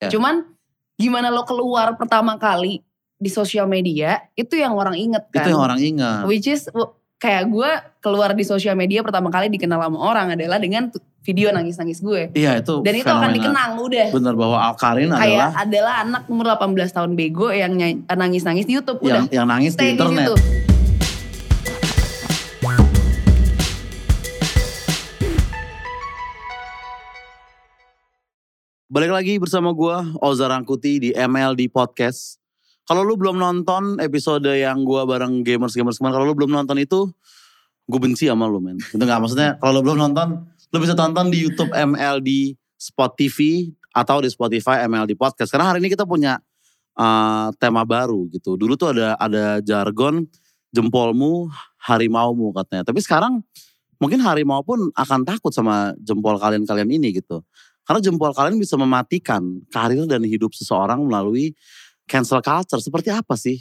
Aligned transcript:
Ya. 0.00 0.08
Cuman 0.08 0.48
gimana 0.96 1.28
lo 1.28 1.44
keluar 1.44 1.96
pertama 2.00 2.40
kali 2.40 2.80
di 3.20 3.28
sosial 3.28 3.68
media 3.68 4.24
itu 4.32 4.56
yang 4.56 4.72
orang 4.72 4.96
inget 4.96 5.28
kan. 5.28 5.44
Itu 5.44 5.52
yang 5.52 5.62
orang 5.62 5.78
ingat. 5.80 6.24
Which 6.24 6.48
is 6.48 6.68
kayak 7.20 7.52
gue 7.52 7.70
keluar 8.00 8.32
di 8.32 8.44
sosial 8.48 8.72
media 8.74 9.04
pertama 9.04 9.28
kali 9.28 9.52
dikenal 9.52 9.76
sama 9.76 9.98
orang 10.00 10.32
adalah 10.40 10.56
dengan 10.56 10.88
video 11.20 11.52
nangis-nangis 11.52 12.00
gue. 12.00 12.32
Iya 12.32 12.64
itu 12.64 12.80
Dan 12.80 12.96
itu 12.96 13.04
akan 13.12 13.30
dikenang 13.36 13.76
udah. 13.76 14.08
Bener 14.08 14.32
bahwa 14.32 14.56
Alkarin 14.72 15.12
Kayak 15.12 15.20
adalah 15.20 15.50
adalah 15.60 15.94
anak 16.00 16.22
umur 16.32 16.46
18 16.56 16.96
tahun 16.96 17.10
bego 17.12 17.52
yang 17.52 17.76
nangis-nangis 18.08 18.64
di 18.64 18.80
YouTube 18.80 19.04
yang 19.04 19.28
udah. 19.28 19.36
yang 19.36 19.46
nangis 19.46 19.76
di 19.76 19.84
Stay 19.84 19.88
di 19.92 20.00
internet. 20.00 20.26
situ. 20.32 20.59
Balik 28.90 29.14
lagi 29.14 29.38
bersama 29.38 29.70
gua 29.70 30.02
Oza 30.18 30.50
Rangkuti 30.50 30.98
di 30.98 31.10
MLD 31.14 31.70
Podcast. 31.70 32.42
Kalau 32.82 33.06
lu 33.06 33.14
belum 33.14 33.38
nonton 33.38 34.02
episode 34.02 34.50
yang 34.50 34.82
gua 34.82 35.06
bareng 35.06 35.46
gamers-gamers 35.46 36.02
kemarin, 36.02 36.18
kalau 36.18 36.26
lu 36.26 36.34
belum 36.34 36.50
nonton 36.50 36.74
itu, 36.74 37.06
gue 37.86 38.00
benci 38.02 38.26
sama 38.26 38.50
lu 38.50 38.58
men. 38.58 38.82
Itu 38.82 38.98
gak 38.98 39.22
maksudnya 39.22 39.54
kalau 39.62 39.78
lu 39.78 39.86
belum 39.86 40.10
nonton, 40.10 40.42
lu 40.74 40.76
bisa 40.82 40.98
tonton 40.98 41.30
di 41.30 41.38
YouTube 41.38 41.70
MLD 41.70 42.58
Spot 42.74 43.14
TV 43.14 43.70
atau 43.94 44.26
di 44.26 44.28
Spotify 44.34 44.82
MLD 44.90 45.14
Podcast. 45.14 45.54
Karena 45.54 45.70
hari 45.70 45.86
ini 45.86 45.94
kita 45.94 46.02
punya 46.02 46.42
uh, 46.98 47.54
tema 47.62 47.86
baru 47.86 48.26
gitu. 48.34 48.58
Dulu 48.58 48.74
tuh 48.74 48.90
ada 48.90 49.14
ada 49.22 49.62
jargon 49.62 50.26
jempolmu 50.74 51.46
harimaumu 51.78 52.50
katanya. 52.58 52.90
Tapi 52.90 52.98
sekarang 53.06 53.38
mungkin 54.02 54.18
harimau 54.18 54.66
pun 54.66 54.90
akan 54.98 55.22
takut 55.22 55.54
sama 55.54 55.94
jempol 56.02 56.42
kalian-kalian 56.42 56.90
ini 56.90 57.22
gitu. 57.22 57.46
Karena 57.82 58.00
jempol 58.00 58.30
kalian 58.30 58.60
bisa 58.60 58.78
mematikan 58.78 59.42
karir 59.68 60.06
dan 60.06 60.22
hidup 60.22 60.54
seseorang 60.54 61.02
melalui 61.02 61.52
cancel 62.06 62.38
culture. 62.38 62.78
Seperti 62.78 63.10
apa 63.10 63.34
sih 63.34 63.58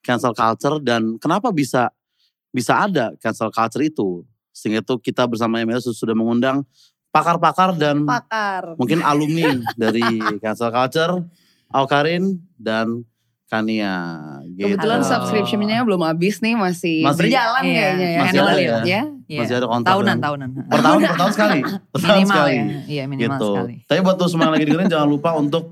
cancel 0.00 0.32
culture 0.32 0.78
dan 0.80 1.18
kenapa 1.18 1.50
bisa 1.50 1.90
bisa 2.48 2.80
ada 2.86 3.12
cancel 3.20 3.52
culture 3.52 3.84
itu? 3.84 4.24
Sehingga 4.54 4.80
itu 4.80 4.94
kita 4.98 5.28
bersama 5.28 5.60
ML 5.60 5.78
sudah 5.84 6.16
mengundang 6.16 6.64
pakar-pakar 7.08 7.76
dan 7.76 8.04
Pakar. 8.04 8.74
mungkin 8.76 9.00
alumni 9.00 9.54
dari 9.80 10.04
cancel 10.40 10.70
culture, 10.70 11.24
Aukarin 11.70 12.36
dan 12.56 13.04
Kania. 13.48 13.96
Gitu. 14.44 14.76
Kebetulan 14.76 15.00
subscription-nya 15.00 15.80
belum 15.80 16.04
habis 16.04 16.40
nih 16.40 16.52
masih, 16.52 17.00
Masih- 17.00 17.32
berjalan 17.32 17.62
Iya, 17.64 17.72
kayaknya 17.72 18.08
ya. 18.08 18.20
masih 18.20 18.38
ada 18.38 18.52
ya? 18.52 18.60
it, 18.60 18.84
ya. 18.84 19.02
Iya. 19.28 19.44
Masih 19.44 19.54
ada 19.60 19.66
kontak 19.68 19.92
Tahunan, 19.92 20.08
dengan- 20.08 20.24
tahunan. 20.24 20.48
Per 20.72 20.80
tahun, 20.80 21.00
per 21.04 21.16
tahun 21.20 21.32
sekali. 21.36 21.60
Per 21.92 22.00
tahun 22.00 22.16
Minimal 22.16 22.32
sekali. 22.32 22.54
ya. 22.56 22.64
Iya 22.88 23.02
minimal 23.04 23.36
gitu. 23.36 23.48
sekali. 23.52 23.74
Tapi 23.84 23.98
buat 24.00 24.16
tuh 24.16 24.28
semua 24.28 24.44
yang 24.48 24.54
lagi 24.56 24.64
dengerin 24.64 24.88
jangan 24.88 25.08
lupa 25.08 25.30
untuk 25.36 25.64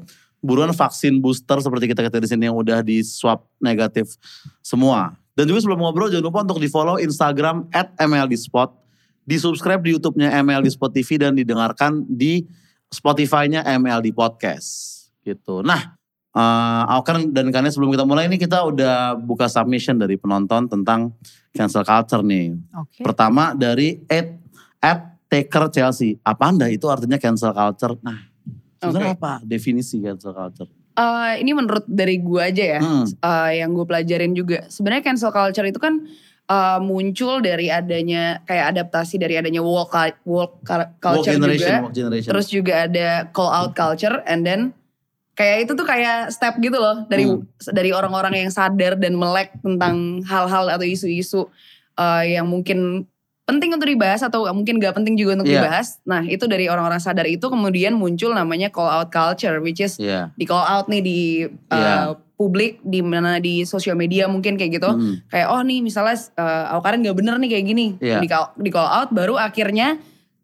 buruan 0.45 0.71
vaksin 0.71 1.19
booster 1.19 1.59
seperti 1.59 1.85
kita 1.89 2.05
kita 2.05 2.21
di 2.21 2.29
sini 2.29 2.43
yang 2.47 2.55
udah 2.55 2.85
di 2.85 3.01
swab 3.01 3.41
negatif 3.59 4.21
semua. 4.61 5.17
Dan 5.33 5.49
juga 5.49 5.65
sebelum 5.65 5.81
ngobrol 5.81 6.13
jangan 6.13 6.29
lupa 6.29 6.45
untuk 6.45 6.61
di 6.61 6.69
follow 6.69 6.97
Instagram 6.97 7.65
at 7.73 7.91
MLDspot. 7.97 8.73
Di 9.27 9.41
subscribe 9.41 9.83
di 9.83 9.91
YouTube-nya 9.91 10.31
MLD 10.39 10.71
Spot 10.71 10.87
TV 10.87 11.19
dan 11.19 11.35
didengarkan 11.35 12.07
di 12.07 12.47
Spotify-nya 12.87 13.67
MLD 13.75 14.15
Podcast. 14.15 14.95
Gitu. 15.27 15.67
Nah, 15.67 15.96
Aukan 16.87 17.33
dan 17.33 17.49
Kania 17.49 17.73
sebelum 17.73 17.91
kita 17.91 18.05
mulai 18.05 18.29
ini 18.29 18.37
kita 18.37 18.61
udah 18.61 19.17
buka 19.17 19.49
submission 19.49 19.97
dari 19.97 20.21
penonton 20.21 20.69
tentang 20.69 21.17
cancel 21.51 21.81
culture 21.81 22.21
nih. 22.21 22.53
Oke. 22.77 23.01
Pertama 23.01 23.57
dari 23.57 24.05
at, 24.05 24.37
at 24.79 25.01
Taker 25.27 25.73
Chelsea. 25.73 26.21
Apa 26.21 26.53
anda 26.53 26.69
itu 26.69 26.85
artinya 26.87 27.17
cancel 27.17 27.51
culture? 27.51 27.97
Nah, 28.05 28.21
sebenarnya 28.77 29.17
Oke. 29.17 29.19
apa 29.19 29.33
definisi 29.43 29.97
cancel 29.99 30.31
culture? 30.31 30.69
Eh, 30.93 31.33
ini 31.41 31.53
menurut 31.53 31.85
dari 31.85 32.21
gue 32.21 32.41
aja 32.41 32.65
ya, 32.77 32.81
Hmm. 32.81 33.05
eh, 33.05 33.61
yang 33.61 33.73
gue 33.73 33.85
pelajarin 33.85 34.33
juga. 34.33 34.65
Sebenarnya 34.69 35.05
cancel 35.05 35.33
culture 35.33 35.65
itu 35.65 35.81
kan 35.81 36.05
eh, 36.47 36.79
muncul 36.79 37.43
dari 37.43 37.67
adanya 37.67 38.39
kayak 38.45 38.71
adaptasi 38.71 39.19
dari 39.19 39.35
adanya 39.35 39.59
woke, 39.61 40.23
woke 40.23 40.63
cul- 40.63 40.93
culture 40.97 41.27
Woke 41.27 41.37
generation, 41.43 41.75
juga. 41.75 41.83
woke 41.83 41.97
generation. 41.97 42.31
Terus 42.31 42.47
juga 42.47 42.73
ada 42.87 43.09
call 43.29 43.51
out 43.51 43.73
culture 43.75 44.23
and 44.25 44.47
then 44.47 44.71
kayak 45.37 45.69
itu 45.69 45.73
tuh 45.77 45.85
kayak 45.85 46.33
step 46.33 46.57
gitu 46.59 46.81
loh 46.81 47.05
dari 47.07 47.29
Hmm. 47.29 47.45
dari 47.71 47.93
orang-orang 47.93 48.41
yang 48.41 48.51
sadar 48.51 48.97
dan 48.97 49.13
melek 49.15 49.53
tentang 49.61 50.25
hal-hal 50.25 50.73
atau 50.73 50.83
isu-isu 50.83 51.47
eh, 51.95 52.37
yang 52.37 52.45
mungkin 52.45 53.05
penting 53.47 53.71
untuk 53.73 53.87
dibahas 53.87 54.21
atau 54.21 54.43
mungkin 54.51 54.83
gak 54.83 54.99
penting 54.99 55.15
juga 55.15 55.39
untuk 55.39 55.47
Iya. 55.47 55.63
dibahas. 55.63 56.03
Nah 56.03 56.27
itu 56.27 56.45
dari 56.45 56.67
orang-orang 56.67 56.99
sadar 56.99 57.25
itu 57.25 57.47
kemudian 57.47 57.95
muncul 57.95 58.35
namanya 58.35 58.69
call 58.69 58.91
out 58.91 59.09
culture 59.09 59.63
which 59.63 59.79
is 59.79 59.97
Iya. 59.97 60.35
di 60.35 60.45
call 60.45 60.67
out 60.67 60.91
nih 60.91 60.99
di 61.01 61.19
uh, 61.71 61.77
Iya. 61.79 61.97
publik 62.35 62.83
di 62.83 63.01
mana 63.01 63.39
di 63.39 63.63
sosial 63.63 63.95
media 63.95 64.27
mungkin 64.27 64.59
kayak 64.59 64.73
gitu 64.77 64.91
Hmm. 64.91 65.23
kayak 65.31 65.47
oh 65.47 65.63
nih 65.63 65.79
misalnya 65.79 66.19
uh, 66.37 66.75
Awkarin 66.75 67.01
nggak 67.01 67.17
bener 67.17 67.35
nih 67.39 67.51
kayak 67.55 67.65
gini 67.65 67.87
Iya. 67.97 68.19
di 68.19 68.27
call, 68.27 68.47
di 68.59 68.69
call 68.69 68.91
out 68.91 69.09
baru 69.15 69.39
akhirnya 69.39 69.97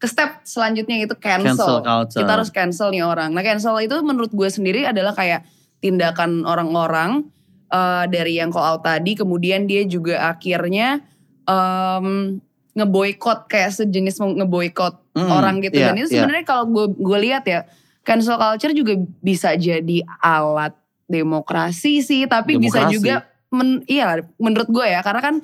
ke 0.03 0.11
step 0.11 0.43
selanjutnya 0.43 1.07
itu 1.07 1.15
cancel, 1.15 1.55
Cancel 1.55 1.79
culture. 1.87 2.19
kita 2.19 2.31
harus 2.35 2.51
cancel 2.51 2.91
nih 2.91 3.07
orang 3.07 3.31
nah 3.31 3.47
cancel 3.47 3.79
itu 3.79 3.95
menurut 4.03 4.35
gue 4.35 4.49
sendiri 4.51 4.83
adalah 4.83 5.15
kayak 5.15 5.47
tindakan 5.79 6.43
orang-orang 6.43 7.31
uh, 7.71 8.11
dari 8.11 8.43
yang 8.43 8.51
call 8.51 8.67
out 8.79 8.83
tadi 8.83 9.15
kemudian 9.15 9.71
dia 9.71 9.87
juga 9.87 10.27
akhirnya 10.35 11.07
um, 11.47 12.39
ngeboikot 12.75 13.47
kayak 13.47 13.71
sejenis 13.71 14.19
ngeboikot 14.19 15.03
Hmm, 15.13 15.29
orang 15.29 15.61
gitu 15.61 15.77
iya, 15.77 15.93
dan 15.93 16.01
itu 16.01 16.09
iya. 16.09 16.25
sebenarnya 16.25 16.45
kalau 16.49 16.65
gue 16.73 16.87
gue 16.97 17.19
lihat 17.29 17.45
ya 17.45 17.69
cancel 18.01 18.41
culture 18.41 18.73
juga 18.73 18.97
bisa 19.21 19.53
jadi 19.61 20.09
alat 20.25 20.73
demokrasi 21.05 22.01
sih 22.01 22.25
tapi 22.25 22.57
bisa 22.57 22.89
Demokrasi. 22.89 22.97
juga 22.97 23.15
men, 23.53 23.85
iya 23.85 24.25
menurut 24.41 24.73
gue 24.73 24.87
ya 24.89 25.05
karena 25.05 25.21
kan 25.21 25.35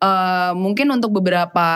eh, 0.00 0.52
mungkin 0.56 0.88
untuk 0.96 1.12
beberapa 1.12 1.68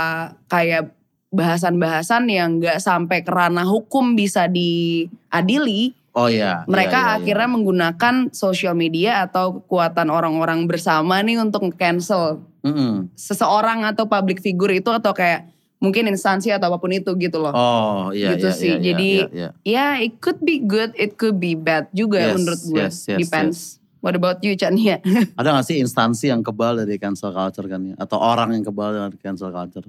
kayak 0.48 0.96
bahasan-bahasan 1.32 2.28
yang 2.28 2.60
nggak 2.60 2.78
sampai 2.78 3.24
ke 3.24 3.32
ranah 3.32 3.64
hukum 3.64 4.12
bisa 4.14 4.46
diadili 4.46 5.96
Oh 6.12 6.28
iya. 6.28 6.68
mereka 6.68 7.00
iya, 7.00 7.08
iya, 7.08 7.16
akhirnya 7.24 7.48
iya. 7.48 7.54
menggunakan 7.56 8.14
sosial 8.36 8.76
media 8.76 9.24
atau 9.24 9.64
kekuatan 9.64 10.12
orang-orang 10.12 10.68
bersama 10.68 11.24
nih 11.24 11.40
untuk 11.40 11.72
cancel 11.80 12.44
Mm-mm. 12.60 13.08
seseorang 13.16 13.88
atau 13.88 14.04
public 14.04 14.44
figure 14.44 14.76
itu 14.76 14.92
atau 14.92 15.16
kayak 15.16 15.48
mungkin 15.80 16.12
instansi 16.12 16.52
atau 16.52 16.68
apa 16.68 16.78
pun 16.78 16.92
itu 16.92 17.10
gitu 17.16 17.40
loh. 17.40 17.50
Oh 17.50 18.12
iya 18.12 18.36
Gitu 18.36 18.44
iya, 18.44 18.54
sih. 18.54 18.68
iya, 18.68 18.76
iya, 18.76 18.84
Jadi, 18.92 19.10
iya, 19.10 19.26
iya. 19.32 19.48
Ya, 19.64 19.86
it 20.04 20.20
could 20.20 20.38
be 20.44 20.60
good, 20.60 20.92
it 20.94 21.16
could 21.16 21.40
be 21.40 21.56
bad 21.56 21.88
juga 21.96 22.20
Yes, 22.28 22.32
menurut 22.36 22.60
gue. 22.60 22.76
yes, 22.84 22.96
yes, 23.08 23.18
Depends. 23.18 23.58
What 24.04 24.12
about 24.12 24.44
you, 24.44 24.52
Chan? 24.52 24.76
Ya. 24.76 25.00
Ada 25.40 25.48
gak 25.58 25.64
sih 25.64 25.80
instansi 25.80 26.28
yang 26.28 26.44
kebal 26.44 26.84
dari 26.84 27.00
cancel 27.00 27.32
culture 27.32 27.66
kan 27.66 27.80
ya? 27.88 27.94
Atau 27.96 28.20
orang 28.20 28.52
yang 28.52 28.62
kebal 28.62 28.94
dengan 28.94 29.10
cancel 29.16 29.48
culture? 29.48 29.88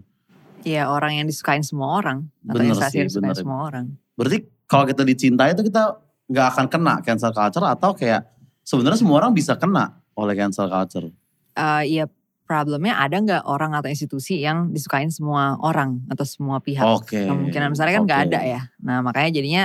Iya 0.63 0.89
orang 0.89 1.19
yang 1.19 1.25
disukain 1.27 1.63
semua 1.63 1.99
orang. 1.99 2.27
Atau 2.47 2.63
Bener 2.63 2.75
sih, 2.89 2.99
yang 3.03 3.07
disukain 3.11 3.31
bener. 3.31 3.43
semua 3.43 3.59
orang. 3.67 3.85
Berarti 4.15 4.37
kalau 4.65 4.85
kita 4.87 5.03
dicintai 5.03 5.53
itu 5.53 5.63
kita 5.67 5.99
nggak 6.31 6.47
akan 6.55 6.65
kena 6.71 6.93
cancel 7.03 7.31
culture 7.35 7.67
atau 7.67 7.91
kayak 7.93 8.25
sebenarnya 8.63 8.99
semua 8.99 9.15
orang 9.19 9.31
bisa 9.35 9.53
kena 9.59 9.99
oleh 10.15 10.33
cancel 10.33 10.71
culture. 10.71 11.07
Eh 11.53 11.83
Iya 11.99 12.05
problemnya 12.43 12.99
ada 12.99 13.15
nggak 13.19 13.43
orang 13.47 13.71
atau 13.75 13.87
institusi 13.87 14.43
yang 14.43 14.71
disukain 14.71 15.09
semua 15.09 15.55
orang 15.63 16.03
atau 16.11 16.25
semua 16.27 16.59
pihak. 16.59 16.83
Oke. 16.83 17.23
Kemungkinan 17.27 17.71
besarnya 17.71 17.99
kan 17.99 18.03
nggak 18.07 18.21
oke. 18.23 18.27
ada 18.31 18.39
ya. 18.43 18.61
Nah 18.83 18.99
makanya 18.99 19.29
jadinya 19.31 19.63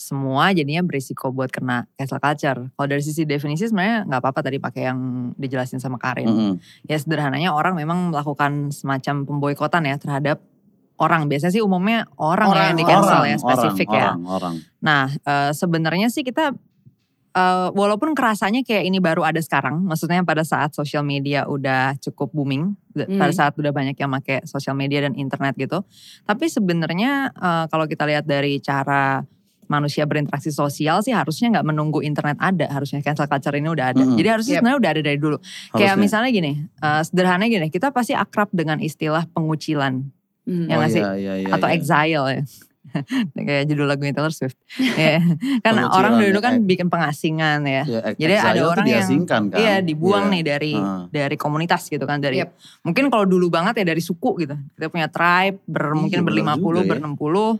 semua 0.00 0.48
jadinya 0.56 0.80
berisiko 0.80 1.28
buat 1.28 1.52
kena 1.52 1.84
cancel 2.00 2.16
culture. 2.16 2.72
Kalau 2.72 2.88
dari 2.88 3.04
sisi 3.04 3.28
definisi 3.28 3.68
sebenarnya 3.68 4.08
nggak 4.08 4.20
apa-apa 4.24 4.40
tadi 4.48 4.56
pakai 4.56 4.88
yang 4.88 4.98
dijelasin 5.36 5.76
sama 5.76 6.00
Karin. 6.00 6.24
Mm-mm. 6.24 6.54
Ya 6.88 6.96
sederhananya 6.96 7.52
orang 7.52 7.76
memang 7.76 8.08
melakukan 8.08 8.72
semacam 8.72 9.28
pemboikotan 9.28 9.84
ya 9.84 10.00
terhadap 10.00 10.40
orang. 10.96 11.28
Biasanya 11.28 11.52
sih 11.52 11.60
umumnya 11.60 12.08
orang, 12.16 12.48
ya 12.56 12.72
yang 12.72 12.80
di 12.80 12.84
cancel 12.88 13.28
ya 13.28 13.36
spesifik 13.36 13.92
orang, 13.92 14.00
ya. 14.00 14.08
Orang, 14.08 14.24
orang. 14.24 14.54
Nah 14.80 15.04
eh, 15.12 15.50
sebenarnya 15.52 16.08
sih 16.08 16.24
kita 16.24 16.56
eh, 17.36 17.68
walaupun 17.76 18.16
kerasanya 18.16 18.64
kayak 18.64 18.88
ini 18.88 19.04
baru 19.04 19.28
ada 19.28 19.44
sekarang, 19.44 19.84
maksudnya 19.84 20.24
pada 20.24 20.48
saat 20.48 20.72
sosial 20.72 21.04
media 21.04 21.44
udah 21.44 22.00
cukup 22.00 22.32
booming, 22.32 22.72
Hmm. 22.90 23.22
pada 23.22 23.30
saat 23.30 23.54
udah 23.54 23.70
banyak 23.70 23.94
yang 23.94 24.10
pakai 24.10 24.42
sosial 24.50 24.74
media 24.74 25.06
dan 25.06 25.14
internet 25.14 25.54
gitu. 25.60 25.84
Tapi 26.24 26.48
sebenarnya 26.48 27.36
eh, 27.36 27.64
kalau 27.68 27.84
kita 27.84 28.08
lihat 28.08 28.24
dari 28.24 28.64
cara 28.64 29.20
manusia 29.70 30.02
berinteraksi 30.02 30.50
sosial 30.50 30.98
sih 31.00 31.14
harusnya 31.14 31.54
nggak 31.54 31.62
menunggu 31.64 32.02
internet 32.02 32.34
ada, 32.36 32.66
harusnya 32.66 32.98
cancel 33.00 33.24
culture 33.24 33.54
ini 33.54 33.70
udah 33.70 33.94
ada. 33.94 34.02
Mm-mm. 34.02 34.18
Jadi 34.18 34.28
harusnya 34.28 34.52
Yep. 34.52 34.60
sebenarnya 34.60 34.78
udah 34.82 34.90
ada 34.90 35.02
dari 35.06 35.18
dulu. 35.18 35.36
Kayak 35.70 35.94
Harusnya. 35.94 36.02
misalnya 36.02 36.30
gini, 36.30 36.52
eh, 36.66 37.02
sederhananya 37.06 37.50
gini, 37.54 37.66
kita 37.70 37.88
pasti 37.88 38.12
akrab 38.12 38.50
dengan 38.50 38.82
istilah 38.82 39.30
pengucilan 39.30 40.10
Hmm. 40.40 40.66
Ya 40.66 40.74
oh, 40.74 40.82
nggak 40.82 40.90
sih? 40.90 41.02
iya, 41.04 41.12
iya, 41.14 41.34
iya, 41.46 41.48
atau 41.52 41.68
iya. 41.68 41.76
exile 41.78 42.26
ya. 42.26 42.42
kayak 43.36 43.64
judul 43.70 43.86
lagunya 43.86 44.10
Taylor 44.10 44.34
Swift. 44.34 44.56
Ya. 44.98 45.20
kan 45.62 45.78
Pengucilan 45.78 45.92
orang 45.92 46.12
ya, 46.16 46.20
dulu 46.26 46.38
kan 46.40 46.54
eh. 46.56 46.64
bikin 46.64 46.86
pengasingan 46.88 47.60
ya. 47.62 47.82
Ya, 47.86 48.00
Jadi 48.16 48.34
ada 48.34 48.60
orang 48.64 48.82
yang- 48.82 48.98
diasingkan 49.04 49.42
kan. 49.52 49.58
Iya 49.60 49.74
dibuang 49.78 50.26
Iya. 50.26 50.32
nih 50.34 50.42
dari 50.42 50.72
Heeh. 50.74 51.02
dari 51.12 51.36
komunitas 51.36 51.86
gitu 51.86 52.02
kan 52.02 52.18
dari 52.18 52.40
Yep. 52.42 52.50
mungkin 52.82 53.04
kalau 53.12 53.28
dulu 53.28 53.46
banget 53.46 53.78
ya 53.78 53.84
dari 53.86 54.02
suku 54.02 54.30
gitu. 54.42 54.56
Kita 54.74 54.86
punya 54.88 55.06
tribe 55.06 55.60
ber 55.68 55.84
Iya, 55.86 55.94
mungkin 55.94 56.18
bener 56.18 56.26
berlima 56.26 56.54
puluh, 56.56 56.82
juga 56.82 56.88
ya. 56.88 56.90
berenam 56.98 57.14
puluh. 57.14 57.50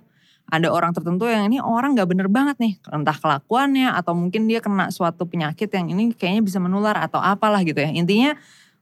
Ada 0.51 0.69
orang 0.69 0.91
tertentu 0.91 1.31
yang 1.31 1.47
ini 1.47 1.63
orang 1.63 1.95
nggak 1.95 2.09
bener 2.11 2.29
banget 2.29 2.59
nih. 2.59 2.75
Entah 2.91 3.15
kelakuannya 3.15 3.95
atau 3.95 4.13
mungkin 4.19 4.51
dia 4.51 4.59
kena 4.59 4.91
suatu 4.91 5.25
penyakit 5.25 5.71
yang 5.71 5.89
ini 5.95 6.11
kayaknya 6.13 6.43
bisa 6.43 6.59
menular 6.59 6.99
atau 6.99 7.23
apalah 7.23 7.63
gitu 7.63 7.79
ya. 7.79 7.91
Intinya 7.95 8.35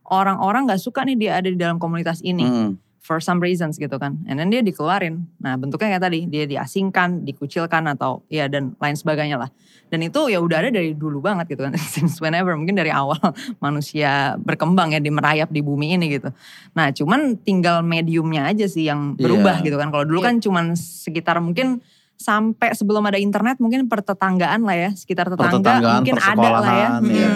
orang-orang 0.09 0.65
nggak 0.67 0.81
suka 0.81 1.05
nih 1.05 1.17
dia 1.21 1.33
ada 1.37 1.49
di 1.53 1.59
dalam 1.61 1.77
komunitas 1.77 2.25
ini. 2.25 2.45
Hmm. 2.45 2.73
For 3.09 3.25
some 3.25 3.41
reasons 3.41 3.81
gitu 3.81 3.97
kan. 3.97 4.21
And 4.29 4.37
then 4.37 4.53
dia 4.53 4.61
dikeluarin. 4.61 5.25
Nah 5.41 5.57
bentuknya 5.57 5.97
kayak 5.97 6.05
tadi 6.05 6.29
dia 6.29 6.45
diasingkan 6.45 7.25
dikucilkan 7.25 7.89
atau 7.97 8.21
ya 8.29 8.53
dan 8.53 8.77
lain 8.77 8.93
sebagainya 8.93 9.41
lah. 9.41 9.49
Dan 9.89 10.05
itu 10.05 10.29
ya 10.29 10.37
udah 10.45 10.61
ada 10.61 10.69
dari 10.69 10.93
dulu 10.93 11.25
banget 11.25 11.57
gitu 11.57 11.65
kan 11.65 11.73
since 11.97 12.21
whenever 12.21 12.53
mungkin 12.53 12.77
dari 12.77 12.93
awal 12.93 13.17
manusia 13.65 14.37
berkembang 14.37 14.93
ya 14.93 15.01
di 15.01 15.09
merayap 15.09 15.49
di 15.49 15.65
bumi 15.65 15.97
ini 15.97 16.21
gitu. 16.21 16.29
Nah 16.77 16.93
cuman 16.93 17.41
tinggal 17.41 17.81
mediumnya 17.81 18.45
aja 18.45 18.69
sih 18.69 18.85
yang 18.85 19.17
berubah 19.17 19.65
Iya. 19.65 19.73
gitu 19.73 19.77
kan. 19.81 19.89
Kalau 19.89 20.05
dulu 20.05 20.21
Iya. 20.21 20.27
kan 20.29 20.35
cuman 20.45 20.65
sekitar 20.77 21.41
mungkin 21.41 21.81
sampai 22.19 22.75
sebelum 22.75 23.07
ada 23.07 23.17
internet 23.17 23.63
mungkin 23.63 23.87
pertetanggaan 23.87 24.67
lah 24.67 24.75
ya 24.75 24.91
sekitar 24.91 25.31
tetangga 25.31 26.03
mungkin 26.03 26.19
ada 26.19 26.49
lah 26.61 26.73
ya. 26.75 26.89
iya. 27.07 27.31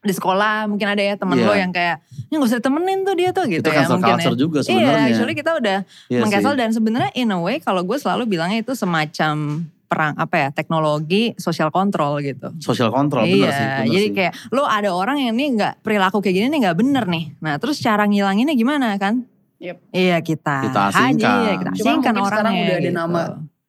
Di 0.00 0.10
sekolah 0.10 0.64
mungkin 0.64 0.88
ada 0.88 0.98
ya 0.98 1.12
temen 1.12 1.36
Iya. 1.36 1.44
lo 1.44 1.52
yang 1.52 1.70
kayak 1.70 2.00
ini 2.26 2.34
gak 2.34 2.48
usah 2.48 2.58
ditemenin 2.58 2.98
tuh 3.02 3.14
dia 3.14 3.30
tuh 3.30 3.44
gitu 3.44 3.60
Itu 3.60 3.68
ya 3.68 3.84
cancel 3.84 3.96
mungkin 3.96 4.16
ya. 4.16 4.32
juga 4.34 4.58
Iya, 4.58 4.64
sebenarnya. 4.64 5.06
actually 5.06 5.34
kita 5.36 5.50
udah 5.54 5.78
Iya 6.06 6.18
mengcancel 6.20 6.54
dan 6.54 6.70
sebenarnya 6.70 7.10
in 7.14 7.28
a 7.28 7.38
way 7.38 7.56
kalau 7.58 7.82
gue 7.82 7.94
selalu 7.94 8.24
bilangnya 8.26 8.58
itu 8.58 8.72
semacam 8.72 9.60
perang 9.84 10.14
apa 10.14 10.36
ya 10.38 10.48
teknologi 10.50 11.34
social 11.36 11.68
control 11.68 12.22
gitu. 12.22 12.48
Social 12.58 12.88
control 12.88 13.26
bener 13.26 13.36
iya, 13.36 13.50
sih. 13.50 13.66
bener 13.66 13.86
jadi 13.90 14.06
sih. 14.06 14.14
kayak 14.14 14.32
lo 14.48 14.62
ada 14.62 14.88
orang 14.88 15.18
yang 15.18 15.34
ini 15.34 15.52
nggak 15.52 15.82
perilaku 15.82 16.18
kayak 16.18 16.34
gini 16.34 16.46
nih 16.48 16.60
nggak 16.62 16.78
bener 16.78 17.04
nih. 17.04 17.24
Nah 17.38 17.58
terus 17.58 17.76
cara 17.76 18.06
ngilanginnya 18.06 18.54
gimana 18.54 18.94
kan? 18.96 19.26
Yep. 19.58 19.76
Iya 19.90 20.18
kita, 20.22 20.56
Kita 20.64 20.80
asingkan. 20.88 21.36
iya, 21.42 21.52
kita 21.54 21.70
Cuma 21.74 21.84
asingkan 21.84 22.12
mungkin 22.14 22.24
sekarang 22.24 22.40
orangnya 22.48 22.64
udah 22.64 22.72
ada 22.72 22.80
gitu. 22.80 22.96
nama 22.96 23.20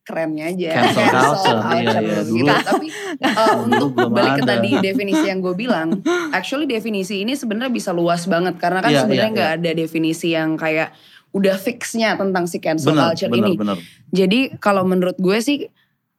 kerennya 0.01 0.49
aja. 0.49 0.69
Cancel 0.73 1.05
culture, 1.15 1.59
iya, 1.77 1.93
iya. 1.93 1.99
gitu. 2.01 2.33
Dulu- 2.41 2.57
Tapi 2.63 2.87
uh, 3.21 3.55
untuk 3.63 3.89
belum 3.93 4.11
balik 4.11 4.31
ke 4.33 4.43
ada. 4.43 4.51
tadi 4.57 4.69
definisi 4.79 5.25
yang 5.25 5.39
gue 5.39 5.53
bilang, 5.53 5.87
actually 6.29 6.65
definisi 6.65 7.21
ini 7.21 7.33
sebenarnya 7.33 7.69
bisa 7.69 7.91
luas 7.91 8.25
banget 8.25 8.57
karena 8.57 8.79
kan 8.79 8.89
Iya, 8.89 8.99
sebenarnya 9.03 9.29
nggak 9.31 9.51
ada 9.61 9.71
definisi 9.71 10.33
yang 10.33 10.55
kayak 10.55 10.91
udah 11.31 11.55
fixnya 11.55 12.19
tentang 12.19 12.43
si 12.43 12.59
cancel 12.59 12.91
bener, 12.91 13.03
culture 13.07 13.31
bener, 13.31 13.45
ini. 13.45 13.53
bener. 13.55 13.77
Jadi 14.11 14.39
kalau 14.57 14.83
menurut 14.83 15.15
gue 15.15 15.37
sih 15.39 15.71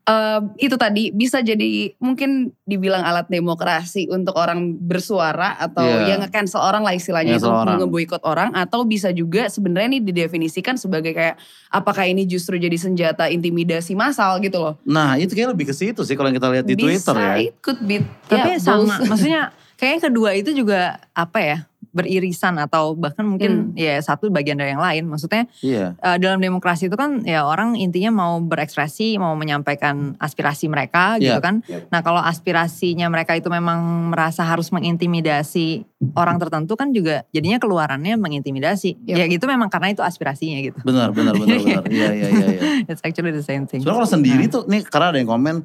eh, 0.02 0.40
itu 0.58 0.74
tadi 0.74 1.10
bisa 1.10 1.38
jadi 1.38 1.94
mungkin 1.96 2.50
dibilang 2.62 3.00
alat 3.00 3.26
demokrasi 3.26 4.06
untuk 4.06 4.34
orang 4.34 4.74
bersuara 4.76 5.54
atau 5.56 5.82
Iya. 5.82 6.14
yang 6.14 6.20
nge-cancel 6.22 6.58
orang 6.58 6.82
lah 6.82 6.90
istilahnya 6.92 7.36
itu 7.36 7.46
Nge-cancel 7.46 7.62
orang. 7.62 7.76
ngeboikot 7.80 8.22
orang 8.22 8.50
atau 8.52 8.82
bisa 8.82 9.10
juga 9.10 9.46
sebenarnya 9.46 9.88
ini 9.94 10.00
didefinisikan 10.02 10.74
sebagai 10.74 11.14
kayak 11.14 11.38
apakah 11.68 12.02
ini 12.04 12.26
justru 12.26 12.58
jadi 12.58 12.74
senjata 12.74 13.26
intimidasi 13.26 13.94
massal 13.94 14.38
gitu 14.38 14.58
loh. 14.58 14.74
Nah 14.82 15.14
itu 15.16 15.32
kayak 15.32 15.54
lebih 15.54 15.70
ke 15.70 15.74
situ 15.74 16.02
sih 16.02 16.14
kalau 16.14 16.28
yang 16.28 16.38
kita 16.38 16.50
lihat 16.50 16.66
di 16.66 16.74
bisa, 16.74 16.84
Twitter 16.84 17.16
ya. 17.16 17.34
it 17.38 17.54
could 17.58 17.80
be 17.80 18.02
Tapi 18.26 18.48
ya, 18.48 18.58
sama, 18.58 18.98
maksudnya 19.04 19.42
kayaknya 19.76 20.00
kedua 20.06 20.30
itu 20.34 20.50
juga 20.52 20.98
apa 21.12 21.38
ya 21.38 21.58
beririsan 21.92 22.56
atau 22.56 22.96
bahkan 22.96 23.22
Hmm. 23.22 23.30
mungkin 23.36 23.52
ya 23.76 24.00
satu 24.00 24.28
bagian 24.28 24.56
dari 24.56 24.72
yang 24.72 24.80
lain. 24.80 25.04
Maksudnya 25.06 25.44
Iya. 25.60 25.94
eh, 25.94 26.16
dalam 26.16 26.40
demokrasi 26.40 26.88
itu 26.88 26.96
kan 26.96 27.20
ya 27.22 27.44
orang 27.44 27.76
intinya 27.76 28.08
mau 28.10 28.40
berekspresi, 28.40 29.16
mau 29.16 29.36
menyampaikan 29.36 30.16
aspirasi 30.16 30.66
mereka 30.66 31.20
gitu 31.20 31.36
Iya. 31.36 31.44
kan. 31.44 31.60
Iya. 31.64 31.84
Nah 31.88 32.00
kalau 32.00 32.18
aspirasinya 32.18 33.06
mereka 33.06 33.36
itu 33.36 33.46
memang 33.46 34.08
merasa 34.08 34.42
harus 34.42 34.72
mengintimidasi 34.72 35.84
orang 36.16 36.40
tertentu 36.40 36.74
kan 36.74 36.90
juga 36.90 37.28
jadinya 37.30 37.56
keluarannya 37.56 38.16
mengintimidasi. 38.16 39.04
Iya. 39.04 39.22
Ya 39.22 39.24
gitu 39.28 39.44
memang 39.44 39.68
karena 39.68 39.92
itu 39.92 40.00
aspirasinya 40.00 40.58
gitu. 40.58 40.80
Benar, 40.82 41.12
benar, 41.12 41.36
benar, 41.36 41.60
benar. 41.60 41.84
Iya, 41.86 42.08
iya, 42.08 42.28
iya. 42.32 42.46
iya. 42.48 42.60
It's 42.90 43.04
actually 43.04 43.30
the 43.30 43.44
same 43.44 43.68
thing. 43.68 43.84
Sebenarnya 43.84 44.00
kalau 44.00 44.10
sendiri 44.10 44.44
Nah. 44.48 44.50
tuh, 44.50 44.62
nih 44.66 44.82
karena 44.82 45.06
ada 45.12 45.18
yang 45.20 45.28
komen, 45.28 45.56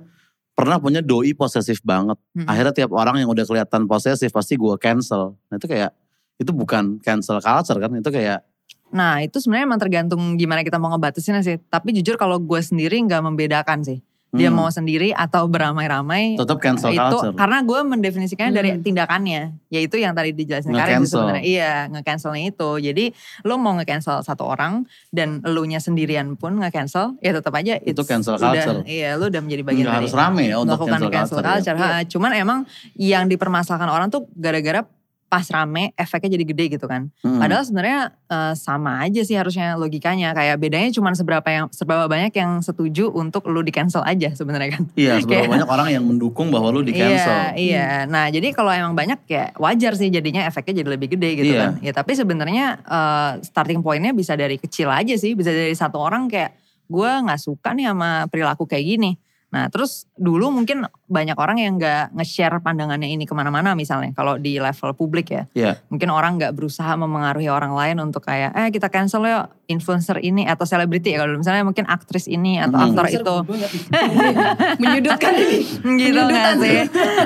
pernah 0.51 0.77
punya 0.77 0.99
doi 0.99 1.31
posesif 1.31 1.79
banget. 1.81 2.17
Mm-mm. 2.33 2.49
Akhirnya 2.49 2.73
tiap 2.73 2.91
orang 2.91 3.21
yang 3.21 3.29
udah 3.29 3.45
kelihatan 3.45 3.85
posesif 3.85 4.29
pasti 4.29 4.57
gue 4.57 4.73
cancel. 4.77 5.37
Nah 5.47 5.55
itu 5.55 5.65
kayak, 5.65 5.93
itu 6.37 6.51
bukan 6.51 6.97
cancel 6.99 7.37
culture 7.37 7.77
kan, 7.77 7.91
itu 7.91 8.07
kayak 8.07 8.45
Nah 8.87 9.19
itu 9.19 9.35
sebenarnya 9.37 9.67
emang 9.67 9.81
tergantung 9.81 10.21
gimana 10.35 10.63
kita 10.63 10.77
mau 10.77 10.87
ngebatasinnya 10.89 11.43
sih. 11.43 11.59
Tapi 11.59 11.91
jujur 11.91 12.15
kalau 12.15 12.39
gue 12.39 12.61
sendiri 12.61 12.95
nggak 13.01 13.19
membedakan 13.19 13.83
sih. 13.83 13.99
Dia 14.27 14.47
hmm, 14.47 14.55
mau 14.55 14.67
sendiri 14.67 15.11
atau 15.11 15.47
beramai-ramai. 15.47 16.35
tetap 16.35 16.59
cancel 16.59 16.91
itu 16.91 16.99
culture. 16.99 17.31
karena 17.33 17.63
gue 17.63 17.79
mendefinisikannya 17.81 18.53
dari 18.53 18.69
Hmm. 18.69 18.83
tindakannya 18.83 19.41
yaitu 19.67 19.95
yang 19.97 20.11
tadi 20.13 20.31
dijelasin 20.31 20.71
Karin 20.71 21.03
sebenarnya 21.03 21.43
iya 21.43 21.71
nge-cancelnya 21.87 22.43
itu 22.45 22.69
jadi 22.81 23.05
lo 23.43 23.55
mau 23.55 23.75
nge-cancel 23.75 24.19
satu 24.21 24.43
orang 24.45 24.83
dan 25.09 25.39
lo 25.41 25.63
nya 25.63 25.79
sendirian 25.79 26.35
pun 26.35 26.55
nge-cancel 26.57 27.15
ya 27.17 27.31
tetap 27.33 27.55
aja 27.55 27.79
Itu 27.81 28.03
cancel 28.03 28.35
udah- 28.35 28.51
culture. 28.51 28.79
iya 28.83 29.15
lo 29.15 29.27
udah 29.27 29.39
menjadi 29.41 29.63
bagian 29.63 29.83
Nggak 29.85 29.95
dari 29.95 30.03
harus 30.05 30.13
rame 30.13 30.43
ya 30.45 30.55
untuk 30.57 30.75
melakukan 30.75 30.91
cancel, 30.93 31.09
cancel 31.09 31.35
culture. 31.37 31.47
culture, 31.49 31.77
ya. 31.77 31.87
Ha, 31.89 32.03
cuman 32.05 32.31
emang 32.33 32.59
yang 32.95 33.23
dipermasalahkan 33.25 33.89
orang 33.89 34.07
tuh 34.09 34.27
gara-gara 34.29 34.83
pas 35.27 35.43
rame 35.45 35.91
efeknya 35.93 36.33
jadi 36.33 36.45
gede 36.45 36.65
gitu 36.71 36.85
kan 36.85 37.11
Hmm. 37.19 37.37
Padahal 37.37 37.61
sebenarnya 37.61 37.99
eh, 38.25 38.53
sama 38.53 39.01
aja 39.01 39.21
sih 39.21 39.33
harusnya 39.33 39.75
logikanya. 39.75 40.31
Kayak 40.31 40.55
bedanya 40.57 40.89
cuma 40.89 41.11
seberapa 41.11 41.43
yang 41.43 41.65
seberapa 41.69 42.05
banyak 42.05 42.31
yang 42.31 42.59
setuju 42.59 43.09
untuk 43.09 43.43
lu 43.45 43.59
di 43.59 43.69
cancel 43.69 43.99
aja 44.01 44.31
sebenarnya 44.31 44.69
kan. 44.73 44.83
Iya, 44.93 45.17
seberapa 45.21 45.43
kayak- 45.43 45.51
banyak 45.53 45.69
orang 45.69 45.87
yang 45.89 46.03
mendukung 46.03 46.47
bahwa 46.47 46.69
lu 46.69 46.81
di 46.81 46.91
cancel. 46.91 47.27
Iya, 47.27 47.51
iya. 47.53 47.87
Nah, 48.05 48.27
jadi 48.27 48.51
kalau 48.51 48.69
emang 48.69 48.93
banyak 48.93 49.19
ya 49.25 49.51
wajar 49.55 49.93
sih 49.93 50.07
jadinya 50.07 50.43
efeknya 50.43 50.81
jadi 50.81 50.89
lebih 50.89 51.07
gede 51.13 51.29
gitu 51.35 51.51
Iya. 51.51 51.61
kan. 51.61 51.71
Ya 51.81 51.91
tapi 51.91 52.11
sebenarnya 52.13 52.65
eh, 52.79 53.31
starting 53.43 53.81
pointnya 53.81 54.11
bisa 54.11 54.33
dari 54.33 54.55
kecil 54.55 54.87
aja 54.87 55.13
sih. 55.13 55.33
Bisa 55.33 55.51
dari 55.51 55.73
satu 55.73 55.97
orang 55.97 56.27
kayak 56.27 56.55
gue 56.87 57.09
nggak 57.19 57.41
suka 57.41 57.73
nih 57.73 57.87
sama 57.87 58.09
perilaku 58.25 58.63
kayak 58.63 58.85
gini. 58.87 59.11
Nah 59.57 59.65
terus 59.67 60.05
dulu 60.13 60.53
mungkin 60.53 60.85
banyak 61.03 61.33
orang 61.33 61.57
yang 61.57 61.75
nggak 61.75 62.13
nge-share 62.13 62.61
pandangannya 62.61 63.09
ini 63.09 63.25
ke 63.25 63.33
mana-mana 63.33 63.73
misalnya. 63.73 64.13
Kalau 64.13 64.37
di 64.37 64.57
level 64.57 64.93
publik 64.93 65.27
ya. 65.27 65.43
Iya. 65.51 65.81
Mungkin 65.89 66.07
orang 66.07 66.37
nggak 66.37 66.53
berusaha 66.53 66.93
memengaruhi 66.93 67.49
orang 67.49 67.73
lain 67.73 67.97
untuk 67.99 68.21
kayak 68.21 68.53
eh 68.53 68.69
kita 68.69 68.87
cancel 68.87 69.25
yuk 69.25 69.49
influencer 69.65 70.21
ini 70.21 70.45
atau 70.45 70.63
selebriti 70.63 71.09
ya. 71.09 71.19
Kalau 71.19 71.33
misalnya 71.35 71.65
mungkin 71.65 71.83
aktris 71.85 72.29
ini 72.29 72.61
atau 72.61 72.77
Hmm. 72.77 72.93
aktor 72.93 73.05
itu. 73.09 73.35
menyudutkan 74.77 75.33
ini. 75.33 75.59
gitu 75.97 76.19
nggak 76.19 76.27
Penyudutan. 76.27 76.55
sih? 76.59 76.77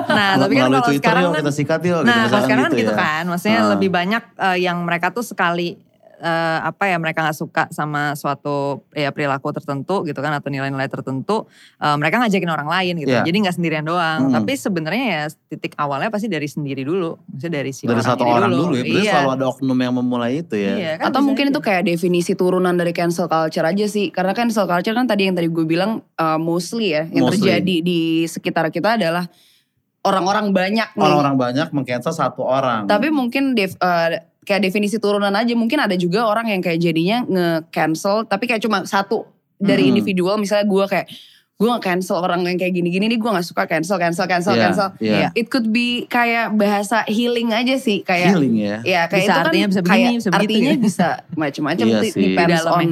Nah 0.07 0.29
tapi 0.37 0.53
kan 0.55 0.63
kalau 0.65 0.79
Twitter 0.81 1.01
sekarang 1.03 1.21
yuk 1.21 1.31
kan 1.31 1.41
kita 1.41 1.53
sikat 1.53 1.81
yuk. 1.81 1.99
gitu, 1.99 2.07
Nah, 2.07 2.25
kalau 2.25 2.43
sekarang 2.43 2.63
kan 2.63 2.71
gitu 2.73 2.93
ya. 2.93 2.97
kan, 2.97 3.23
maksudnya 3.27 3.59
Ah. 3.59 3.69
lebih 3.75 3.89
banyak 3.89 4.23
eh, 4.37 4.57
yang 4.61 4.77
mereka 4.81 5.11
tuh 5.11 5.21
sekali 5.21 5.75
eh, 6.21 6.59
apa 6.61 6.85
ya 6.85 7.01
mereka 7.01 7.25
nggak 7.25 7.33
suka 7.35 7.63
sama 7.73 8.13
suatu 8.13 8.85
ya 8.93 9.09
perilaku 9.09 9.49
tertentu 9.49 10.05
gitu 10.05 10.21
kan 10.21 10.31
atau 10.31 10.47
nilai-nilai 10.47 10.85
tertentu, 10.85 11.49
eh, 11.81 11.95
mereka 11.97 12.21
ngajakin 12.21 12.47
orang 12.47 12.69
lain 12.69 12.93
gitu. 13.01 13.09
Iya. 13.09 13.25
Jadi 13.25 13.37
nggak 13.41 13.55
sendirian 13.57 13.81
doang. 13.81 14.29
Hmm. 14.29 14.33
Tapi 14.37 14.53
sebenarnya 14.53 15.05
ya 15.09 15.21
titik 15.49 15.73
awalnya 15.75 16.13
pasti 16.13 16.29
dari 16.29 16.45
sendiri 16.45 16.85
dulu, 16.85 17.17
maksudnya 17.27 17.59
dari 17.59 17.71
si 17.73 17.89
Dari 17.89 17.97
orang 17.97 18.05
satu 18.05 18.23
orang 18.23 18.51
dulu. 18.53 18.63
dulu 18.69 18.75
ya. 18.77 18.83
Berarti 18.85 19.01
Iya. 19.01 19.13
selalu 19.17 19.31
ada 19.33 19.45
oknum 19.49 19.79
yang 19.81 19.93
memulai 19.97 20.31
itu 20.39 20.55
ya. 20.55 20.73
Iya, 20.77 20.93
kan 21.01 21.05
Atau 21.09 21.21
mungkin 21.25 21.45
aja. 21.49 21.51
itu 21.51 21.59
kayak 21.59 21.83
definisi 21.89 22.31
turunan 22.37 22.77
dari 22.77 22.93
cancel 22.93 23.25
culture 23.25 23.65
aja 23.65 23.85
sih. 23.89 24.13
Karena 24.13 24.31
cancel 24.31 24.69
culture 24.69 24.93
kan 24.93 25.09
tadi 25.09 25.25
yang 25.25 25.33
tadi 25.33 25.49
gue 25.49 25.65
bilang 25.65 26.05
uh, 26.15 26.37
mostly 26.37 26.93
ya. 26.93 27.09
Yang 27.09 27.25
Mostly. 27.25 27.37
terjadi 27.41 27.75
di 27.81 27.99
sekitar 28.29 28.69
kita 28.69 29.01
adalah 29.01 29.25
orang-orang 30.01 30.49
banyak 30.49 30.89
nih. 30.93 31.01
Orang-orang 31.01 31.35
banyak 31.37 31.67
meng-cancel 31.73 32.13
satu 32.13 32.41
orang. 32.41 32.85
Tapi 32.85 33.09
mungkin 33.09 33.53
def- 33.53 33.77
uh, 33.77 34.17
kayak 34.41 34.61
definisi 34.65 34.97
turunan 34.97 35.33
aja. 35.33 35.53
Mungkin 35.53 35.77
ada 35.77 35.95
juga 35.97 36.25
orang 36.25 36.49
yang 36.49 36.61
kayak 36.61 36.79
jadinya 36.81 37.17
nge-cancel. 37.25 38.25
Tapi 38.25 38.49
kayak 38.49 38.61
cuma 38.65 38.83
satu 38.85 39.25
dari 39.61 39.85
Hmm. 39.87 39.91
individual. 39.97 40.35
Misalnya 40.41 40.65
gue 40.65 40.85
kayak 40.89 41.07
gue 41.61 41.69
nge-cancel 41.69 42.17
orang 42.17 42.41
yang 42.41 42.57
kayak 42.57 42.73
gini-gini 42.73 43.05
nih 43.05 43.15
gue 43.15 43.29
gak 43.29 43.45
suka 43.45 43.63
cancel, 43.63 43.95
cancel, 43.95 44.25
cancel, 44.25 44.51
Iya, 44.51 44.61
cancel. 44.63 44.87
iya. 44.97 45.29
It 45.33 45.45
could 45.47 45.69
be 45.69 46.09
kayak 46.09 46.57
bahasa 46.57 47.05
healing 47.05 47.53
aja 47.53 47.77
sih. 47.77 48.01
Kayak 48.01 48.33
Healing 48.33 48.55
ya. 48.57 48.77
Ya 48.81 49.01
kayak 49.05 49.13
Bisa 49.13 49.21
itu 49.21 49.29
kan 49.31 49.45
artinya 49.45 49.67
bisa 49.69 49.81
begini, 49.81 49.93
kayak 49.93 50.09
bisa 50.11 50.29
begitu 50.31 50.41
artinya 50.41 50.71
ya. 50.71 50.79
bisa 50.81 51.07
macam-macam 51.31 51.85
It 51.85 52.01
sih. 52.01 52.11
depends 52.17 52.65
on 52.65 52.87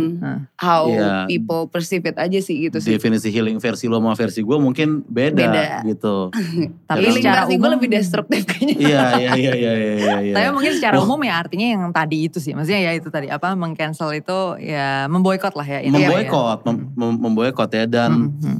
how 0.55 0.81
Iya. 0.85 1.25
people 1.25 1.65
perceive 1.65 2.03
it 2.03 2.13
aja 2.15 2.37
sih 2.37 2.55
gitu 2.63 2.77
sih. 2.77 2.93
Definisi 2.93 3.27
healing 3.27 3.57
versi 3.57 3.85
lo 3.85 3.97
sama 3.97 4.13
versi 4.13 4.39
gue 4.39 4.57
mungkin 4.59 5.01
beda, 5.03 5.33
Beda. 5.35 5.65
gitu. 5.83 6.29
Tapi 6.89 6.97
Ya, 6.99 7.09
Healing 7.09 7.15
secara 7.17 7.41
versi 7.41 7.49
gue 7.51 7.59
umum 7.59 7.73
lebih 7.73 7.89
destruktif 7.89 8.41
kayaknya. 8.45 8.75
Iya, 8.77 9.01
iya, 9.17 9.31
iya, 9.33 9.33
iya, 9.33 9.71
iya, 9.73 9.73
iya, 9.73 10.15
iya. 10.21 10.33
Tapi 10.35 10.47
mungkin 10.53 10.71
secara 10.71 10.95
umum 10.99 11.17
ya 11.19 11.33
artinya 11.35 11.67
yang 11.67 11.89
tadi 11.89 12.17
itu 12.23 12.37
sih. 12.37 12.53
Maksudnya 12.53 12.81
ya 12.83 12.91
itu 12.93 13.09
tadi 13.09 13.27
apa 13.27 13.49
meng-cancel 13.51 14.13
itu 14.13 14.37
ya 14.59 15.07
memboikot 15.07 15.55
lah 15.55 15.65
ya. 15.65 15.79
intinya 15.79 15.97
ya. 15.97 16.09
memboikot, 16.11 16.59
mem- 16.63 16.85
mem- 16.93 17.19
memboikot 17.19 17.69
ya 17.71 17.85
dan 17.85 18.11
Hmm, 18.11 18.29
hmm. 18.35 18.43
ke- 18.43 18.58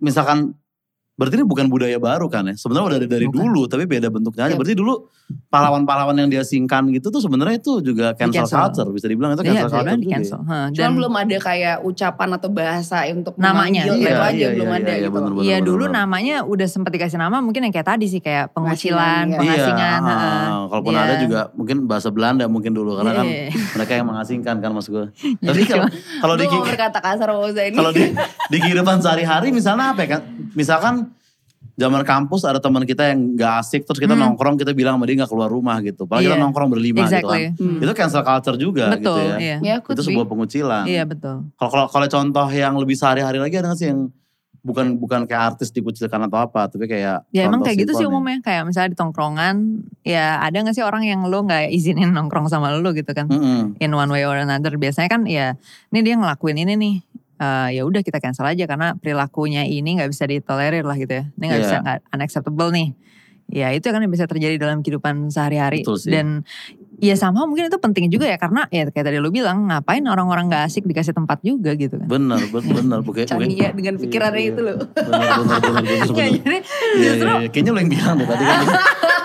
misalkan 0.00 0.54
Berarti 1.20 1.36
ini 1.36 1.44
bukan 1.44 1.68
budaya 1.68 2.00
baru 2.00 2.26
kan 2.26 2.48
ya? 2.48 2.56
Sebenarnya 2.56 2.86
udah 2.88 2.96
ada 2.96 3.08
dari 3.10 3.28
Bukan. 3.28 3.36
dulu, 3.36 3.60
tapi 3.68 3.84
beda 3.84 4.08
bentuknya 4.08 4.42
aja. 4.42 4.56
Yep. 4.56 4.58
Berarti 4.58 4.74
dulu 4.74 4.94
pahlawan-pahlawan 5.46 6.16
yang 6.16 6.26
diasingkan 6.28 6.88
gitu 6.90 7.08
tuh 7.08 7.20
sebenarnya 7.20 7.60
itu 7.60 7.84
juga 7.84 8.14
cancel, 8.14 8.42
cancel. 8.42 8.56
culture, 8.56 8.88
bisa 8.90 9.06
dibilang 9.06 9.30
itu 9.32 9.42
Iya, 9.42 9.48
cancel 9.52 9.60
bisa 9.62 9.76
culture 9.76 9.92
juga. 9.92 10.00
ya. 10.00 10.14
cancel. 10.16 10.40
Hah, 10.40 10.66
Cuman 10.66 10.80
Dan 10.80 10.90
belum 10.96 11.12
ada 11.14 11.36
kayak 11.38 11.76
ucapan 11.82 12.28
atau 12.32 12.48
bahasa 12.48 12.96
untuk 13.06 13.34
Namanya. 13.36 13.52
memanggil 13.84 13.92
Iya, 13.92 14.08
itu 14.08 14.16
aja 14.16 14.32
iya, 14.32 14.48
belum 14.50 14.64
iya, 14.66 14.74
ada 14.74 14.88
iya, 14.88 14.96
gitu. 14.98 15.10
bener, 15.12 15.30
bener. 15.30 15.44
Iya 15.44 15.56
dulu 15.60 15.84
namanya 15.86 16.36
udah 16.42 16.66
sempat 16.66 16.90
dikasih 16.90 17.18
nama 17.18 17.36
mungkin 17.38 17.60
yang 17.62 17.70
kayak 17.70 17.88
tadi 17.90 18.06
sih 18.06 18.18
kayak 18.18 18.50
pengucilan, 18.50 18.96
Pengasingan, 18.96 19.26
iya. 19.28 19.38
pengasingan. 19.38 20.00
Iya, 20.00 20.16
heeh. 20.16 20.44
ah, 20.48 20.62
kalaupun 20.66 20.92
Iya. 20.92 21.02
ada 21.02 21.14
juga 21.16 21.40
mungkin 21.52 21.76
bahasa 21.84 22.08
Belanda 22.08 22.44
mungkin 22.46 22.72
dulu 22.72 22.96
karena 22.96 23.12
kan 23.12 23.26
Iya. 23.26 23.52
mereka 23.76 23.92
yang 23.92 24.06
mengasingkan 24.08 24.56
kan 24.56 24.70
maksud 24.72 24.90
gue. 24.90 25.06
Tapi 25.46 25.60
kalau 25.64 25.86
kalau 26.20 26.34
di 26.34 26.46
kalau 27.70 27.90
di 27.92 28.02
di 28.48 28.58
kehidupan 28.62 28.98
sehari-hari 28.98 29.50
misalnya 29.50 29.92
apa 29.92 30.00
ya 30.00 30.08
kan? 30.16 30.22
Misalkan 30.52 31.09
zaman 31.80 32.04
kampus 32.04 32.44
ada 32.44 32.60
teman 32.60 32.84
kita 32.84 33.08
yang 33.08 33.32
gak 33.32 33.64
asik 33.64 33.88
terus 33.88 33.96
kita 33.96 34.12
Hmm. 34.12 34.36
nongkrong 34.36 34.60
kita 34.60 34.76
bilang 34.76 35.00
sama 35.00 35.08
dia 35.08 35.24
gak 35.24 35.32
keluar 35.32 35.48
rumah 35.48 35.80
gitu. 35.80 36.04
Padahal 36.04 36.28
kita 36.28 36.36
Iya. 36.36 36.42
nongkrong 36.44 36.68
berlima 36.68 36.96
gitu 37.00 37.08
Exactly. 37.08 37.42
kan. 37.56 37.56
Hmm. 37.56 37.80
Itu 37.80 37.92
cancel 37.96 38.22
culture 38.22 38.56
juga 38.60 38.84
Betul, 38.92 39.00
gitu 39.00 39.20
ya. 39.24 39.36
iya. 39.40 39.56
Ya, 39.64 39.74
could 39.80 39.96
Itu 39.96 40.02
be. 40.04 40.08
sebuah 40.12 40.26
pengucilan. 40.28 40.84
Iya 40.84 41.02
betul. 41.08 41.48
Kalau 41.56 41.88
kalau 41.88 42.06
contoh 42.06 42.46
yang 42.46 42.76
lebih 42.76 42.92
sehari-hari 42.94 43.40
lagi 43.40 43.56
ada 43.56 43.72
gak 43.72 43.80
sih 43.80 43.88
yang 43.88 44.12
bukan 44.60 45.00
bukan 45.00 45.24
kayak 45.24 45.56
artis 45.56 45.72
dikucilkan 45.72 46.20
atau 46.28 46.36
apa, 46.36 46.68
tapi 46.68 46.84
kayak 46.84 47.24
Ya 47.32 47.48
emang 47.48 47.64
kayak 47.64 47.80
gitu 47.80 47.96
sih 47.96 48.04
umumnya. 48.04 48.44
Kayak 48.44 48.68
misalnya 48.68 48.92
di 48.92 48.98
tongkrongan, 49.00 49.56
ya 50.04 50.36
ada 50.36 50.52
gak 50.60 50.76
sih 50.76 50.84
orang 50.84 51.08
yang 51.08 51.24
lo 51.24 51.40
gak 51.42 51.72
izinin 51.72 52.12
nongkrong 52.12 52.44
sama 52.46 52.68
lo 52.76 52.92
gitu 52.92 53.08
kan. 53.10 53.24
Mm-mm. 53.24 53.80
In 53.80 53.90
one 53.90 54.12
way 54.12 54.28
or 54.28 54.36
another. 54.36 54.76
Biasanya 54.76 55.08
kan 55.08 55.24
ya, 55.24 55.56
ini 55.88 56.04
dia 56.04 56.12
ngelakuin 56.12 56.60
ini 56.60 56.76
nih. 56.76 56.94
Eh, 57.40 57.68
ya 57.80 57.82
udah 57.82 58.04
kita 58.04 58.20
cancel 58.20 58.44
aja 58.44 58.68
karena 58.68 58.92
perilakunya 58.94 59.64
ini 59.64 59.96
nggak 59.96 60.10
bisa 60.12 60.28
ditolerir 60.28 60.84
lah 60.84 60.94
gitu 60.94 61.12
ya. 61.12 61.24
Ini 61.32 61.44
nggak 61.48 61.60
Iya. 61.60 61.66
bisa 61.66 61.76
nggak 61.80 61.98
unacceptable 62.12 62.70
nih. 62.70 62.88
Ya 63.50 63.74
itu 63.74 63.82
kan 63.82 63.98
yang 63.98 64.12
bisa 64.14 64.30
terjadi 64.30 64.62
dalam 64.62 64.78
kehidupan 64.78 65.26
sehari-hari. 65.26 65.82
Dan 66.06 66.46
ya 67.00 67.14
sama 67.14 67.42
mungkin 67.42 67.66
itu 67.66 67.76
penting 67.76 68.06
juga 68.06 68.24
ya 68.24 68.36
karena 68.36 68.68
ya 68.68 68.84
kayak 68.86 69.04
tadi 69.04 69.16
lu 69.16 69.28
bilang 69.28 69.66
ngapain 69.66 70.04
orang-orang 70.04 70.46
nggak 70.46 70.62
asik 70.64 70.84
dikasih 70.84 71.10
tempat 71.10 71.40
juga 71.40 71.72
gitu 71.72 71.96
kan. 71.96 72.06
Bener, 72.06 72.40
ben- 72.46 72.68
bener. 72.70 72.98
Bukan, 73.00 73.24
Canggih 73.24 73.56
ya 73.58 73.70
dengan 73.70 73.96
pikirannya 73.96 74.36
Iya, 74.38 74.50
itu 74.50 74.60
loh. 74.60 74.76
Bener, 74.76 75.08
bener, 75.40 75.58
bener, 75.58 75.82
bener, 75.82 75.96
Ya, 75.96 76.04
bener. 76.06 76.16
jadi 76.36 76.56
Iya, 76.60 76.60
justru 77.02 77.26
iya, 77.26 77.38
iya. 77.38 77.48
Kayaknya 77.48 77.70
lo 77.70 77.78
yang 77.78 77.90
bilang 77.90 78.14
deh 78.14 78.26
tadi 78.26 78.44
kan. 78.44 78.60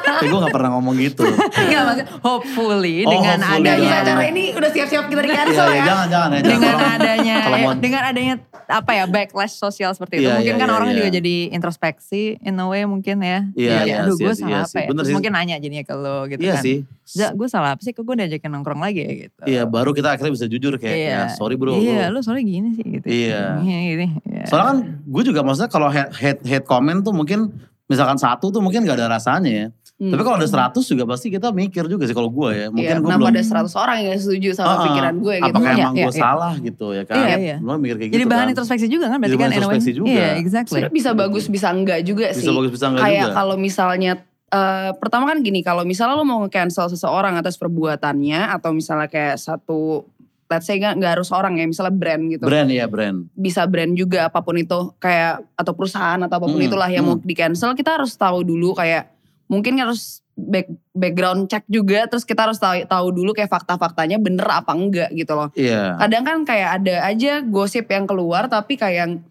Kayak 0.06 0.32
gue 0.32 0.40
gak 0.40 0.54
pernah 0.54 0.70
ngomong 0.72 0.96
gitu. 0.98 1.24
Enggak 1.28 1.82
maksudnya 1.84 2.08
hopefully 2.22 2.96
Oh, 3.02 3.12
dengan 3.12 3.38
hopefully. 3.38 3.60
Gak 3.60 3.68
adanya 3.68 3.76
bisa 3.76 3.86
Iya, 3.86 3.98
acara 4.00 4.22
iya. 4.22 4.30
ini 4.32 4.44
udah 4.50 4.70
siap-siap 4.72 5.06
kita 5.06 5.20
di 5.20 5.28
Iya, 5.28 5.36
cancel 5.38 5.66
iya, 5.66 5.76
ya. 5.76 5.84
jangan, 5.84 6.08
jangan 6.08 6.08
ya. 6.08 6.40
Jangan. 6.40 6.46
dengan 6.48 6.72
Kalau- 6.72 6.96
adanya 6.96 7.36
kalau 7.38 7.58
mau- 7.60 7.76
dengan 7.76 8.02
adanya 8.06 8.34
apa 8.66 8.92
ya 8.94 9.04
backlash 9.06 9.56
sosial 9.56 9.92
seperti 9.92 10.14
itu 10.16 10.24
Iya, 10.24 10.34
mungkin 10.38 10.48
iya, 10.50 10.58
kan 10.58 10.68
iya, 10.68 10.74
orang 10.74 10.90
iya. 10.90 10.96
juga 10.96 11.10
jadi 11.12 11.36
introspeksi 11.52 12.24
in 12.40 12.56
a 12.56 12.66
way 12.66 12.82
mungkin 12.84 13.18
ya 13.20 13.40
Iya, 13.52 13.70
Ya, 13.70 13.80
iya 13.84 13.96
aduh 14.02 14.16
sih, 14.16 14.24
gue 14.24 14.32
iya 14.32 14.40
salah 14.40 14.64
sih. 14.66 14.78
apa 14.80 14.94
ya 14.96 15.04
sih. 15.04 15.14
mungkin 15.14 15.32
nanya 15.34 15.56
jadinya 15.58 15.84
ke 15.84 15.94
lo 15.94 16.18
gitu 16.28 16.40
Iya 16.40 16.54
kan 16.54 16.64
sih. 16.64 16.78
Ja, 17.12 17.28
gue 17.32 17.48
salah 17.48 17.65
apa 17.68 17.82
sih 17.82 17.90
kok 17.90 18.02
gue 18.02 18.16
diajakin 18.16 18.52
nongkrong 18.52 18.78
lagi 18.78 19.00
ya 19.00 19.12
gitu 19.24 19.42
Iya, 19.44 19.62
baru 19.64 19.90
kita 19.90 20.12
akhirnya 20.12 20.32
bisa 20.32 20.46
jujur 20.46 20.76
kayak, 20.76 20.94
Iya. 20.96 21.10
ya 21.10 21.22
sorry 21.32 21.56
bro. 21.56 21.74
iya 21.74 22.08
lu. 22.08 22.18
lu 22.18 22.20
soalnya 22.22 22.44
gini 22.44 22.70
sih 22.72 22.86
gitu 22.92 23.06
Iya. 23.06 23.58
Gini, 23.58 23.82
gini. 23.90 24.08
Iya. 24.26 24.46
Soalnya 24.46 24.68
kan 24.68 24.78
gue 25.02 25.24
juga 25.24 25.40
maksudnya 25.42 25.68
kalau 25.68 25.88
head, 25.88 26.10
head, 26.14 26.38
head 26.42 26.64
comment 26.64 27.00
tuh 27.00 27.12
mungkin 27.12 27.50
misalkan 27.86 28.16
satu 28.16 28.50
tuh 28.50 28.60
mungkin 28.60 28.82
gak 28.82 28.96
ada 28.96 29.10
rasanya 29.12 29.52
ya. 29.52 29.68
Hmm. 29.96 30.12
Tapi 30.12 30.22
kalau 30.22 30.36
ada 30.36 30.44
100 30.44 30.76
juga 30.84 31.08
pasti 31.08 31.32
kita 31.32 31.50
mikir 31.50 31.88
juga 31.88 32.04
sih 32.04 32.12
kalau 32.12 32.28
gue 32.28 32.50
ya. 32.52 32.68
Mungkin 32.68 32.84
Iya, 32.84 33.00
gue 33.00 33.16
belum. 33.16 33.32
ada 33.32 33.40
100 33.40 33.72
orang 33.74 33.96
yang 33.96 34.08
gak 34.10 34.22
setuju 34.22 34.50
sama 34.52 34.74
ah. 34.74 34.84
pikiran 34.84 35.16
gue 35.16 35.36
gitu. 35.38 35.48
Apakah 35.48 35.72
Iya, 35.72 35.80
emang 35.80 35.94
iya, 35.94 36.04
gue 36.04 36.12
iya. 36.12 36.20
salah 36.20 36.54
gitu 36.58 36.88
ya 36.92 37.04
kan. 37.06 37.16
Iya, 37.16 37.36
iya. 37.40 37.56
Lo 37.58 37.72
mikir 37.78 37.96
kayak 37.96 38.12
jadi 38.12 38.20
gitu 38.20 38.28
bahan 38.28 38.42
kan. 38.42 38.52
introspeksi 38.52 38.88
juga 38.88 39.06
kan 39.08 39.18
berarti 39.18 39.32
Jadi 39.32 39.40
kan 39.40 39.50
introspeksi 39.54 39.92
juga. 39.94 40.08
iya 40.12 40.28
exactly 40.36 40.72
Sebenarnya 40.76 40.92
bisa 40.94 41.10
bagus 41.14 41.44
bisa 41.48 41.68
enggak 41.70 42.00
juga 42.02 42.26
Bisa 42.28 42.42
sih. 42.42 42.52
bagus 42.52 42.72
bisa 42.74 42.86
enggak 42.88 43.04
Kayak 43.06 43.24
juga. 43.24 43.34
kalau 43.34 43.56
misalnya 43.56 44.12
eh, 44.56 44.92
pertama 44.96 45.28
kan 45.28 45.44
gini, 45.44 45.60
kalau 45.60 45.84
misalnya 45.84 46.16
lo 46.16 46.24
mau 46.24 46.40
nge-cancel 46.48 46.88
seseorang 46.88 47.36
atas 47.36 47.60
perbuatannya 47.60 48.56
atau 48.56 48.72
misalnya 48.72 49.12
kayak 49.12 49.36
satu 49.36 50.08
let's 50.46 50.70
say 50.70 50.78
nggak 50.78 51.20
harus 51.20 51.34
orang 51.34 51.58
ya, 51.58 51.66
misalnya 51.66 51.92
brand 51.92 52.24
gitu. 52.32 52.46
Brand 52.46 52.70
ya 52.70 52.86
brand. 52.88 53.28
Bisa 53.34 53.66
brand 53.66 53.98
juga 53.98 54.30
apa 54.30 54.40
pun 54.46 54.56
itu 54.56 54.94
kayak 55.02 55.42
atau 55.58 55.74
perusahaan 55.74 56.22
atau 56.22 56.36
apa 56.38 56.48
pun 56.48 56.62
Hmm, 56.62 56.70
itulah 56.70 56.90
yang 56.90 57.04
mau 57.04 57.18
hmm. 57.18 57.26
di-cancel, 57.26 57.74
kita 57.74 58.00
harus 58.00 58.14
tahu 58.16 58.46
dulu 58.46 58.78
kayak 58.78 59.12
mungkin 59.50 59.78
harus 59.78 60.26
back, 60.36 60.68
background 60.92 61.48
check 61.48 61.64
juga 61.70 62.06
terus 62.10 62.28
kita 62.28 62.50
harus 62.50 62.60
tahu 62.60 62.84
tahu 62.86 63.08
dulu 63.14 63.32
kayak 63.32 63.50
fakta-faktanya 63.50 64.18
bener 64.20 64.46
apa 64.46 64.72
enggak 64.76 65.10
gitu 65.16 65.34
loh. 65.34 65.50
Iya. 65.56 65.98
Kadang 66.02 66.24
kan 66.26 66.38
kayak 66.44 66.70
ada 66.82 66.96
aja 67.08 67.42
gosip 67.42 67.88
yang 67.90 68.06
keluar 68.06 68.52
tapi 68.52 68.76
kayak 68.76 69.22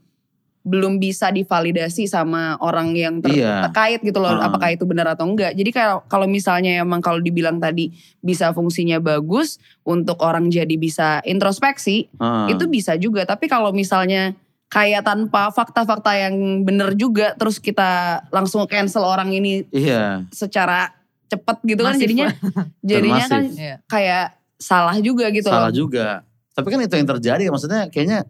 belum 0.64 0.96
bisa 0.96 1.28
divalidasi 1.28 2.08
sama 2.08 2.56
orang 2.58 2.96
yang 2.96 3.20
ter- 3.20 3.36
Iya. 3.36 3.68
terkait 3.68 4.00
gitu 4.00 4.16
loh 4.16 4.32
Heeh. 4.32 4.48
apakah 4.48 4.72
itu 4.72 4.88
benar 4.88 5.12
atau 5.12 5.28
enggak. 5.28 5.52
Jadi 5.52 5.70
kalau 5.70 6.00
kalau 6.08 6.24
misalnya 6.24 6.80
emang 6.80 6.98
kalau 6.98 7.20
dibilang 7.20 7.60
tadi 7.60 7.92
bisa 8.18 8.48
fungsinya 8.50 8.96
bagus 8.96 9.60
untuk 9.82 10.16
orang 10.18 10.48
jadi 10.48 10.72
bisa 10.74 11.20
introspeksi, 11.22 12.08
Heeh. 12.10 12.56
itu 12.56 12.64
bisa 12.66 12.96
juga. 12.96 13.28
Tapi 13.28 13.44
kalau 13.44 13.70
misalnya 13.70 14.32
kayak 14.66 15.04
tanpa 15.04 15.52
fakta-fakta 15.52 16.16
yang 16.16 16.34
bener 16.64 16.96
juga 16.96 17.36
terus 17.36 17.60
kita 17.60 18.24
langsung 18.28 18.64
cancel 18.64 19.04
orang 19.04 19.30
ini 19.30 19.68
Iya. 19.68 20.24
secara 20.30 20.96
cepet 21.24 21.56
gitu 21.62 21.80
kan 21.82 21.92
Masif 21.92 22.02
jadinya 22.08 22.26
lah. 22.26 22.36
jadinya 22.90 23.24
kan 23.28 23.42
masif. 23.46 23.76
Kayak 23.84 24.26
salah 24.56 24.96
juga 24.98 25.28
gitu 25.28 25.52
Salah 25.52 25.68
loh. 25.68 25.76
juga. 25.76 26.24
Tapi 26.56 26.66
kan 26.66 26.80
itu 26.80 26.94
yang 26.96 27.08
terjadi 27.10 27.44
maksudnya 27.52 27.92
kayaknya 27.92 28.24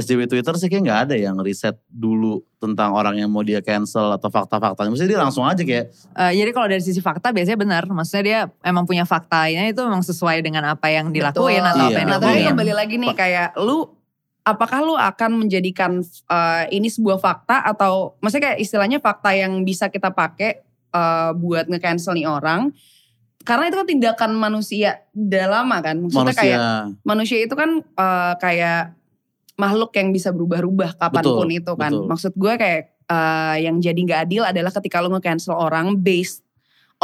SJW 0.00 0.26
Twitter 0.26 0.54
sih 0.54 0.66
kayak 0.66 0.82
nggak 0.82 1.00
ada 1.04 1.14
yang 1.14 1.36
riset 1.36 1.76
dulu 1.86 2.40
tentang 2.56 2.90
orang 2.90 3.14
yang 3.14 3.28
mau 3.28 3.40
dia 3.40 3.58
cancel 3.58 4.10
atau 4.10 4.26
fakta-faktanya. 4.26 4.88
Maksudnya 4.88 5.10
dia 5.10 5.20
langsung 5.20 5.44
aja 5.44 5.60
kayak 5.60 5.92
Eh, 6.10 6.32
jadi 6.34 6.50
kalau 6.50 6.66
dari 6.66 6.80
sisi 6.80 6.98
fakta 6.98 7.30
biasanya 7.30 7.56
benar. 7.56 7.82
Maksudnya 7.84 8.22
dia 8.22 8.40
emang 8.62 8.82
punya 8.82 9.04
faktanya 9.04 9.64
itu 9.64 9.78
memang 9.78 10.00
sesuai 10.00 10.40
dengan 10.40 10.64
apa 10.68 10.88
yang 10.88 11.08
dilakuin 11.08 11.58
Betul. 11.58 11.70
atau 11.70 11.82
apa 11.82 11.90
Iya. 11.90 11.98
yang 11.98 12.08
Nah 12.08 12.16
tapi 12.16 12.26
dilakuin. 12.32 12.48
kembali 12.50 12.72
lagi 12.74 12.94
nih 12.96 13.12
kayak 13.12 13.48
lu 13.56 13.78
apakah 14.42 14.80
lu 14.80 14.94
akan 14.94 15.30
menjadikan 15.36 16.00
eh, 16.26 16.64
ini 16.70 16.88
sebuah 16.88 17.16
fakta 17.16 17.60
atau 17.62 18.16
maksudnya 18.18 18.52
kayak 18.52 18.58
istilahnya 18.58 18.98
fakta 18.98 19.30
yang 19.32 19.62
bisa 19.62 19.86
kita 19.86 20.10
pakai 20.10 20.60
eh, 20.90 21.30
buat 21.34 21.66
nge-cancel 21.66 22.14
nih 22.14 22.24
orang 22.24 22.72
karena 23.40 23.68
itu 23.68 23.76
kan 23.76 23.88
tindakan 23.88 24.30
manusia 24.34 25.00
udah 25.12 25.46
lama 25.46 25.76
kan 25.80 25.96
maksudnya 25.96 26.28
manusia. 26.28 26.40
kayak 26.44 26.60
manusia 27.02 27.38
itu 27.40 27.54
kan 27.54 27.70
eh, 27.80 28.32
kayak 28.36 28.82
makhluk 29.60 29.92
yang 29.92 30.08
bisa 30.16 30.32
berubah-ubah 30.32 30.96
kapan 30.96 31.24
pun 31.28 31.44
Betul, 31.44 31.60
itu 31.60 31.72
kan 31.76 31.92
betul. 31.92 32.08
maksud 32.08 32.32
gue 32.32 32.54
kayak 32.56 32.82
eh, 33.04 33.56
yang 33.68 33.76
jadi 33.84 34.00
nggak 34.00 34.20
adil 34.24 34.42
adalah 34.48 34.72
ketika 34.72 35.04
lu 35.04 35.12
nge-cancel 35.12 35.52
orang 35.52 36.00
based 36.00 36.40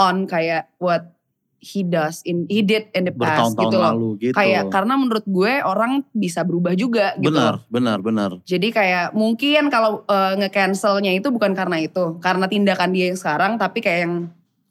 on 0.00 0.24
kayak 0.24 0.72
what 0.80 1.16
he 1.60 1.82
does 1.82 2.22
in 2.22 2.46
he 2.46 2.60
did 2.60 2.86
in 2.94 3.08
the 3.08 3.14
past 3.14 3.56
gitu 3.58 3.76
loh 3.76 3.92
lalu 3.96 4.10
gitu. 4.28 4.34
kayak 4.36 4.68
karena 4.70 4.94
menurut 4.94 5.26
gue 5.26 5.52
orang 5.64 6.04
bisa 6.14 6.44
berubah 6.46 6.76
juga 6.78 7.16
gitu. 7.18 7.32
benar, 7.32 7.64
benar, 7.66 7.98
benar. 8.00 8.30
Jadi 8.46 8.70
kayak 8.70 9.16
mungkin 9.16 9.72
kalau 9.72 10.06
eh, 10.06 10.32
nge-cancelnya 10.40 11.12
itu 11.16 11.28
bukan 11.32 11.56
karena 11.56 11.82
itu, 11.82 12.20
karena 12.22 12.46
tindakan 12.46 12.92
dia 12.94 13.10
yang 13.10 13.18
sekarang, 13.18 13.52
tapi 13.58 13.82
kayak 13.82 14.00
yang 14.06 14.14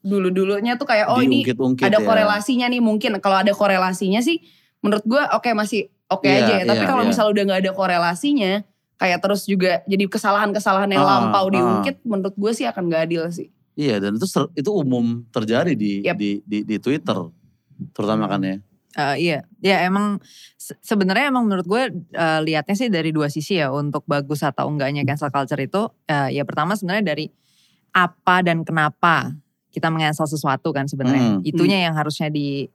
dulu-dulunya 0.05 0.77
tuh 0.77 0.85
kayak 0.85 1.09
oh 1.09 1.17
ini 1.17 1.41
ada 1.81 1.97
ya. 1.97 2.05
korelasinya 2.05 2.69
nih 2.69 2.81
mungkin. 2.81 3.17
Kalau 3.17 3.41
ada 3.41 3.51
korelasinya 3.51 4.21
sih, 4.21 4.39
menurut 4.85 5.01
gue 5.03 5.21
oke 5.33 5.49
masih 5.51 5.89
oke 6.05 6.23
Iya, 6.23 6.37
aja 6.39 6.53
ya. 6.55 6.63
Tapi 6.63 6.77
iya, 6.77 6.87
kalau 6.87 7.01
iya. 7.01 7.09
misalnya 7.09 7.31
udah 7.33 7.43
nggak 7.49 7.61
ada 7.65 7.71
korelasinya, 7.73 8.51
kayak 8.95 9.19
terus 9.19 9.41
juga 9.43 9.81
jadi 9.83 10.05
kesalahan-kesalahan 10.05 10.87
yang 10.87 11.01
Ah, 11.01 11.09
lampau 11.25 11.45
ah. 11.45 11.51
diungkit, 11.51 12.05
menurut 12.05 12.35
gue 12.35 12.51
sih 12.53 12.63
akan 12.63 12.87
gak 12.87 13.09
adil 13.09 13.25
sih. 13.29 13.49
Iya 13.73 13.97
dan 13.97 14.15
itu 14.15 14.23
ser- 14.23 14.53
itu 14.53 14.69
umum 14.69 15.25
terjadi 15.29 15.73
di 15.73 15.99
Yep. 15.99 16.15
di, 16.15 16.31
di 16.45 16.57
di 16.63 16.75
Twitter 16.77 17.17
terutama 17.91 18.29
kan 18.29 18.39
ya. 18.39 18.55
Eh, 18.95 19.15
iya, 19.19 19.39
ya 19.59 19.83
emang 19.83 20.23
se- 20.55 20.79
sebenarnya 20.79 21.27
emang 21.27 21.43
menurut 21.43 21.67
gue 21.67 21.83
eh, 22.13 22.39
lihatnya 22.41 22.71
sih 22.71 22.87
dari 22.87 23.11
dua 23.11 23.27
sisi 23.27 23.59
ya 23.59 23.67
untuk 23.67 24.05
bagus 24.05 24.39
atau 24.39 24.71
enggaknya 24.71 25.03
cancel 25.03 25.27
culture 25.27 25.59
itu. 25.59 25.91
eh, 26.05 26.31
ya 26.31 26.47
pertama 26.47 26.79
sebenarnya 26.79 27.03
dari 27.03 27.27
apa 27.91 28.39
dan 28.39 28.63
kenapa 28.63 29.35
kita 29.71 29.91
mengancel 29.91 30.23
sesuatu 30.23 30.71
kan 30.71 30.87
sebenarnya. 30.87 31.35
Hmm. 31.35 31.41
Itunya 31.43 31.83
yang 31.83 31.95
harusnya 31.95 32.31
di 32.31 32.71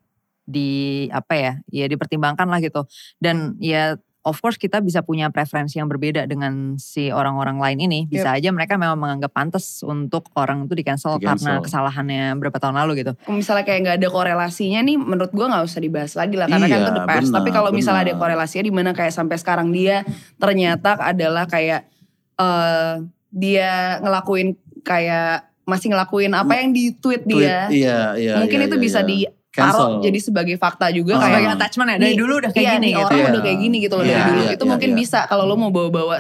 di 0.50 1.07
apa 1.14 1.35
ya, 1.38 1.52
ya 1.71 1.87
dipertimbangkan 1.87 2.50
lah 2.50 2.59
gitu. 2.59 2.83
Dan 3.16 3.54
ya 3.62 3.95
of 4.21 4.37
course 4.45 4.61
kita 4.61 4.85
bisa 4.85 5.00
punya 5.00 5.33
preferensi 5.33 5.80
yang 5.80 5.88
berbeda 5.88 6.28
dengan 6.28 6.76
si 6.76 7.09
orang-orang 7.09 7.57
lain 7.57 7.78
ini. 7.88 8.00
Bisa 8.04 8.37
aja 8.37 8.52
mereka 8.52 8.76
memang 8.76 9.00
menganggap 9.00 9.33
pantas 9.33 9.80
untuk 9.80 10.28
orang 10.37 10.69
itu 10.69 10.76
di 10.76 10.85
cancel 10.85 11.16
Di 11.16 11.25
karena 11.25 11.57
cancel. 11.57 11.64
kesalahannya 11.64 12.37
berapa 12.37 12.59
tahun 12.61 12.76
lalu 12.85 13.00
gitu. 13.00 13.12
Kalau 13.16 13.38
misalnya 13.40 13.64
kayak 13.64 13.80
nggak 13.80 13.97
ada 13.97 14.09
korelasinya 14.12 14.80
nih 14.85 14.97
menurut 15.00 15.33
gua 15.33 15.47
nggak 15.49 15.64
usah 15.64 15.80
dibahas 15.80 16.12
lagi 16.21 16.37
lah 16.37 16.52
karena 16.52 16.66
kan 16.69 16.76
Iya, 16.76 16.85
itu 16.85 16.92
the 16.92 17.04
past. 17.09 17.25
benar, 17.25 17.37
Tapi 17.40 17.49
kalau 17.54 17.71
misalnya 17.73 18.02
ada 18.11 18.14
korelasinya 18.21 18.64
di 18.69 18.75
mana 18.76 18.90
kayak 18.92 19.12
sampai 19.16 19.37
sekarang 19.40 19.73
dia 19.73 20.04
ternyata 20.37 21.00
adalah 21.00 21.49
kayak 21.49 21.88
eh 22.37 22.92
dia 23.33 24.02
ngelakuin 24.04 24.52
kayak 24.83 25.49
masih 25.64 25.92
ngelakuin 25.95 26.35
apa 26.35 26.59
yang 26.59 26.75
di 26.75 26.90
tweet 26.92 27.23
Tweet, 27.25 27.47
dia. 27.47 27.71
iya, 27.71 27.99
iya. 28.19 28.35
Mungkin 28.42 28.59
iya, 28.59 28.66
itu 28.66 28.76
iya, 28.76 28.83
bisa 28.83 29.00
iya. 29.07 29.30
Cancel. 29.50 29.99
jadi 30.00 30.19
sebagai 30.19 30.57
fakta 30.57 30.87
juga 30.90 31.19
Ah. 31.19 31.21
kayak 31.21 31.30
Sebagai 31.33 31.50
attachment 31.59 31.88
ya, 31.88 31.97
dari 31.97 32.07
Nih, 32.07 32.16
dulu 32.16 32.33
udah 32.38 32.50
kayak 32.50 32.62
iya, 32.62 32.73
gini 32.73 32.80
nih 32.80 32.90
gitu. 32.90 33.02
orang 33.02 33.19
Iya. 33.19 33.26
udah 33.26 33.42
kayak 33.42 33.59
gini 33.59 33.76
gitu 33.78 33.95
loh 33.95 34.04
Iya, 34.04 34.12
dari 34.12 34.23
dulu. 34.25 34.40
iya, 34.40 34.50
itu 34.50 34.62
iya, 34.62 34.71
mungkin 34.71 34.90
iya. 34.90 34.97
bisa 34.97 35.19
kalau 35.26 35.45
lo 35.45 35.54
mau 35.57 35.71
bawa-bawa 35.71 36.16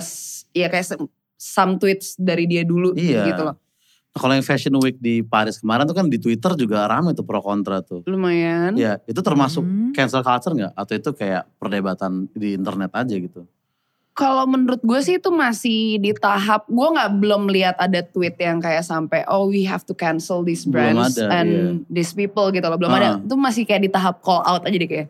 ya 0.50 0.66
kayak 0.66 0.86
some 1.36 1.72
tweets 1.76 2.08
dari 2.14 2.44
dia 2.44 2.62
dulu 2.62 2.90
Iya. 2.92 3.22
gitu 3.26 3.42
loh. 3.44 3.54
Nah, 4.10 4.18
kalau 4.18 4.34
yang 4.34 4.42
Fashion 4.42 4.74
Week 4.76 4.98
di 4.98 5.22
Paris 5.22 5.62
kemarin 5.62 5.86
tuh 5.86 5.94
kan 5.94 6.10
di 6.10 6.18
Twitter 6.18 6.50
juga 6.54 6.82
ramai 6.84 7.14
tuh 7.14 7.22
pro 7.22 7.38
kontra 7.38 7.78
tuh. 7.78 8.02
Lumayan. 8.04 8.74
Ya, 8.74 8.98
itu 9.06 9.22
termasuk 9.22 9.62
Hmm. 9.62 9.94
cancel 9.94 10.20
culture 10.20 10.50
nggak? 10.50 10.74
Atau 10.74 10.98
itu 10.98 11.10
kayak 11.14 11.46
perdebatan 11.56 12.26
di 12.34 12.58
internet 12.58 12.90
aja 12.90 13.14
gitu? 13.14 13.46
Kalau 14.10 14.44
menurut 14.44 14.80
gue 14.80 15.00
sih 15.00 15.16
itu 15.16 15.30
masih 15.30 15.96
di 15.96 16.12
tahap 16.12 16.66
gue 16.66 16.88
nggak 16.90 17.10
belum 17.16 17.46
lihat 17.46 17.78
ada 17.78 18.02
tweet 18.02 18.36
yang 18.36 18.58
kayak 18.58 18.82
sampai 18.82 19.24
oh 19.24 19.46
we 19.46 19.62
have 19.62 19.80
to 19.80 19.92
cancel 19.92 20.40
these 20.40 20.62
Belum 20.62 20.98
brands 20.98 21.16
ada, 21.16 21.30
and 21.36 21.48
iya. 21.48 21.64
these 21.88 22.10
people 22.10 22.48
gitu 22.48 22.62
loh 22.62 22.76
belum 22.76 22.90
Ah. 22.90 22.98
ada 22.98 23.08
itu 23.18 23.34
masih 23.34 23.62
kayak 23.62 23.82
di 23.82 23.88
tahap 23.88 24.18
call 24.18 24.42
out 24.42 24.62
aja 24.62 24.74
deh 24.74 24.86
kayak 24.86 25.08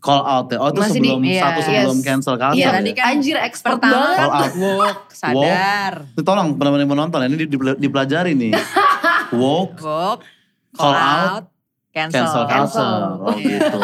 Call 0.00 0.24
out 0.24 0.48
ya? 0.48 0.56
Oh 0.56 0.72
itu 0.72 0.80
Masih 0.80 0.96
di- 0.96 1.12
sebelum, 1.12 1.20
iya, 1.20 1.42
satu 1.44 1.60
sebelum 1.60 1.92
yes. 1.92 2.06
cancel 2.08 2.34
culture 2.34 2.56
iya 2.56 2.64
ya? 2.64 2.72
tadi 2.72 2.90
kan 2.96 3.04
anjir 3.12 3.36
expert 3.36 3.76
Pertama 3.76 3.92
banget 3.92 4.16
Call 4.16 4.32
out. 4.32 4.52
woke, 4.56 5.02
sadar. 5.12 5.92
Ini 6.08 6.22
tolong 6.24 6.46
teman-teman 6.50 6.78
yang 6.80 6.90
menonton 6.90 7.18
ini 7.20 7.36
di- 7.36 7.48
di- 7.50 7.78
dipelajari 7.78 8.32
nih. 8.32 8.52
Woke, 9.36 9.76
Woke, 9.76 10.24
Call 10.72 10.80
call 10.80 10.94
out, 10.96 11.28
out, 11.28 11.44
cancel. 11.90 12.22
cancel 12.22 12.42
Cancel. 12.44 12.80
culture. 12.80 13.04
Oh 13.20 13.34
Iya. 13.34 13.50
gitu. 13.56 13.78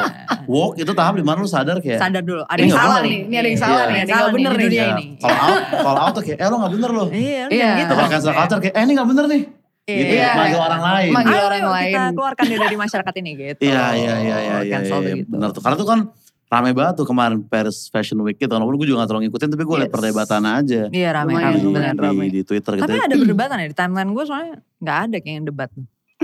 Woke 0.47 0.75
itu 0.79 0.93
tahap 0.93 1.15
di 1.15 1.23
mana 1.23 1.39
lu 1.39 1.47
sadar 1.47 1.77
kayak 1.79 1.99
Sadar 1.99 2.23
dulu, 2.23 2.43
ada 2.43 2.57
yang 2.57 2.71
salah 2.73 2.99
nih. 2.99 3.09
nih, 3.09 3.21
ini 3.21 3.35
ada 3.35 3.49
yang 3.49 3.59
salah 3.59 3.73
Iya, 3.73 3.83
nih, 3.83 3.87
ada 3.87 3.97
ini 3.97 4.07
yang 4.07 4.17
nggak 4.17 4.33
bener 4.33 4.51
di 4.51 4.57
nih. 4.57 4.65
dunia 4.65 4.79
ya, 4.79 4.89
ini. 4.93 5.07
call 5.17 5.35
out, 5.37 5.59
call 5.77 5.99
out 5.99 6.13
tuh 6.13 6.23
kayak 6.23 6.39
eh 6.39 6.47
lu 6.47 6.57
gak 6.57 6.73
bener 6.73 6.91
loh. 6.93 7.09
Iya, 7.09 7.21
Iya. 7.21 7.45
iya. 7.51 7.69
gitu. 7.77 7.93
Kalau 7.93 8.09
cancel 8.09 8.33
culture 8.33 8.61
kayak 8.61 8.75
eh 8.75 8.83
ini 8.83 8.93
gak 8.95 9.09
bener 9.09 9.25
nih. 9.27 9.43
Gitu 9.85 10.03
Iya. 10.09 10.19
ya, 10.21 10.31
manggil 10.35 10.61
orang 10.61 10.83
lain. 10.85 11.11
Manggil 11.13 11.31
Ayo, 11.33 11.45
orang 11.45 11.65
lain. 11.69 11.87
kita 11.89 12.03
keluarkan 12.13 12.45
dia 12.45 12.59
dari 12.61 12.77
masyarakat 12.77 13.15
ini 13.17 13.31
gitu. 13.37 13.61
Iya 13.65 13.85
iya 13.93 14.15
iya 14.17 14.37
iya 14.37 14.57
iya. 14.61 14.73
Cancel 14.73 14.99
iya, 14.99 15.07
begitu. 15.13 15.29
Bener 15.29 15.49
tuh. 15.51 15.61
Karena 15.61 15.77
tuh 15.77 15.89
kan 15.89 16.01
rame 16.47 16.71
banget 16.73 16.95
tuh 16.97 17.07
kemarin 17.07 17.39
Paris 17.43 17.79
Fashion 17.89 18.19
Week 18.21 18.35
gitu. 18.35 18.47
Walaupun 18.49 18.75
gue 18.77 18.87
juga 18.87 19.03
gak 19.03 19.09
terlalu 19.09 19.23
ngikutin 19.25 19.49
tapi 19.49 19.63
gue 19.63 19.77
liat 19.77 19.85
Yes. 19.85 19.95
perdebatan 19.95 20.43
aja. 20.45 20.83
Iya 20.89 21.09
rame, 21.13 21.31
Lumayan, 21.33 21.43
rame, 21.45 21.55
di, 21.57 21.67
beneran 21.69 21.91
di, 21.93 22.03
rame. 22.03 22.25
di 22.29 22.41
Twitter 22.43 22.73
gitu. 22.73 22.83
Tapi 22.85 22.99
ada 23.01 23.15
perdebatan 23.17 23.57
ya 23.57 23.67
di 23.67 23.77
timeline 23.77 24.11
gue 24.11 24.25
soalnya 24.25 24.55
nggak 24.77 24.99
ada 25.05 25.17
kayak 25.19 25.35
yang 25.37 25.47
debat. 25.49 25.71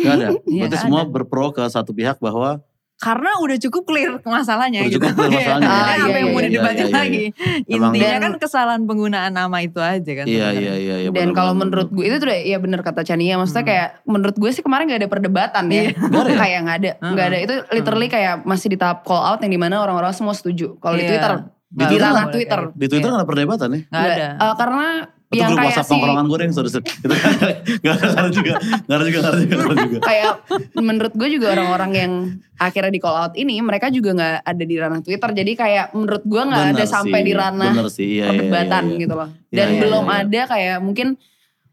Gak 0.03 0.15
ada. 0.15 0.29
Iya, 0.45 0.63
Berarti 0.63 0.77
semua 0.79 1.01
ada. 1.01 1.11
berpro 1.11 1.47
ke 1.51 1.63
satu 1.67 1.91
pihak 1.91 2.19
bahwa 2.19 2.61
Karena 2.95 3.35
udah 3.37 3.59
cukup 3.59 3.83
clear 3.85 4.23
masalahnya 4.23 4.79
Udah 4.79 4.87
gitu. 4.89 5.03
cukup 5.03 5.27
clear 5.27 5.35
masalahnya. 5.35 5.67
Iya, 5.67 5.75
Ah, 5.75 5.83
apa 5.83 6.07
iya, 6.07 6.15
yang 6.15 6.29
mau 6.29 6.39
iya, 6.39 6.47
didebatin 6.47 6.79
iya, 6.79 6.87
iya, 6.87 6.95
lagi. 6.97 7.25
Intinya 7.67 8.19
kan 8.21 8.33
kesalahan 8.39 8.83
penggunaan 8.85 9.33
nama 9.33 9.57
itu 9.59 9.79
aja 9.79 10.13
kan. 10.15 10.25
iya 10.25 10.47
sebenarnya. 10.49 10.61
iya 10.63 10.75
iya. 10.77 10.97
iya 11.01 11.09
Dan 11.09 11.15
bener, 11.27 11.35
kalau 11.35 11.51
bener, 11.51 11.61
menurut 11.67 11.89
gue 11.91 12.05
itu 12.05 12.17
tuh 12.17 12.27
udah 12.27 12.39
ya 12.41 12.59
bener 12.59 12.81
kata 12.81 13.03
Chania 13.03 13.35
maksudnya 13.35 13.59
Hmm. 13.61 13.71
kayak 13.73 13.89
menurut 14.05 14.37
gue 14.37 14.51
sih 14.51 14.63
kemarin 14.63 14.87
gak 14.87 15.01
ada 15.01 15.11
perdebatan 15.11 15.65
ya. 15.67 15.75
Iya. 15.75 15.91
Nggak 16.05 16.23
ada 16.23 16.31
ya? 16.31 16.39
kayak 16.39 16.59
gak 16.63 16.77
ada, 16.77 16.91
nggak 17.05 17.27
ada. 17.27 17.39
Itu 17.41 17.55
literally 17.73 18.09
kayak 18.09 18.35
masih 18.45 18.69
di 18.69 18.77
tahap 18.77 19.03
call 19.03 19.23
out 19.25 19.41
yang 19.41 19.51
di 19.51 19.59
mana 19.59 19.75
orang-orang 19.79 20.13
semua 20.13 20.31
setuju. 20.33 20.79
Kalau 20.79 20.95
di 20.95 21.03
Iya. 21.03 21.11
Twitter, 21.11 21.33
Di 21.67 21.75
di 21.75 21.85
Twitter 21.89 22.07
boleh 22.09 22.31
Twitter. 22.31 22.61
kayak 22.63 22.79
Di 22.79 22.87
Twitter 22.87 23.09
gak 23.09 23.19
ada 23.19 23.27
perdebatan 23.27 23.69
ya? 23.69 23.81
Nggak 23.85 24.05
ada. 24.07 24.27
Eh, 24.39 24.55
karena 24.57 24.87
Itu 25.33 25.41
yang 25.41 25.51
grup 25.57 25.65
WhatsApp 25.65 25.87
si 25.87 25.93
tongkrongan 25.97 26.25
gue 26.29 26.39
yang 26.39 26.55
sorry, 26.55 26.71
sorry. 26.71 26.85
Itu 27.05 27.15
kan 27.17 27.31
gak 27.33 27.41
ada, 27.41 27.55
gak 27.81 27.95
ada 28.21 28.31
juga. 28.31 28.53
Gak 28.61 28.97
ada 28.97 29.05
juga, 29.09 29.19
gak 29.19 29.33
ada 29.33 29.41
juga. 29.41 29.55
Gak 29.57 29.65
ada 29.73 29.85
juga. 29.89 29.99
kayak 30.05 30.33
menurut 30.77 31.13
gue 31.17 31.29
juga 31.33 31.47
orang-orang 31.53 31.93
yang 31.97 32.13
akhirnya 32.57 32.93
di 32.93 33.01
call 33.03 33.17
out 33.19 33.35
ini 33.35 33.59
mereka 33.59 33.91
juga 33.91 34.15
nggak 34.15 34.37
ada 34.47 34.65
di 34.65 34.77
ranah 34.79 35.01
Twitter 35.03 35.31
jadi 35.35 35.53
kayak 35.59 35.87
menurut 35.99 36.23
gue 36.23 36.43
ada 36.47 36.71
Bener 36.71 36.87
sampai 36.87 37.19
sih, 37.19 37.27
di 37.27 37.33
ranah 37.35 37.73
sih, 37.91 38.07
iya, 38.07 38.23
iya, 38.23 38.29
perdebatan 38.31 38.83
iya, 38.87 38.93
iya. 38.95 39.01
gitu 39.03 39.15
loh 39.19 39.29
Iya, 39.29 39.57
dan 39.59 39.69
iya, 39.69 39.81
belum 39.83 40.05
iya, 40.05 40.13
iya. 40.15 40.23
ada 40.23 40.41
kayak 40.47 40.77
mungkin 40.79 41.09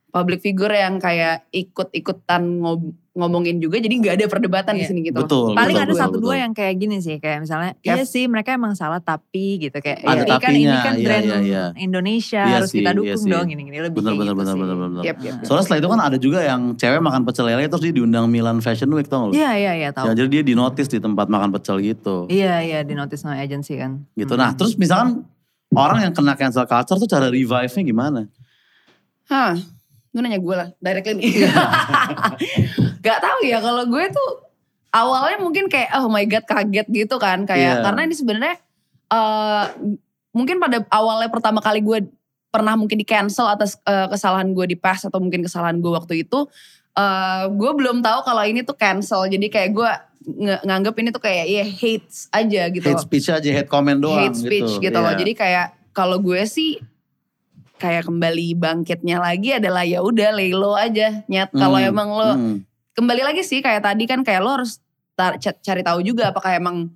public 0.10 0.40
figure 0.42 0.74
yang 0.74 0.98
kayak 0.98 1.46
ikut-ikutan 1.54 2.42
ngob- 2.60 2.98
ngomongin 3.12 3.58
juga 3.58 3.78
jadi 3.78 3.90
nggak 3.92 4.14
ada 4.16 4.26
perdebatan 4.26 4.74
di 4.74 4.82
Iya. 4.82 4.90
sini 4.90 5.00
gitu. 5.04 5.18
Betul. 5.20 5.52
Paling 5.52 5.76
betul, 5.76 5.82
ada 5.82 5.92
betul, 5.92 6.02
satu 6.02 6.12
betul. 6.14 6.24
dua 6.24 6.36
yang 6.38 6.52
kayak 6.52 6.76
gini 6.78 6.98
sih, 6.98 7.16
kayak 7.18 7.40
misalnya, 7.42 7.72
Kev. 7.76 7.90
iya 7.90 8.04
sih 8.04 8.24
mereka 8.26 8.50
emang 8.54 8.74
salah 8.74 8.98
tapi 8.98 9.46
gitu 9.60 9.76
kayak, 9.76 10.02
Ada 10.02 10.24
ya, 10.24 10.38
kan 10.38 10.52
ini 10.52 10.64
tapinya, 10.64 10.78
kan 10.80 10.94
iya, 10.94 11.06
brand 11.06 11.26
iya, 11.26 11.38
iya. 11.42 11.64
Indonesia 11.76 12.42
Iya 12.42 12.56
harus 12.56 12.70
sih, 12.70 12.78
kita 12.80 12.90
iya 12.90 12.98
dukung 12.98 13.22
sih. 13.22 13.30
dong, 13.30 13.46
gini-gini 13.48 13.78
lebih 13.80 13.98
Bener 13.98 14.12
kayak 14.12 14.20
bener 14.20 14.30
gitu 14.30 14.40
bener 14.40 14.54
sih. 14.54 14.62
bener 14.62 14.78
bener. 14.78 15.02
Yep, 15.02 15.18
yep, 15.18 15.34
yep. 15.36 15.44
Soalnya 15.44 15.64
setelah 15.64 15.80
itu 15.80 15.90
kan 15.90 16.00
ada 16.00 16.18
juga 16.18 16.40
yang 16.42 16.62
cewek 16.74 17.00
makan 17.00 17.22
pecel 17.24 17.46
lele 17.46 17.64
terus 17.66 17.82
dia 17.82 17.94
diundang 17.94 18.26
Milan 18.28 18.58
Fashion 18.60 18.90
Week 18.90 19.06
tau 19.06 19.28
gak? 19.28 19.34
Iya 19.34 19.52
iya 19.56 19.72
iya 19.76 19.90
tahu. 19.90 20.06
Ya, 20.06 20.14
jadi 20.16 20.30
dia 20.30 20.44
di 20.44 20.54
notice 20.54 20.88
di 20.88 21.00
tempat 21.00 21.28
makan 21.28 21.50
pecel 21.52 21.76
gitu. 21.80 22.26
Iya 22.26 22.56
iya 22.62 22.80
di 22.82 22.94
notice 22.94 23.22
no 23.22 23.32
agency 23.32 23.76
kan. 23.76 24.06
Gitu. 24.14 24.32
Nah 24.32 24.54
terus 24.54 24.76
misalkan 24.76 25.26
orang 25.72 26.02
yang 26.02 26.14
kena 26.14 26.34
cancel 26.34 26.64
culture 26.64 26.96
tuh 26.96 27.06
cara 27.06 27.28
revive-nya 27.28 27.84
gimana? 27.84 28.22
Hah, 29.26 29.54
lu 30.10 30.20
nanya 30.20 30.38
gue 30.38 30.56
lah, 30.56 30.68
directly 30.80 31.14
nih. 31.16 31.30
Gak 33.00 33.20
tahu 33.20 33.40
ya 33.44 33.58
kalau 33.58 33.84
gue 33.86 34.04
tuh 34.10 34.30
awalnya 34.90 35.38
mungkin 35.38 35.66
kayak 35.66 35.94
oh 35.96 36.08
my 36.08 36.24
god 36.24 36.44
kaget 36.44 36.88
gitu 36.88 37.16
kan 37.16 37.44
kayak 37.44 37.74
Iya. 37.74 37.84
karena 37.84 38.02
ini 38.04 38.14
sebenarnya 38.14 38.56
eh 39.08 39.66
mungkin 40.30 40.58
pada 40.58 40.82
awalnya 40.90 41.28
pertama 41.28 41.60
kali 41.60 41.80
gue 41.80 42.10
pernah 42.48 42.74
mungkin 42.74 42.96
di 42.96 43.04
cancel 43.04 43.46
atas 43.48 43.78
eh, 43.80 44.08
kesalahan 44.08 44.50
gue 44.50 44.66
di 44.66 44.76
past 44.76 45.06
atau 45.06 45.18
mungkin 45.18 45.42
kesalahan 45.42 45.78
gue 45.78 45.90
waktu 45.90 46.24
itu 46.24 46.50
eh 46.92 47.44
gue 47.48 47.72
belum 47.72 48.00
tahu 48.00 48.20
kalau 48.24 48.44
ini 48.44 48.62
tuh 48.62 48.74
cancel 48.74 49.26
jadi 49.26 49.46
kayak 49.48 49.70
gue 49.72 49.92
nge- 50.28 50.62
nganggep 50.64 50.94
ini 50.96 51.10
tuh 51.10 51.22
kayak 51.22 51.46
ya 51.48 51.64
hates 51.64 52.26
aja 52.30 52.62
gitu 52.68 52.84
Hate 52.84 53.00
speech 53.00 53.28
aja, 53.28 53.50
hate 53.52 53.68
comment 53.68 53.96
doang 53.96 54.20
hate 54.20 54.36
speech 54.36 54.78
gitu, 54.80 54.94
loh 54.96 55.08
Iya. 55.08 55.18
jadi 55.18 55.32
kayak 55.34 55.66
kalau 55.92 56.18
gue 56.18 56.42
sih 56.44 56.82
kayak 57.76 58.04
kembali 58.04 58.54
bangkitnya 58.54 59.18
lagi 59.18 59.56
adalah 59.56 59.82
ya 59.82 60.02
udah 60.02 60.30
lay 60.32 60.52
low 60.52 60.74
aja 60.74 61.24
nyat 61.26 61.48
kalau 61.52 61.78
Hmm, 61.78 61.88
emang 61.88 62.10
lo 62.10 62.32
hmm. 62.32 62.58
Kembali 63.00 63.24
lagi 63.24 63.42
sih 63.42 63.64
kayak 63.64 63.88
tadi 63.88 64.04
kan 64.04 64.22
kayak 64.22 64.44
lo 64.44 64.60
harus 64.60 64.84
cari 65.64 65.80
tahu 65.80 66.04
juga 66.04 66.36
apakah 66.36 66.60
emang 66.60 66.92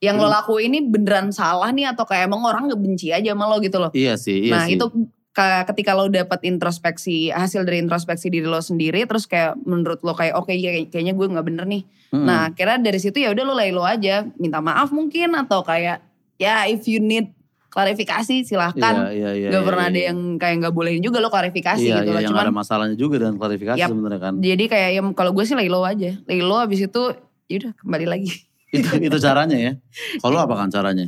yang 0.00 0.16
lo 0.16 0.30
Hmm. 0.30 0.36
lakuin 0.40 0.72
ini 0.72 0.80
beneran 0.88 1.28
salah 1.34 1.68
nih 1.68 1.90
atau 1.92 2.06
kayak 2.08 2.30
emang 2.30 2.40
orang 2.46 2.70
ngebenci 2.70 3.12
aja 3.12 3.34
sama 3.34 3.44
lo 3.50 3.58
gitu 3.60 3.76
loh. 3.76 3.90
Iya 3.92 4.14
sih, 4.16 4.46
iya 4.48 4.52
nah 4.54 4.64
sih. 4.64 4.78
itu 4.78 4.86
ka- 5.34 5.66
ketika 5.68 5.92
lo 5.98 6.06
dapat 6.06 6.38
introspeksi 6.46 7.34
hasil 7.34 7.66
dari 7.66 7.82
introspeksi 7.82 8.30
diri 8.30 8.46
lo 8.46 8.62
sendiri 8.62 9.04
terus 9.04 9.26
kayak 9.26 9.58
menurut 9.66 9.98
lo 10.02 10.14
kayak 10.14 10.38
oke 10.38 10.54
iya, 10.54 10.86
kayaknya 10.86 11.12
gue 11.18 11.26
nggak 11.28 11.46
bener 11.46 11.64
nih. 11.66 11.82
Hmm. 12.14 12.24
Nah 12.24 12.54
kira 12.54 12.78
dari 12.78 12.96
situ 13.02 13.18
ya 13.18 13.34
udah 13.34 13.44
lo 13.44 13.54
lay 13.58 13.74
lo 13.74 13.82
aja 13.82 14.22
minta 14.38 14.62
maaf 14.62 14.94
mungkin 14.94 15.34
atau 15.34 15.60
kayak 15.66 15.98
ya 16.38 16.64
if 16.70 16.86
you 16.86 17.02
need 17.02 17.34
klarifikasi 17.78 18.34
silahkan. 18.42 19.14
Iya, 19.14 19.14
iya, 19.14 19.30
iya, 19.38 19.48
gak 19.54 19.62
iya, 19.62 19.68
pernah 19.70 19.84
ada 19.86 19.94
iya. 19.94 20.10
yang 20.10 20.18
kayak 20.34 20.54
nggak 20.66 20.74
bolehin 20.74 20.98
juga 20.98 21.22
lo 21.22 21.30
klarifikasi 21.30 21.78
Iya, 21.78 22.02
gitu 22.02 22.10
loh. 22.10 22.22
yang 22.26 22.34
Cuman 22.34 22.50
ada 22.50 22.54
masalahnya 22.54 22.96
juga 22.98 23.22
dengan 23.22 23.38
klarifikasi 23.38 23.78
Yap. 23.78 23.90
sebenarnya 23.94 24.20
kan. 24.20 24.34
jadi 24.42 24.64
kayak 24.66 24.90
ya 24.98 25.00
kalau 25.14 25.30
gue 25.30 25.44
sih 25.46 25.54
lay 25.54 25.70
low 25.70 25.86
aja. 25.86 26.18
Lay 26.26 26.42
low 26.42 26.58
abis 26.58 26.90
itu 26.90 27.02
yaudah 27.46 27.70
kembali 27.78 28.06
lagi. 28.10 28.34
itu 28.74 28.90
itu 28.98 29.16
caranya 29.22 29.54
ya. 29.54 29.72
Kalau 30.18 30.42
apa 30.42 30.58
kan 30.58 30.74
caranya? 30.74 31.06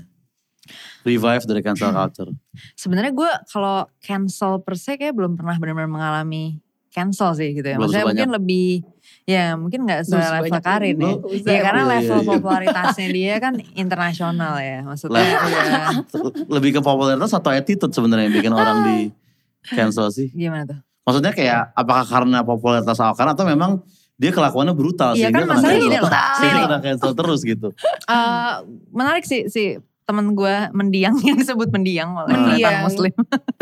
Revive 1.03 1.45
dari 1.49 1.61
cancel 1.67 1.91
culture. 1.91 2.31
Sebenarnya 2.79 3.11
gue 3.11 3.31
kalau 3.51 3.91
cancel 3.99 4.63
per 4.63 4.79
se 4.79 4.95
kayak 4.95 5.17
belum 5.17 5.35
pernah 5.35 5.59
benar-benar 5.59 5.91
mengalami 5.91 6.63
cancel 6.91 7.31
sih 7.39 7.55
gitu 7.55 7.67
ya. 7.67 7.79
Belum 7.79 7.89
Maksudnya 7.91 8.07
mungkin 8.11 8.31
lebih 8.35 8.69
ya 9.25 9.55
mungkin 9.55 9.81
nggak 9.87 10.01
se-level 10.07 10.43
sebanyak 10.43 10.63
Karin 10.63 10.97
ya. 10.99 11.13
Ya 11.47 11.61
karena 11.63 11.83
level 11.87 12.19
popularitasnya 12.27 13.09
dia 13.15 13.35
kan 13.39 13.55
internasional 13.79 14.59
ya. 14.59 14.83
Maksudnya 14.83 15.23
ya, 15.23 15.39
Lebih 16.59 16.79
ke 16.79 16.81
popularitas 16.83 17.31
atau 17.31 17.51
attitude 17.55 17.95
sebenarnya 17.95 18.29
yang 18.29 18.37
bikin 18.37 18.53
orang 18.53 18.79
di 18.85 18.99
cancel 19.71 20.11
sih. 20.11 20.29
gimana 20.35 20.67
tuh? 20.67 20.79
Maksudnya 21.07 21.33
kayak 21.33 21.61
apakah 21.75 22.05
karena 22.07 22.39
popularitas 22.45 22.99
Aokan 23.01 23.35
atau 23.35 23.45
memang 23.47 23.81
dia 24.21 24.37
kelakuannya 24.37 24.77
brutal 24.77 25.17
Iya 25.17 25.33
sehingga 25.33 25.43
kan, 25.43 25.49
kena 25.49 25.55
masalahnya 25.57 25.81
cancel, 25.81 25.89
gini 25.89 25.99
loh. 26.05 26.11
sehingga 26.39 26.61
kena 26.61 26.79
cancel 26.85 27.13
terus 27.17 27.41
gitu. 27.41 27.69
Eh, 28.05 28.55
menarik 28.93 29.25
sih 29.25 29.49
si 29.49 29.81
temen 30.11 30.35
gue 30.35 30.55
mendiang 30.73 31.15
yang 31.23 31.37
disebut 31.37 31.71
mendiang 31.71 32.11
oleh 32.17 32.35
Mendiang. 32.35 32.83
muslim 32.83 33.15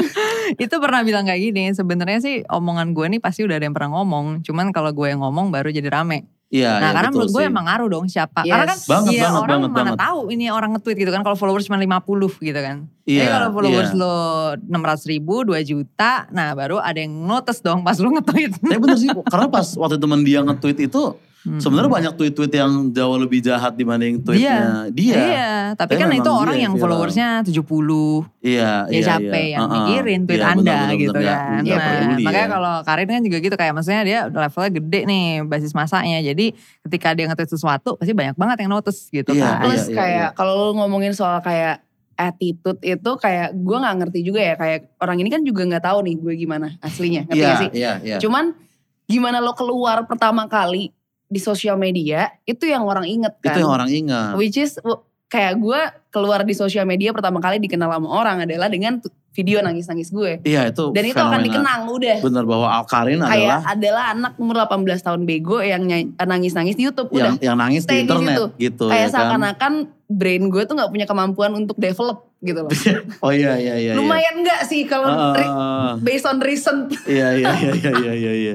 itu 0.58 0.74
pernah 0.74 1.00
bilang 1.02 1.22
kayak 1.22 1.40
gini 1.42 1.64
sebenarnya 1.70 2.18
sih 2.18 2.34
omongan 2.42 2.90
gue 2.90 3.06
nih 3.08 3.20
pasti 3.20 3.44
udah 3.44 3.54
ada 3.54 3.64
yang 3.64 3.72
pernah 3.72 3.92
ngomong 3.94 4.40
cuman 4.40 4.70
kalau 4.70 4.90
gue 4.90 5.06
yang 5.06 5.20
ngomong 5.20 5.48
baru 5.48 5.68
jadi 5.68 5.86
rame 5.86 6.24
Iya, 6.48 6.80
nah 6.80 6.88
iya, 6.88 6.96
karena 6.96 7.04
betul 7.04 7.16
menurut 7.20 7.28
gue 7.30 7.42
sih. 7.42 7.50
emang 7.52 7.64
ngaruh 7.68 7.88
dong 7.90 8.06
siapa 8.08 8.40
Yes. 8.40 8.48
karena 8.48 8.64
kan 8.64 8.78
Banget, 8.80 9.12
ya 9.12 9.20
banget, 9.20 9.36
orang 9.38 9.48
banget, 9.54 9.68
mana 9.68 9.76
banget. 9.84 9.98
tahu 10.00 10.20
ini 10.32 10.44
orang 10.48 10.70
nge-tweet 10.72 10.96
gitu 10.96 11.10
kan 11.12 11.20
kalau 11.20 11.36
followers 11.36 11.64
cuma 11.64 11.76
50 11.76 12.08
gitu 12.40 12.56
kan 12.58 12.76
Iya, 13.04 13.20
Jadi 13.20 13.28
kalau 13.30 13.48
followers 13.52 13.90
iya. 13.90 14.00
lo 14.00 14.14
600 14.56 15.12
ribu 15.12 15.34
2 15.44 15.60
juta 15.62 16.12
nah 16.30 16.48
baru 16.52 16.80
ada 16.80 16.96
yang 16.96 17.12
notice 17.12 17.60
dong 17.60 17.84
pas 17.84 17.92
lo 17.94 18.08
nge-tweet 18.10 18.64
Tapi 18.64 18.80
bener 18.80 18.96
sih, 18.96 19.12
karena 19.28 19.44
pas 19.46 19.68
waktu 19.70 19.96
temen 19.98 20.24
dia 20.24 20.40
nge-tweet 20.40 20.78
itu 20.82 21.02
Hmm. 21.38 21.62
sebenarnya 21.62 21.86
banyak 21.88 22.12
tweet-tweet 22.14 22.50
yang 22.50 22.72
jauh 22.90 23.14
lebih 23.14 23.38
jahat 23.38 23.70
dibanding 23.72 24.18
tweetnya 24.20 24.90
dia. 24.90 25.14
Iya, 25.14 25.50
tapi 25.72 25.94
Tapi 25.94 26.02
kan 26.02 26.10
itu 26.10 26.26
dia 26.26 26.34
orang 26.34 26.58
yang 26.58 26.74
followersnya 26.74 27.28
70 27.46 28.26
Iya, 28.40 28.84
ya 28.84 28.90
iya, 28.90 29.02
capek 29.06 29.44
iya. 29.44 29.54
yang 29.54 29.66
mikirin 29.68 30.20
tweet 30.24 30.34
Iya, 30.36 30.50
anda 30.50 30.58
bener, 30.58 30.82
bener, 30.82 30.98
gitu 30.98 31.12
bener. 31.14 31.30
kan. 31.30 31.60
Nggak 31.62 31.78
Nah, 31.78 31.86
peduli 31.88 32.22
makanya 32.22 32.42
ya. 32.42 32.50
kalau 32.50 32.74
Karin 32.82 33.08
kan 33.08 33.22
juga 33.22 33.38
gitu 33.38 33.54
kayak 33.54 33.72
maksudnya 33.72 34.02
dia 34.02 34.18
udah 34.26 34.40
levelnya 34.44 34.70
gede 34.74 35.00
nih 35.04 35.24
basis 35.44 35.72
masanya. 35.72 36.18
Jadi 36.20 36.46
ketika 36.82 37.08
dia 37.12 37.24
nge-tweet 37.26 37.50
sesuatu 37.50 37.90
pasti 37.94 38.12
banyak 38.12 38.34
banget 38.34 38.56
yang 38.58 38.70
notice 38.72 39.00
gitu 39.08 39.30
Iya, 39.30 39.44
kan. 39.44 39.62
Plus 39.62 39.84
iya, 39.84 39.94
kayak 39.94 40.28
kalau 40.34 40.52
lu 40.58 40.72
ngomongin 40.76 41.14
soal 41.14 41.38
kayak 41.38 41.86
attitude 42.14 42.82
itu 42.82 43.10
kayak 43.14 43.54
gue 43.54 43.76
nggak 43.78 43.94
ngerti 43.96 44.20
juga 44.20 44.40
ya 44.42 44.54
kayak 44.54 44.90
orang 44.98 45.22
ini 45.22 45.30
kan 45.30 45.46
juga 45.46 45.62
nggak 45.62 45.84
tahu 45.86 46.02
nih 46.02 46.14
gue 46.18 46.34
gimana 46.36 46.74
aslinya 46.82 47.22
ngerti 47.24 47.38
Iya, 47.38 47.46
gak 47.46 47.60
sih? 47.62 47.70
iya, 47.72 47.92
iya. 48.02 48.16
Cuman 48.18 48.58
gimana 49.06 49.38
lo 49.38 49.54
keluar 49.54 50.02
pertama 50.04 50.44
kali 50.44 50.90
di 51.28 51.38
sosial 51.38 51.76
media 51.76 52.32
itu 52.42 52.64
yang 52.64 52.82
orang 52.82 53.04
inget 53.04 53.36
kan. 53.38 53.52
Itu 53.52 53.60
yang 53.60 53.70
orang 53.70 53.88
ingat. 53.88 54.34
Which 54.34 54.56
is 54.56 54.80
kayak 55.26 55.56
gue 55.56 55.80
keluar 56.08 56.40
di 56.40 56.52
sosial 56.52 56.84
media 56.84 57.12
pertama 57.12 57.36
kali 57.38 57.56
dikenal 57.58 57.88
sama 57.90 58.08
orang 58.08 58.42
adalah 58.42 58.66
dengan 58.66 58.96
video 59.30 59.60
nangis-nangis 59.60 60.08
gue. 60.08 60.40
Iya 60.42 60.66
itu 60.66 60.90
Dan 60.90 61.04
itu 61.04 61.14
akan 61.14 61.30
fenomena. 61.30 61.46
dikenang 61.46 61.80
udah. 61.86 62.16
Bener 62.18 62.42
bahwa 62.42 62.66
Alkarin 62.74 63.20
Kayak 63.20 63.30
adalah 63.30 63.60
adalah 63.68 64.04
anak 64.10 64.32
umur 64.34 64.56
18 64.58 64.98
tahun 65.00 65.20
bego 65.24 65.60
yang 65.60 65.84
ny- 65.84 66.10
nangis-nangis 66.18 66.74
di 66.74 66.82
YouTube 66.82 67.12
udah. 67.12 67.36
yang 67.38 67.54
yang 67.54 67.56
nangis 67.56 67.84
stay 67.84 68.02
di 68.02 68.02
di 68.02 68.04
internet 68.08 68.34
situ. 68.34 68.44
gitu 68.58 68.84
Kayak 68.88 68.98
ya 68.98 69.06
kan. 69.06 69.12
seakan-akan 69.14 69.72
brain 70.08 70.42
gue 70.48 70.62
tuh 70.64 70.74
nggak 70.74 70.90
punya 70.90 71.06
kemampuan 71.06 71.52
untuk 71.54 71.76
develop 71.76 72.27
gitu 72.38 72.60
loh. 72.62 72.70
Oh 73.24 73.34
iya 73.34 73.58
iya 73.58 73.74
iya. 73.78 73.92
iya. 73.92 73.98
Lumayan 73.98 74.46
nggak 74.46 74.62
sih 74.70 74.86
kalau 74.86 75.10
ah. 75.10 75.98
based 75.98 76.26
on 76.26 76.38
recent 76.38 76.94
Iya 77.04 77.34
iya 77.34 77.50
iya 77.50 77.72
iya 77.74 77.92
iya 77.92 78.12
iya. 78.14 78.32
iya. 78.34 78.54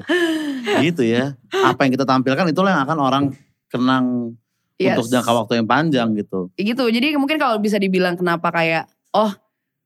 gitu 0.80 1.04
ya. 1.04 1.36
Apa 1.52 1.84
yang 1.84 1.92
kita 2.00 2.08
tampilkan 2.08 2.48
itulah 2.48 2.72
yang 2.72 2.84
akan 2.88 2.98
orang 3.00 3.24
kenang 3.68 4.36
Yes. 4.82 4.98
untuk 4.98 5.14
jangka 5.16 5.32
waktu 5.32 5.54
yang 5.62 5.68
panjang 5.70 6.10
gitu. 6.18 6.50
gitu. 6.58 6.84
Jadi 6.90 7.14
mungkin 7.16 7.38
kalau 7.38 7.62
bisa 7.62 7.78
dibilang 7.78 8.18
kenapa 8.18 8.50
kayak 8.50 8.90
oh 9.14 9.32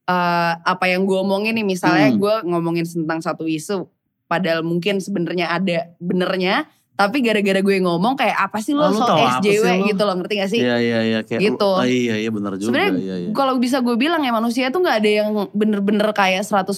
eh, 0.07 0.53
apa 0.57 0.85
yang 0.87 1.03
gue 1.03 1.17
omongin 1.19 1.53
nih 1.59 1.67
misalnya 1.67 2.09
Hmm. 2.15 2.17
gue 2.17 2.35
ngomongin 2.47 2.87
tentang 2.87 3.19
satu 3.19 3.43
isu 3.45 3.85
padahal 4.31 4.63
mungkin 4.63 5.03
sebenarnya 5.03 5.51
ada 5.51 5.91
benernya 5.99 6.65
tapi 6.97 7.21
gara-gara 7.21 7.61
gue 7.61 7.77
ngomong 7.77 8.17
kayak 8.17 8.37
apa 8.41 8.57
sih 8.57 8.73
Oh, 8.73 8.81
lo 8.81 8.89
lu 8.89 8.97
so 8.97 9.05
tahu 9.05 9.21
apa 9.21 9.37
SJW 9.37 9.53
sih 9.61 9.77
lo? 9.77 9.85
gitu 9.85 10.01
loh 10.01 10.15
ngerti 10.17 10.33
gak 10.35 10.49
sih? 10.49 10.59
Iya 10.59 10.75
iya 10.81 10.99
iya 11.05 11.19
kayak 11.21 11.41
Gitu. 11.45 11.61
oh, 11.61 11.85
iya 11.85 12.15
iya 12.17 12.29
benar 12.33 12.57
juga. 12.57 12.73
Sebenarnya 12.73 12.93
iya, 12.97 13.15
iya. 13.21 13.29
kalau 13.31 13.53
bisa 13.55 13.77
gue 13.79 13.93
bilang 13.95 14.17
ya 14.19 14.33
manusia 14.33 14.67
tuh 14.67 14.81
nggak 14.81 14.97
ada 14.97 15.09
yang 15.21 15.29
bener-bener 15.53 16.09
kayak 16.11 16.41
100% 16.41 16.73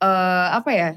eh 0.00 0.46
apa 0.50 0.70
ya 0.72 0.88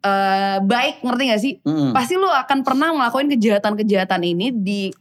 eh 0.00 0.58
baik 0.62 1.02
ngerti 1.02 1.22
gak 1.26 1.42
sih? 1.42 1.52
Mm-mm. 1.60 1.90
Pasti 1.90 2.14
lu 2.14 2.30
akan 2.30 2.62
pernah 2.62 2.94
ngelakuin 2.94 3.26
kejahatan-kejahatan 3.34 4.22
ini 4.22 4.54
di 4.54 4.94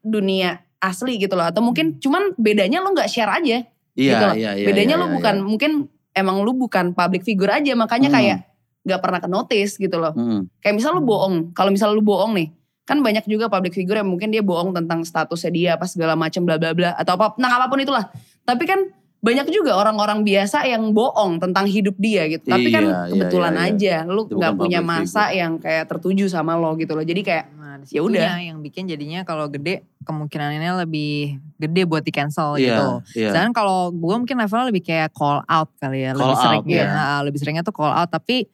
dunia 0.00 0.56
asli 0.80 1.20
gitu 1.20 1.36
loh. 1.36 1.44
Atau 1.44 1.60
mungkin 1.60 2.00
cuman 2.00 2.32
bedanya 2.34 2.80
lu 2.80 2.90
nggak 2.90 3.06
share 3.06 3.28
aja. 3.28 3.68
Iya 3.92 4.12
gitu 4.16 4.24
loh. 4.24 4.34
iya 4.34 4.50
iya. 4.56 4.64
bedanya 4.64 4.96
iya, 4.96 5.00
lu 5.04 5.06
iya, 5.06 5.14
bukan 5.20 5.34
iya. 5.36 5.44
mungkin 5.44 5.72
emang 6.16 6.40
lu 6.40 6.56
bukan 6.56 6.96
public 6.96 7.28
figure 7.28 7.52
aja 7.52 7.76
makanya 7.76 8.08
Hmm. 8.08 8.16
kayak 8.16 8.38
nggak 8.82 9.00
pernah 9.00 9.18
ke 9.22 9.28
notice 9.30 9.78
gitu 9.78 9.96
loh. 9.98 10.12
Mm-mm. 10.14 10.46
Kayak 10.58 10.74
misal 10.78 10.98
lu 10.98 11.02
bohong. 11.02 11.54
Kalau 11.54 11.70
misal 11.70 11.94
lu 11.94 12.02
bohong 12.02 12.34
nih, 12.34 12.50
kan 12.82 12.98
banyak 12.98 13.24
juga 13.30 13.46
public 13.46 13.74
figure 13.74 14.02
yang 14.02 14.10
mungkin 14.10 14.34
dia 14.34 14.42
bohong 14.42 14.74
tentang 14.74 15.06
statusnya 15.06 15.50
dia 15.54 15.70
apa 15.78 15.86
segala 15.86 16.18
macam 16.18 16.42
bla 16.42 16.58
bla 16.58 16.74
bla 16.74 16.90
atau 16.98 17.14
apa 17.14 17.38
tentang 17.38 17.52
apa 17.54 17.66
pun 17.70 17.78
itulah. 17.78 18.04
Tapi 18.42 18.64
kan 18.66 18.80
banyak 19.22 19.54
juga 19.54 19.78
orang-orang 19.78 20.26
biasa 20.26 20.66
yang 20.66 20.90
bohong 20.90 21.38
tentang 21.38 21.70
hidup 21.70 21.94
dia 21.94 22.26
gitu. 22.26 22.42
Tapi 22.42 22.74
kan 22.74 22.82
Iya, 22.82 22.98
iya, 23.06 23.10
kebetulan 23.14 23.54
iya, 23.54 23.62
iya. 23.62 23.70
aja 24.02 24.10
lu 24.10 24.26
nggak 24.26 24.54
punya 24.58 24.80
masa 24.82 25.30
yang 25.30 25.62
kayak 25.62 25.86
tertuju 25.86 26.26
sama 26.26 26.58
lo 26.58 26.74
gitu 26.74 26.98
loh. 26.98 27.06
Jadi 27.06 27.22
kayak 27.22 27.46
Nah, 27.72 27.88
Ya 27.88 28.04
udah. 28.04 28.36
yang 28.36 28.60
bikin 28.60 28.84
jadinya 28.84 29.24
kalau 29.24 29.48
gede 29.48 29.88
kemungkinannya 30.04 30.84
lebih 30.84 31.40
gede 31.56 31.82
buat 31.88 32.04
di 32.04 32.12
cancel 32.12 32.60
Iya, 32.60 32.68
gitu. 32.68 32.86
iya. 33.16 33.28
Sedangkan 33.32 33.54
kalau 33.56 33.88
gue 33.88 34.12
mungkin 34.12 34.36
levelnya 34.36 34.66
lebih 34.68 34.84
kayak 34.84 35.08
call 35.16 35.40
out 35.48 35.72
kali 35.80 36.04
ya, 36.04 36.12
Call 36.12 36.20
lebih 36.20 36.36
sering 36.36 36.62
out, 36.62 36.68
ya. 36.68 36.84
Nah, 36.92 37.20
lebih 37.24 37.38
seringnya 37.40 37.64
tuh 37.64 37.72
call 37.72 37.90
out. 37.96 38.12
Tapi 38.12 38.44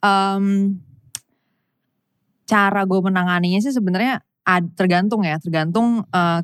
em, 0.00 0.76
cara 2.46 2.86
gue 2.86 3.00
menanganinya 3.02 3.58
sih 3.58 3.74
sebenarnya 3.74 4.22
tergantung 4.78 5.26
ya, 5.26 5.36
tergantung 5.42 6.06
eh, 6.06 6.40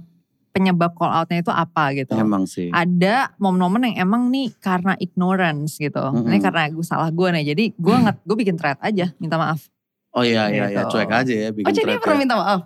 penyebab 0.52 0.92
call 0.92 1.08
outnya 1.08 1.40
itu 1.40 1.48
apa 1.48 1.96
gitu. 1.96 2.12
Emang 2.12 2.44
sih. 2.44 2.68
Ada 2.68 3.32
momen-momen 3.40 3.88
yang 3.94 4.04
emang 4.04 4.28
nih 4.28 4.52
karena 4.60 4.92
ignorance 5.00 5.80
gitu. 5.80 6.02
Ini 6.12 6.28
Mm-mm. 6.28 6.42
karena 6.44 6.68
gue 6.68 6.84
salah 6.84 7.08
gue 7.08 7.28
nih. 7.32 7.56
Jadi 7.56 7.64
gue 7.72 7.96
nget, 7.96 8.16
gue 8.20 8.36
bikin 8.36 8.56
thread 8.60 8.76
aja, 8.84 9.16
minta 9.16 9.40
maaf. 9.40 9.72
Oh 10.12 10.20
iya 10.20 10.52
iya 10.52 10.68
iya 10.68 10.84
Gitu. 10.84 10.92
cuek 10.92 11.08
aja 11.08 11.32
ya 11.32 11.48
bikin 11.56 11.64
oh 11.64 11.72
jadi 11.72 11.92
pernah 11.96 12.16
ya. 12.16 12.20
minta 12.20 12.36
maaf. 12.36 12.60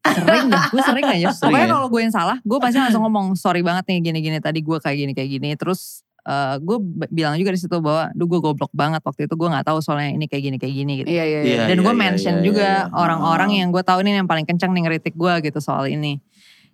sering 0.00 0.48
dah 0.48 0.64
gue 0.72 0.80
sering 0.84 1.04
aja 1.12 1.28
Sering 1.28 1.44
pokoknya 1.52 1.64
ya? 1.68 1.72
kalau 1.76 1.86
gue 1.92 2.00
yang 2.00 2.12
salah 2.12 2.36
gue 2.40 2.58
pasti 2.60 2.76
langsung 2.80 3.04
ngomong 3.04 3.36
sorry 3.36 3.60
banget 3.60 3.84
nih 3.88 4.00
gini-gini 4.00 4.38
tadi 4.40 4.64
gue 4.64 4.76
kayak 4.80 4.96
gini 4.96 5.12
kayak 5.12 5.28
gini 5.28 5.48
terus 5.60 6.04
eh, 6.22 6.56
gue 6.60 6.76
bilang 7.08 7.36
juga 7.36 7.50
di 7.52 7.60
situ 7.60 7.76
bahwa 7.78 8.12
duh 8.12 8.26
gue 8.26 8.40
goblok 8.40 8.72
banget 8.72 9.00
waktu 9.00 9.24
itu 9.24 9.34
gue 9.34 9.48
nggak 9.48 9.66
tahu 9.66 9.78
soalnya 9.80 10.12
ini 10.12 10.26
kayak 10.26 10.42
gini 10.44 10.56
kayak 10.60 10.74
gini 10.74 10.92
gitu 11.00 11.08
Iya 11.08 11.24
iya. 11.24 11.40
Iya, 11.40 11.62
dan 11.70 11.76
iya, 11.78 11.84
gue 11.84 11.94
iya, 11.94 12.02
mention 12.04 12.34
iya, 12.38 12.44
juga 12.44 12.68
orang-orang 12.92 13.50
Ah. 13.50 13.58
yang 13.64 13.68
gue 13.70 13.82
tahu 13.82 13.98
ini 14.04 14.16
yang 14.16 14.28
paling 14.28 14.44
kencang 14.44 14.70
nih 14.72 14.82
ngeritik 14.84 15.14
gue 15.16 15.34
gitu 15.44 15.58
soal 15.58 15.88
ini 15.88 16.20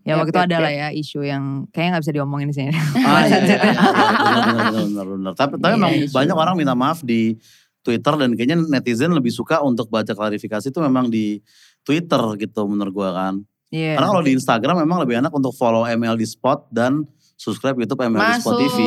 ya 0.03 0.15
Yap, 0.15 0.23
waktu 0.23 0.31
itu 0.31 0.41
ada 0.47 0.57
lah 0.63 0.71
yap. 0.71 0.79
ya 0.79 0.89
isu 0.95 1.21
yang 1.27 1.43
kayaknya 1.75 1.91
nggak 1.99 2.03
bisa 2.07 2.15
diomongin 2.15 2.47
di 2.47 2.55
sini 2.55 2.71
Ah, 3.03 3.23
iya, 3.27 3.39
iya, 3.43 3.59
iya, 3.59 4.83
benar, 4.87 5.07
benar. 5.07 5.33
Tapi, 5.35 5.53
tapi 5.59 5.73
memang 5.75 5.93
iya, 5.99 6.07
banyak 6.11 6.37
orang 6.37 6.55
minta 6.55 6.75
maaf 6.79 7.03
di 7.03 7.35
Twitter 7.83 8.15
dan 8.15 8.31
kayaknya 8.35 8.59
netizen 8.67 9.15
lebih 9.15 9.31
suka 9.31 9.63
untuk 9.63 9.87
baca 9.87 10.11
klarifikasi 10.11 10.71
itu 10.71 10.79
memang 10.83 11.07
di 11.07 11.39
Twitter 11.83 12.19
gitu 12.39 12.67
menurut 12.67 12.91
gua 12.91 13.11
kan. 13.15 13.35
Iya. 13.71 13.99
Karena 13.99 14.09
kalau 14.11 14.23
di 14.23 14.33
Instagram 14.35 14.77
memang 14.83 14.99
lebih 15.03 15.19
enak 15.19 15.31
untuk 15.31 15.55
follow 15.55 15.87
MLD 15.87 16.23
Spot 16.23 16.67
dan 16.71 17.07
subscribe 17.37 17.77
YouTube 17.77 18.01
MLD 18.01 18.40
Masuk. 18.40 18.57
TV. 18.59 18.79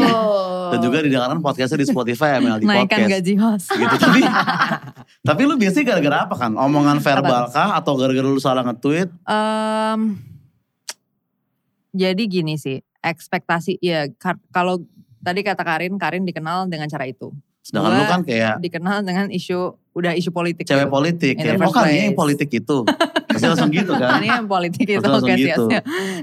Dan 0.70 0.80
juga 0.82 1.02
didengarkan 1.02 1.40
podcastnya 1.40 1.82
di 1.82 1.88
Spotify 1.88 2.38
MLD 2.38 2.62
naikkan 2.62 2.86
Podcast. 3.02 3.14
gaji 3.18 3.34
host 3.38 3.68
Gitu. 3.80 3.96
Tapi, 3.98 4.22
tapi 5.22 5.42
lu 5.46 5.58
biasanya 5.58 5.86
gara-gara 5.88 6.18
apa 6.26 6.36
kan? 6.36 6.52
Omongan 6.54 6.98
verbal 7.00 7.50
kah 7.50 7.74
atau 7.74 7.98
gara-gara 7.98 8.26
lu 8.26 8.38
salah 8.38 8.62
nge-tweet? 8.62 9.10
Em, 9.26 10.00
jadi 11.90 12.24
gini 12.26 12.54
sih, 12.56 12.86
ekspektasi 13.02 13.82
ya 13.82 14.06
kalau 14.54 14.86
tadi 15.20 15.42
kata 15.42 15.64
Karin, 15.66 15.98
Karin 15.98 16.22
dikenal 16.22 16.70
dengan 16.70 16.86
cara 16.86 17.10
itu. 17.10 17.34
Sedangkan 17.66 17.92
Gua 17.92 18.00
lu 18.00 18.06
kan 18.06 18.22
kayak 18.22 18.54
Dikenal 18.62 18.98
dengan 19.02 19.28
isu 19.30 19.74
udah 19.94 20.14
isu 20.14 20.30
politik. 20.30 20.64
cewek 20.66 20.86
gitu. 20.86 20.94
politik. 20.94 21.34
Kayak, 21.38 21.66
oh 21.66 21.74
kan 21.74 21.90
yang 21.90 22.14
politik 22.14 22.50
itu. 22.50 22.78
Pasti 23.40 23.48
langsung 23.50 23.72
gitu 23.72 23.94
kan. 23.96 24.20
Ini 24.20 24.28
yang 24.30 24.46
politik 24.46 24.86
itu 24.86 25.00
Langsung 25.00 25.26
oke 25.26 25.34
gitu. 25.34 25.66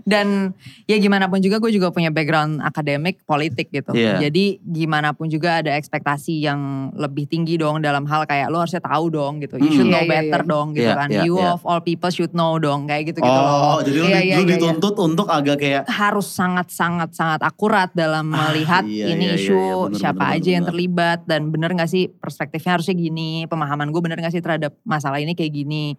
Dan 0.05 0.53
ya 0.85 0.97
gimana 0.97 1.27
pun 1.27 1.41
juga 1.41 1.57
gue 1.57 1.73
juga 1.73 1.89
punya 1.89 2.13
background 2.13 2.61
akademik 2.61 3.25
politik 3.25 3.73
gitu. 3.73 3.97
Iya. 3.97 4.29
Jadi 4.29 4.61
gimana 4.61 5.17
pun 5.17 5.27
juga 5.27 5.65
ada 5.65 5.73
ekspektasi 5.73 6.45
yang 6.45 6.61
lebih 6.93 7.25
tinggi 7.25 7.57
dong 7.57 7.81
dalam 7.81 8.05
hal 8.05 8.25
kayak 8.25 8.49
lo 8.49 8.61
harusnya 8.61 8.81
tahu 8.81 9.09
dong 9.09 9.41
gitu. 9.41 9.57
You 9.57 9.71
should 9.73 9.89
Hmm. 9.89 9.95
know 9.95 10.03
Iya, 10.03 10.09
iya, 10.09 10.15
better 10.21 10.43
iya. 10.45 10.51
dong 10.51 10.67
gitu 10.73 10.87
Iya, 10.87 10.95
kan. 10.95 11.09
iya, 11.09 11.23
you 11.25 11.35
iya. 11.37 11.53
of 11.53 11.63
all 11.65 11.81
people 11.81 12.11
should 12.11 12.33
know 12.33 12.59
dong 12.59 12.85
kayak 12.85 13.09
gitu-gitu 13.09 13.33
loh. 13.33 13.77
Oh, 13.77 13.79
jadi 13.81 13.97
lu, 13.97 14.07
Iya, 14.07 14.21
iya, 14.21 14.35
lu 14.37 14.43
iya, 14.45 14.51
dituntut 14.59 14.95
untuk 14.99 15.27
agak 15.27 15.57
kayak 15.57 15.83
harus 15.89 16.29
sangat-sangat 16.29 17.15
sangat 17.15 17.41
akurat 17.41 17.89
dalam 17.93 18.29
Ah, 18.31 18.51
melihat 18.51 18.85
iya, 18.85 19.15
ini 19.15 19.33
iya, 19.33 19.37
iya, 19.39 19.41
isu 19.41 19.55
iya, 19.57 19.75
bener, 19.87 19.99
siapa 19.99 20.19
bener, 20.21 20.35
aja 20.35 20.41
bener, 20.43 20.53
yang 20.53 20.63
bener. 20.63 20.71
terlibat 20.75 21.19
dan 21.25 21.41
bener 21.49 21.71
gak 21.73 21.89
sih 21.89 22.05
perspektifnya 22.11 22.73
harusnya 22.77 22.93
gini 22.93 23.31
pemahaman 23.47 23.89
gue 23.89 24.03
bener 24.03 24.19
gak 24.19 24.35
sih 24.35 24.43
terhadap 24.43 24.75
masalah 24.83 25.19
ini 25.19 25.33
kayak 25.33 25.53
gini 25.53 25.95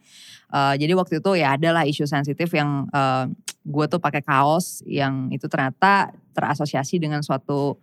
Eh, 0.47 0.75
jadi 0.79 0.95
waktu 0.95 1.06
itu 1.09 1.31
ya 1.33 1.53
adalah 1.53 1.83
isu 1.83 2.03
sensitif 2.03 2.49
yang 2.51 2.85
eh, 2.89 3.25
gue 3.63 3.85
tuh 3.87 3.99
pakai 3.99 4.21
kaos 4.21 4.79
yang 4.83 5.27
itu 5.29 5.45
ternyata 5.45 6.09
terasosiasi 6.31 6.97
dengan 6.97 7.19
suatu 7.19 7.75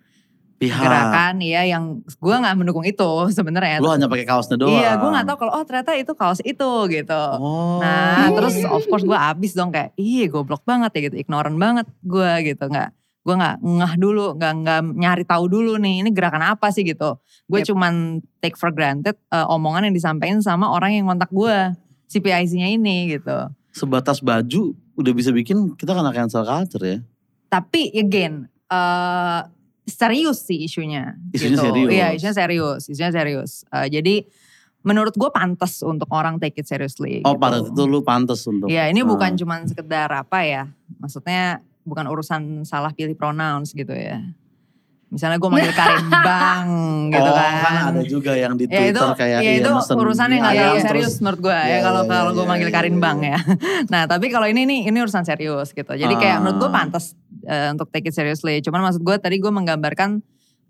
pihak. 0.54 0.80
gerakan 0.80 1.42
ya 1.42 1.66
yang 1.66 2.00
gue 2.00 2.34
nggak 2.34 2.56
mendukung 2.56 2.86
itu 2.86 3.10
sebenarnya 3.28 3.82
Lu 3.82 3.90
hanya 3.90 4.06
pakai 4.06 4.24
kaosnya 4.24 4.56
doang. 4.56 4.72
iya 4.72 4.94
gue 4.94 5.10
nggak 5.10 5.26
tahu 5.26 5.36
kalau 5.36 5.52
oh 5.52 5.64
ternyata 5.66 5.92
itu 5.92 6.12
kaos 6.14 6.40
itu 6.40 6.70
gitu 6.88 7.22
Oh. 7.36 7.82
Nah 7.82 8.30
terus 8.32 8.62
of 8.64 8.86
course 8.86 9.02
gue 9.02 9.18
abis 9.18 9.52
dong 9.52 9.68
kayak 9.68 9.92
ih 9.94 10.24
goblok 10.26 10.62
banget 10.62 10.94
ya 10.94 11.00
gitu, 11.10 11.16
ignorant 11.20 11.58
banget 11.58 11.84
gue 12.00 12.30
gitu 12.46 12.64
nggak 12.64 12.90
gue 13.24 13.34
nggak 13.34 13.56
ngeh 13.56 13.94
dulu, 13.96 14.36
nggak 14.36 14.52
nggak 14.60 14.80
nyari 14.94 15.24
tahu 15.24 15.44
dulu 15.48 15.80
nih 15.80 16.04
ini 16.04 16.12
gerakan 16.12 16.44
apa 16.44 16.68
sih 16.68 16.84
gitu. 16.84 17.16
Gue 17.44 17.64
Yep. 17.64 17.72
cuman 17.72 17.92
take 18.38 18.52
for 18.54 18.68
granted 18.68 19.16
eh, 19.28 19.46
omongan 19.48 19.88
yang 19.88 19.96
disampaikan 19.96 20.40
sama 20.40 20.68
orang 20.68 20.92
yang 20.92 21.08
kontak 21.08 21.32
gue 21.32 21.56
CPIC-nya 22.14 22.70
ini 22.70 23.18
gitu. 23.18 23.50
sebatas 23.74 24.22
baju 24.22 24.70
udah 24.94 25.12
bisa 25.12 25.34
bikin 25.34 25.74
kita 25.74 25.90
kena 25.90 26.14
cancel 26.14 26.46
culture 26.46 26.86
ya. 26.86 26.98
Tapi 27.50 27.90
again 27.90 28.46
eh 28.70 29.40
serius 29.84 30.46
sih 30.46 30.64
isunya. 30.64 31.18
Isunya 31.34 31.58
gitu. 31.58 31.64
serius. 31.66 31.90
Iya 31.90 32.06
isunya 32.14 32.34
serius, 32.34 32.82
isunya 32.88 33.10
serius. 33.10 33.52
Eh, 33.68 33.88
jadi 33.90 34.14
menurut 34.84 35.16
gue 35.16 35.30
pantas 35.32 35.80
untuk 35.82 36.06
orang 36.12 36.38
take 36.38 36.60
it 36.60 36.66
seriously. 36.68 37.20
Oh 37.24 37.34
gitu. 37.34 37.42
pada 37.42 37.56
itu 37.60 37.82
lu 37.84 38.00
pantas 38.00 38.40
untuk. 38.46 38.70
Iya 38.70 38.88
ini 38.88 39.02
Ah. 39.02 39.08
bukan 39.08 39.34
cuman 39.34 39.66
sekedar 39.66 40.08
apa 40.08 40.38
ya, 40.46 40.70
maksudnya 41.02 41.60
bukan 41.84 42.06
urusan 42.08 42.64
salah 42.64 42.94
pilih 42.94 43.12
pronouns 43.18 43.74
gitu 43.74 43.92
ya. 43.92 44.22
Misalnya 45.14 45.38
gue 45.38 45.46
manggil 45.46 45.70
Karin 45.72 46.06
Bang 46.26 46.66
gitu 47.14 47.30
oh, 47.30 47.36
kan. 47.38 47.82
ada 47.94 48.02
juga 48.02 48.32
yang 48.34 48.58
di 48.58 48.66
Ya 48.66 48.90
Twitter 48.90 48.98
itu, 48.98 49.04
kayak 49.14 49.38
ya 49.38 49.46
iya, 49.46 49.52
itu 49.62 49.70
urusan 49.94 50.28
yang 50.28 50.42
gak 50.42 50.52
terlalu 50.52 50.74
terus- 50.74 50.84
serius 50.90 51.14
menurut 51.22 51.40
gue 51.40 51.54
Iya, 51.54 51.70
ya 51.70 51.78
kalau 51.80 52.02
iya, 52.02 52.10
kalau 52.10 52.30
iya, 52.30 52.36
gue 52.36 52.44
manggil 52.44 52.68
iya, 52.68 52.74
Karin 52.74 52.96
iya. 52.98 53.02
Bang 53.02 53.18
ya. 53.22 53.38
Nah 53.94 54.02
tapi 54.04 54.26
kalau 54.28 54.46
ini 54.50 54.66
nih 54.66 54.80
ini 54.90 54.98
urusan 54.98 55.22
serius 55.22 55.70
gitu. 55.70 55.92
Jadi 55.94 56.14
kayak 56.18 56.36
Ah. 56.36 56.40
menurut 56.42 56.58
gue 56.58 56.70
pantas 56.70 57.14
eh, 57.46 57.70
untuk 57.70 57.88
take 57.88 58.10
it 58.10 58.14
seriously. 58.14 58.58
Cuman 58.58 58.82
maksud 58.82 59.00
gue 59.00 59.16
tadi 59.16 59.38
gue 59.38 59.48
menggambarkan 59.48 60.18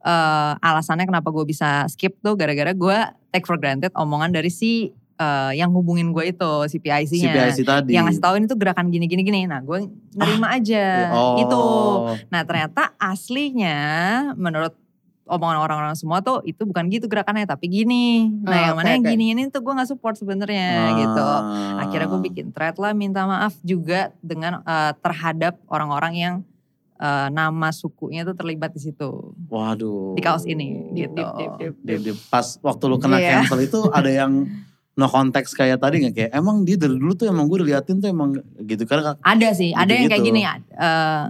eh, 0.05 0.53
alasannya 0.61 1.09
kenapa 1.09 1.33
gue 1.33 1.45
bisa 1.45 1.89
skip 1.89 2.21
tuh 2.21 2.37
gara-gara 2.37 2.71
gue 2.71 2.99
take 3.33 3.49
for 3.49 3.57
granted 3.57 3.91
omongan 3.97 4.31
dari 4.31 4.53
si 4.53 4.93
eh, 5.15 5.53
yang 5.55 5.71
hubungin 5.71 6.11
gue 6.11 6.25
itu 6.27 6.53
si 6.67 6.77
PIC-nya 6.77 7.33
CPIC 7.51 7.59
tadi. 7.63 7.91
yang 7.93 8.05
ngasih 8.05 8.21
tahu 8.21 8.35
ini 8.37 8.47
tuh 8.47 8.57
gerakan 8.57 8.89
gini 8.89 9.05
gini 9.05 9.23
gini. 9.23 9.41
Nah, 9.45 9.61
gue 9.61 9.87
nerima 10.13 10.51
aja 10.51 10.85
oh. 11.11 11.37
itu. 11.39 11.63
Nah, 12.29 12.43
ternyata 12.43 12.95
aslinya 12.97 13.79
menurut 14.35 14.75
omongan 15.25 15.57
orang-orang 15.59 15.97
semua 15.97 16.21
tuh 16.21 16.45
itu 16.45 16.61
bukan 16.63 16.85
gitu 16.89 17.09
gerakannya 17.09 17.45
tapi 17.45 17.65
gini. 17.67 18.29
Nah, 18.45 18.61
yang 18.63 18.77
mana 18.77 18.93
yang 18.93 19.01
oke. 19.01 19.11
gini 19.11 19.25
ini 19.33 19.49
tuh 19.49 19.61
gue 19.61 19.73
nggak 19.73 19.89
support 19.89 20.15
sebenarnya 20.15 20.69
Ah. 20.69 20.93
gitu. 20.95 21.29
Akhirnya 21.81 22.07
gue 22.07 22.21
bikin 22.23 22.47
thread 22.51 22.77
lah 22.77 22.93
minta 22.93 23.25
maaf 23.25 23.57
juga 23.61 24.13
dengan 24.21 24.61
eh, 24.61 24.93
terhadap 24.99 25.57
orang-orang 25.67 26.13
yang 26.15 26.35
eh, 26.95 27.29
nama 27.31 27.73
sukunya 27.73 28.23
tuh 28.23 28.35
terlibat 28.35 28.71
di 28.71 28.81
situ 28.81 29.33
Waduh. 29.49 30.13
di 30.13 30.21
kaos 30.21 30.45
ini 30.45 30.93
gitu. 30.93 31.17
dip, 31.17 31.33
dip, 31.35 31.53
dip, 31.57 31.75
Di, 31.81 31.93
dip. 31.97 32.01
di- 32.07 32.21
pas 32.29 32.45
waktu 32.61 32.85
lu 32.85 32.97
kena 32.99 33.17
Iya. 33.17 33.43
cancel 33.43 33.61
itu 33.63 33.81
ada 33.91 34.07
yang 34.07 34.45
no 34.95 35.07
konteks 35.07 35.53
kayak 35.53 35.77
tadi 35.77 36.03
gak? 36.03 36.13
Kayak 36.15 36.31
emang 36.33 36.63
dia 36.63 36.75
dari 36.75 36.95
dulu 36.95 37.13
tuh 37.13 37.27
emang 37.27 37.45
gue 37.45 37.59
liatin 37.63 37.99
tuh 37.99 38.07
emang 38.07 38.35
gitu. 38.61 38.83
Karena 38.85 39.19
Ada 39.19 39.51
sih, 39.53 39.71
ada 39.71 39.91
yang 39.91 40.07
kayak 40.07 40.23
Gitu-gitu. 40.23 40.39
gini. 40.39 40.71
eh, 40.73 41.25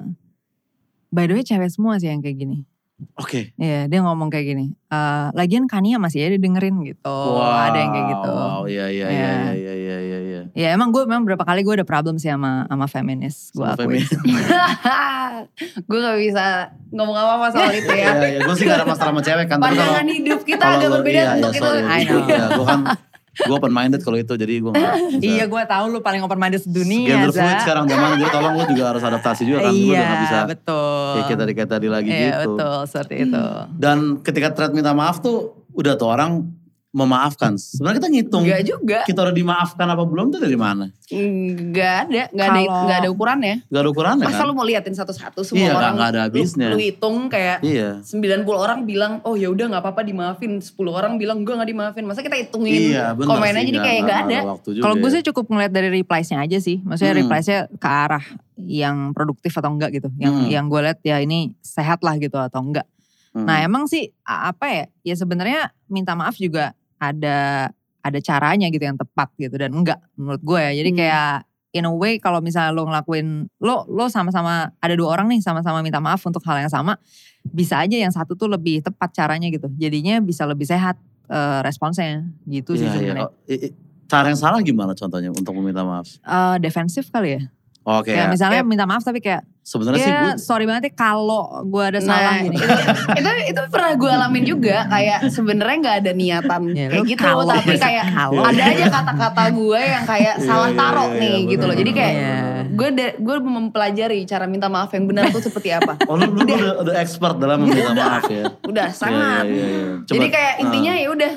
by 1.09 1.25
the 1.25 1.33
way 1.33 1.43
cewek 1.43 1.69
semua 1.69 1.97
sih 1.97 2.07
yang 2.07 2.21
kayak 2.21 2.39
gini. 2.39 2.59
oke. 3.15 3.51
Iya 3.57 3.87
dia 3.87 4.01
ngomong 4.01 4.29
kayak 4.29 4.47
gini. 4.47 4.67
eh, 4.87 5.27
lagian 5.33 5.65
Kania 5.65 5.97
masih 5.97 6.23
aja 6.23 6.31
didengerin 6.33 6.79
gitu. 6.85 7.17
ada 7.43 7.75
yang 7.75 7.91
kayak 7.91 8.07
gitu. 8.09 8.31
Wow, 8.31 8.63
iya 8.65 8.87
iya 8.87 9.07
iya 9.07 9.11
Iya. 9.11 9.33
iya 9.35 9.51
iya 9.51 9.75
iya 9.75 9.99
iya. 9.99 10.19
iya. 10.21 10.43
Ya 10.55 10.69
emang 10.71 10.89
gue 10.89 11.03
memang 11.03 11.25
berapa 11.25 11.43
kali 11.43 11.63
gue 11.63 11.75
ada 11.75 11.83
problem 11.83 12.15
sih 12.17 12.29
sama 12.29 12.65
sama 12.65 12.87
feminis. 12.87 13.51
Gue 13.51 13.67
feminis. 13.75 14.13
gue 15.89 15.99
gak 15.99 16.19
bisa 16.21 16.45
ngomong 16.91 17.17
apa-apa 17.17 17.47
soal 17.51 17.73
itu 17.73 17.91
Iya 17.91 18.13
ya. 18.13 18.13
iya, 18.23 18.39
gue 18.41 18.55
sih 18.55 18.65
gak 18.65 18.79
ada 18.79 18.87
masalah 18.87 19.11
sama 19.11 19.21
cewek 19.21 19.47
kan. 19.49 19.59
Pandangan 19.59 20.07
hidup 20.07 20.41
kita 20.43 20.65
agak 20.71 20.89
berbeda 20.93 21.19
iya, 21.19 21.31
untuk 21.35 21.51
iya, 21.51 21.59
itu. 21.59 21.67
sorry. 21.67 21.83
Iya, 22.05 22.45
gue 22.53 22.67
kan 22.67 22.81
gue 23.35 23.53
open 23.53 23.69
minded 23.69 24.01
kalau 24.01 24.15
itu 24.15 24.35
jadi 24.35 24.63
gue. 24.63 24.73
Iya 25.35 25.45
gue 25.45 25.63
tahu 25.67 25.85
lu 25.91 25.99
paling 25.99 26.23
open 26.23 26.39
minded 26.39 26.63
sedunia. 26.63 27.11
Gender 27.11 27.31
fluid 27.31 27.59
sekarang 27.61 27.85
zaman 27.85 28.17
jadi 28.17 28.31
tolong 28.31 28.55
lu 28.55 28.65
juga 28.71 28.85
harus 28.91 29.03
adaptasi 29.03 29.43
juga 29.43 29.67
kan. 29.67 29.73
Gue 29.73 29.79
Iya 29.85 29.91
udah 29.93 30.07
gak 30.07 30.21
bisa 30.23 30.39
betul. 30.47 31.11
kayak 31.11 31.27
kita 31.27 31.39
tadi 31.39 31.53
kayak 31.53 31.71
tadi 31.71 31.87
lagi 31.91 32.09
Iya 32.09 32.23
gitu. 32.23 32.55
betul 32.55 32.79
seperti 32.87 33.15
itu. 33.27 33.45
Dan 33.75 33.99
ketika 34.23 34.49
thread 34.53 34.73
minta 34.73 34.93
maaf 34.93 35.19
tuh 35.19 35.37
udah 35.75 35.95
tuh 35.95 36.09
orang 36.09 36.47
memaafkan. 36.95 37.59
Sebenarnya 37.59 37.99
kita 37.99 38.09
ngitung 38.09 38.43
Enggak 38.47 38.63
juga. 38.63 38.99
kita 39.03 39.21
udah 39.21 39.35
dimaafkan 39.35 39.83
apa 39.85 40.03
belum 40.03 40.31
tuh 40.31 40.39
dari 40.39 40.55
mana? 40.55 40.95
Enggak 41.11 42.07
ada, 42.07 42.23
enggak 42.31 42.47
ada 42.47 42.61
enggak 42.63 42.99
ada 43.03 43.09
ukurannya. 43.11 43.57
Gak 43.67 43.81
ada 43.83 43.91
ukurannya 43.91 44.25
Masa 44.25 44.39
kan? 44.39 44.47
lu 44.47 44.55
mau 44.55 44.63
liatin 44.63 44.95
satu-satu 44.95 45.43
semua 45.43 45.59
Iya, 45.61 45.75
orang. 45.75 45.93
nggak 45.93 46.09
ada 46.09 46.17
lu- 46.17 46.25
habisnya. 46.25 46.69
Lu, 46.71 46.79
hitung 46.79 47.27
kayak 47.27 47.59
Iya. 47.61 47.99
90 48.01 48.55
orang 48.55 48.87
bilang, 48.87 49.19
"Oh 49.23 49.35
ya 49.35 49.51
udah 49.51 49.67
nggak 49.67 49.83
apa-apa 49.83 50.03
dimaafin." 50.03 50.63
10 50.63 50.95
orang 50.95 51.19
bilang, 51.19 51.43
"Gue 51.43 51.53
nggak 51.53 51.67
dimaafin." 51.69 52.05
Masa 52.07 52.23
kita 52.23 52.39
hitungin 52.39 52.95
Iya 52.95 53.11
benar 53.13 53.29
komennya 53.35 53.61
sih, 53.61 53.69
jadi 53.69 53.79
kayak 53.81 54.01
nggak 54.01 54.21
ada. 54.23 54.39
Kalau 54.81 54.95
gue 54.95 55.11
ya. 55.11 55.15
sih 55.15 55.23
cukup 55.25 55.45
ngeliat 55.49 55.73
dari 55.73 55.89
replies-nya 55.93 56.39
aja 56.41 56.59
sih. 56.59 56.79
Maksudnya 56.81 57.11
Hmm. 57.11 57.21
replies-nya 57.21 57.59
ke 57.75 57.89
arah 57.91 58.25
yang 58.57 59.11
produktif 59.11 59.51
atau 59.53 59.67
enggak 59.69 59.91
gitu. 59.93 60.15
Yang 60.15 60.35
Hmm. 60.37 60.49
yang 60.49 60.65
gue 60.69 60.81
lihat 60.81 60.99
ya 61.03 61.19
ini 61.19 61.59
sehat 61.59 62.01
lah 62.01 62.15
gitu 62.17 62.39
atau 62.39 62.63
enggak. 62.63 62.87
Hmm. 63.35 63.45
Nah 63.45 63.59
emang 63.61 63.85
sih 63.85 64.15
apa 64.23 64.71
ya? 64.71 64.85
Ya 65.03 65.15
sebenarnya 65.17 65.61
minta 65.87 66.15
maaf 66.15 66.39
juga 66.39 66.71
ada 67.11 67.39
ada 68.01 68.19
caranya 68.21 68.69
gitu 68.69 68.85
yang 68.85 68.97
tepat 68.97 69.33
gitu 69.37 69.57
dan 69.57 69.73
enggak 69.73 69.99
menurut 70.15 70.41
gue 70.41 70.61
ya. 70.61 70.73
Jadi 70.77 70.91
Hmm. 70.93 70.99
kayak 70.99 71.31
in 71.75 71.85
a 71.85 71.91
way 71.91 72.17
kalau 72.17 72.39
misalnya 72.39 72.71
lo 72.71 72.85
ngelakuin 72.85 73.51
lo 73.59 73.83
lo 73.89 74.07
sama-sama 74.07 74.71
ada 74.79 74.95
dua 74.95 75.11
orang 75.11 75.27
nih 75.27 75.41
sama-sama 75.41 75.81
minta 75.81 75.99
maaf 75.99 76.23
untuk 76.23 76.45
hal 76.45 76.61
yang 76.61 76.69
sama 76.69 76.95
bisa 77.45 77.77
aja 77.77 77.97
yang 77.97 78.09
satu 78.09 78.33
tuh 78.33 78.47
lebih 78.47 78.79
tepat 78.81 79.11
caranya 79.11 79.49
gitu. 79.49 79.67
Jadinya 79.75 80.21
bisa 80.21 80.45
lebih 80.45 80.65
sehat 80.65 80.97
eh, 81.25 81.61
responsnya 81.61 82.29
gitu 82.45 82.77
sih 82.77 82.85
Iya, 82.85 82.93
iya. 82.93 82.95
sebenarnya. 82.95 83.25
Oh, 83.25 83.33
i- 83.49 83.73
Cara 84.05 84.29
yang 84.29 84.37
salah 84.37 84.61
gimana 84.61 84.93
contohnya 84.93 85.33
untuk 85.33 85.57
meminta 85.57 85.81
maaf? 85.81 86.05
Eh, 86.21 86.57
defensif 86.61 87.09
kali 87.09 87.41
ya. 87.41 87.43
Oke, 87.85 88.11
Kayak 88.11 88.33
misalnya 88.33 88.59
Kayak- 88.59 88.71
minta 88.71 88.85
maaf 88.85 89.01
tapi 89.01 89.21
kayak 89.21 89.45
sebenarnya 89.61 89.97
sih 89.99 90.09
gue 90.11 90.31
ya 90.31 90.37
sorry 90.39 90.65
banget 90.65 90.89
ya 90.89 90.93
kalau 90.95 91.45
gue 91.63 91.85
ada 91.85 92.01
salah 92.01 92.33
Nah, 92.33 92.41
gini. 92.43 92.57
itu, 92.57 92.69
itu 93.15 93.31
itu 93.47 93.61
pernah 93.67 93.93
gue 93.93 94.11
alamin 94.11 94.45
juga 94.47 94.77
kayak 94.87 95.19
sebenarnya 95.29 95.77
nggak 95.79 95.97
ada 96.01 96.13
niatan 96.13 96.63
Ya, 96.71 96.87
kayak 96.91 97.05
gitu 97.07 97.21
kalau 97.23 97.45
tapi 97.45 97.77
kayak 97.85 98.05
kalau. 98.09 98.41
ada 98.43 98.63
aja 98.67 98.87
kata-kata 98.91 99.43
gue 99.51 99.81
yang 99.83 100.05
kayak 100.05 100.35
Iya, 100.35 100.45
salah 100.45 100.69
iya, 100.69 100.79
taruh 100.79 101.09
iya, 101.11 101.21
nih 101.21 101.37
iya, 101.39 101.51
gitu 101.51 101.65
loh 101.65 101.77
jadi 101.77 101.91
kayak 101.93 102.13
Iya. 102.15 102.37
gue 102.71 102.89
gue 103.19 103.37
mempelajari 103.43 104.19
cara 104.25 104.45
minta 104.45 104.67
maaf 104.67 104.89
yang 104.91 105.05
benar 105.05 105.29
tuh 105.29 105.41
seperti 105.41 105.69
apa 105.71 105.93
Oh 106.09 106.17
lu, 106.17 106.25
lu 106.27 106.41
udah, 106.43 106.81
udah 106.81 106.95
expert 106.99 107.37
dalam 107.37 107.63
meminta 107.63 107.93
maaf 107.93 108.25
ya? 108.27 108.49
udah 108.61 108.89
sangat 108.91 109.45
jadi 110.05 110.27
kayak 110.27 110.55
intinya 110.59 110.93
ah. 110.95 110.99
ya 110.99 111.09
udah 111.11 111.33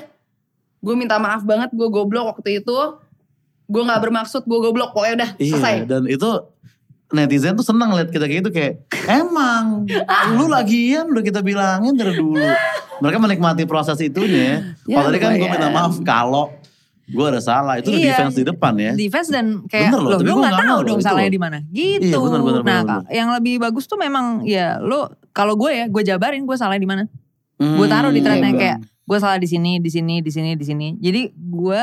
gue 0.78 0.96
minta 0.96 1.16
maaf 1.18 1.44
banget 1.44 1.70
gue 1.70 1.88
goblok 1.88 2.32
waktu 2.34 2.60
itu 2.60 2.78
gue 3.68 3.82
nggak 3.84 4.00
bermaksud 4.00 4.42
gue 4.44 4.60
goblok 4.60 4.92
pokoknya 4.92 5.16
udah 5.16 5.30
selesai 5.38 5.76
Iya, 5.78 5.86
dan 5.86 6.04
itu 6.08 6.30
netizen 7.08 7.56
tuh 7.56 7.64
seneng 7.64 7.92
liat 7.92 8.12
kita 8.12 8.28
kayak 8.28 8.40
gitu 8.42 8.52
kayak 8.52 8.74
emang 9.08 9.88
lu 10.34 10.48
lagian 10.48 11.08
udah 11.08 11.24
kita 11.24 11.40
bilangin 11.40 11.96
dari 11.96 12.12
dulu. 12.14 12.36
Mereka 12.98 13.18
menikmati 13.18 13.64
proses 13.64 13.96
itunya. 14.02 14.76
Ya, 14.84 15.00
Kalau 15.00 15.08
tadi 15.08 15.20
kan 15.20 15.32
gue 15.34 15.48
minta 15.48 15.70
maaf 15.70 15.96
kalau 16.02 16.52
gue 17.08 17.24
ada 17.24 17.40
salah 17.40 17.80
itu 17.80 17.88
udah 17.88 18.02
Iya. 18.04 18.12
defense 18.12 18.36
di 18.36 18.44
depan 18.44 18.74
ya. 18.76 18.92
defense 18.92 19.32
dan 19.32 19.64
kayak 19.64 19.88
Bener 19.88 20.00
loh, 20.04 20.10
loh, 20.12 20.20
tapi 20.20 20.28
lu 20.28 20.36
nggak 20.38 20.56
tahu 20.60 20.80
dong 20.84 21.00
salahnya 21.00 21.32
di 21.32 21.40
mana 21.40 21.58
gitu. 21.72 22.04
Iya, 22.04 22.18
bener, 22.20 22.42
bener, 22.44 22.62
nah 22.68 22.80
bener, 22.84 22.84
Kak, 22.84 23.02
yang 23.16 23.30
lebih 23.32 23.56
bagus 23.64 23.88
tuh 23.88 23.96
memang 23.96 24.44
ya 24.44 24.76
lu 24.84 25.08
kalau 25.32 25.56
gue 25.56 25.72
ya 25.72 25.86
gue 25.88 26.04
jabarin 26.04 26.44
gue 26.44 26.58
salahnya 26.60 26.84
di 26.84 26.90
mana. 26.92 27.04
Hmm, 27.56 27.74
Gue 27.74 27.88
taruh 27.88 28.12
di 28.12 28.20
threadnya 28.20 28.52
iya, 28.52 28.60
kayak 28.60 28.78
gue 28.84 29.18
salah 29.18 29.40
di 29.40 29.48
sini, 29.48 29.80
di 29.80 29.88
sini, 29.88 30.20
di 30.20 30.30
sini, 30.30 30.52
di 30.54 30.66
sini. 30.68 30.88
Jadi 31.00 31.32
gue 31.34 31.82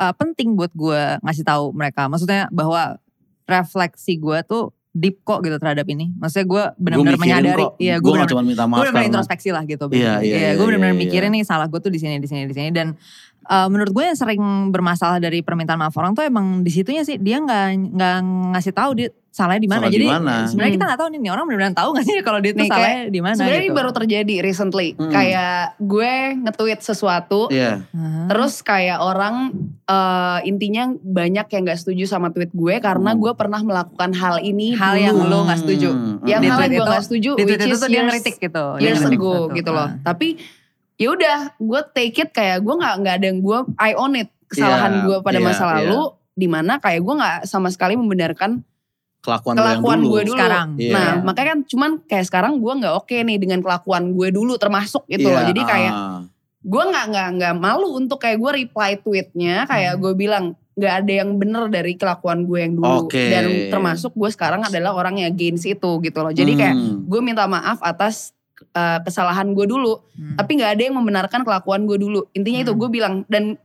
uh, 0.00 0.14
penting 0.16 0.56
buat 0.56 0.72
gue 0.72 1.20
ngasih 1.20 1.44
tahu 1.44 1.76
mereka. 1.76 2.08
Maksudnya 2.08 2.48
bahwa 2.48 2.96
refleksi 3.44 4.16
gue 4.16 4.40
tuh 4.48 4.72
deep 4.90 5.22
kok 5.22 5.44
gitu 5.46 5.54
terhadap 5.60 5.86
ini. 5.86 6.10
Maksudnya 6.18 6.46
gue 6.48 6.64
benar-benar 6.80 7.14
mikirin 7.14 7.22
menyadari. 7.22 7.62
kok, 7.62 7.72
Iya, 7.78 7.94
gue 8.02 8.10
cuma 8.26 8.42
minta 8.42 8.64
maaf 8.66 8.78
gue 8.82 8.84
benar 8.90 8.94
karena 8.96 9.08
introspeksi 9.12 9.48
lah 9.54 9.62
gitu. 9.68 9.84
Iya, 9.94 10.18
iya, 10.24 10.36
iya, 10.36 10.50
gue 10.58 10.64
benar-benar 10.66 10.96
iya, 10.98 11.02
mikirin 11.06 11.30
iya. 11.30 11.36
nih 11.38 11.42
salah 11.46 11.66
gue 11.70 11.78
tuh 11.78 11.92
di 11.92 12.00
sini, 12.02 12.18
di 12.18 12.26
sini, 12.26 12.50
di 12.50 12.54
sini 12.56 12.74
dan 12.74 12.98
uh, 13.46 13.68
menurut 13.70 13.94
gue 13.94 14.04
yang 14.10 14.18
sering 14.18 14.42
bermasalah 14.74 15.22
dari 15.22 15.46
permintaan 15.46 15.78
maaf 15.78 15.94
orang 15.94 16.18
tuh 16.18 16.26
emang 16.26 16.66
di 16.66 16.70
situnya 16.74 17.06
sih 17.06 17.22
dia 17.22 17.38
nggak 17.38 17.94
nggak 17.94 18.16
ngasih 18.56 18.74
tahu 18.74 18.90
dia 18.98 19.08
salahnya 19.30 19.62
di 19.62 19.68
mana. 19.68 19.78
Salah 19.78 19.88
di 19.88 19.96
Jadi 19.96 20.06
sebenarnya 20.44 20.50
kita 20.68 20.76
Hmm. 20.76 20.90
nggak 20.90 20.98
tahu 20.98 21.08
nih, 21.08 21.18
nih 21.18 21.30
orang 21.30 21.44
benar-benar 21.46 21.72
tahu 21.72 21.88
nggak 21.90 22.04
sih 22.04 22.14
kalau 22.20 22.38
dia 22.38 22.50
tuh 22.50 22.58
Nih, 22.58 22.68
kayak 22.68 22.82
salahnya 22.82 23.02
di 23.06 23.20
mana 23.20 23.34
sebenarnya 23.34 23.54
gitu. 23.56 23.64
ini 23.64 23.78
baru 23.78 23.90
terjadi 23.92 24.34
recently 24.40 24.88
Hmm. 24.92 25.10
kayak 25.10 25.56
gue 25.78 26.12
nge-tweet 26.40 26.80
sesuatu 26.80 27.40
Iya. 27.48 27.72
Hah? 27.86 28.26
Terus 28.26 28.54
kayak 28.60 28.98
orang 29.00 29.34
eh, 29.86 30.38
intinya 30.44 30.84
banyak 30.94 31.46
yang 31.48 31.62
gak 31.64 31.78
setuju 31.78 32.04
sama 32.06 32.28
tweet 32.28 32.50
gue 32.52 32.74
karena 32.78 33.10
Hmm. 33.10 33.18
gue 33.18 33.32
pernah 33.32 33.60
melakukan 33.60 34.10
hal 34.12 34.38
ini 34.38 34.70
Hal 34.72 34.94
dulu. 34.94 35.02
yang 35.02 35.16
lo 35.24 35.38
nggak 35.44 35.60
setuju. 35.60 35.88
Hmm, 35.90 36.16
yang 36.24 36.40
Di 36.40 36.46
hal 36.46 36.56
tweet 36.56 36.66
yang 36.66 36.70
gue 36.72 36.84
itu- 36.84 36.92
gak 36.92 37.04
setuju 37.04 37.30
di 37.32 37.42
which 37.44 37.54
itu 37.56 37.66
is 37.68 37.78
tuh 37.78 37.88
dia 37.88 38.02
ngeritik 38.02 38.36
gitu. 38.36 38.64
Years 38.78 39.02
ago 39.04 39.34
gitu 39.52 39.70
loh. 39.70 39.88
Ah. 39.88 39.98
Tapi 40.04 40.38
ya 40.94 41.08
udah 41.10 41.38
gue 41.56 41.80
take 41.92 42.18
it 42.18 42.30
kayak 42.30 42.60
gue 42.60 42.70
nggak 42.72 42.94
nggak 42.98 43.14
ada 43.14 43.26
yang 43.26 43.40
gue 43.40 43.58
I 43.78 43.94
own 43.94 44.12
it 44.14 44.28
kesalahan 44.46 44.92
Iya, 44.92 45.02
gue 45.02 45.16
pada 45.20 45.38
iya, 45.38 45.44
masa 45.44 45.64
iya. 45.64 45.72
lalu 45.80 46.00
di 46.32 46.46
mana 46.46 46.76
kayak 46.76 47.00
gue 47.00 47.14
nggak 47.16 47.38
sama 47.44 47.68
sekali 47.68 47.94
membenarkan 47.94 48.60
Kelakuan, 49.20 49.54
kelakuan 49.54 49.98
yang 50.00 50.02
dulu. 50.02 50.12
gue 50.12 50.22
dulu. 50.24 50.36
Sekarang. 50.36 50.68
Iya. 50.76 50.92
Nah 50.96 51.10
makanya 51.22 51.48
kan 51.52 51.60
cuman 51.64 51.90
kayak 52.02 52.24
sekarang 52.24 52.52
gue 52.56 52.72
nggak 52.72 52.94
oke 52.96 53.16
nih 53.20 53.36
dengan 53.36 53.60
kelakuan 53.60 54.12
gue 54.12 54.28
dulu 54.30 54.56
termasuk 54.56 55.04
gitu 55.06 55.28
loh. 55.28 55.44
Iya, 55.44 55.48
Jadi 55.52 55.62
kayak 55.62 55.92
ah. 55.92 56.20
gue 56.60 56.82
nggak 56.86 57.04
nggak 57.08 57.28
nggak 57.36 57.54
malu 57.56 57.88
untuk 57.94 58.16
kayak 58.16 58.36
gue 58.36 58.50
reply 58.58 58.90
tweetnya 58.96 59.64
kayak 59.64 59.96
Hmm. 59.96 60.00
gue 60.00 60.12
bilang 60.14 60.44
nggak 60.70 60.94
ada 60.98 61.12
yang 61.14 61.30
bener 61.36 61.68
dari 61.68 61.92
kelakuan 61.94 62.44
gue 62.44 62.58
yang 62.58 62.74
dulu 62.74 63.04
Oke. 63.04 63.28
dan 63.28 63.44
termasuk 63.68 64.12
gue 64.12 64.28
sekarang 64.28 64.60
adalah 64.62 64.92
orang 64.92 65.16
yang 65.18 65.28
against 65.28 65.64
itu 65.64 65.90
gitu 65.98 66.18
loh 66.18 66.28
jadi 66.30 66.52
kayak 66.54 66.74
Hmm. 66.74 67.04
gue 67.04 67.20
minta 67.20 67.44
maaf 67.44 67.80
atas 67.80 68.32
uh, 68.70 69.00
kesalahan 69.00 69.52
gue 69.52 69.64
dulu 69.64 70.00
Hmm. 70.10 70.36
tapi 70.36 70.56
nggak 70.56 70.70
ada 70.72 70.82
yang 70.82 70.96
membenarkan 70.96 71.40
kelakuan 71.42 71.84
gue 71.84 71.96
dulu 71.96 72.24
intinya 72.32 72.60
itu 72.62 72.72
Hmm. 72.72 72.80
gue 72.80 72.88
bilang 72.90 73.14
dan 73.26 73.60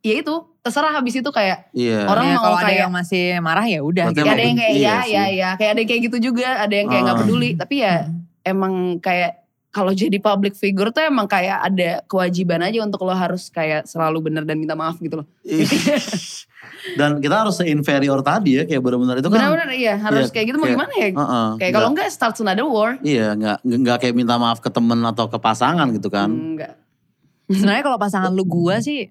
ya 0.00 0.14
itu 0.16 0.34
terserah 0.62 0.94
habis 0.94 1.14
itu 1.14 1.26
kayak 1.26 1.68
Iya. 1.70 2.06
orang 2.06 2.24
Ya, 2.24 2.34
mau 2.34 2.42
kalau 2.44 2.56
ada 2.56 2.66
kayak- 2.66 2.80
yang 2.80 2.92
masih 2.92 3.24
marah 3.38 3.66
ya 3.66 3.80
udah 3.82 4.06
gitu. 4.08 4.22
ya 4.22 4.30
ada 4.30 4.42
yang 4.42 4.56
kayak 4.56 4.72
Iya 4.72 4.86
ya 4.86 4.96
sih. 4.96 5.12
ya 5.12 5.24
ya 5.28 5.50
kayak 5.52 5.70
ada 5.70 5.78
yang 5.78 5.90
kayak 5.90 6.02
gitu 6.06 6.16
juga 6.22 6.48
ada 6.56 6.70
yang 6.72 6.86
kayak 6.86 7.02
nggak 7.02 7.16
Ah. 7.16 7.22
peduli 7.22 7.50
tapi 7.52 7.74
ya 7.78 7.94
Hmm. 8.00 8.22
emang 8.42 8.74
kayak 8.96 9.32
kalau 9.68 9.90
jadi 9.90 10.18
public 10.18 10.52
figure 10.52 10.88
tuh 10.88 11.02
emang 11.02 11.24
kayak 11.24 11.58
ada 11.58 12.04
kewajiban 12.04 12.60
aja 12.60 12.78
untuk 12.78 13.02
lo 13.02 13.10
harus 13.10 13.48
kayak 13.48 13.84
selalu 13.84 14.22
bener 14.22 14.44
dan 14.44 14.54
minta 14.54 14.76
maaf 14.76 14.96
gitu 14.98 15.18
loh. 15.18 15.26
Dan 16.92 17.18
kita 17.18 17.40
harus 17.40 17.56
se-inferior 17.56 18.20
tadi 18.20 18.54
ya 18.54 18.62
kayak 18.64 18.78
benar-benar 18.80 19.16
itu 19.16 19.28
kan. 19.28 19.38
Benar-benar 19.40 19.70
iya 19.72 19.94
harus 19.96 20.28
Iya, 20.28 20.32
kayak 20.32 20.46
gitu 20.46 20.56
mau 20.56 20.64
kayak- 20.64 20.76
gimana 20.76 20.92
ya? 20.92 21.08
Heeh, 21.08 21.48
Kayak 21.56 21.72
kalau 21.72 21.88
enggak 21.90 22.08
starts 22.08 22.38
another 22.38 22.66
war. 22.66 22.98
Iya, 23.00 23.26
nggak 23.32 23.56
nggak 23.64 23.96
kayak 23.98 24.14
minta 24.14 24.34
maaf 24.36 24.58
ke 24.58 24.68
temen 24.68 25.00
atau 25.00 25.26
ke 25.26 25.38
pasangan 25.38 25.88
gitu 25.90 26.06
kan. 26.06 26.28
Enggak. 26.28 26.76
Sebenarnya 27.46 27.82
kalau 27.82 27.96
pasangan 27.96 28.30
lu 28.30 28.44
gua 28.44 28.76
sih 28.78 29.08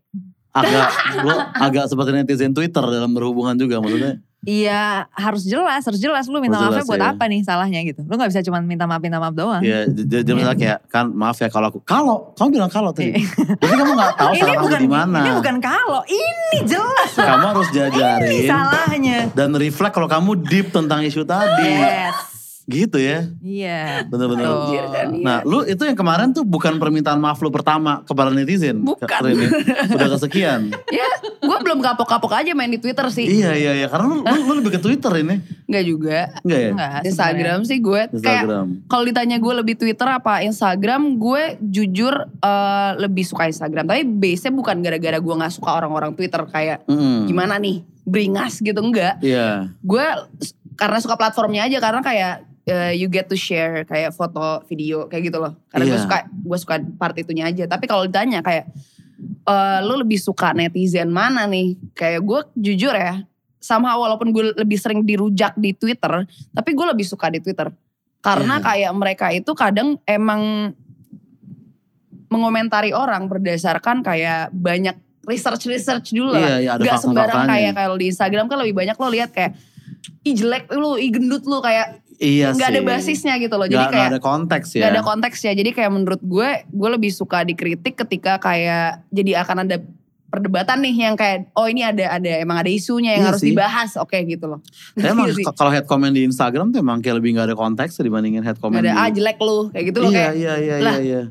Agak 0.52 0.88
lo 1.28 1.36
agak 1.56 1.86
seperti 1.88 2.12
netizen 2.12 2.52
Twitter 2.52 2.84
dalam 2.84 3.12
berhubungan 3.16 3.56
juga 3.56 3.80
maksudnya. 3.80 4.20
Iya 4.42 5.06
harus 5.14 5.46
jelas, 5.46 5.86
harus 5.86 6.02
jelas 6.02 6.26
lu 6.26 6.42
minta 6.42 6.58
Harus 6.58 6.74
maafnya 6.74 6.82
jelas 6.82 6.90
buat 6.90 7.02
ya. 7.06 7.14
apa 7.14 7.24
nih 7.30 7.40
salahnya 7.46 7.80
gitu. 7.86 8.02
Lu 8.10 8.18
gak 8.18 8.34
bisa 8.34 8.42
cuma 8.42 8.58
minta 8.58 8.90
maaf 8.90 8.98
minta 8.98 9.22
maaf 9.22 9.38
doang. 9.38 9.62
Iya, 9.62 9.86
jadi 9.86 10.26
jadi 10.26 10.30
misalnya 10.34 10.58
kayak 10.58 10.80
kan 10.90 11.06
maaf 11.14 11.38
ya 11.38 11.48
kalau 11.54 11.70
aku 11.70 11.80
kalau 11.86 12.34
kamu 12.34 12.50
bilang 12.58 12.72
kalau 12.74 12.90
tadi. 12.90 13.22
Berarti 13.62 13.76
kamu 13.78 13.92
nggak 13.94 14.14
tahu 14.18 14.32
ini 14.34 14.42
salah 14.42 14.62
bukan 14.66 14.82
di 14.82 14.90
mana. 14.90 15.20
ini 15.22 15.32
bukan 15.38 15.56
kalau, 15.62 16.02
ini 16.10 16.58
jelas. 16.66 17.12
Kamu 17.14 17.46
harus 17.54 17.68
ini 17.70 17.76
jajarin 17.78 18.50
salahnya. 18.50 19.18
dan 19.38 19.50
reflect 19.54 19.94
kalau 19.94 20.10
kamu 20.10 20.32
deep 20.42 20.74
tentang 20.74 21.06
isu 21.06 21.22
tadi. 21.22 21.70
Yes. 21.70 22.31
Gitu 22.74 22.98
ya. 22.98 23.28
Iya. 23.38 24.08
Bener-bener. 24.08 24.48
Kan, 24.88 25.08
iya. 25.12 25.22
Nah, 25.22 25.38
lu 25.44 25.62
itu 25.64 25.82
yang 25.82 25.94
kemarin 25.94 26.32
tuh 26.32 26.42
bukan 26.42 26.76
permintaan 26.76 27.18
maaf 27.18 27.38
lu 27.38 27.48
pertama 27.48 28.02
kepada 28.02 28.30
netizen. 28.30 28.80
Bukan. 28.80 29.06
Rini. 29.22 29.46
Udah 29.92 30.08
kesekian. 30.10 30.62
Ya 30.92 31.08
gue 31.42 31.58
belum 31.60 31.82
kapok-kapok 31.82 32.32
aja 32.36 32.52
main 32.52 32.70
di 32.70 32.78
Twitter 32.78 33.04
sih. 33.10 33.26
iya, 33.26 33.52
iya, 33.54 33.72
iya. 33.76 33.88
Karena 33.88 34.06
lu, 34.08 34.16
lu, 34.20 34.40
lu 34.44 34.54
lebih 34.58 34.72
ke 34.72 34.80
Twitter 34.80 35.10
ini. 35.18 35.42
Enggak 35.66 35.84
juga. 35.84 36.20
Enggak 36.42 36.60
ya? 36.60 36.70
Enggak, 36.72 37.00
Instagram 37.04 37.60
sih 37.64 37.78
gue 37.78 38.02
kayak 38.10 38.14
Instagram. 38.14 38.68
kalau 38.86 39.04
ditanya 39.04 39.38
gue 39.38 39.54
lebih 39.56 39.76
Twitter 39.76 40.06
apa 40.06 40.42
Instagram, 40.42 41.02
gue 41.18 41.42
jujur 41.60 42.14
eh, 42.38 42.92
lebih 42.98 43.24
suka 43.24 43.46
Instagram. 43.46 43.86
Tapi 43.86 44.02
base-nya 44.06 44.52
bukan 44.52 44.78
gara-gara 44.80 45.18
gue 45.18 45.34
nggak 45.36 45.52
suka 45.52 45.72
orang-orang 45.74 46.12
Twitter 46.14 46.42
kayak 46.46 46.86
Mm-mm. 46.86 47.26
gimana 47.26 47.58
nih 47.58 47.82
beringas 48.04 48.60
gitu 48.60 48.78
enggak. 48.78 49.18
Iya. 49.20 49.74
Gue 49.80 50.06
s- 50.38 50.54
karena 50.74 50.98
suka 50.98 51.16
platformnya 51.16 51.66
aja 51.66 51.78
karena 51.78 52.02
kayak 52.02 52.34
eh, 52.64 52.94
you 52.94 53.10
get 53.10 53.26
to 53.26 53.38
share 53.38 53.82
kayak 53.84 54.14
foto, 54.14 54.62
video 54.66 55.06
kayak 55.06 55.32
gitu 55.32 55.38
loh. 55.38 55.58
Karena 55.70 55.84
gue 55.88 55.98
Iya. 55.98 56.06
suka 56.06 56.18
gue 56.30 56.58
suka 56.58 56.76
part 56.98 57.16
itunya 57.18 57.50
aja. 57.50 57.66
Tapi 57.66 57.86
kalau 57.86 58.06
ditanya 58.06 58.42
kayak 58.42 58.70
eh, 59.46 59.80
lu 59.86 60.02
lebih 60.02 60.18
suka 60.18 60.54
netizen 60.54 61.10
mana 61.10 61.46
nih? 61.46 61.78
Kayak 61.94 62.22
gue 62.26 62.40
jujur 62.58 62.94
ya, 62.94 63.22
sama 63.62 63.94
walaupun 63.94 64.34
gue 64.34 64.54
lebih 64.58 64.78
sering 64.82 65.06
dirujak 65.06 65.54
di 65.58 65.74
Twitter, 65.78 66.26
tapi 66.50 66.70
gue 66.74 66.86
lebih 66.90 67.06
suka 67.06 67.30
di 67.30 67.38
Twitter. 67.38 67.70
Karena 68.22 68.58
Iya. 68.58 68.66
kayak 68.66 68.92
mereka 68.98 69.28
itu 69.34 69.52
kadang 69.54 69.98
emang 70.06 70.74
mengomentari 72.32 72.96
orang 72.96 73.28
berdasarkan 73.28 74.02
kayak 74.02 74.50
banyak 74.56 74.96
research-research 75.28 76.16
dulu 76.16 76.34
lah. 76.34 76.58
Iya 76.58 76.80
ada 76.80 76.84
Gak 76.86 76.98
sembarang 77.06 77.46
kayak 77.46 77.74
kalau 77.78 77.96
di 78.00 78.06
Instagram 78.10 78.46
kan 78.50 78.58
lebih 78.58 78.74
banyak 78.74 78.96
lo 78.98 79.08
lihat 79.12 79.30
kayak 79.30 79.54
ih 80.26 80.34
jelek 80.34 80.66
lu, 80.74 80.98
ih 80.98 81.14
gendut 81.14 81.46
lu 81.46 81.62
kayak 81.62 82.01
Iya 82.22 82.54
nggak 82.54 82.70
ada 82.70 82.82
basisnya 82.86 83.34
gitu 83.36 83.58
loh. 83.58 83.66
Jadi 83.66 83.76
Nggak- 83.76 83.90
nggak 83.90 83.98
kayak 83.98 84.14
ada 84.14 84.22
konteks 84.22 84.68
ya. 84.72 84.80
nggak 84.80 84.94
ada 84.94 85.04
konteksnya. 85.04 85.52
Jadi 85.52 85.70
kayak 85.72 85.92
menurut 85.92 86.22
gue, 86.22 86.50
gue 86.64 86.90
lebih 86.92 87.10
suka 87.10 87.42
dikritik 87.42 87.98
ketika 87.98 88.38
kayak 88.38 89.02
jadi 89.10 89.42
akan 89.42 89.66
ada 89.66 89.82
perdebatan 90.30 90.80
nih 90.80 90.96
yang 91.02 91.16
kayak 91.18 91.52
oh 91.52 91.66
ini 91.66 91.82
ada 91.82 92.16
ada 92.16 92.40
emang 92.40 92.56
ada 92.56 92.70
isunya 92.70 93.18
yang 93.18 93.26
Iya 93.26 93.30
harus 93.34 93.42
sih. 93.42 93.52
dibahas, 93.52 93.98
oke 93.98 94.16
gitu 94.24 94.46
loh. 94.48 94.62
Tapi 94.94 95.10
emang 95.10 95.28
Iya 95.34 95.50
kalau 95.52 95.68
head 95.70 95.84
comment 95.84 96.14
di 96.14 96.24
Instagram 96.24 96.70
tuh 96.70 96.80
emang 96.80 97.02
kayak 97.02 97.18
lebih 97.18 97.36
gak 97.36 97.50
ada 97.50 97.58
konteks 97.58 97.98
dibandingin 97.98 98.40
head 98.40 98.56
comment 98.56 98.80
Nggak 98.80 98.86
ada 98.86 98.96
di... 98.96 99.02
ah 99.02 99.10
jelek 99.12 99.38
lu 99.42 99.58
kayak 99.74 99.86
gitu 99.90 99.98
loh 100.00 100.08
iya, 100.08 100.18
kayak 100.22 100.34
iya, 100.38 100.54
iya, 100.56 100.76
lah, 100.78 100.96
iya, 100.96 101.02
iya. 101.04 101.22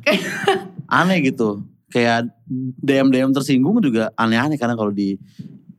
Aneh 1.01 1.19
gitu. 1.23 1.63
Kayak 1.89 2.35
DM-DM 2.79 3.31
tersinggung 3.31 3.79
juga 3.79 4.11
aneh-aneh 4.15 4.55
karena 4.55 4.75
kalau 4.75 4.91
di 4.91 5.15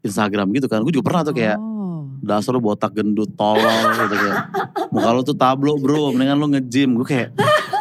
Instagram 0.01 0.49
gitu 0.51 0.65
kan. 0.65 0.81
Gue 0.81 0.91
juga 0.91 1.05
pernah 1.05 1.23
tuh 1.23 1.35
kayak 1.35 1.59
Oh. 1.59 1.80
Dasar 2.21 2.53
lu 2.53 2.61
botak 2.61 2.93
gendut 2.93 3.33
tolol 3.33 3.65
gitu 3.91 4.15
kayak. 4.15 4.37
Muka 4.87 5.09
lu 5.09 5.21
tuh 5.21 5.33
tablo 5.33 5.75
bro, 5.75 6.09
mendingan 6.11 6.37
lu 6.37 6.47
nge-gym. 6.49 6.93
Gue 6.93 7.07
kayak, 7.07 7.29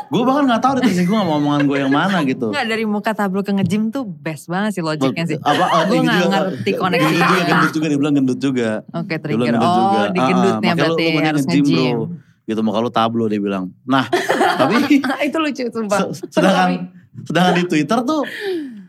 gue 0.06 0.22
bahkan 0.22 0.46
gak 0.46 0.60
tahu 0.60 0.72
dia 0.74 0.84
tersinggung 0.86 1.18
sama 1.18 1.36
omongan 1.36 1.62
gue 1.64 1.78
yang 1.78 1.90
mana 1.90 2.18
gitu. 2.22 2.48
Enggak 2.48 2.66
dari 2.66 2.84
muka 2.84 3.12
tablo 3.12 3.40
ke 3.40 3.52
nge-gym 3.52 3.88
tuh 3.88 4.02
best 4.02 4.46
banget 4.46 4.74
sih 4.74 4.82
logiknya 4.82 5.24
sih. 5.26 5.36
Apa, 5.36 5.64
oh, 5.70 5.82
Gue 5.86 5.98
nggak 6.00 6.18
juga. 6.18 6.30
ngerti 6.30 6.70
koneksinya. 6.72 7.10
Gendut 7.10 7.28
juga, 7.28 7.44
gendut 7.46 7.70
juga, 7.70 7.86
dia 7.86 7.98
bilang 7.98 8.14
gendut 8.14 8.38
juga. 8.40 8.68
Oke 8.90 9.14
bilang 9.14 9.20
trigger. 9.20 9.44
gendut 9.46 9.70
juga. 9.70 9.84
Oh 9.92 10.06
di 10.06 10.18
Ah, 10.18 10.22
ah, 10.22 10.28
gendutnya 10.28 10.70
lu- 10.70 10.78
berarti 10.78 10.88
lu 10.98 11.08
mending 11.10 11.26
harus 11.26 11.44
nge-gym, 11.44 11.62
nge-gym. 11.62 11.94
bro. 11.94 12.04
Gitu 12.42 12.60
muka 12.62 12.78
lu 12.78 12.90
tablo 12.90 13.24
dia 13.26 13.38
bilang. 13.38 13.64
Nah, 13.84 14.04
tapi 14.58 14.74
itu 15.22 15.36
lucu 15.36 15.62
sumpah. 15.68 15.98
Se- 16.10 16.26
sedangkan 16.30 16.70
sedangkan 17.20 17.54
di 17.56 17.64
Twitter 17.66 17.98
tuh 18.00 18.22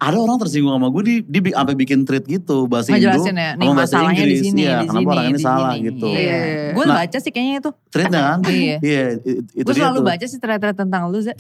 ada 0.02 0.18
orang 0.18 0.42
tersinggung 0.42 0.74
sama 0.74 0.90
gue 0.90 1.04
di, 1.06 1.16
di 1.22 1.40
sampai 1.48 1.78
bikin 1.78 2.02
tweet 2.02 2.26
gitu 2.26 2.66
bahasa 2.66 2.90
Indo 2.90 3.06
ya, 3.06 3.14
nih 3.14 3.22
sama 3.62 3.74
bahasa 3.78 4.02
masalahnya 4.02 4.18
di 4.18 4.26
Inggris. 4.26 4.42
sini, 4.44 4.60
Iya, 4.60 4.74
di 4.74 4.88
kenapa 4.88 4.98
sini, 4.98 5.14
orang 5.14 5.24
ini 5.24 5.32
di 5.32 5.40
salah 5.40 5.72
sini. 5.72 5.86
gitu. 5.86 6.08
Iya. 6.10 6.38
Gue 6.74 6.84
Nah, 6.84 6.96
baca 6.98 7.18
sih 7.22 7.32
kayaknya 7.32 7.56
itu. 7.56 7.72
Tweetnya 7.88 8.22
kan? 8.26 8.40
Iya. 8.44 8.78
Iya, 8.90 9.04
itu 9.22 9.62
Gue 9.62 9.72
dia 9.72 9.80
selalu 9.80 9.98
tuh. 9.98 10.06
baca 10.10 10.26
sih 10.26 10.40
thread-thread 10.40 10.76
tentang 10.76 11.02
lu, 11.06 11.20
Zek. 11.22 11.36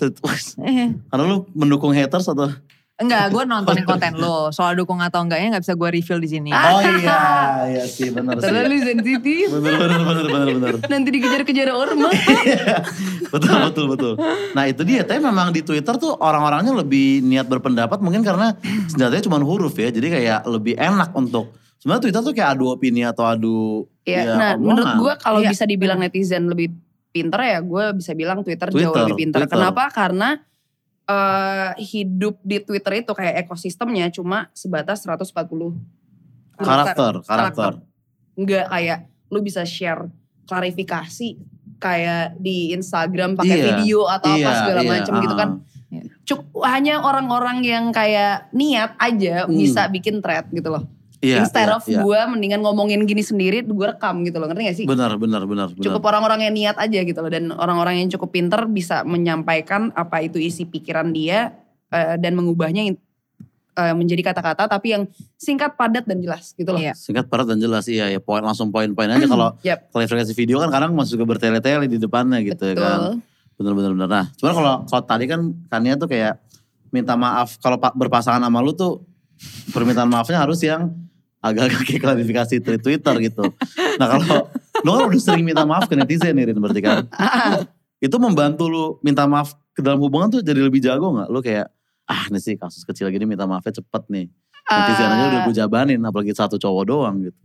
Eh. 0.62 0.89
Karena 1.10 1.24
lu 1.26 1.38
mendukung 1.52 1.89
haters 1.89 2.30
atau? 2.30 2.54
Enggak, 3.01 3.33
gue 3.33 3.43
nontonin 3.43 3.81
konten 3.83 4.13
lo. 4.15 4.53
Soal 4.53 4.77
dukung 4.77 5.01
atau 5.01 5.25
enggaknya 5.25 5.57
gak 5.57 5.63
bisa 5.65 5.73
gue 5.73 5.89
reveal 5.89 6.19
di 6.21 6.29
sini. 6.29 6.49
Oh 6.53 6.79
iya, 6.79 7.19
iya 7.73 7.83
sih 7.89 8.13
benar 8.13 8.37
sih. 8.37 8.45
Terlalu 8.45 8.75
sensitif. 8.79 9.45
Bener 9.49 9.73
bener 9.75 10.01
bener 10.05 10.25
bener 10.29 10.47
bener. 10.53 10.73
Nanti 10.85 11.09
dikejar-kejar 11.09 11.67
orang. 11.73 11.97
betul 13.33 13.55
betul 13.65 13.85
betul. 13.89 14.13
Nah 14.53 14.63
itu 14.69 14.81
dia, 14.85 15.01
tapi 15.01 15.19
memang 15.19 15.49
di 15.49 15.65
Twitter 15.65 15.97
tuh 15.97 16.13
orang-orangnya 16.15 16.77
lebih 16.77 17.25
niat 17.25 17.49
berpendapat 17.49 17.97
mungkin 17.99 18.21
karena 18.21 18.53
senjatanya 18.87 19.23
cuma 19.25 19.41
huruf 19.41 19.73
ya, 19.75 19.89
jadi 19.89 20.07
kayak 20.21 20.39
lebih 20.45 20.77
enak 20.77 21.09
untuk 21.17 21.51
sebenarnya 21.81 22.03
Twitter 22.05 22.21
tuh 22.21 22.33
kayak 22.37 22.49
adu 22.53 22.65
opini 22.69 23.01
atau 23.01 23.25
adu 23.25 23.89
Iya, 24.01 24.21
ya, 24.21 24.33
nah 24.33 24.51
omongan. 24.53 24.65
menurut 24.65 24.91
gue 24.97 25.13
kalau 25.21 25.39
Iya, 25.41 25.49
bisa 25.53 25.63
dibilang 25.65 26.01
netizen 26.01 26.49
lebih 26.49 26.73
pinter 27.11 27.37
ya 27.37 27.59
gue 27.61 27.85
bisa 27.97 28.11
bilang 28.13 28.41
Twitter, 28.41 28.71
jauh 28.71 28.77
Twitter, 28.77 29.01
lebih 29.05 29.17
pinter. 29.19 29.39
Twitter. 29.45 29.57
Kenapa? 29.57 29.83
Karena 29.93 30.29
eh, 31.12 31.69
hidup 31.84 32.39
di 32.41 32.58
Twitter 32.63 33.04
itu 33.04 33.12
kayak 33.12 33.45
ekosistemnya 33.45 34.08
cuma 34.12 34.47
sebatas 34.56 35.04
140 35.04 35.76
karakter, 36.58 37.13
karakter. 37.26 37.71
Enggak 38.38 38.65
kayak 38.69 39.00
lu 39.32 39.39
bisa 39.41 39.63
share 39.67 40.08
klarifikasi 40.45 41.39
kayak 41.82 42.38
di 42.38 42.76
Instagram 42.76 43.34
pakai 43.34 43.58
Iya, 43.58 43.65
video 43.74 44.06
atau 44.06 44.30
apa 44.30 44.38
Iya, 44.38 44.52
segala 44.62 44.82
iya, 44.82 44.89
macam 44.91 45.13
gitu 45.19 45.36
ah. 45.36 45.39
kan. 45.39 45.50
Cuk, 46.24 46.41
hanya 46.63 47.04
orang-orang 47.04 47.65
yang 47.65 47.86
kayak 47.91 48.54
niat 48.56 48.95
aja 48.95 49.50
Hmm. 49.50 49.58
bisa 49.58 49.89
bikin 49.91 50.24
thread 50.24 50.47
gitu 50.54 50.69
loh. 50.71 50.86
Iya, 51.21 51.45
Instead 51.45 51.69
iya, 51.69 51.77
of 51.77 51.86
iya. 51.86 52.01
gue 52.01 52.19
mendingan 52.34 52.65
ngomongin 52.65 53.05
gini 53.05 53.21
sendiri 53.21 53.62
gue 53.62 53.88
rekam 53.93 54.25
gitu 54.25 54.41
loh 54.41 54.49
ngerti 54.49 54.63
gak 54.65 54.77
sih? 54.81 54.86
Benar, 54.89 55.21
benar, 55.21 55.45
benar, 55.45 55.69
cukup 55.77 56.01
orang-orang 56.10 56.49
yang 56.49 56.53
niat 56.57 56.77
aja 56.81 56.99
gitu 57.05 57.19
loh 57.21 57.29
dan 57.29 57.53
orang-orang 57.53 58.01
yang 58.01 58.10
cukup 58.17 58.34
pinter 58.34 58.65
bisa 58.65 59.05
menyampaikan 59.05 59.93
apa 59.93 60.25
itu 60.25 60.41
isi 60.41 60.65
pikiran 60.65 61.13
dia 61.13 61.53
eh, 61.93 62.17
dan 62.17 62.34
mengubahnya 62.34 62.97
eh, 63.77 63.93
menjadi 63.93 64.34
kata-kata 64.34 64.65
tapi 64.65 64.97
yang 64.97 65.03
singkat 65.38 65.77
padat 65.77 66.10
dan 66.10 66.25
jelas 66.25 66.57
gitu 66.57 66.73
loh. 66.73 66.81
Iya. 66.81 66.97
Singkat 66.97 67.29
padat 67.29 67.53
dan 67.53 67.62
jelas 67.62 67.86
iya 67.86 68.10
ya 68.10 68.17
poin 68.17 68.41
langsung 68.41 68.73
poin-poin 68.73 69.13
aja 69.13 69.29
kalau 69.34 69.53
Yap. 69.62 69.93
klarifikasi 69.93 70.34
video 70.34 70.57
kan 70.57 70.73
kadang 70.73 70.97
masuk 70.97 71.21
ke 71.21 71.25
bertele-tele 71.29 71.86
di 71.86 72.01
depannya 72.01 72.41
gitu 72.41 72.73
ya 72.73 72.75
kan. 72.81 72.97
Betul. 72.97 73.13
Bener 73.62 73.73
bener 73.77 73.91
bener. 73.93 74.10
Nah, 74.10 74.25
cuman 74.41 74.53
kalau 74.57 74.73
kalau 74.89 75.03
tadi 75.05 75.29
kan 75.29 75.53
Kania 75.69 75.93
tuh 76.01 76.10
kayak 76.10 76.41
minta 76.89 77.13
maaf 77.13 77.62
kalau 77.62 77.77
pak 77.77 77.93
berpasangan 77.93 78.41
sama 78.41 78.57
lu 78.57 78.73
tuh 78.73 79.05
permintaan 79.69 80.10
maafnya 80.10 80.41
harus 80.41 80.57
yang 80.65 80.89
agak-agak 81.41 81.82
kayak 81.84 82.01
klarifikasi 82.01 82.56
Twitter 82.62 83.15
gitu. 83.19 83.43
Nah 83.97 84.08
kalau 84.08 84.47
lu 84.82 84.89
kan 84.93 85.04
udah 85.10 85.21
sering 85.21 85.41
minta 85.41 85.65
maaf 85.65 85.89
ke 85.89 85.97
netizen 85.97 86.38
nih 86.38 86.54
Rin, 86.54 86.58
berarti 86.58 86.82
kan. 86.82 87.10
Itu 87.97 88.17
membantu 88.17 88.69
lu 88.69 88.84
minta 89.01 89.25
maaf 89.25 89.58
ke 89.73 89.82
dalam 89.82 89.97
hubungan 89.99 90.30
tuh 90.30 90.41
jadi 90.41 90.62
lebih 90.62 90.82
jago 90.82 91.17
gak? 91.17 91.30
Lu 91.30 91.41
kayak 91.41 91.69
ah 92.06 92.23
ini 92.30 92.38
sih 92.38 92.56
kasus 92.56 92.82
kecil 92.82 93.10
gini 93.10 93.25
minta 93.25 93.45
maafnya 93.45 93.73
cepet 93.73 94.04
nih. 94.10 94.25
Netizen 94.62 95.10
aja 95.10 95.23
udah 95.27 95.39
Eh, 95.41 95.45
gue 95.45 95.56
jabanin 95.58 96.01
apalagi 96.01 96.32
satu 96.32 96.56
cowok 96.56 96.84
doang 96.86 97.15
gitu. 97.25 97.41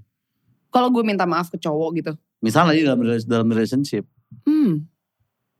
Kalau 0.68 0.92
gue 0.92 1.00
minta 1.00 1.24
maaf 1.24 1.48
ke 1.48 1.56
cowok 1.56 1.90
gitu, 1.96 2.12
Misalnya 2.44 2.76
di 2.76 2.84
dalam, 2.84 3.00
dalam 3.24 3.48
relationship. 3.48 4.04
hmm, 4.44 4.84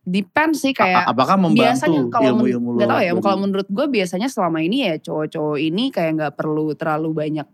depends 0.05 0.61
sih 0.61 0.77
kayak. 0.77 1.09
A- 1.09 1.17
apakah 1.17 1.41
membantu 1.41 1.65
biasanya 1.65 2.01
kalau 2.13 2.29
ilmu-ilmu 2.37 2.69
nggak 2.77 2.87
tahu 2.87 3.01
ya 3.01 3.13
kalau 3.17 3.39
menurut 3.41 3.69
gue 3.71 3.87
biasanya 3.89 4.29
selama 4.29 4.61
ini 4.61 4.85
ya 4.85 4.95
cowok-cowok 5.01 5.57
ini 5.57 5.89
kayak 5.89 6.13
nggak 6.21 6.33
perlu 6.37 6.77
terlalu 6.77 7.11
banyak 7.17 7.47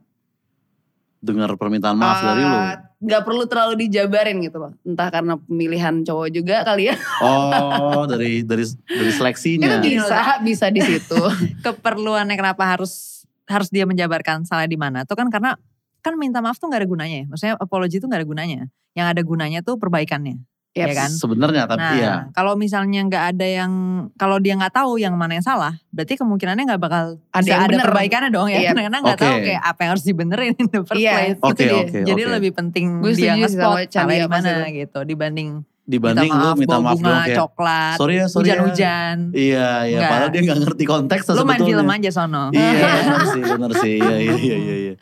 dengar 1.22 1.54
permintaan 1.54 1.94
maaf 1.94 2.18
dari 2.18 2.42
lu? 2.42 2.50
eh, 2.50 2.74
nggak 2.98 3.22
perlu 3.22 3.46
terlalu 3.46 3.86
dijabarin 3.86 4.42
gitu 4.42 4.58
loh 4.58 4.74
entah 4.82 5.06
karena 5.06 5.38
pemilihan 5.38 6.02
cowok 6.02 6.28
juga 6.28 6.66
kali 6.66 6.90
ya 6.90 6.96
Oh, 7.22 8.02
dari 8.04 8.42
dari 8.42 8.66
dari 8.66 9.06
itu 9.06 9.16
seleksinya. 9.16 9.78
bisa 9.78 10.18
bisa 10.42 10.66
di 10.68 10.82
situ 10.82 11.18
Keperluannya 11.64 12.34
kenapa 12.34 12.66
harus 12.66 13.22
harus 13.46 13.68
dia 13.70 13.84
menjabarkan 13.84 14.42
salah 14.42 14.66
di 14.66 14.78
mana? 14.78 15.04
Tuh 15.04 15.14
kan 15.14 15.28
karena 15.28 15.54
kan 16.02 16.18
minta 16.18 16.42
maaf 16.42 16.58
tuh 16.58 16.66
gak 16.66 16.82
ada 16.82 16.88
gunanya 16.88 17.16
ya. 17.22 17.26
Maksudnya 17.30 17.54
apology 17.58 18.02
tuh 18.02 18.10
gak 18.10 18.22
ada 18.22 18.28
gunanya. 18.28 18.60
Yang 18.94 19.06
ada 19.12 19.22
gunanya 19.22 19.60
tuh 19.62 19.78
perbaikannya. 19.78 20.42
Yep. 20.72 20.88
Ya 20.88 20.94
kan? 20.96 21.10
Sebenarnya 21.12 21.62
tapi 21.68 21.84
nah, 21.84 21.92
ya. 22.00 22.14
kalau 22.32 22.56
misalnya 22.56 23.04
nggak 23.04 23.24
ada 23.36 23.44
yang, 23.44 23.72
kalau 24.16 24.40
dia 24.40 24.56
nggak 24.56 24.72
tahu 24.72 24.96
yang 24.96 25.12
mana 25.12 25.36
yang 25.36 25.44
salah, 25.44 25.76
berarti 25.92 26.16
kemungkinannya 26.16 26.64
nggak 26.64 26.80
bakal 26.80 27.20
Ada 27.28 27.38
bisa 27.38 27.52
yang 27.52 27.60
ada 27.60 27.72
bener. 27.76 27.86
perbaikannya 27.92 28.30
dong 28.32 28.48
ya. 28.48 28.58
Iya. 28.58 28.70
Karena 28.80 28.98
nggak 29.04 29.18
Oke. 29.20 29.26
tahu 29.28 29.36
kayak 29.44 29.62
apa 29.62 29.78
yang 29.78 29.90
harus 29.92 30.04
dibenerin 30.04 30.52
in 30.56 30.66
the 30.66 30.80
first 30.80 30.96
Iya, 30.96 31.12
place. 31.12 31.28
itu 31.30 31.44
Oke, 31.44 31.62
dia. 31.62 31.74
oke, 31.76 31.98
Jadi 32.08 32.22
oke. 32.24 32.32
lebih 32.32 32.52
penting 32.52 32.86
Gue 32.98 33.12
dia 33.12 33.32
nge-spot 33.36 33.68
sama 33.68 33.84
Chan 33.84 34.00
salah 34.00 34.08
di 34.08 34.16
di 34.16 34.24
apa 34.24 34.32
mana 34.32 34.50
sih 34.64 34.72
gitu 34.78 34.98
dibanding 35.04 35.50
Dibanding 35.82 36.30
minta 36.30 36.38
lu 36.38 36.46
maaf, 36.46 36.56
minta 36.56 36.72
bawa 36.72 36.84
maaf 36.86 36.94
bunga, 36.94 37.04
dong 37.04 37.20
kayak 37.20 37.38
coklat, 37.42 37.94
sorry 37.98 38.14
ya, 38.14 38.26
sorry 38.30 38.46
ya. 38.46 38.54
hujan-hujan. 38.54 39.16
Iya, 39.28 39.68
iya. 39.82 39.98
Enggak. 39.98 40.08
Padahal 40.08 40.30
dia 40.30 40.40
gak 40.46 40.58
ngerti 40.62 40.84
konteks 40.86 41.22
Lu 41.26 41.32
main 41.34 41.38
sebetulnya. 41.42 41.66
film 41.66 41.86
aja 41.90 42.10
sono. 42.14 42.44
Iya, 42.48 42.70
benar 43.02 43.24
sih, 43.26 43.42
benar 43.42 43.72
sih. 43.76 43.94
Iya, 43.98 44.16
iya, 44.16 44.34
iya, 44.38 44.56
iya. 44.56 44.74
iya. 44.78 44.94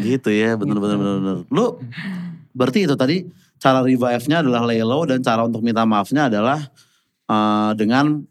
Gitu 0.00 0.30
ya, 0.30 0.54
benar, 0.54 0.78
benar, 0.78 0.94
Gitu. 0.94 1.02
benar, 1.02 1.14
benar. 1.18 1.36
Lu 1.50 1.64
berarti 2.54 2.78
itu 2.86 2.94
tadi 2.94 3.16
cara 3.62 3.78
revive-nya 3.78 4.42
adalah 4.42 4.66
lay 4.66 4.82
low 4.82 5.06
dan 5.06 5.22
cara 5.22 5.46
untuk 5.46 5.62
minta 5.62 5.86
maafnya 5.86 6.26
adalah 6.26 6.58
eh, 7.30 7.70
dengan 7.78 8.26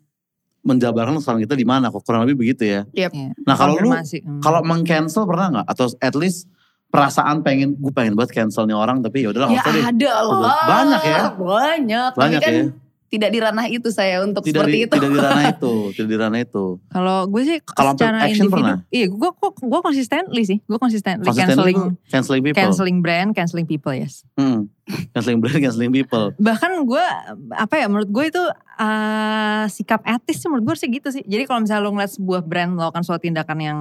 menjabarkan 0.62 1.18
kesalahan 1.18 1.48
kita 1.48 1.56
di 1.56 1.64
mana. 1.66 1.88
Kok 1.90 2.04
kurang 2.04 2.28
lebih 2.28 2.44
begitu 2.44 2.68
ya. 2.68 2.82
Yep. 2.92 3.12
Iya. 3.16 3.30
Nah, 3.48 3.56
kalau 3.56 3.80
lu. 3.80 3.90
Hmm. 3.96 4.42
kalau 4.44 4.60
meng-cancel 4.62 5.24
pernah 5.26 5.48
nggak? 5.50 5.66
Atau 5.72 5.90
at 5.98 6.14
least 6.14 6.46
perasaan 6.92 7.40
pengen, 7.42 7.80
gue 7.80 7.90
pengen 7.96 8.14
banget 8.14 8.36
cancel 8.36 8.68
nih 8.68 8.76
orang 8.76 9.00
tapi 9.00 9.24
ya 9.24 9.32
udahlah 9.32 9.48
ya 9.48 9.56
nggak 9.58 9.64
usah 9.64 9.74
deh. 9.74 9.86
ada 9.96 10.12
loh 10.28 10.40
Banyak 10.44 11.02
ya? 11.02 11.20
banyak, 11.40 12.12
Banyak 12.20 12.42
tapi 12.44 12.44
kan 12.44 12.52
ya? 12.52 12.66
Tidak 13.12 13.30
di 13.30 13.40
ranah 13.44 13.68
itu 13.68 13.92
saya 13.92 14.24
untuk 14.24 14.40
Tidak 14.40 14.56
seperti 14.56 14.78
di, 14.80 14.84
itu. 14.88 14.96
tidak 14.96 15.12
di 15.12 15.20
ranah 15.20 15.46
itu, 15.52 15.74
tidak 16.00 16.08
di 16.08 16.18
ranah 16.18 16.40
itu. 16.40 16.66
Kalau 16.88 17.18
gue 17.28 17.42
sih 17.44 17.58
Kalau 17.60 17.92
secara 17.92 18.24
action 18.24 18.48
individu, 18.48 18.56
pernah? 18.56 18.78
iya 18.88 19.06
gue 19.12 19.30
gue 19.36 19.50
gue 19.52 19.80
consistently 19.84 20.44
sih, 20.48 20.58
gue 20.64 20.80
consistently 20.80 21.28
Consistently 21.28 21.76
canceling 21.76 21.80
canceling 22.08 22.42
people. 22.48 22.58
canceling 22.64 22.98
brand, 23.04 23.30
canceling 23.36 23.68
people 23.68 23.92
yes. 23.92 24.24
Hmm. 24.40 24.72
Canceling 25.14 25.40
brand, 25.40 25.60
canceling 25.60 25.92
people. 25.92 26.32
Bahkan 26.40 26.72
gue 26.88 27.06
apa 27.54 27.76
ya 27.76 27.92
menurut 27.92 28.08
gue 28.08 28.26
itu 28.28 28.44
eh, 28.80 29.64
sikap 29.68 30.02
etis 30.04 30.40
sih 30.40 30.48
menurut 30.48 30.72
gue 30.72 30.76
sih 30.80 30.88
gitu 30.88 31.12
sih. 31.12 31.24
Jadi 31.24 31.44
kalau 31.46 31.64
misalnya 31.64 31.84
lo 31.84 31.92
ngeliat 31.92 32.16
sebuah 32.16 32.42
brand 32.44 32.80
melakukan 32.80 33.04
suatu 33.04 33.24
tindakan 33.24 33.60
yang 33.60 33.80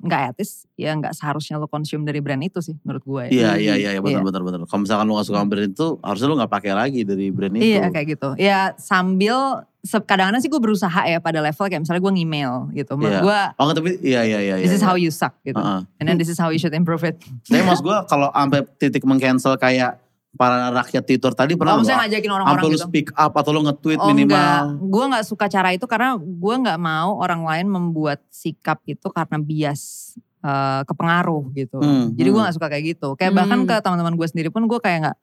nggak 0.00 0.20
etis, 0.34 0.64
ya 0.78 0.94
nggak 0.94 1.12
seharusnya 1.12 1.58
lo 1.58 1.66
konsum 1.66 2.06
dari 2.06 2.22
brand 2.22 2.40
itu 2.40 2.62
sih 2.62 2.78
menurut 2.86 3.02
gue. 3.02 3.24
Iya, 3.34 3.58
ya. 3.58 3.74
iya, 3.74 3.74
iya, 3.74 3.90
iya, 3.96 4.00
benar, 4.00 4.22
Iya. 4.22 4.26
benar, 4.30 4.42
benar. 4.46 4.58
Kalau 4.70 4.80
misalkan 4.86 5.04
lu 5.10 5.18
gak 5.18 5.26
suka 5.26 5.38
sama 5.42 5.48
brand 5.50 5.72
itu, 5.74 5.88
harusnya 6.00 6.26
lu 6.30 6.34
gak 6.38 6.52
pakai 6.52 6.72
lagi 6.72 7.00
dari 7.02 7.26
brand 7.34 7.54
itu. 7.58 7.66
Iya 7.66 7.84
kayak 7.90 8.06
gitu. 8.14 8.28
Ya 8.38 8.60
sambil 8.78 9.66
kadang-kadang 9.80 10.44
sih 10.44 10.52
gue 10.52 10.60
berusaha 10.60 11.00
ya 11.08 11.18
pada 11.24 11.40
level 11.40 11.64
kayak 11.64 11.82
misalnya 11.82 12.02
gue 12.04 12.12
ngemail 12.20 12.52
gitu. 12.76 12.92
Menurut 13.00 13.16
Iya. 13.16 13.22
gue 13.24 13.40
Oh 13.56 13.72
tapi 13.72 13.90
iya, 14.04 14.20
iya, 14.28 14.38
iya. 14.44 14.54
this 14.60 14.70
iya, 14.70 14.76
is 14.76 14.82
iya. 14.84 14.88
how 14.92 14.96
you 14.96 15.10
suck 15.10 15.34
gitu. 15.42 15.56
Heeh. 15.56 15.80
And 15.98 16.04
then 16.04 16.16
this 16.20 16.28
is 16.28 16.36
how 16.36 16.52
you 16.52 16.60
should 16.60 16.76
improve 16.76 17.00
it. 17.02 17.16
Tapi 17.48 17.64
maksud 17.64 17.82
gue 17.84 17.98
kalau 18.06 18.28
sampai 18.30 18.60
titik 18.76 19.02
mengcancel 19.08 19.56
kayak 19.56 19.96
para 20.30 20.70
rakyat 20.72 21.02
Twitter 21.02 21.32
tadi 21.32 21.52
pernah 21.52 21.74
misalnya 21.76 22.06
ngajakin 22.06 22.30
orang-orang 22.30 22.54
Sampai 22.56 22.68
lu 22.68 22.78
gitu. 22.78 22.86
speak 22.86 23.08
up 23.12 23.32
atau 23.34 23.50
lu 23.50 23.60
nge-tweet 23.62 23.98
Oh 23.98 24.06
enggak, 24.06 24.14
minimal. 24.14 24.62
gue 24.86 25.04
gak 25.10 25.24
suka 25.26 25.46
cara 25.46 25.68
itu 25.70 25.84
karena 25.84 26.08
gue 26.16 26.54
gak 26.60 26.78
mau 26.78 27.10
orang 27.16 27.42
lain 27.42 27.66
membuat 27.66 28.22
sikap 28.28 28.78
itu 28.84 29.06
karena 29.06 29.36
bias 29.36 30.14
eh, 30.40 30.82
kepengaruh 30.84 31.52
gitu. 31.52 31.76
Hmm, 31.76 32.14
Jadi 32.14 32.24
gue 32.26 32.34
hmm. 32.34 32.46
gak 32.46 32.56
suka 32.56 32.66
kayak 32.66 32.84
gitu. 32.88 33.12
Kayak 33.12 33.32
bahkan 33.34 33.58
Hmm. 33.58 33.68
ke 33.68 33.76
teman-teman 33.76 34.14
gue 34.14 34.24
sendiri 34.24 34.48
pun 34.48 34.64
gue 34.64 34.78
kayak 34.78 34.98
gak, 35.04 35.16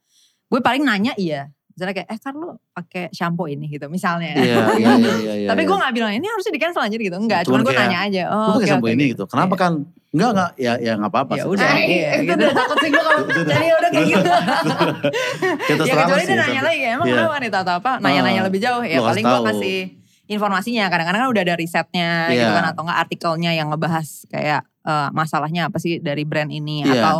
gue 0.47 0.59
paling 0.59 0.83
nanya 0.83 1.15
iya. 1.15 1.49
Misalnya 1.71 1.93
kayak, 1.95 2.09
eh 2.09 2.19
kan 2.19 2.33
lu 2.33 2.49
pakai 2.71 3.03
shampoo 3.11 3.45
ini 3.45 3.65
gitu 3.67 3.85
misalnya. 3.87 4.33
Iya, 4.33 4.45
iya, 4.75 4.91
iya, 4.93 5.13
iya. 5.15 5.33
iya, 5.37 5.47
Tapi 5.49 5.61
iya. 5.61 5.69
gue 5.69 5.77
gak 5.79 5.93
bilang 5.93 6.11
ini 6.11 6.25
harusnya 6.25 6.51
di 6.51 6.59
cancel 6.59 6.83
aja 6.83 6.93
gitu. 6.93 7.15
Enggak, 7.15 7.45
Cuman 7.45 7.61
cuman 7.61 7.65
gue 7.65 7.73
nanya 7.79 7.99
aja. 8.03 8.21
Lu 8.23 8.33
Oh, 8.35 8.45
pakai 8.51 8.57
oke, 8.57 8.67
shampoo 8.67 8.89
oke, 8.89 8.93
ini 8.93 9.03
gitu. 9.07 9.13
gitu. 9.15 9.23
Kenapa 9.25 9.53
Iya. 9.53 9.61
kan? 9.63 9.73
Enggak, 10.07 10.29
enggak. 10.31 10.51
Ya, 10.55 10.73
ya 10.77 10.91
gak 10.95 11.09
apa-apa 11.09 11.33
Ya 11.35 11.43
udah. 11.45 11.67
Iya, 11.75 12.09
itu 12.15 12.23
gitu. 12.25 12.39
udah 12.39 12.53
takut 12.53 12.77
sih 12.79 12.89
gue 12.89 13.01
kalau 13.01 13.21
udah. 13.23 13.43
jadi 13.45 13.65
udah 13.69 13.89
kayak 13.91 14.07
gitu. 14.07 14.23
Kita 15.67 15.83
ya 15.83 15.93
kecuali 15.95 16.23
dia 16.23 16.35
nanya 16.35 16.47
tapi- 16.53 16.65
lagi 16.65 16.83
emang 16.85 17.05
Iya. 17.05 17.15
kenapa 17.17 17.35
nih 17.37 17.49
atau 17.51 17.75
apa 17.75 17.91
nanya-nanya 17.99 18.41
Ah, 18.41 18.45
lebih 18.45 18.59
jauh 18.59 18.83
ya 18.83 18.99
paling 18.99 19.23
gue 19.23 19.41
kasih 19.45 19.79
informasinya 20.27 20.83
kadang-kadang 20.87 21.21
kan 21.23 21.29
udah 21.29 21.43
ada 21.43 21.55
risetnya 21.55 22.09
gitu 22.29 22.39
Iya. 22.41 22.51
kan 22.53 22.65
atau 22.67 22.81
enggak 22.83 22.99
artikelnya 23.01 23.51
yang 23.53 23.67
ngebahas 23.67 24.07
kayak 24.27 24.61
eh, 24.83 25.09
masalahnya 25.11 25.67
apa 25.67 25.77
sih 25.77 25.99
dari 25.99 26.23
brand 26.23 26.47
ini 26.49 26.81
Iya. 26.81 26.99
atau 26.99 27.17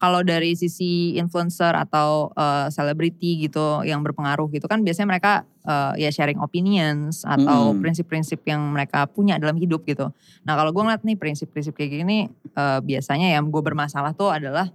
kalau 0.00 0.24
dari 0.24 0.56
sisi 0.56 1.12
influencer 1.20 1.76
atau 1.76 2.32
eh, 2.32 2.72
selebriti 2.72 3.44
gitu 3.44 3.84
yang 3.84 4.00
berpengaruh 4.00 4.48
gitu 4.48 4.64
kan 4.64 4.80
biasanya 4.80 5.08
mereka 5.12 5.32
eh, 5.68 6.08
ya 6.08 6.10
sharing 6.10 6.40
opinions 6.40 7.22
atau 7.28 7.76
Mm-mm. 7.76 7.84
prinsip-prinsip 7.84 8.40
yang 8.48 8.64
mereka 8.72 9.04
punya 9.04 9.36
dalam 9.36 9.60
hidup 9.60 9.84
gitu. 9.84 10.08
Nah 10.48 10.56
kalau 10.56 10.72
gue 10.72 10.80
ngeliat 10.80 11.04
nih 11.04 11.20
prinsip-prinsip 11.20 11.76
kayak 11.76 12.00
gini 12.00 12.18
eh, 12.32 12.80
biasanya 12.80 13.36
yang 13.36 13.52
gue 13.52 13.60
bermasalah 13.60 14.16
tuh 14.16 14.32
adalah 14.32 14.72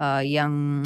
eh, 0.00 0.22
yang 0.32 0.80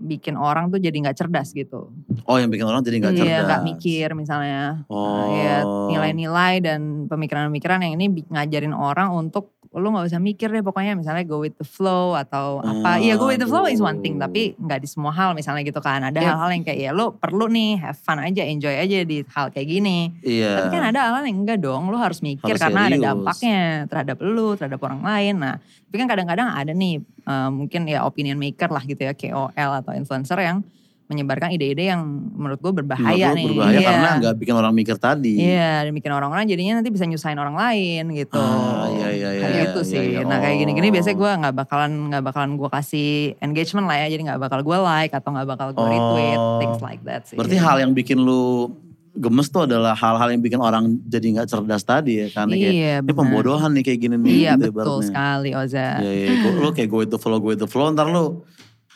bikin 0.00 0.36
orang 0.36 0.72
tuh 0.72 0.80
jadi 0.80 0.96
nggak 0.96 1.16
cerdas 1.16 1.52
gitu. 1.52 1.92
Oh 2.24 2.36
yang 2.40 2.48
bikin 2.48 2.64
orang 2.64 2.80
jadi 2.80 3.00
gak 3.04 3.20
cerdas. 3.20 3.28
Iya 3.28 3.38
nggak 3.44 3.62
mikir 3.64 4.08
misalnya. 4.16 4.84
Oh. 4.88 5.28
Ya 5.36 5.60
nilai-nilai 5.64 6.64
dan 6.64 7.04
pemikiran-pemikiran 7.08 7.84
yang 7.84 8.00
ini 8.00 8.24
ngajarin 8.28 8.72
orang 8.72 9.12
untuk 9.12 9.52
lu 9.70 9.86
nggak 9.86 10.10
usah 10.10 10.18
mikir 10.18 10.50
deh 10.50 10.60
pokoknya 10.60 10.98
misalnya 10.98 11.22
go 11.22 11.38
with 11.38 11.54
the 11.54 11.62
flow 11.62 12.12
atau 12.12 12.58
apa. 12.58 12.98
Iya 12.98 13.14
go 13.14 13.30
with 13.30 13.38
the 13.38 13.46
flow 13.46 13.64
is 13.64 13.78
one 13.78 14.02
thing 14.02 14.18
tapi 14.18 14.58
nggak 14.58 14.82
di 14.82 14.88
semua 14.90 15.14
hal 15.14 15.30
misalnya 15.30 15.62
gitu 15.62 15.78
kan. 15.78 16.02
Ada 16.02 16.18
Yep. 16.18 16.26
hal-hal 16.26 16.50
yang 16.50 16.64
kayak 16.66 16.78
ya 16.80 16.90
lu 16.90 17.14
perlu 17.14 17.46
nih 17.46 17.78
have 17.78 17.94
fun 17.94 18.18
aja 18.18 18.42
enjoy 18.42 18.74
aja 18.74 19.06
di 19.06 19.22
hal 19.24 19.46
kayak 19.48 19.70
gini. 19.70 20.10
Iya. 20.20 20.58
Tapi 20.58 20.68
kan 20.74 20.82
ada 20.90 20.98
hal-hal 21.06 21.22
yang 21.22 21.46
enggak 21.46 21.62
dong, 21.62 21.86
lu 21.86 21.94
harus 21.94 22.18
mikir 22.18 22.50
Harus 22.50 22.58
karena 22.58 22.80
ada 22.82 22.90
serius. 22.90 23.06
dampaknya 23.06 23.60
terhadap 23.86 24.16
lu, 24.18 24.48
terhadap 24.58 24.80
orang 24.82 25.00
lain. 25.00 25.34
Nah, 25.38 25.54
tapi 25.62 25.96
kan 25.96 26.08
kadang-kadang 26.10 26.48
ada 26.50 26.72
nih 26.74 26.94
eh, 27.30 27.48
mungkin 27.54 27.80
ya 27.86 28.02
opinion 28.02 28.42
maker 28.42 28.68
lah 28.68 28.82
gitu 28.82 29.06
ya, 29.06 29.14
KOL 29.14 29.70
atau 29.78 29.94
influencer 29.94 30.34
yang 30.42 30.66
menyebarkan 31.10 31.50
ide-ide 31.50 31.90
yang 31.90 32.06
menurut 32.32 32.56
gue 32.56 32.70
Menurut 32.70 32.86
berbahaya 32.86 33.26
lu 33.28 33.36
nih. 33.36 33.46
Berbahaya 33.50 33.74
Iya. 33.74 33.88
karena 33.90 34.08
gak 34.22 34.34
bikin 34.38 34.54
orang 34.54 34.72
mikir 34.72 34.96
tadi. 34.96 35.34
Iya, 35.36 35.72
dan 35.82 35.92
bikin 35.92 36.10
orang-orang 36.10 36.46
jadinya 36.46 36.78
nanti 36.78 36.88
bisa 36.88 37.02
nyusahin 37.02 37.34
orang 37.36 37.52
lain 37.52 38.04
gitu. 38.14 38.38
Ah, 38.38 38.86
iya, 38.88 39.08
iya, 39.10 39.28
iya, 39.28 39.42
Kayak 39.42 39.50
iya, 39.50 39.62
gitu 39.66 39.80
iya, 39.80 39.90
sih. 39.90 40.04
iya. 40.08 40.20
Nah 40.22 40.38
kayak 40.38 40.56
gini-gini 40.56 40.86
Oh. 40.86 40.92
biasanya 40.94 41.16
gue 41.16 41.30
nggak 41.42 41.54
bakalan 41.56 41.92
nggak 42.08 42.22
bakalan 42.24 42.50
gue 42.54 42.68
kasih 42.70 43.10
engagement 43.38 43.84
lah 43.84 43.96
ya. 43.98 44.06
Jadi 44.08 44.22
nggak 44.24 44.40
bakal 44.40 44.60
gue 44.62 44.78
like 44.78 45.12
atau 45.12 45.28
nggak 45.28 45.48
bakal 45.48 45.66
gue 45.70 45.84
retweet 45.84 46.38
Oh. 46.38 46.58
things 46.58 46.78
like 46.80 47.02
that 47.02 47.26
sih. 47.26 47.34
Berarti 47.34 47.58
hal 47.58 47.76
yang 47.78 47.90
bikin 47.90 48.16
lu 48.16 48.70
gemes 49.10 49.50
tuh 49.50 49.66
adalah 49.66 49.92
hal-hal 49.92 50.30
yang 50.30 50.38
bikin 50.38 50.56
orang 50.56 50.86
jadi 51.02 51.42
gak 51.42 51.50
cerdas 51.50 51.82
tadi 51.82 52.22
ya. 52.22 52.26
Karena 52.30 52.54
kayak, 52.54 52.72
Iya, 52.72 52.94
ini 53.02 53.10
pembodohan 53.12 53.74
nih 53.74 53.82
kayak 53.82 54.00
gini 54.00 54.14
nih. 54.16 54.30
Iya 54.30 54.52
gitu 54.54 54.70
betul 54.70 54.70
ibaratnya. 54.70 55.02
sekali 55.04 55.50
Oza. 55.52 55.88
Iya, 55.98 56.12
iya. 56.14 56.28
Gua- 56.40 56.56
Lu 56.56 56.68
kayak 56.70 56.88
go 56.88 56.96
with 56.96 57.10
the 57.10 57.18
flow, 57.18 57.36
go 57.36 57.50
with 57.50 57.58
the 57.58 57.66
flow. 57.66 57.90
Ntar 57.90 58.06
lu 58.06 58.46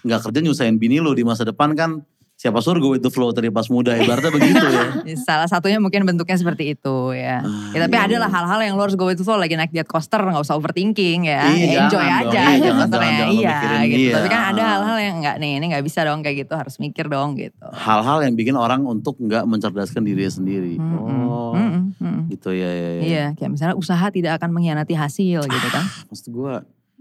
gak 0.04 0.20
kerja 0.30 0.38
nyusahin 0.44 0.76
bini 0.76 1.00
lu 1.00 1.16
di 1.16 1.24
masa 1.24 1.42
depan 1.48 1.72
kan. 1.72 2.04
Siapa 2.34 2.58
suruh 2.58 2.98
the 2.98 3.08
flow 3.14 3.30
tadi 3.30 3.46
pas 3.46 3.62
muda. 3.70 3.94
Ibaratnya 3.94 4.34
begitu 4.34 4.66
ya. 4.66 4.86
Salah 5.26 5.46
satunya 5.46 5.78
mungkin 5.78 6.02
bentuknya 6.02 6.34
seperti 6.34 6.74
itu 6.74 7.14
ya. 7.14 7.38
Ah, 7.46 7.70
ya 7.70 7.86
tapi 7.86 7.94
iya, 7.94 8.04
ada 8.10 8.16
lah 8.26 8.28
iya. 8.28 8.36
hal-hal 8.36 8.60
yang 8.66 8.74
lo 8.74 8.82
harus 8.82 8.98
go 8.98 9.06
with 9.06 9.22
flow 9.22 9.38
lagi 9.38 9.54
naik 9.54 9.70
jet 9.70 9.86
coaster 9.86 10.18
nggak 10.18 10.42
usah 10.42 10.58
overthinking 10.58 11.30
ya. 11.30 11.46
Iya, 11.46 11.86
Enjoy 11.86 12.02
jangan 12.02 12.26
dong. 12.26 12.32
aja 12.34 12.40
Iya, 12.42 12.50
gitu 12.50 12.66
jangan, 12.66 12.88
jangan, 12.90 12.90
jangan 12.90 13.30
Iya 13.30 13.58
gitu. 13.86 14.02
iya. 14.02 14.14
Tapi 14.18 14.28
kan 14.28 14.42
ada 14.50 14.62
hal-hal 14.66 14.96
yang 14.98 15.16
nggak 15.22 15.36
nih 15.38 15.50
ini 15.62 15.64
nggak 15.70 15.84
bisa 15.86 16.00
dong 16.02 16.20
kayak 16.26 16.36
gitu 16.42 16.54
harus 16.58 16.74
mikir 16.82 17.06
dong 17.06 17.28
gitu. 17.38 17.66
Hal-hal 17.70 18.18
yang 18.26 18.34
bikin 18.34 18.56
orang 18.58 18.82
untuk 18.82 19.14
gak 19.24 19.46
mencerdaskan 19.46 20.02
dirinya 20.02 20.32
sendiri. 20.34 20.74
Mm-mm. 20.74 21.30
Oh. 21.30 21.54
Mm-mm, 21.54 21.82
mm-mm. 22.02 22.22
Gitu 22.34 22.50
ya, 22.50 22.66
ya, 22.66 22.90
ya. 22.98 23.02
Iya 23.06 23.24
kayak 23.38 23.50
misalnya 23.54 23.76
usaha 23.78 24.10
tidak 24.10 24.42
akan 24.42 24.50
mengkhianati 24.50 24.98
hasil 24.98 25.38
gitu 25.46 25.68
kan. 25.70 25.86
Maksud 26.10 26.28
gue, 26.34 26.54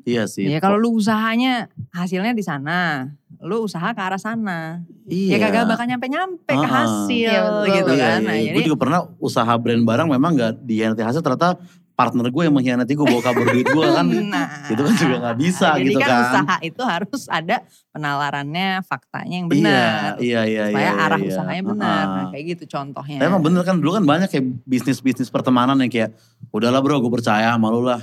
iya 0.04 0.24
sih. 0.26 0.46
Iya 0.46 0.60
kalau 0.60 0.76
lu 0.78 0.96
usahanya 0.96 1.68
hasilnya 1.92 2.32
di 2.32 2.44
sana, 2.44 3.10
lu 3.40 3.64
usaha 3.64 3.92
ke 3.92 4.02
arah 4.02 4.20
sana. 4.20 4.84
Iya. 5.04 5.36
Ya 5.36 5.38
kagak 5.44 5.68
bakal 5.68 5.86
nyampe-nyampe 5.88 6.48
ke 6.48 6.68
hasil 6.68 7.28
Iya, 7.28 7.42
betul. 7.44 7.66
gitu 7.76 7.92
Iya, 7.92 8.04
kan. 8.08 8.20
iya, 8.20 8.28
Nah, 8.28 8.36
iya. 8.36 8.44
jadi 8.52 8.58
Gue 8.60 8.68
juga 8.68 8.80
pernah 8.80 9.00
usaha 9.18 9.54
brand 9.56 9.84
barang 9.84 10.08
memang 10.08 10.32
gak 10.34 10.54
dihianati 10.64 11.04
hasil 11.04 11.20
ternyata 11.20 11.60
partner 11.94 12.26
gue 12.26 12.42
yang 12.42 12.56
mengkhianati 12.58 12.98
gue 12.98 13.06
bawa 13.06 13.22
kabur 13.22 13.46
duit 13.48 13.70
gue 13.70 13.86
kan. 13.86 14.06
Nah, 14.10 14.66
Itu 14.66 14.82
kan 14.82 14.94
juga 14.98 15.16
nggak 15.22 15.38
bisa 15.38 15.68
jadi 15.78 15.86
gitu 15.86 16.00
kan. 16.02 16.10
kan. 16.10 16.22
usaha 16.26 16.56
itu 16.66 16.82
harus 16.82 17.22
ada 17.30 17.56
penalarannya, 17.94 18.82
faktanya 18.82 19.36
yang 19.38 19.48
benar. 19.48 20.18
Iya, 20.18 20.42
iya, 20.42 20.42
iya. 20.50 20.64
supaya 20.74 20.90
iya, 20.90 21.04
arah 21.06 21.20
iya. 21.22 21.30
usahanya 21.30 21.64
benar. 21.70 21.94
Ah. 22.04 22.16
Nah, 22.18 22.26
kayak 22.34 22.46
gitu 22.58 22.64
contohnya. 22.66 23.18
Tapi 23.22 23.30
emang 23.30 23.44
bener 23.46 23.62
kan 23.62 23.76
dulu 23.78 23.92
kan 23.94 24.04
banyak 24.04 24.26
kayak 24.28 24.46
bisnis-bisnis 24.66 25.30
pertemanan 25.30 25.78
yang 25.78 25.92
kayak 25.94 26.10
udahlah 26.50 26.82
bro 26.82 26.98
gue 26.98 27.14
percaya 27.14 27.54
sama 27.54 27.70
lu 27.70 27.86
lah. 27.86 28.02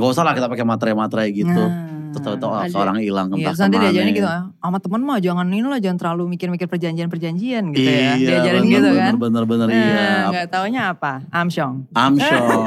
Gak 0.00 0.10
usah 0.10 0.22
lah 0.22 0.32
kita 0.32 0.46
pakai 0.46 0.64
materai-materai 0.64 1.28
gitu. 1.30 1.52
Nah, 1.62 1.88
Terus 2.10 2.26
tahu-tahu 2.26 2.50
ada. 2.50 2.74
orang 2.74 2.98
hilang 2.98 3.30
Iya, 3.30 3.34
entah 3.38 3.46
terus 3.46 3.60
nanti 3.62 3.70
ke 3.70 3.78
mana. 3.78 3.86
diajarin 3.86 4.12
gitu, 4.12 4.26
"Ah, 4.26 4.42
sama 4.58 4.78
temen 4.80 4.98
mah 5.00 5.18
jangan 5.20 5.46
ini 5.46 5.62
lah, 5.62 5.78
jangan 5.78 5.94
terlalu 5.96 6.22
mikir-mikir 6.28 6.66
perjanjian-perjanjian 6.66 7.70
gitu 7.70 7.86
Iya, 7.86 7.94
ya. 7.94 8.12
Diajarin 8.18 8.50
bener, 8.58 8.66
gitu 8.66 8.82
bener, 8.82 8.98
kan. 8.98 9.14
Bener, 9.16 9.42
bener, 9.46 9.66
Nah, 9.68 9.78
iya. 9.78 10.08
Gak 10.34 10.46
taunya 10.50 10.82
apa? 10.90 11.12
Amsyong. 11.30 11.86
Amsyong, 11.94 12.66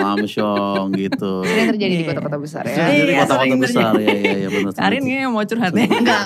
amsyong 0.14 0.86
gitu. 0.94 1.42
Sering 1.42 1.66
terjadi 1.74 1.90
di 1.92 1.98
Iya. 1.98 2.08
kota-kota 2.08 2.38
besar 2.38 2.62
ya. 2.64 2.76
Jadi 2.76 2.94
Iya, 2.94 3.18
kota-kota 3.18 3.34
sering 3.40 3.58
besar, 3.58 3.92
ya, 3.96 4.14
ya, 4.14 4.34
ya 4.36 4.48
bener. 4.52 4.70
Karin 4.72 5.02
kayaknya 5.02 5.28
mau 5.28 5.42
curhat 5.44 5.72
nih. 5.72 5.88
Enggak, 5.90 6.22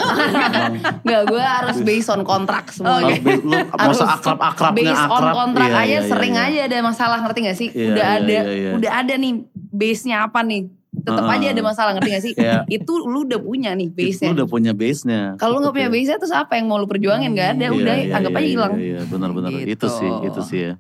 enggak 0.99 1.23
gue 1.25 1.43
harus 1.43 1.77
based 1.83 2.11
on 2.11 2.21
kontrak 2.23 2.65
semuanya. 2.69 3.17
Harus 3.17 3.25
be- 3.25 3.43
lu 3.43 3.57
masa 3.81 4.05
akrab-akrabnya 4.11 4.77
based 4.85 5.07
on 5.07 5.17
akrab. 5.19 5.35
kontrak 5.35 5.69
Iya, 5.69 5.81
aja 5.81 5.89
iya, 5.89 6.01
sering 6.05 6.35
iya. 6.35 6.45
aja 6.45 6.61
ada 6.67 6.77
masalah 6.83 7.19
ngerti 7.19 7.39
gak 7.43 7.57
sih? 7.57 7.69
Iya, 7.71 7.87
udah 7.89 8.05
iya, 8.05 8.17
ada, 8.19 8.29
iya, 8.29 8.43
iya. 8.53 8.71
udah 8.77 8.93
ada 8.95 9.15
nih 9.17 9.33
base-nya 9.71 10.25
apa 10.25 10.41
nih? 10.43 10.69
Tetap 10.89 11.25
Heeh. 11.25 11.37
aja 11.39 11.47
ada 11.53 11.63
masalah 11.63 11.91
ngerti 11.95 12.09
gak 12.11 12.25
sih? 12.25 12.33
Iya. 12.35 12.65
Itu 12.67 13.05
lu 13.05 13.29
udah 13.29 13.39
punya 13.39 13.71
nih 13.77 13.89
Lu 13.93 13.97
base-nya. 13.97 14.31
udah 14.35 14.47
punya 14.49 14.73
base-nya. 14.75 15.21
Kalau 15.37 15.61
lu 15.61 15.69
gak 15.69 15.77
punya 15.77 15.89
Oke. 15.89 15.95
base-nya 16.01 16.17
terus 16.19 16.35
apa 16.35 16.53
yang 16.59 16.67
mau 16.67 16.81
lu 16.81 16.89
perjuangin 16.89 17.31
gak 17.37 17.49
ada, 17.61 17.67
Iya, 17.69 17.77
udah 17.77 17.95
iya, 17.95 18.15
anggap 18.17 18.33
iya, 18.33 18.41
aja 18.41 18.49
hilang. 18.49 18.73
Iya, 18.75 18.85
iya, 18.85 19.01
benar-benar. 19.07 19.51
Gitu. 19.53 19.69
Itu 19.77 19.87
sih, 19.93 20.11
itu 20.27 20.41
sih 20.49 20.61
ya. 20.69 20.73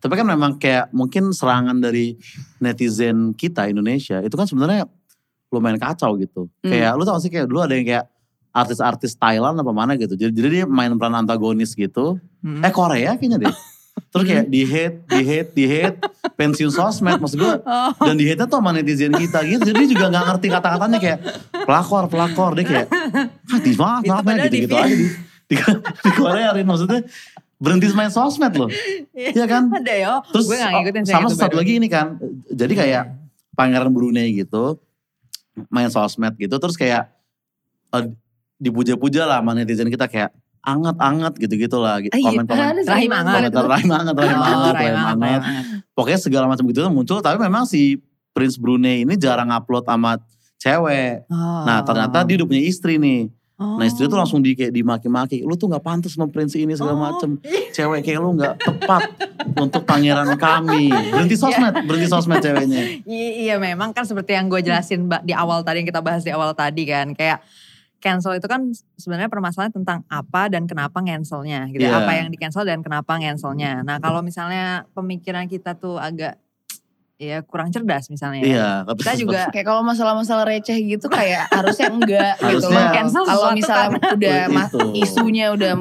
Tapi 0.00 0.14
kan 0.16 0.24
memang 0.24 0.56
kayak 0.56 0.88
mungkin 0.96 1.28
serangan 1.36 1.76
dari 1.76 2.16
netizen 2.56 3.36
kita 3.36 3.68
Indonesia 3.68 4.24
itu 4.24 4.32
kan 4.32 4.48
sebenarnya 4.48 4.88
lumayan 5.52 5.76
kacau 5.76 6.16
gitu. 6.16 6.48
Hmm. 6.64 6.70
Kayak 6.72 6.92
lu 6.96 7.02
tau 7.04 7.18
sih 7.20 7.28
kayak 7.28 7.44
dulu 7.50 7.60
ada 7.60 7.74
yang 7.76 7.84
kayak 7.84 8.06
artis-artis 8.50 9.14
Thailand 9.14 9.60
apa 9.60 9.70
mana 9.70 9.94
gitu. 9.94 10.16
Jadi, 10.18 10.32
jadi 10.32 10.48
dia 10.48 10.64
main 10.66 10.90
peran 10.96 11.20
antagonis 11.20 11.76
gitu. 11.76 12.16
Hmm. 12.40 12.64
Eh 12.64 12.72
Korea 12.72 13.14
kayaknya 13.18 13.38
deh. 13.44 13.54
Terus 14.10 14.24
kayak 14.26 14.46
di 14.50 14.62
hate, 14.66 14.96
di 15.06 15.20
hate, 15.22 15.50
di 15.54 15.64
hate, 15.70 15.96
pensiun 16.34 16.74
sosmed 16.74 17.22
maksud 17.22 17.38
gue. 17.38 17.54
Oh. 17.62 17.90
Dan 18.02 18.18
di 18.18 18.26
hate 18.26 18.42
tuh 18.42 18.58
sama 18.58 18.74
netizen 18.74 19.14
kita 19.14 19.38
gitu. 19.46 19.70
Jadi 19.70 19.86
dia 19.86 19.88
juga 19.94 20.06
gak 20.10 20.24
ngerti 20.34 20.46
kata-katanya 20.50 20.98
kayak 20.98 21.18
pelakor, 21.62 22.04
pelakor. 22.10 22.50
Dia 22.58 22.66
kayak, 22.66 22.86
ah 22.90 23.60
di 23.62 23.72
maaf, 23.78 24.02
maaf 24.02 24.26
ya 24.26 24.50
gitu-gitu 24.50 24.74
aja 24.74 24.90
di, 24.90 25.06
di, 25.46 25.54
di 26.02 26.10
Korea 26.18 26.50
Rin. 26.58 26.66
Maksudnya 26.66 27.06
berhenti 27.62 27.86
main 27.94 28.10
sosmed 28.10 28.50
loh. 28.58 28.66
Iya 29.14 29.46
kan? 29.46 29.70
Ada 29.70 29.94
ya, 29.94 30.12
Terus 30.26 30.44
gue 30.50 30.56
gak 30.58 30.70
ngikutin 30.74 31.02
sama 31.06 31.28
satu 31.30 31.54
baru. 31.54 31.58
lagi 31.62 31.72
ini 31.78 31.86
kan. 31.86 32.06
Jadi 32.50 32.72
kayak 32.74 33.14
pangeran 33.54 33.94
Brunei 33.94 34.34
gitu. 34.34 34.74
Main 35.70 35.86
sosmed 35.86 36.34
gitu. 36.34 36.58
Terus 36.58 36.74
kayak 36.74 37.14
eh, 37.94 38.10
dipuja-puja 38.58 39.22
lah 39.22 39.38
sama 39.38 39.54
netizen 39.54 39.86
kita 39.86 40.10
kayak. 40.10 40.34
Anget-anget 40.60 41.32
gitu-gitu 41.40 41.76
lah. 41.80 41.98
Ah, 41.98 42.18
iya, 42.18 42.24
Komen-komen. 42.44 42.84
Rahim 42.84 43.12
anget. 43.12 43.34
Komentar 43.48 43.64
rahim 43.66 43.90
anget, 43.90 44.14
rahim 44.16 44.38
Oh, 44.38 44.44
anget, 44.44 44.74
rahim 44.76 44.96
anget, 44.96 45.16
rahim 45.16 45.22
anget. 45.24 45.42
Pokoknya 45.96 46.20
segala 46.20 46.44
macam 46.48 46.64
gitu 46.68 46.78
tuh 46.80 46.92
muncul. 46.92 47.18
Tapi 47.20 47.36
memang 47.40 47.64
si 47.64 47.96
Prince 48.30 48.60
Brunei 48.60 49.02
ini 49.02 49.16
jarang 49.16 49.48
upload 49.50 49.88
sama 49.88 50.20
cewek. 50.56 51.24
Oh. 51.28 51.64
Nah 51.64 51.80
ternyata 51.82 52.22
dia 52.22 52.36
udah 52.36 52.48
punya 52.48 52.62
istri 52.62 53.00
nih. 53.00 53.32
Nah 53.60 53.84
istri 53.84 54.08
tuh 54.08 54.16
Oh. 54.16 54.24
langsung 54.24 54.40
di 54.40 54.56
kayak 54.56 54.72
dimaki-maki. 54.72 55.44
Lu 55.44 55.52
tuh 55.52 55.68
gak 55.68 55.84
pantas 55.84 56.16
sama 56.16 56.28
Prince 56.28 56.56
ini 56.56 56.72
segala 56.72 56.96
Oh. 56.96 57.00
macem. 57.02 57.36
Cewek 57.72 58.00
kayak 58.00 58.20
lu 58.20 58.32
gak 58.32 58.56
tepat 58.56 59.02
untuk 59.52 59.84
pangeran 59.84 60.32
kami. 60.36 60.88
Berhenti 60.88 61.36
sosmed, 61.36 61.84
berhenti 61.84 62.08
sosmed 62.08 62.40
ceweknya. 62.40 63.04
Iya, 63.04 63.28
iya 63.36 63.54
memang 63.56 63.92
kan 63.92 64.08
seperti 64.08 64.32
yang 64.32 64.48
gue 64.48 64.60
jelasin 64.60 65.04
Mbak 65.04 65.24
di 65.24 65.32
awal 65.32 65.60
tadi 65.60 65.84
yang 65.84 65.88
kita 65.88 66.00
bahas 66.00 66.24
di 66.24 66.32
awal 66.32 66.52
tadi 66.52 66.88
kan 66.88 67.12
kayak 67.12 67.44
cancel 68.00 68.32
itu 68.32 68.44
kan 68.44 68.66
sebenarnya 68.94 69.28
permasalahan 69.28 69.70
tentang 69.70 70.02
apa 70.06 70.48
dan 70.48 70.64
kenapa 70.64 70.98
cancelnya 70.98 71.68
gitu 71.68 71.84
Iya. 71.84 71.92
ya. 71.92 72.00
apa 72.00 72.12
yang 72.14 72.28
di 72.28 72.36
cancel 72.36 72.64
dan 72.64 72.80
kenapa 72.80 73.14
cancelnya 73.14 73.80
nah 73.80 73.96
kalau 73.96 74.20
misalnya 74.20 74.88
pemikiran 74.90 75.44
kita 75.44 75.72
tuh 75.74 75.96
agak 75.96 76.40
ya 77.16 77.44
kurang 77.44 77.68
cerdas 77.68 78.08
misalnya 78.08 78.40
ya. 78.40 78.48
Iya. 78.48 78.68
kita 78.96 79.12
juga 79.14 79.40
Kayak 79.52 79.66
kalau 79.66 79.84
masalah-masalah 79.84 80.48
receh 80.48 80.80
gitu 80.80 81.04
kayak 81.06 81.52
harusnya 81.52 81.92
enggak 81.92 82.32
gitu 82.40 82.66
loh. 82.66 82.88
Cancel 82.90 83.22
Kalau 83.22 83.52
misalnya 83.52 83.88
karena- 83.92 84.16
udah 84.16 84.38
ma- 84.48 84.64
Itu. 84.66 84.78
isunya 84.96 85.46
udah 85.52 85.72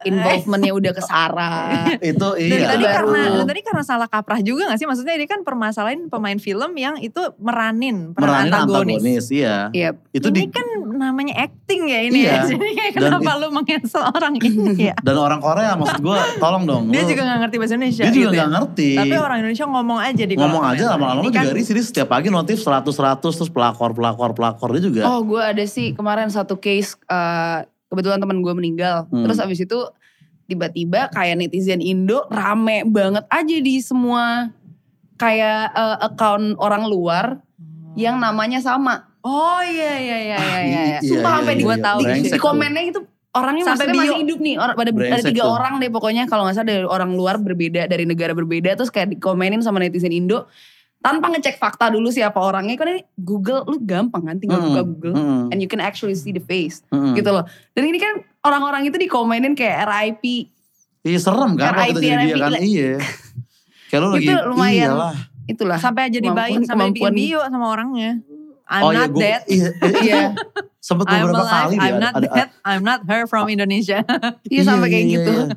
involvementnya 0.00 0.72
udah 0.72 0.92
ke 0.92 1.02
Sarah. 1.02 1.90
itu 2.00 2.28
Dan 2.28 2.48
iya. 2.52 2.68
tadi 2.68 2.84
baru. 2.84 2.94
karena 2.94 3.20
dan 3.32 3.46
tadi 3.46 3.60
karena 3.60 3.82
salah 3.82 4.06
kaprah 4.06 4.40
juga 4.40 4.66
gak 4.66 4.78
sih? 4.78 4.86
Maksudnya 4.86 5.14
dia 5.14 5.26
kan 5.26 5.42
permasalahan 5.42 6.06
pemain 6.06 6.36
film 6.36 6.70
yang 6.74 6.94
itu 6.96 7.18
meranin 7.36 8.12
peran 8.12 8.46
Meranin 8.46 8.52
antagonis. 8.52 8.98
antagonis, 8.98 9.24
iya. 9.28 9.56
Iya. 9.70 9.88
Itu 10.10 10.28
ini 10.28 10.38
di, 10.40 10.42
kan 10.48 10.66
namanya 10.92 11.34
acting 11.40 11.82
ya 11.84 12.00
ini 12.02 12.18
Iya. 12.20 12.32
ya. 12.32 12.40
Jadi 12.52 12.66
kayak 12.72 12.92
Dan 12.92 13.02
kenapa 13.12 13.30
lu 13.36 13.48
mengancel 13.50 14.02
orang 14.04 14.34
ini 14.36 14.60
ya? 14.88 14.94
dan 14.96 15.16
orang 15.16 15.38
Korea 15.38 15.72
maksud 15.74 15.98
gue 15.98 16.18
tolong 16.36 16.64
dong. 16.64 16.82
Dia 16.88 17.00
lu- 17.00 17.08
juga 17.08 17.22
gak 17.24 17.38
ngerti 17.40 17.56
bahasa 17.56 17.74
Indonesia 17.74 18.02
dia 18.02 18.12
juga 18.12 18.20
gitu 18.20 18.34
ya. 18.34 18.40
gak 18.40 18.50
ngerti. 18.52 18.90
Tapi 18.96 19.14
orang 19.16 19.36
Indonesia 19.40 19.64
ngomong 19.66 19.98
aja 20.00 20.22
di 20.22 20.34
ngomong 20.34 20.62
aja 20.64 20.84
lama-lama 20.88 21.20
Ini 21.20 21.26
juga 21.26 21.38
kan- 21.40 21.52
di 21.52 21.64
sini 21.64 21.80
setiap 21.80 22.08
pagi 22.08 22.28
notif 22.28 22.58
100-100 22.58 22.86
terus 23.20 23.48
pelakor 23.48 23.90
pelakor 23.90 24.30
pelakor 24.30 24.68
dia 24.70 24.82
juga. 24.84 25.02
Oh 25.06 25.20
gue 25.20 25.40
ada 25.40 25.64
sih 25.64 25.90
kemarin 25.90 26.28
satu 26.28 26.56
case 26.56 26.94
eh, 27.04 27.66
kebetulan 27.88 28.20
teman 28.20 28.40
gue 28.44 28.54
meninggal. 28.54 29.08
Hmm. 29.08 29.24
Terus 29.24 29.38
abis 29.40 29.58
itu 29.64 29.78
tiba-tiba 30.48 31.12
kayak 31.12 31.36
netizen 31.44 31.84
Indo 31.84 32.24
rame 32.32 32.84
banget 32.88 33.24
aja 33.28 33.56
di 33.60 33.74
semua 33.84 34.48
kayak 35.20 35.74
eh, 35.76 35.96
account 36.08 36.56
orang 36.56 36.88
luar 36.88 37.44
yang 37.98 38.16
namanya 38.16 38.62
sama. 38.62 39.08
Oh 39.26 39.60
iya 39.60 39.98
iya 39.98 40.18
iya 40.24 40.38
iya 40.38 40.60
iya. 40.62 40.82
iya. 40.96 40.98
Sumpah 41.02 41.42
sampai 41.42 41.54
di, 41.58 41.64
Gua 41.66 41.76
tahu 41.76 41.98
di, 42.00 42.04
brengsek 42.06 42.38
di 42.38 42.40
komennya 42.40 42.82
itu 42.86 43.00
orangnya 43.34 43.64
Sampai 43.74 43.92
masih 43.92 44.14
bio. 44.14 44.20
hidup 44.24 44.38
nih. 44.40 44.54
Or, 44.56 44.70
ada, 44.72 44.90
ada 44.94 45.24
tiga 45.26 45.42
tuh. 45.44 45.52
orang 45.52 45.72
deh 45.82 45.90
pokoknya 45.90 46.24
kalau 46.30 46.46
nggak 46.46 46.56
salah 46.56 46.68
dari 46.70 46.86
orang 46.86 47.10
luar 47.12 47.36
berbeda 47.36 47.90
dari 47.90 48.06
negara 48.06 48.32
berbeda 48.32 48.78
terus 48.78 48.88
kayak 48.88 49.18
dikomenin 49.18 49.60
sama 49.60 49.82
netizen 49.82 50.14
Indo 50.14 50.46
tanpa 50.98 51.30
ngecek 51.30 51.56
fakta 51.56 51.88
dulu 51.88 52.08
siapa 52.08 52.36
orangnya. 52.36 52.74
Kan 52.74 52.88
ini 52.90 53.02
Google 53.14 53.62
lu 53.64 53.78
gampang 53.78 54.22
kan 54.24 54.36
tinggal 54.36 54.58
buka 54.60 54.82
Google 54.82 55.14
Mm-mm. 55.14 55.42
and 55.48 55.58
you 55.58 55.66
can 55.66 55.78
actually 55.78 56.12
see 56.12 56.30
the 56.30 56.40
face 56.40 56.82
Mm-mm. 56.88 57.14
gitu 57.14 57.28
loh. 57.28 57.46
Dan 57.72 57.86
ini 57.86 57.96
kan 57.96 58.18
orang-orang 58.42 58.84
itu 58.84 58.96
dikomenin 58.96 59.52
kayak 59.52 59.86
RIP. 59.86 60.50
Iya 61.00 61.18
serem 61.18 61.54
kan 61.54 61.72
waktu 61.72 61.80
RIP, 61.80 61.92
itu 61.92 62.00
jadi 62.02 62.14
dia 62.18 62.26
RIP, 62.28 62.40
kan. 62.40 62.50
Iya. 62.58 62.92
Kayak 63.88 64.00
lu 64.00 64.08
lagi 64.14 64.26
Itu 64.26 64.34
lumayan. 64.46 64.74
iyalah. 64.84 65.14
Itulah. 65.46 65.78
Sampai 65.78 66.02
aja 66.06 66.18
dibayar, 66.18 66.50
Kemampuan- 66.52 66.66
sampai 66.66 66.86
bikin 66.92 67.14
bio 67.14 67.40
sama 67.42 67.66
orangnya. 67.68 68.10
I'm 68.68 68.84
oh 68.84 68.92
iya 68.92 69.00
not 69.00 69.10
dead. 69.16 69.40
iya, 69.48 69.68
Iya. 69.80 70.22
sempet 70.78 71.08
I'm 71.08 71.24
beberapa 71.24 71.40
alive, 71.40 71.48
kali 71.48 71.76
I'm 71.78 71.88
ada- 71.88 71.96
not 71.98 72.12
ada, 72.14 72.28
dead, 72.28 72.48
I'm 72.62 72.84
not 72.84 73.00
her 73.06 73.24
from 73.24 73.48
Indonesia. 73.48 74.04
Iya 74.52 74.62
sampai 74.62 74.88
kayak 74.88 75.04
iya, 75.04 75.14
gitu. 75.16 75.32
iya. 75.32 75.56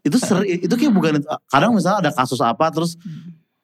itu 0.00 0.16
seri, 0.16 0.62
itu 0.62 0.72
kayak 0.72 0.94
bukan 0.94 1.12
kadang 1.44 1.74
misalnya 1.74 1.98
ada 2.00 2.10
kasus 2.14 2.38
apa 2.38 2.70
terus 2.70 2.94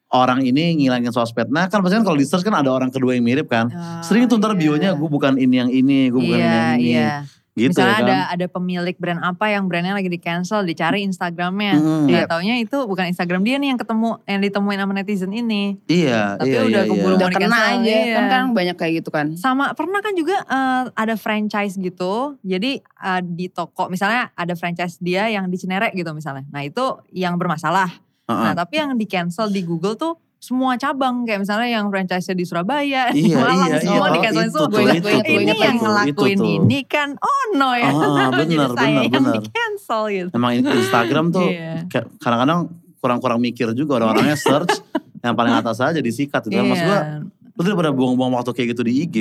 orang 0.09 0.41
ini 0.41 0.77
ngilangin 0.81 1.13
sosmed. 1.13 1.53
Nah 1.53 1.69
kan 1.69 1.85
pasti 1.85 2.01
kan 2.01 2.05
kalau 2.05 2.17
di 2.17 2.25
search 2.25 2.45
kan 2.45 2.57
ada 2.57 2.73
orang 2.73 2.89
kedua 2.89 3.13
yang 3.17 3.25
mirip 3.25 3.49
kan. 3.53 3.69
Sering 4.01 4.25
tuh 4.29 4.41
ntar 4.41 4.57
bionya 4.57 4.97
gue 4.97 5.09
bukan 5.09 5.37
ini 5.37 5.55
yang 5.61 5.71
ini, 5.71 6.09
gue 6.09 6.21
bukan 6.21 6.39
ini 6.39 6.49
iya, 6.49 6.57
yang 6.57 6.81
ini. 6.81 6.93
iya. 6.97 7.13
Gitu 7.59 7.75
Misalnya 7.75 7.99
kan. 7.99 8.07
ada 8.07 8.19
ada 8.39 8.47
pemilik 8.47 8.97
brand 9.03 9.19
apa 9.19 9.51
yang 9.51 9.67
brandnya 9.67 9.91
lagi 9.91 10.07
di 10.07 10.23
cancel, 10.23 10.63
dicari 10.63 11.03
Instagramnya. 11.03 11.75
Nggak 12.07 12.25
Iya. 12.25 12.31
taunya 12.31 12.55
itu 12.63 12.79
bukan 12.87 13.11
Instagram 13.11 13.43
dia 13.43 13.59
nih 13.59 13.75
yang 13.75 13.81
ketemu, 13.83 14.23
yang 14.31 14.41
ditemuin 14.47 14.79
sama 14.79 14.93
netizen 14.95 15.35
ini. 15.35 15.75
Iya, 15.91 16.39
Tapi 16.39 16.55
iya, 16.55 16.61
udah 16.63 16.83
iya, 16.87 16.87
keburu 16.87 17.15
iya. 17.15 17.19
Udah 17.19 17.29
kena 17.35 17.59
aja 17.75 17.83
iya. 17.91 18.15
kan 18.15 18.25
kan 18.31 18.43
banyak 18.55 18.77
kayak 18.79 18.93
gitu 19.03 19.11
kan. 19.11 19.35
Sama 19.35 19.75
pernah 19.75 19.99
kan 19.99 20.15
juga 20.15 20.39
eh, 20.47 20.83
ada 20.95 21.19
franchise 21.19 21.75
gitu. 21.75 22.39
Jadi 22.47 22.79
eh, 22.79 23.21
di 23.27 23.51
toko 23.51 23.91
misalnya 23.91 24.31
ada 24.39 24.55
franchise 24.55 24.95
dia 25.03 25.27
yang 25.27 25.51
di 25.51 25.59
Cinere 25.59 25.91
gitu 25.99 26.15
misalnya. 26.15 26.47
Nah 26.55 26.63
itu 26.63 27.03
yang 27.11 27.35
bermasalah. 27.35 27.91
Heeh. 28.29 28.45
Nah 28.45 28.55
tapi 28.55 28.75
yang 28.77 28.93
di 28.95 29.05
cancel 29.05 29.49
di 29.49 29.65
Google 29.65 29.97
tuh 29.97 30.15
semua 30.39 30.79
cabang 30.79 31.27
kayak 31.27 31.43
misalnya 31.43 31.67
yang 31.67 31.91
franchise 31.91 32.31
di 32.31 32.47
Surabaya, 32.47 33.11
di 33.11 33.27
Iya, 33.27 33.43
Malang 33.43 33.75
iya, 33.75 33.83
semua 33.83 34.07
iya. 34.07 34.13
di 34.15 34.19
Oh, 34.19 34.23
cancel 34.23 34.45
itu 34.45 34.61
Gue 34.71 34.81
ingat, 34.81 34.95
itu 34.95 35.09
gue 35.11 35.35
ini 35.35 35.53
yang 35.59 35.77
ngelakuin 35.79 36.39
itu 36.39 36.45
ini 36.63 36.79
kan 36.87 37.09
oh 37.19 37.43
no 37.57 37.75
ya. 37.75 37.91
Ah, 37.91 38.31
Jadi 38.39 38.55
benar, 38.55 38.71
saya 38.71 38.87
benar, 38.87 39.03
yang 39.03 39.25
benar. 39.27 39.35
di 39.35 39.41
cancel 39.49 40.03
gitu. 40.09 40.29
Emang 40.31 40.51
Instagram 40.55 41.25
tuh 41.35 41.49
Iya. 41.49 41.73
kayak 41.89 42.07
kadang-kadang 42.19 42.61
kurang-kurang 42.99 43.39
mikir 43.41 43.67
juga 43.75 43.99
orang-orangnya 43.99 44.39
search 44.47 44.79
yang 45.19 45.35
paling 45.35 45.55
atas 45.55 45.83
aja 45.83 45.99
disikat 45.99 46.45
gitu 46.45 46.55
kan. 46.55 46.65
Maksud 46.65 46.87
gue 46.87 46.95
Iya. 46.95 47.19
lu 47.59 47.63
daripada 47.65 47.91
buang-buang 47.91 48.31
waktu 48.33 48.55
kayak 48.55 48.69
gitu 48.71 48.87
di 48.87 48.93
IG, 49.03 49.17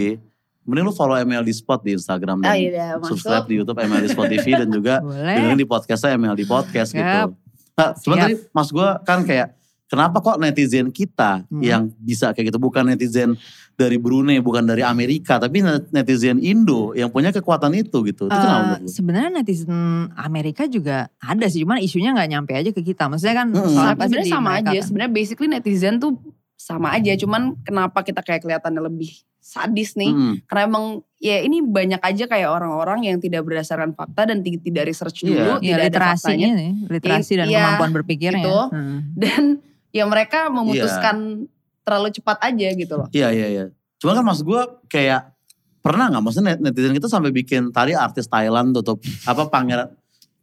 mending 0.64 0.86
lu 0.86 0.93
follow 0.93 1.18
MLD 1.18 1.49
Spot 1.49 1.82
di 1.82 1.97
Instagram 1.97 2.38
dan 2.38 2.45
Ah 2.45 2.53
iya 2.53 2.93
subscribe 3.01 3.49
di 3.49 3.58
YouTube 3.58 3.80
MLD 3.80 4.14
Spot 4.14 4.28
TV 4.28 4.53
dan 4.53 4.70
juga 4.70 5.01
dengerin 5.01 5.58
di 5.58 5.66
podcastnya 5.66 6.14
MLD 6.14 6.45
Podcast 6.45 6.93
gitu. 6.93 7.34
Nah, 7.78 7.93
cuman 7.93 8.17
tadi 8.19 8.34
mas 8.49 8.69
gue 8.69 8.89
kan 9.05 9.21
kayak 9.21 9.53
kenapa 9.86 10.17
kok 10.17 10.41
netizen 10.41 10.89
kita 10.89 11.45
Hmm. 11.45 11.61
yang 11.61 11.84
bisa 11.95 12.34
kayak 12.34 12.49
gitu 12.49 12.57
bukan 12.57 12.84
netizen 12.84 13.38
dari 13.78 14.01
Brunei 14.01 14.41
bukan 14.41 14.65
dari 14.65 14.82
Amerika 14.82 15.38
tapi 15.38 15.61
netizen 15.93 16.41
Indo 16.41 16.91
yang 16.91 17.07
punya 17.07 17.30
kekuatan 17.30 17.78
itu 17.78 18.01
gitu. 18.03 18.25
Itu 18.25 18.34
kenapa 18.34 18.82
menurut 18.82 18.82
lu? 18.82 18.89
sebenarnya 18.89 19.32
netizen 19.32 19.78
Amerika 20.17 20.65
juga 20.65 21.05
ada 21.21 21.45
sih, 21.45 21.61
cuman 21.61 21.78
isunya 21.78 22.09
nggak 22.11 22.30
nyampe 22.34 22.51
aja 22.51 22.73
ke 22.73 22.82
kita. 22.82 23.05
Maksudnya 23.05 23.36
kan 23.38 23.47
pasti 23.53 23.69
Sebenarnya 24.09 24.34
sama 24.34 24.49
aja. 24.57 24.73
kan. 24.73 24.82
Sebenarnya 24.82 25.13
basically 25.13 25.47
netizen 25.47 26.01
tuh 26.01 26.17
sama 26.57 26.97
aja. 26.97 27.13
Cuman 27.13 27.61
kenapa 27.61 28.01
kita 28.01 28.25
kayak 28.25 28.41
kelihatannya 28.41 28.82
lebih 28.82 29.13
sadis 29.39 29.93
nih? 29.93 30.09
Mm-mm. 30.09 30.33
Karena 30.43 30.63
emang 30.65 30.85
ya 31.17 31.39
ini 31.39 31.59
banyak 31.59 31.97
aja 31.97 32.25
kayak 32.25 32.47
orang-orang 32.47 33.05
yang 33.05 33.17
tidak 33.17 33.41
berdasarkan 33.41 33.91
fakta 33.91 34.27
dan 34.27 34.39
ti- 34.39 34.59
tidak 34.59 34.88
research 34.88 35.21
Iya. 35.21 35.27
dulu, 35.27 35.51
Ya, 35.57 35.59
tidak 35.59 35.73
ada 35.73 35.85
literasinya 35.88 36.47
faktanya. 36.47 36.49
nih, 36.53 36.71
literasi 36.88 37.33
dan 37.33 37.45
Iya, 37.47 37.57
kemampuan 37.57 37.91
berpikirnya. 37.93 38.43
gitu. 38.43 38.57
Hmm. 38.69 38.97
Dan 39.15 39.43
ya 39.89 40.03
mereka 40.05 40.39
memutuskan 40.47 41.47
terlalu 41.81 42.09
cepat 42.11 42.38
aja 42.41 42.67
gitu 42.69 42.93
loh. 42.93 43.07
Iya 43.09 43.31
iya 43.31 43.47
iya. 43.47 43.63
Cuma 43.97 44.11
kan 44.11 44.21
maksud 44.21 44.43
gue 44.43 44.61
kayak 44.88 45.31
pernah 45.79 46.05
nggak 46.07 46.21
maksudnya 46.21 46.53
net- 46.53 46.63
netizen 46.67 46.91
kita 46.91 47.07
sampai 47.07 47.31
bikin 47.31 47.71
tadi 47.71 47.95
artis 47.95 48.27
Thailand 48.27 48.75
tutup 48.75 48.99
apa 49.23 49.47
pangeran 49.47 49.88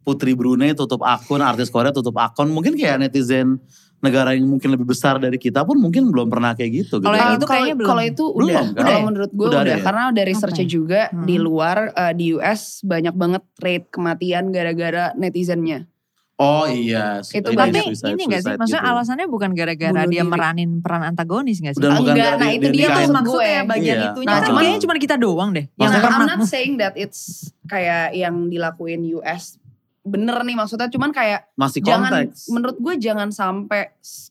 Putri 0.00 0.32
Brunei 0.32 0.72
tutup 0.72 1.00
akun, 1.00 1.40
artis 1.40 1.68
Korea 1.68 1.88
tutup 1.88 2.16
akun. 2.16 2.48
Mungkin 2.48 2.74
kayak 2.74 2.98
netizen 2.98 3.56
negara 4.04 4.36
yang 4.36 4.44
mungkin 4.44 4.68
lebih 4.70 4.84
besar 4.84 5.16
dari 5.16 5.34
kita 5.36 5.64
pun 5.64 5.76
mungkin 5.76 6.12
belum 6.12 6.28
pernah 6.28 6.52
kayak 6.52 6.84
gitu. 6.84 7.00
Kalau 7.00 7.10
gitu. 7.10 7.16
yang 7.16 7.24
Eh, 7.26 7.34
itu 7.34 7.40
kalau- 7.40 7.48
kayaknya 7.50 7.74
belum. 7.74 7.88
Kalau 7.88 8.02
itu 8.04 8.24
Belum, 8.30 8.44
udah, 8.44 8.64
kan? 8.68 8.84
kalau 8.84 9.00
menurut 9.02 9.30
gue 9.32 9.46
Udah 9.48 9.60
udah, 9.60 9.74
ya? 9.74 9.82
karena 9.82 10.02
dari 10.12 10.28
researchnya 10.30 10.66
ya? 10.66 10.70
juga 10.70 11.00
Hmm. 11.08 11.24
di 11.24 11.36
luar 11.36 11.76
eh, 11.90 12.12
di 12.12 12.26
US 12.30 12.62
banyak 12.82 13.14
banget 13.14 13.42
rate 13.58 13.86
kematian 13.88 14.44
gara-gara 14.48 15.04
netizennya. 15.14 15.88
Oh 16.34 16.66
iya. 16.66 17.22
Itu 17.22 17.46
ini 17.46 17.54
Tapi 17.54 17.78
suicide- 17.86 18.10
ini 18.10 18.22
gak 18.26 18.42
sih, 18.42 18.54
maksudnya 18.58 18.82
gitu. 18.82 18.90
alasannya 18.90 19.26
bukan 19.30 19.50
gara-gara 19.54 20.02
dia 20.04 20.18
diri. 20.18 20.26
meranin 20.26 20.70
peran 20.82 21.06
antagonis 21.06 21.62
gak 21.62 21.74
sih? 21.74 21.80
Dan 21.80 21.94
bukan 21.94 22.10
Enggak, 22.10 22.26
dari- 22.26 22.40
nah 22.42 22.50
itu 22.50 22.66
dia 22.66 22.70
nikahin. 22.74 22.90
maksud 22.90 23.14
maksudnya 23.14 23.54
gue. 23.56 23.70
bagian 23.70 23.94
Iya. 23.94 24.06
itunya 24.10 24.26
Nah, 24.26 24.34
kan 24.34 24.42
cuman- 24.44 24.58
kayaknya 24.60 24.80
cuma 24.82 24.94
kita 24.98 25.16
doang 25.16 25.50
deh. 25.52 25.66
Yang. 25.72 25.92
I'm 25.94 26.26
not 26.26 26.42
saying 26.44 26.72
that 26.76 26.94
it's 26.94 27.20
kayak 27.64 28.12
yang 28.12 28.50
dilakuin 28.50 29.06
US 29.14 29.62
bener 30.04 30.36
nih 30.38 30.52
maksudnya 30.54 30.86
cuman 30.86 31.10
kayak 31.10 31.48
Masih 31.54 31.80
jangan 31.80 32.12
konteks. 32.28 32.46
menurut 32.48 32.76
gue 32.76 32.94
jangan 32.98 33.28
sampai 33.28 33.88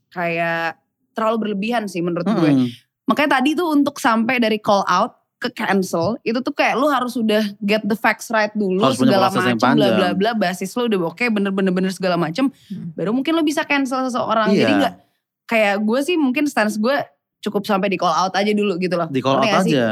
kayak 0.08 0.78
terlalu 1.12 1.38
berlebihan 1.44 1.86
sih 1.86 2.00
menurut 2.00 2.26
gue. 2.26 2.52
Mm-mm. 2.52 2.70
Makanya 3.04 3.38
tadi 3.38 3.54
tuh 3.54 3.68
untuk 3.68 3.98
sampai 3.98 4.38
dari 4.38 4.58
call 4.58 4.82
out 4.84 5.18
ke 5.38 5.52
cancel 5.52 6.16
itu 6.22 6.40
tuh 6.40 6.50
kayak 6.52 6.74
lu 6.74 6.88
harus 6.88 7.14
udah 7.14 7.44
get 7.60 7.84
the 7.84 7.94
facts 7.94 8.30
right 8.30 8.54
dulu 8.54 8.80
Harus 8.80 8.96
segala 8.96 9.28
macam 9.28 9.76
bla 9.76 9.90
bla 9.92 10.10
bla 10.14 10.32
basis 10.34 10.72
lu 10.72 10.88
udah 10.88 11.12
oke 11.12 11.26
bener-bener 11.28 11.68
bener 11.70 11.92
segala 11.92 12.16
macam 12.16 12.48
Hmm. 12.64 12.96
baru 12.96 13.12
mungkin 13.12 13.34
lu 13.34 13.44
bisa 13.44 13.62
cancel 13.62 14.08
seseorang 14.08 14.50
Iya. 14.50 14.60
jadi 14.62 14.74
nggak 14.78 14.94
kayak 15.44 15.76
gue 15.84 16.00
sih 16.00 16.16
mungkin 16.16 16.48
stance 16.48 16.80
gue 16.80 16.96
cukup 17.42 17.68
sampai 17.68 17.92
di 17.92 18.00
call 18.00 18.16
out 18.16 18.32
aja 18.32 18.56
dulu 18.56 18.80
gitu 18.80 18.96
loh 18.96 19.12
Di 19.12 19.20
call 19.20 19.36
Ngerti 19.38 19.52
out 19.52 19.66
aja. 19.68 19.88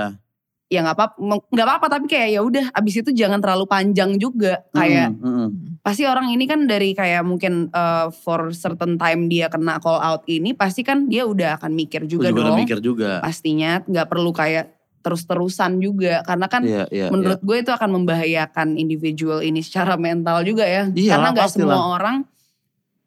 Ya 0.72 0.80
nggak 0.88 0.95
apa 0.95 1.05
nggak 1.51 1.67
apa-apa 1.67 1.88
tapi 1.91 2.05
kayak 2.07 2.30
ya 2.32 2.39
udah 2.39 2.72
abis 2.72 3.03
itu 3.03 3.11
jangan 3.11 3.43
terlalu 3.43 3.67
panjang 3.67 4.15
juga 4.15 4.63
kayak 4.72 5.11
Mm-mm, 5.11 5.28
mm-mm. 5.28 5.47
pasti 5.84 6.07
orang 6.07 6.32
ini 6.32 6.47
kan 6.47 6.63
dari 6.63 6.95
kayak 6.95 7.28
mungkin 7.28 7.67
uh, 7.76 8.07
for 8.07 8.55
certain 8.55 8.95
time 8.95 9.28
dia 9.28 9.51
kena 9.51 9.84
call 9.84 9.99
out 9.99 10.24
ini 10.32 10.55
pasti 10.55 10.88
kan 10.88 11.11
dia 11.11 11.28
udah 11.28 11.59
akan 11.59 11.76
mikir 11.76 12.07
juga 12.07 12.32
juga 12.32 12.39
udah 12.39 12.43
dong 12.55 12.59
mikir 12.63 12.80
juga. 12.80 13.19
pastinya 13.19 13.84
nggak 13.84 14.07
perlu 14.07 14.32
kayak 14.32 14.72
terus-terusan 15.03 15.82
juga 15.84 16.24
karena 16.24 16.47
kan 16.47 16.61
Iya, 16.63 16.86
iya, 16.88 17.07
menurut 17.11 17.41
gue 17.43 17.57
itu 17.59 17.72
akan 17.74 17.89
membahayakan 17.99 18.80
individual 18.80 19.43
ini 19.43 19.59
secara 19.59 19.99
mental 19.99 20.45
juga 20.47 20.63
ya 20.63 20.88
Iya 20.88 21.19
karena 21.19 21.28
nggak 21.36 21.51
semua 21.51 21.99
orang 21.99 22.24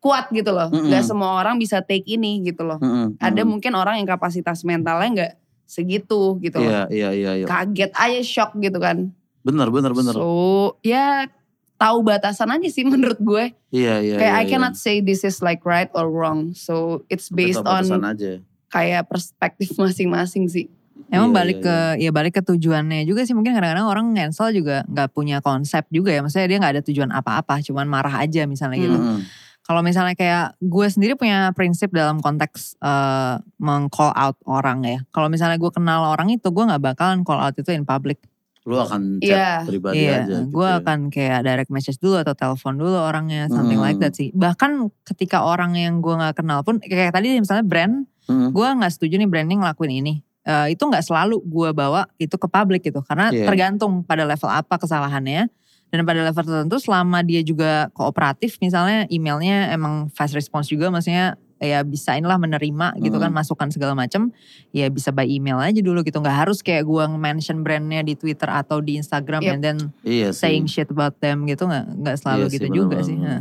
kuat 0.04 0.28
gitu 0.36 0.52
loh 0.52 0.68
nggak 0.68 1.00
semua 1.00 1.40
orang 1.40 1.56
bisa 1.56 1.80
take 1.80 2.04
ini 2.04 2.44
gitu 2.44 2.60
loh 2.60 2.76
iya. 2.76 2.92
Mm-mm, 2.92 3.06
ada 3.16 3.40
mm-mm. 3.40 3.48
mungkin 3.56 3.72
orang 3.72 4.04
yang 4.04 4.08
kapasitas 4.10 4.60
mentalnya 4.68 5.08
nggak 5.16 5.32
segitu 5.64 6.36
gitu 6.38 6.60
Iya, 6.60 6.86
iya, 6.88 7.10
iya, 7.12 7.30
iya. 7.42 7.46
kaget 7.46 7.92
aja 7.92 8.20
shock 8.22 8.52
gitu 8.58 8.78
kan 8.78 9.10
Bener, 9.44 9.68
bener, 9.68 9.92
bener. 9.92 10.14
so 10.16 10.28
ya 10.80 11.28
tahu 11.76 12.00
batasan 12.00 12.48
aja 12.48 12.68
sih 12.70 12.84
menurut 12.92 13.18
gue 13.18 13.44
Iya, 13.74 14.00
iya, 14.00 14.16
kayak 14.20 14.34
iya. 14.38 14.42
I 14.42 14.50
cannot 14.50 14.74
say 14.76 15.00
this 15.00 15.24
is 15.24 15.42
like 15.42 15.64
right 15.64 15.90
or 15.92 16.08
wrong 16.08 16.54
so 16.54 17.02
it's 17.08 17.28
based 17.28 17.60
on 17.60 17.84
aja. 17.84 18.40
kayak 18.70 19.08
perspektif 19.08 19.72
masing-masing 19.80 20.46
sih 20.46 20.66
Emang 21.10 21.34
Iya, 21.34 21.36
balik 21.36 21.58
iya, 21.60 21.66
ke 21.66 21.76
ya 22.06 22.10
balik 22.14 22.32
ke 22.38 22.42
tujuannya 22.42 23.02
juga 23.04 23.26
sih 23.26 23.34
mungkin 23.34 23.52
kadang-kadang 23.52 23.86
orang 23.86 24.06
cancel 24.14 24.54
juga 24.54 24.86
nggak 24.86 25.10
punya 25.10 25.42
konsep 25.42 25.84
juga 25.90 26.14
ya 26.14 26.22
maksudnya 26.22 26.46
dia 26.48 26.58
nggak 26.62 26.72
ada 26.78 26.82
tujuan 26.86 27.10
apa-apa 27.10 27.60
cuman 27.66 27.84
marah 27.90 28.22
aja 28.22 28.46
misalnya 28.46 28.78
gitu. 28.78 28.98
Kalau 29.64 29.80
misalnya 29.80 30.12
kayak 30.12 30.60
gue 30.60 30.86
sendiri 30.86 31.16
punya 31.16 31.48
prinsip 31.50 31.88
dalam 31.88 32.20
konteks 32.20 32.76
eh, 32.78 33.34
meng-call 33.56 34.12
out 34.12 34.36
orang 34.44 34.84
ya. 34.84 34.98
Kalau 35.08 35.26
misalnya 35.26 35.56
gue 35.56 35.72
kenal 35.72 36.04
orang 36.06 36.28
itu 36.28 36.44
gue 36.46 36.64
nggak 36.64 36.84
bakalan 36.84 37.24
call 37.24 37.40
out 37.40 37.56
itu 37.56 37.72
in 37.72 37.82
public. 37.82 38.20
Lu 38.64 38.76
akan 38.76 39.20
chat 39.20 39.28
Iya. 39.28 39.52
pribadi 39.64 40.04
Iya, 40.04 40.12
aja. 40.20 40.24
gitu 40.40 40.52
gue 40.52 40.68
ya. 40.68 40.80
akan 40.80 40.98
kayak 41.08 41.40
direct 41.42 41.70
message 41.70 41.96
dulu 41.98 42.16
atau 42.16 42.32
telepon 42.32 42.76
dulu 42.76 42.96
orangnya, 42.96 43.48
something 43.48 43.76
like 43.76 43.96
Hmm. 43.96 44.04
that 44.04 44.12
sih. 44.12 44.32
Bahkan 44.32 44.70
ketika 45.04 45.44
orang 45.44 45.76
yang 45.76 46.00
gue 46.00 46.12
nggak 46.12 46.40
kenal 46.40 46.60
pun, 46.60 46.80
kayak 46.80 47.12
tadi 47.12 47.36
misalnya 47.36 47.64
brand, 47.64 48.04
Mm-mm. 48.24 48.52
gue 48.52 48.68
nggak 48.70 48.88
setuju 48.90 49.16
nih 49.16 49.28
branding 49.28 49.60
ngelakuin 49.60 49.92
ini. 49.94 50.14
Eh, 50.44 50.72
itu 50.72 50.80
nggak 50.80 51.00
selalu 51.00 51.40
gue 51.40 51.72
bawa 51.72 52.04
itu 52.16 52.36
ke 52.36 52.44
publik 52.46 52.84
gitu, 52.84 53.00
karena 53.00 53.28
Iya. 53.28 53.48
tergantung 53.48 54.00
pada 54.00 54.24
level 54.24 54.48
apa 54.48 54.76
kesalahannya. 54.76 55.48
Dan 55.94 56.02
pada 56.02 56.26
level 56.26 56.42
tertentu 56.42 56.82
selama 56.82 57.22
dia 57.22 57.38
juga 57.40 57.86
kooperatif 57.94 58.58
misalnya 58.58 59.06
emailnya 59.06 59.70
emang 59.70 60.10
fast 60.10 60.34
response 60.34 60.66
juga 60.66 60.90
maksudnya 60.90 61.38
ya 61.62 61.80
bisa 61.80 62.18
inilah 62.18 62.34
menerima 62.34 62.98
gitu 62.98 63.14
kan 63.16 63.30
Hmm. 63.30 63.38
masukan 63.38 63.70
segala 63.70 63.94
macam 63.94 64.34
ya 64.68 64.90
bisa 64.90 65.14
by 65.14 65.22
email 65.22 65.62
aja 65.62 65.78
dulu 65.78 66.02
gitu 66.02 66.18
nggak 66.18 66.44
harus 66.44 66.60
kayak 66.60 66.82
gua 66.82 67.06
nge-mention 67.06 67.62
brandnya 67.62 68.02
di 68.02 68.18
Twitter 68.18 68.50
atau 68.50 68.82
di 68.82 68.98
Instagram 68.98 69.40
Yep. 69.40 69.52
and 69.54 69.60
then 69.62 69.76
Iya 70.02 70.34
sih. 70.34 70.50
saying 70.50 70.66
shit 70.66 70.90
about 70.90 71.14
them 71.22 71.46
gitu 71.46 71.64
nggak 71.64 71.94
nggak 71.94 72.16
Iya 72.18 72.20
selalu 72.20 72.44
sih, 72.44 72.54
gitu 72.58 72.66
bener, 72.68 72.76
juga 72.76 72.96
bener, 72.98 73.06
sih. 73.06 73.16
Nah, 73.16 73.40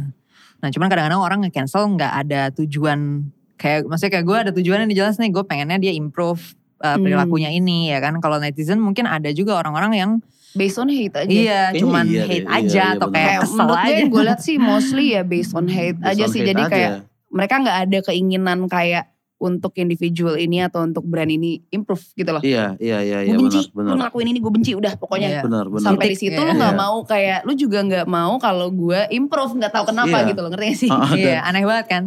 Nah, 0.64 0.70
cuman 0.72 0.88
kadang-kadang 0.88 1.20
orang 1.20 1.40
nge-cancel 1.44 1.84
nggak 1.92 2.14
ada 2.24 2.42
tujuan 2.56 3.28
kayak 3.60 3.84
maksudnya 3.84 4.12
kayak 4.16 4.26
gue 4.30 4.38
ada 4.48 4.52
tujuannya 4.56 4.86
nih 4.88 4.98
jelas 5.04 5.20
nih 5.20 5.28
gue 5.28 5.44
pengennya 5.44 5.76
dia 5.76 5.92
improve 5.92 6.40
uh, 6.80 6.96
Hmm. 6.96 7.04
perilakunya 7.04 7.52
ini 7.52 7.92
ya 7.92 8.00
kan. 8.00 8.16
Kalau 8.24 8.40
netizen 8.40 8.80
mungkin 8.80 9.04
ada 9.04 9.28
juga 9.36 9.60
orang-orang 9.60 9.92
yang 10.00 10.12
based 10.54 10.78
on 10.78 10.88
hate 10.88 11.16
aja 11.16 11.30
iya 11.30 11.62
Kayaknya 11.70 11.82
cuman 11.82 12.06
iya 12.08 12.24
hate 12.24 12.38
iya, 12.40 12.58
aja 12.58 12.74
iya, 12.74 12.96
atau 12.96 13.08
bener. 13.08 13.18
kayak 13.20 13.38
kesel 13.42 13.58
menurut 13.58 13.74
gue 13.76 13.84
aja. 13.84 13.94
yang 13.94 14.10
gue 14.10 14.24
lihat 14.24 14.42
sih 14.42 14.56
mostly 14.58 15.06
ya 15.12 15.22
based 15.22 15.54
on 15.54 15.66
hate 15.68 15.98
Based 15.98 16.10
aja 16.10 16.24
on 16.24 16.32
sih 16.32 16.40
hate 16.40 16.50
jadi 16.50 16.62
aja. 16.62 16.72
kayak 16.72 16.90
mereka 17.28 17.54
nggak 17.60 17.78
ada 17.84 17.98
keinginan 18.06 18.60
kayak 18.68 19.06
untuk 19.38 19.76
individual 19.76 20.40
ini 20.40 20.64
atau 20.64 20.88
untuk 20.88 21.04
brand 21.04 21.28
ini 21.28 21.60
improve 21.68 22.00
gitu 22.16 22.32
loh. 22.32 22.40
Iya, 22.40 22.80
iya, 22.80 23.04
iya, 23.04 23.18
iya 23.28 23.36
gue 23.36 23.44
benci, 23.44 23.60
benar, 23.60 23.76
benar. 23.76 23.92
lu 23.92 23.98
ngelakuin 24.00 24.28
ini 24.32 24.40
gue 24.40 24.52
benci 24.56 24.72
udah 24.72 24.94
pokoknya. 24.96 25.28
Iya. 25.28 25.42
Benar, 25.44 25.66
benar. 25.68 25.84
Sampai 25.84 26.06
di 26.08 26.16
situ 26.16 26.40
iya. 26.40 26.48
lu 26.48 26.54
nggak 26.56 26.72
Iya. 26.72 26.80
mau 26.80 26.96
kayak 27.04 27.40
lu 27.44 27.52
juga 27.52 27.80
nggak 27.84 28.08
mau 28.08 28.34
kalau 28.40 28.72
gue 28.72 29.00
improve 29.12 29.60
nggak 29.60 29.74
tahu 29.76 29.92
kenapa 29.92 30.24
Iya. 30.24 30.28
gitu 30.32 30.40
loh 30.40 30.50
ngerti 30.56 30.64
gak 30.64 30.80
sih? 30.80 30.90
Ah, 30.96 31.12
Iya 31.12 31.44
aneh 31.44 31.64
banget 31.68 31.86
kan. 31.92 32.04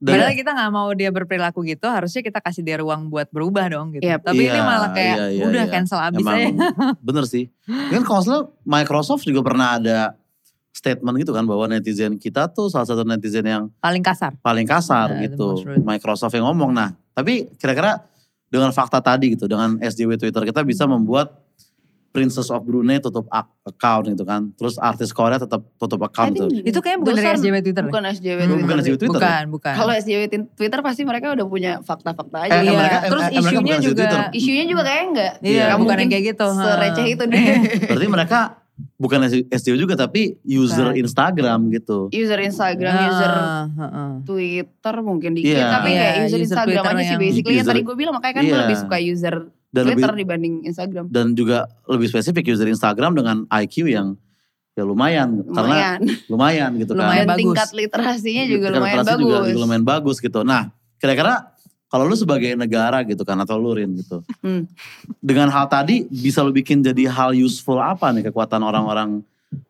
Dan- 0.00 0.16
Padahal 0.16 0.32
kita 0.32 0.50
nggak 0.50 0.70
mau 0.72 0.88
dia 0.96 1.12
berperilaku 1.12 1.60
gitu, 1.62 1.84
harusnya 1.84 2.24
kita 2.24 2.40
kasih 2.40 2.64
dia 2.64 2.80
ruang 2.80 3.06
buat 3.06 3.28
berubah 3.28 3.68
dong 3.68 3.92
gitu. 3.92 4.00
Yap. 4.02 4.24
Tapi 4.24 4.42
ini 4.42 4.48
Iya, 4.50 4.64
malah 4.64 4.90
kayak 4.90 5.14
iya, 5.14 5.26
iya, 5.30 5.44
udah 5.44 5.64
iya. 5.64 5.70
cancel 5.70 6.00
abis 6.00 6.24
Emang 6.24 6.36
aja. 6.40 6.48
bener 7.06 7.24
sih. 7.24 7.44
Kan 7.68 8.02
kalau 8.02 8.20
salah 8.20 8.42
Microsoft 8.64 9.22
juga 9.22 9.44
pernah 9.44 9.76
ada 9.76 10.16
statement 10.72 11.20
gitu 11.20 11.30
kan 11.30 11.44
bahwa 11.44 11.68
netizen 11.68 12.16
kita 12.16 12.48
tuh 12.48 12.66
salah 12.66 12.88
satu 12.88 13.04
netizen 13.04 13.44
yang 13.44 13.68
Paling 13.76 14.00
kasar. 14.00 14.32
paling 14.40 14.64
kasar 14.64 15.10
Nah, 15.10 15.20
the 15.20 15.28
gitu. 15.28 15.68
Microsoft 15.78 16.32
yang 16.32 16.48
ngomong. 16.48 16.72
Nah, 16.72 16.96
tapi 17.12 17.52
kira-kira 17.54 18.00
dengan 18.48 18.72
fakta 18.72 18.98
tadi 18.98 19.36
gitu, 19.36 19.44
dengan 19.44 19.76
SJW 19.76 20.16
Twitter 20.16 20.42
kita 20.42 20.64
bisa 20.64 20.88
membuat 20.88 21.36
Princess 22.10 22.48
of 22.48 22.60
Brunei 22.60 22.98
tutup 22.98 23.30
account 23.62 24.04
gitu 24.08 24.22
kan. 24.22 24.50
Terus 24.52 24.74
artis 24.76 25.10
Korea 25.10 25.36
tetap 25.36 25.62
tutup 25.76 26.02
account 26.02 26.34
tuh. 26.34 26.50
Itu 26.50 26.78
kayaknya 26.78 27.00
bukan 27.00 27.14
dari 27.14 27.28
SJW 27.32 27.56
Twitter. 27.62 27.84
Bukan 27.84 28.02
SJW 28.04 28.38
Bukan 28.40 28.50
Twitter. 28.50 28.78
SJW 28.80 28.96
Twitter. 28.96 29.06
ya? 29.14 29.22
Bukan, 29.22 29.44
bukan. 29.50 29.74
Kalau 29.74 29.92
SJW 29.94 30.22
Twitter 30.52 30.80
pasti 30.80 31.02
mereka 31.02 31.26
udah 31.30 31.46
punya 31.46 31.72
fakta-fakta 31.80 32.38
aja. 32.44 32.52
Eh, 32.52 32.60
Iya, 32.60 32.72
mereka- 32.74 33.00
terus 33.06 33.22
eh, 33.22 33.30
mereka 33.32 33.46
isunya 33.46 33.62
bukan 33.70 33.86
juga. 33.86 34.04
Isunya 34.32 34.64
juga 34.66 34.82
kayaknya 34.82 35.06
enggak. 35.08 35.32
Iya, 35.40 35.62
Nggak 35.62 35.70
bukan 35.70 35.78
mungkin 35.80 35.98
yang 35.98 36.10
kayak 36.10 36.24
gitu. 36.28 36.46
Sereceh 36.52 37.06
itu 37.08 37.24
deh. 37.24 37.44
Berarti 37.90 38.08
mereka 38.08 38.40
bukan 38.96 39.18
SJW 39.46 39.74
juga 39.76 39.94
tapi 39.94 40.40
user 40.42 40.88
Bukan. 40.88 40.98
Instagram 40.98 41.60
gitu. 41.70 41.98
user 42.10 42.40
Instagram, 42.40 42.90
Ah, 42.90 43.06
user 43.06 43.32
heeh. 43.76 44.10
Twitter 44.24 44.94
mungkin 45.00 45.30
dikit. 45.36 45.52
Iya. 45.52 45.66
Tapi 45.70 45.88
Iya, 45.90 46.00
kayak 46.00 46.14
user, 46.16 46.26
user 46.26 46.40
Instagram 46.42 46.66
Twitter 46.66 46.90
aja 46.90 47.04
sih 47.04 47.18
basically. 47.20 47.54
Yang 47.54 47.68
tadi 47.68 47.80
gue 47.84 47.94
bilang 47.94 48.14
makanya 48.16 48.34
kan 48.34 48.42
gue 48.42 48.50
Iya. 48.50 48.60
lebih 48.64 48.76
suka 48.78 48.96
user 48.98 49.34
Dan 49.70 49.86
Twitter 49.86 50.10
lebih 50.10 50.22
dibanding 50.26 50.54
Instagram. 50.66 51.04
dan 51.08 51.32
juga 51.32 51.70
lebih 51.86 52.06
spesifik 52.06 52.50
user 52.50 52.66
Instagram 52.66 53.14
dengan 53.14 53.36
IQ 53.48 53.86
yang 53.86 54.18
ya 54.74 54.82
lumayan, 54.82 55.46
karena 55.46 55.98
Lumayan. 55.98 56.00
lumayan 56.32 56.70
gitu 56.78 56.90
Lumayan 56.94 57.10
Dan 57.12 57.18
kan. 57.22 57.28
bagus. 57.30 57.40
tingkat 57.42 57.68
literasinya 57.74 58.44
juga 58.46 58.66
Tingkat 58.66 58.74
lumayan 58.74 58.96
literasi 58.96 59.10
bagus. 59.10 59.22
Juga, 59.22 59.38
juga 59.46 59.60
lumayan 59.60 59.84
bagus 59.84 60.16
gitu. 60.18 60.40
Nah, 60.42 60.62
kira-kira 60.96 61.34
kalau 61.86 62.04
lu 62.06 62.14
sebagai 62.14 62.54
negara 62.54 63.02
gitu 63.02 63.22
kan 63.22 63.34
atau 63.38 63.58
lu 63.58 63.74
Rin 63.74 63.94
gitu. 63.94 64.22
Hmm. 64.42 64.66
Dengan 65.18 65.50
hal 65.50 65.66
tadi 65.66 66.06
bisa 66.06 66.42
lu 66.42 66.50
bikin 66.50 66.82
jadi 66.82 67.10
hal 67.10 67.34
useful 67.34 67.78
apa 67.78 68.10
nih 68.10 68.30
kekuatan 68.30 68.62
orang-orang 68.62 69.22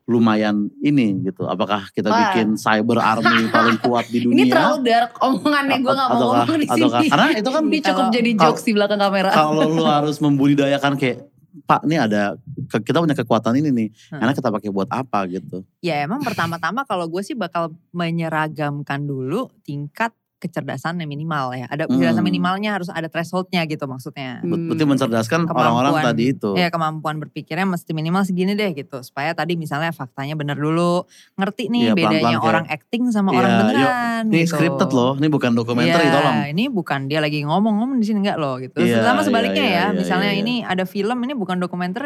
lumayan 0.05 0.69
ini 0.79 1.23
gitu. 1.23 1.45
Apakah 1.45 1.89
kita 1.89 2.07
Wah. 2.07 2.19
bikin 2.29 2.53
cyber 2.55 2.99
army 2.99 3.47
paling 3.53 3.77
kuat 3.77 4.05
di 4.07 4.21
dunia? 4.21 4.37
Ini 4.37 4.43
terlalu 4.47 4.77
dark 4.83 5.11
omongannya 5.17 5.77
gue 5.79 5.89
gak 5.91 6.07
mau 6.07 6.15
Ataukah- 6.15 6.37
ngomong 6.43 6.57
di 6.57 6.67
sini. 6.67 6.81
ataukah- 6.83 7.03
karena 7.07 7.27
itu 7.33 7.49
kan 7.49 7.63
Ini 7.63 7.79
cukup 7.79 7.97
Kalau- 7.97 8.13
jadi 8.13 8.29
kalau- 8.31 8.43
jokes 8.47 8.63
di 8.63 8.71
belakang 8.71 8.99
kamera. 8.99 9.29
kalau 9.31 9.63
lu 9.67 9.83
harus 9.97 10.17
membudidayakan 10.17 10.93
kayak 10.95 11.19
Pak 11.51 11.83
ini 11.83 11.99
ada 11.99 12.39
kita 12.71 13.03
punya 13.03 13.11
kekuatan 13.13 13.59
ini 13.59 13.69
nih. 13.69 13.87
Hmm. 14.07 14.23
Enak 14.23 14.39
kita 14.39 14.49
pakai 14.49 14.71
buat 14.71 14.87
apa 14.87 15.27
gitu. 15.27 15.67
Ya 15.83 15.99
emang 15.99 16.23
pertama-tama 16.23 16.87
kalau 16.87 17.03
gue 17.07 17.19
sih 17.21 17.35
bakal 17.35 17.75
menyeragamkan 17.91 19.03
dulu 19.03 19.51
tingkat 19.61 20.15
kecerdasan 20.41 20.97
yang 20.97 21.07
minimal 21.07 21.53
ya. 21.53 21.69
Ada 21.69 21.85
kecerdasan 21.85 22.25
Hmm. 22.25 22.29
minimalnya 22.33 22.73
harus 22.73 22.89
ada 22.89 23.05
thresholdnya 23.05 23.61
gitu 23.69 23.85
maksudnya. 23.85 24.41
Hmm. 24.41 24.65
Berarti 24.65 24.83
mencerdaskan 24.89 25.45
orang-orang 25.45 25.93
tadi 26.01 26.33
itu. 26.33 26.57
Ya 26.57 26.73
kemampuan 26.73 27.21
berpikirnya 27.21 27.69
mesti 27.69 27.93
minimal 27.93 28.25
segini 28.25 28.57
deh 28.57 28.73
gitu. 28.73 28.97
Supaya 29.05 29.37
tadi 29.37 29.53
misalnya 29.53 29.93
faktanya 29.93 30.33
bener 30.33 30.57
dulu. 30.57 31.05
Ngerti 31.37 31.69
Iya, 31.69 31.71
nih 31.71 31.81
bedanya 31.93 32.01
pelan-pelan 32.01 32.33
kayak, 32.33 32.49
orang 32.49 32.65
acting 32.73 33.03
sama 33.13 33.29
Iya, 33.29 33.37
orang 33.37 33.51
yuk, 33.51 33.59
beneran 33.61 34.23
Ini 34.25 34.39
gitu. 34.41 34.49
scripted 34.57 34.89
loh, 34.89 35.11
ini 35.21 35.27
bukan 35.29 35.51
dokumenter 35.53 35.99
Iya, 36.01 36.11
tolong. 36.17 36.35
ini 36.49 36.63
bukan 36.67 36.99
dia 37.05 37.19
lagi 37.21 37.39
ngomong-ngomong 37.45 38.01
di 38.01 38.05
sini 38.09 38.25
enggak 38.25 38.37
loh 38.41 38.57
gitu. 38.57 38.81
Iya, 38.81 39.05
Sama 39.05 39.21
iya, 39.21 39.27
sebaliknya 39.29 39.65
iya, 39.65 39.77
ya, 39.77 39.85
iya, 39.85 39.93
misalnya 39.93 40.31
iya, 40.33 40.41
iya. 40.41 40.43
ini 40.47 40.55
ada 40.65 40.83
film 40.89 41.17
ini 41.21 41.33
bukan 41.37 41.61
dokumenter. 41.61 42.01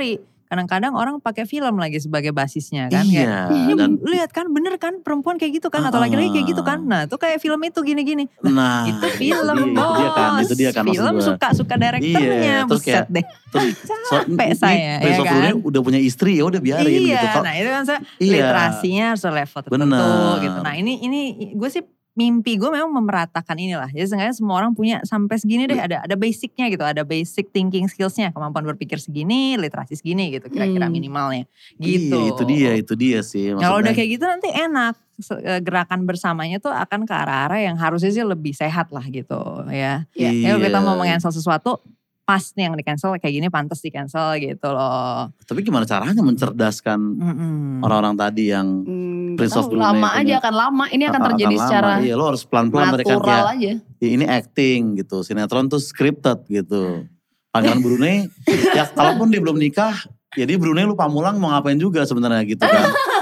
Kadang-kadang 0.46 0.94
orang 0.94 1.18
pakai 1.18 1.44
film 1.44 1.76
lagi 1.76 1.98
sebagai 1.98 2.30
basisnya 2.30 2.86
kan. 2.88 3.02
Iya, 3.02 3.50
Kayak, 3.50 3.50
"Ini 3.52 3.74
dan- 3.76 3.98
lihat 4.14 4.30
kan 4.30 4.46
bener 4.48 4.78
kan 4.78 5.00
perempuan 5.00 5.36
kayak 5.36 5.58
gitu 5.58 5.68
kan 5.68 5.82
atau 5.82 5.98
Ah. 5.98 6.06
laki-laki 6.06 6.30
kayak 6.32 6.48
gitu 6.48 6.62
kan. 6.62 6.80
Nah 6.80 7.04
itu 7.04 7.16
kayak 7.16 7.38
film 7.40 7.58
itu 7.60 7.80
gini-gini. 7.82 8.30
Nah, 8.42 8.86
itu 8.86 9.08
film 9.16 9.58
dia, 9.68 9.74
bos. 9.74 9.90
itu 9.90 9.98
dia 9.98 10.12
kan, 10.12 10.32
itu 10.40 10.56
dia 10.56 10.72
kan 10.72 10.84
Film 10.86 11.16
suka-suka 11.20 11.76
direkturnya. 11.76 12.38
Iya, 12.38 12.58
terus 12.64 12.80
Buset 12.80 12.94
kayak- 12.96 13.10
deh. 13.10 13.26
Terus, 13.56 13.72
so, 14.06 14.16
Capek 14.18 14.36
ini 14.46 14.56
saya, 14.56 14.94
ya 15.00 15.16
kan? 15.24 15.54
udah 15.58 15.80
punya 15.80 15.96
istri 15.96 16.36
ya 16.36 16.44
udah 16.44 16.60
biarin 16.60 16.92
iya, 17.00 17.24
gitu. 17.24 17.40
Nah 17.40 17.54
itu 17.56 17.70
kan 17.70 17.84
saya 17.84 18.00
Iya. 18.18 18.32
literasinya 18.36 19.06
harus 19.10 19.24
level 19.24 19.60
tertentu 19.64 19.80
Bener. 19.80 20.36
gitu. 20.44 20.60
Nah 20.60 20.74
ini 20.76 20.94
ini 21.00 21.20
gue 21.54 21.70
sih 21.70 21.82
mimpi 22.16 22.56
gue 22.56 22.72
memang 22.72 22.96
memeratakan 22.96 23.60
inilah. 23.60 23.92
Jadi 23.92 24.08
seenggaknya 24.08 24.36
semua 24.40 24.56
orang 24.64 24.72
punya 24.72 25.04
sampai 25.04 25.36
segini 25.36 25.68
deh 25.68 25.76
ada 25.76 26.08
ada 26.08 26.16
basicnya 26.16 26.72
gitu, 26.72 26.82
ada 26.82 27.04
basic 27.04 27.52
thinking 27.52 27.92
skillsnya, 27.92 28.32
kemampuan 28.32 28.64
berpikir 28.64 28.98
segini, 29.04 29.60
literasi 29.60 30.00
segini 30.00 30.32
gitu 30.32 30.48
kira-kira 30.48 30.88
Hmm. 30.88 30.96
minimalnya. 30.96 31.44
Gitu. 31.76 32.16
Iya, 32.16 32.32
itu 32.32 32.44
dia, 32.48 32.72
itu 32.80 32.94
dia 32.96 33.20
sih. 33.20 33.52
Kalau 33.52 33.84
udah 33.84 33.92
kayak 33.92 34.10
gitu 34.16 34.24
nanti 34.24 34.48
enak. 34.48 34.96
Eh, 35.16 35.64
Gerakan 35.64 36.04
bersamanya 36.04 36.60
tuh 36.60 36.76
akan 36.76 37.08
ke 37.08 37.14
arah-arah 37.16 37.64
yang 37.64 37.80
harusnya 37.80 38.12
sih 38.12 38.20
lebih 38.20 38.52
sehat 38.52 38.92
lah 38.92 39.04
gitu 39.08 39.64
ya. 39.72 40.04
Iya. 40.12 40.32
Ya 40.32 40.60
kita 40.60 40.84
mau 40.84 41.00
meng-cancel 41.00 41.32
sesuatu 41.32 41.80
pas 42.26 42.42
nih 42.52 42.66
yang 42.66 42.74
di 42.74 42.82
cancel 42.82 43.14
kayak 43.16 43.32
gini 43.32 43.48
pantas 43.48 43.80
di 43.80 43.88
cancel 43.88 44.34
gitu 44.36 44.66
loh. 44.68 45.30
Tapi 45.40 45.62
gimana 45.62 45.86
caranya 45.86 46.20
mencerdaskan 46.20 46.98
Mm-mm. 46.98 47.56
orang-orang 47.80 48.18
tadi 48.18 48.50
yang 48.50 48.82
Hmm, 48.82 49.38
Prince 49.38 49.54
of 49.54 49.70
Brunei 49.70 49.86
lama 49.86 50.10
punya- 50.10 50.20
aja 50.20 50.34
akan 50.40 50.54
lama. 50.56 50.84
Ini 50.88 51.04
akan 51.06 51.22
terjadi 51.24 51.54
lama. 51.54 51.64
secara 51.64 51.92
Iya, 52.00 52.14
lo 52.14 52.26
harus 52.26 52.42
pelan-pelan 52.44 52.88
mereka 52.92 53.14
kayak 53.16 53.46
aja. 53.54 53.72
ya 53.78 54.08
ini 54.10 54.26
acting 54.26 54.82
gitu. 54.98 55.22
Sinetron 55.22 55.66
tuh 55.68 55.78
scripted 55.78 56.44
gitu. 56.48 57.06
Pangeran 57.48 57.80
Brunei 57.80 58.26
ya 58.76 58.90
kalaupun 58.90 59.30
dia 59.30 59.40
belum 59.40 59.56
nikah, 59.56 59.94
ya 60.34 60.44
dia 60.44 60.58
Brunei 60.58 60.84
lu 60.84 60.92
pamulang 60.94 61.38
mau 61.38 61.54
ngapain 61.54 61.78
juga 61.78 62.04
sebenarnya 62.04 62.42
gitu 62.44 62.60
kan. 62.60 62.90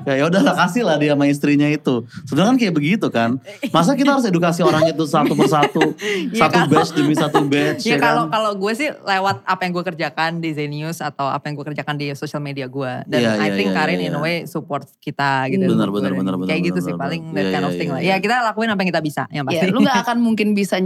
Kayak 0.00 0.16
ya 0.16 0.24
udahlah 0.26 0.54
kasih 0.56 0.82
lah 0.82 0.96
dia 0.96 1.12
sama 1.12 1.24
istrinya 1.26 1.66
itu. 1.66 1.94
Sebenarnya 2.24 2.48
kan 2.48 2.58
kayak 2.58 2.74
begitu 2.74 3.06
kan. 3.08 3.30
Masa 3.68 3.92
kita 3.92 4.10
harus 4.10 4.24
edukasi 4.24 4.60
orang 4.60 4.86
itu 4.86 5.04
satu 5.04 5.32
persatu, 5.32 5.84
Ya, 6.32 6.40
satu 6.40 6.56
kalau- 6.58 6.70
batch 6.70 6.90
demi 6.92 7.12
satu 7.12 7.40
batch 7.42 7.82
Ya 7.84 7.94
ya, 7.94 7.96
kalau 7.98 8.24
kan. 8.24 8.32
kalau 8.34 8.50
gue 8.54 8.72
sih 8.72 8.88
lewat 8.90 9.42
apa 9.42 9.60
yang 9.60 9.72
gue 9.72 9.84
kerjakan 9.84 10.30
di 10.38 10.50
Zenius 10.50 10.98
atau 10.98 11.26
apa 11.26 11.44
yang 11.44 11.54
gue 11.54 11.66
kerjakan 11.66 11.94
di 11.94 12.06
sosial 12.12 12.40
media 12.40 12.64
gue 12.64 12.92
dan 13.04 13.18
Iya, 13.18 13.30
I 13.34 13.40
iya, 13.44 13.54
think 13.54 13.70
iya, 13.70 13.76
Karin 13.76 13.98
iya. 13.98 14.08
in 14.08 14.14
a 14.14 14.20
way 14.20 14.36
support 14.44 14.88
kita 14.98 15.46
gitu. 15.48 15.64
Benar, 15.66 15.88
benar, 15.88 16.12
benar, 16.12 16.34
benar, 16.34 16.48
Kayak 16.48 16.62
gitu 16.64 16.72
benar, 16.74 16.86
sih 16.86 16.92
benar. 16.92 17.02
paling 17.04 17.20
Iya, 17.22 17.34
that 17.34 17.44
kind 17.46 17.58
iya, 17.58 17.68
of 17.68 17.72
thing 17.74 17.88
iya, 17.88 17.94
lah. 17.94 18.00
iya. 18.00 18.14
Ya 18.14 18.22
kita 18.22 18.34
lakuin 18.42 18.68
apa 18.68 18.80
yang 18.80 18.90
kita 18.90 19.02
bisa 19.02 19.22
yang 19.28 19.44
pasti. 19.44 19.60
Ya, 19.60 19.68
lu 19.68 19.80
gak 19.80 19.98
akan 20.02 20.16
mungkin 20.18 20.48
bisa 20.52 20.76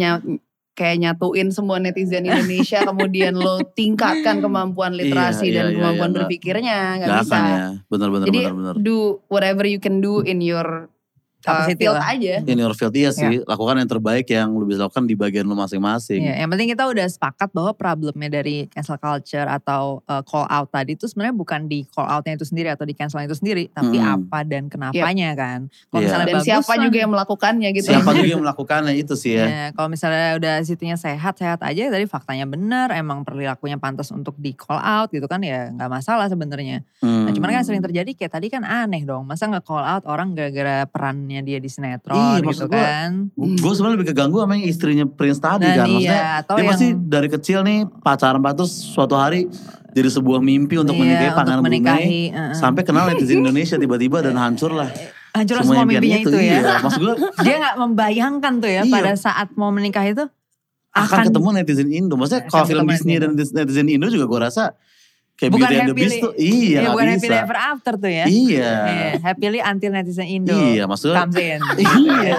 kayak 0.72 0.96
nyatuin 1.00 1.52
semua 1.52 1.76
netizen 1.76 2.24
Indonesia 2.24 2.80
kemudian 2.88 3.36
lo 3.36 3.60
tingkatkan 3.72 4.40
kemampuan 4.40 4.96
literasi 4.96 5.52
Iya, 5.52 5.56
dan 5.56 5.66
iya, 5.68 5.74
kemampuan 5.80 6.10
iya, 6.10 6.16
berpikirnya 6.20 6.76
nggak 7.00 7.08
Gak 7.08 7.20
bisa. 7.24 7.34
akan 7.36 7.44
ya. 7.48 7.66
Benar 7.88 8.08
benar 8.08 8.26
Jadi 8.28 8.38
benar 8.40 8.54
benar. 8.56 8.74
do 8.80 8.96
whatever 9.28 9.64
you 9.64 9.80
can 9.80 10.00
do 10.00 10.20
in 10.22 10.40
your 10.40 10.91
uh, 11.47 11.66
field 11.74 11.99
lah. 11.99 12.14
aja. 12.14 12.34
In 12.47 12.59
your 12.59 12.74
field 12.74 12.95
iya 12.95 13.11
sih, 13.11 13.43
lakukan 13.43 13.74
yang 13.82 13.90
terbaik 13.90 14.26
yang 14.30 14.55
lu 14.55 14.62
bisa 14.62 14.86
lakukan 14.86 15.05
di 15.05 15.18
bagian 15.18 15.45
lu 15.45 15.59
masing-masing. 15.59 16.22
Iya, 16.22 16.45
yang 16.45 16.51
penting 16.53 16.70
kita 16.70 16.86
udah 16.86 17.07
sepakat 17.09 17.51
bahwa 17.51 17.74
problemnya 17.74 18.30
dari 18.30 18.70
cancel 18.70 18.99
culture 18.99 19.49
atau 19.49 20.05
uh, 20.07 20.22
call 20.22 20.47
out 20.47 20.68
tadi 20.70 20.95
itu 20.95 21.09
sebenarnya 21.09 21.34
bukan 21.34 21.66
di 21.66 21.82
call 21.88 22.07
outnya 22.07 22.36
itu 22.36 22.47
sendiri 22.47 22.68
atau 22.70 22.84
di 22.84 22.95
cancel 22.95 23.24
itu 23.24 23.34
sendiri, 23.34 23.72
tapi 23.72 23.97
Mm. 23.97 24.14
apa 24.28 24.38
dan 24.45 24.66
kenapanya 24.68 25.32
kan. 25.32 25.66
Kalau 25.88 26.01
Iya. 26.01 26.07
misalnya 26.07 26.26
Dan 26.26 26.34
bagus 26.36 26.47
siapa 26.49 26.72
lah, 26.72 26.82
juga 26.84 26.97
yang 27.01 27.12
melakukannya 27.12 27.68
gitu. 27.72 27.88
Siapa 27.88 28.11
juga 28.12 28.28
yang 28.28 28.43
melakukannya 28.45 28.95
itu 28.95 29.14
sih 29.16 29.32
ya. 29.38 29.47
Ya, 29.49 29.64
kalau 29.72 29.88
misalnya 29.88 30.36
udah 30.36 30.55
situnya 30.62 30.97
sehat-sehat 30.99 31.64
aja 31.64 31.82
tadi 31.88 32.05
faktanya 32.05 32.45
benar, 32.45 32.93
emang 32.93 33.24
perilakunya 33.24 33.80
pantas 33.80 34.12
untuk 34.12 34.36
di 34.36 34.53
call 34.53 34.76
out 34.76 35.09
gitu 35.09 35.24
kan 35.24 35.40
ya 35.40 35.72
nggak 35.72 35.88
masalah 35.88 36.28
sebenarnya. 36.28 36.84
Hmm. 37.01 37.24
Nah, 37.24 37.32
cuman 37.32 37.49
kan 37.57 37.64
sering 37.64 37.80
terjadi 37.80 38.12
kayak 38.12 38.32
tadi 38.36 38.47
kan 38.53 38.62
aneh 38.62 39.09
dong, 39.09 39.24
masa 39.24 39.49
nggak 39.49 39.64
call 39.64 39.80
out 39.80 40.05
orang 40.05 40.36
gara-gara 40.36 40.84
perannya 40.84 41.31
dia 41.40 41.56
di 41.56 41.70
sinetron 41.72 42.12
Iya, 42.12 42.44
gitu 42.44 42.68
gua, 42.68 42.76
kan. 42.76 43.10
Gue 43.32 43.72
sebenarnya 43.72 43.96
lebih 43.96 44.08
keganggu 44.12 44.36
sama 44.36 44.52
yang 44.60 44.66
istrinya 44.68 45.04
Prince 45.08 45.40
tadi 45.40 45.64
Dan 45.64 45.76
kan. 45.80 45.86
Maksudnya 45.88 46.12
iya, 46.12 46.40
atau 46.44 46.54
dia 46.54 46.60
yang 46.60 46.70
pasti 46.76 46.86
dari 47.08 47.28
kecil 47.32 47.58
nih 47.64 47.78
pacaran 48.04 48.42
terus 48.52 48.72
suatu 48.92 49.16
hari 49.16 49.48
jadi 49.92 50.08
sebuah 50.10 50.40
mimpi 50.40 50.76
untuk 50.76 50.92
Iya, 50.92 51.32
menikahi 51.32 51.32
Brunei. 51.32 51.64
menikahi, 51.64 52.22
uh-uh. 52.32 52.52
Sampai 52.52 52.82
kenal 52.84 53.08
netizen 53.08 53.40
Indonesia 53.40 53.76
tiba-tiba 53.76 54.20
dan 54.20 54.36
hancur 54.36 54.76
lah. 54.76 54.88
Hancur 55.32 55.64
semua 55.64 55.88
impian 55.88 56.00
mimpinya 56.04 56.18
itu, 56.20 56.36
ya. 56.36 56.60
Iya. 56.60 56.72
Maksud 56.84 57.00
gue 57.00 57.14
Dia 57.48 57.54
nggak 57.56 57.76
membayangkan 57.80 58.52
tuh 58.60 58.68
ya 58.68 58.82
Iya. 58.84 58.92
pada 58.92 59.12
saat 59.16 59.48
mau 59.56 59.72
menikah 59.72 60.04
itu 60.04 60.24
akan, 60.92 61.24
ketemu 61.32 61.48
netizen 61.56 61.88
Indo. 61.88 62.20
Maksudnya 62.20 62.44
Akan 62.44 62.52
kalau 62.52 62.66
film 62.68 62.84
Disney 62.84 63.16
dan 63.16 63.32
netizen. 63.32 63.54
netizen 63.56 63.88
Indo 63.88 64.12
juga 64.12 64.28
gue 64.28 64.40
rasa 64.44 64.76
kayak 65.43 65.51
Bukan 65.51 65.66
Beauty 65.66 65.74
and 65.74 65.82
the 65.82 65.90
happily- 65.90 66.07
Beast 66.07 66.22
tuh 66.22 66.32
iya 66.38 66.78
Iya, 66.78 66.88
bukan 66.88 67.07
happy 67.09 67.26
bisa. 67.26 67.43
ever 67.43 67.59
after 67.59 67.93
tuh 67.99 68.11
ya. 68.12 68.24
Iya. 68.24 68.70
Iya, 68.86 69.09
happily 69.20 69.59
until 69.61 69.90
netizen 69.90 70.28
Indo 70.28 70.55
Iya 70.55 70.84
maksudnya 70.86 71.16
comes 71.18 71.34
in. 71.36 71.61
Iya. 71.82 72.32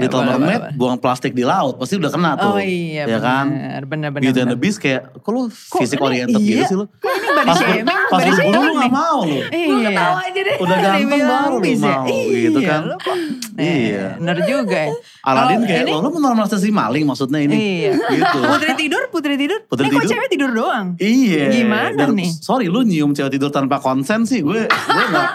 Little 0.00 0.18
boleh, 0.18 0.34
Mermaid 0.34 0.58
boleh, 0.58 0.74
buang 0.74 0.98
plastik 0.98 1.30
di 1.30 1.44
laut 1.44 1.76
pasti 1.76 1.94
udah 1.94 2.10
kena 2.10 2.34
tuh. 2.34 2.56
Oh 2.56 2.58
iya, 2.58 3.06
ya 3.06 3.18
kan? 3.20 3.46
benar, 3.46 3.82
benar, 3.84 4.08
benar. 4.10 4.22
Beauty 4.24 4.40
and 4.40 4.48
benar. 4.48 4.56
the 4.56 4.58
Beast 4.58 4.78
kayak 4.80 5.14
kok 5.14 5.30
lu 5.30 5.46
fisik 5.46 6.00
oriented 6.00 6.40
iya? 6.40 6.48
gitu 6.58 6.64
sih 6.66 6.76
lu. 6.76 6.84
Ini 6.88 7.28
body 7.30 7.52
shaming, 7.54 7.86
pas 8.08 8.20
lu 8.20 8.32
dulu 8.34 8.58
lu 8.58 8.72
gak 8.74 8.90
mau 8.90 9.18
lu. 9.22 9.38
Iya. 9.44 9.68
Gue 9.68 9.78
ketawa 9.84 10.18
aja 10.18 10.40
deh. 10.42 10.56
Udah 10.58 10.76
ganteng 10.80 11.22
baru 11.22 11.54
lu 11.54 11.70
mau 11.78 12.04
gitu 12.32 12.58
Iya, 12.58 12.66
kan. 12.66 12.80
kok. 12.96 13.16
Iya. 13.54 14.04
Bener 14.16 14.36
juga 14.42 14.78
ya. 14.80 14.90
Aladin 15.22 15.60
kayak 15.62 15.84
lo 15.86 15.98
lu 16.00 16.10
menormalisasi 16.10 16.68
maling 16.72 17.04
maksudnya 17.04 17.38
ini. 17.38 17.54
Iya. 17.54 17.92
Gitu. 17.94 18.38
Putri 18.42 18.72
tidur, 18.74 19.02
putri 19.08 19.34
tidur. 19.36 19.60
Putri 19.64 19.86
ini 19.86 19.92
kok 19.92 20.00
tidur? 20.00 20.10
cewek 20.10 20.28
tidur 20.28 20.50
doang? 20.50 20.86
Iya. 20.98 21.44
Gimana 21.52 21.81
Dan, 21.92 22.08
nih? 22.14 22.30
Sorry 22.34 22.66
lu 22.66 22.80
nyium 22.82 23.10
cewek 23.10 23.30
tidur 23.30 23.48
tanpa 23.48 23.76
konsen 23.76 24.22
sih 24.22 24.40
gue 24.40 24.60
gue 24.96 25.04
gak, 25.08 25.28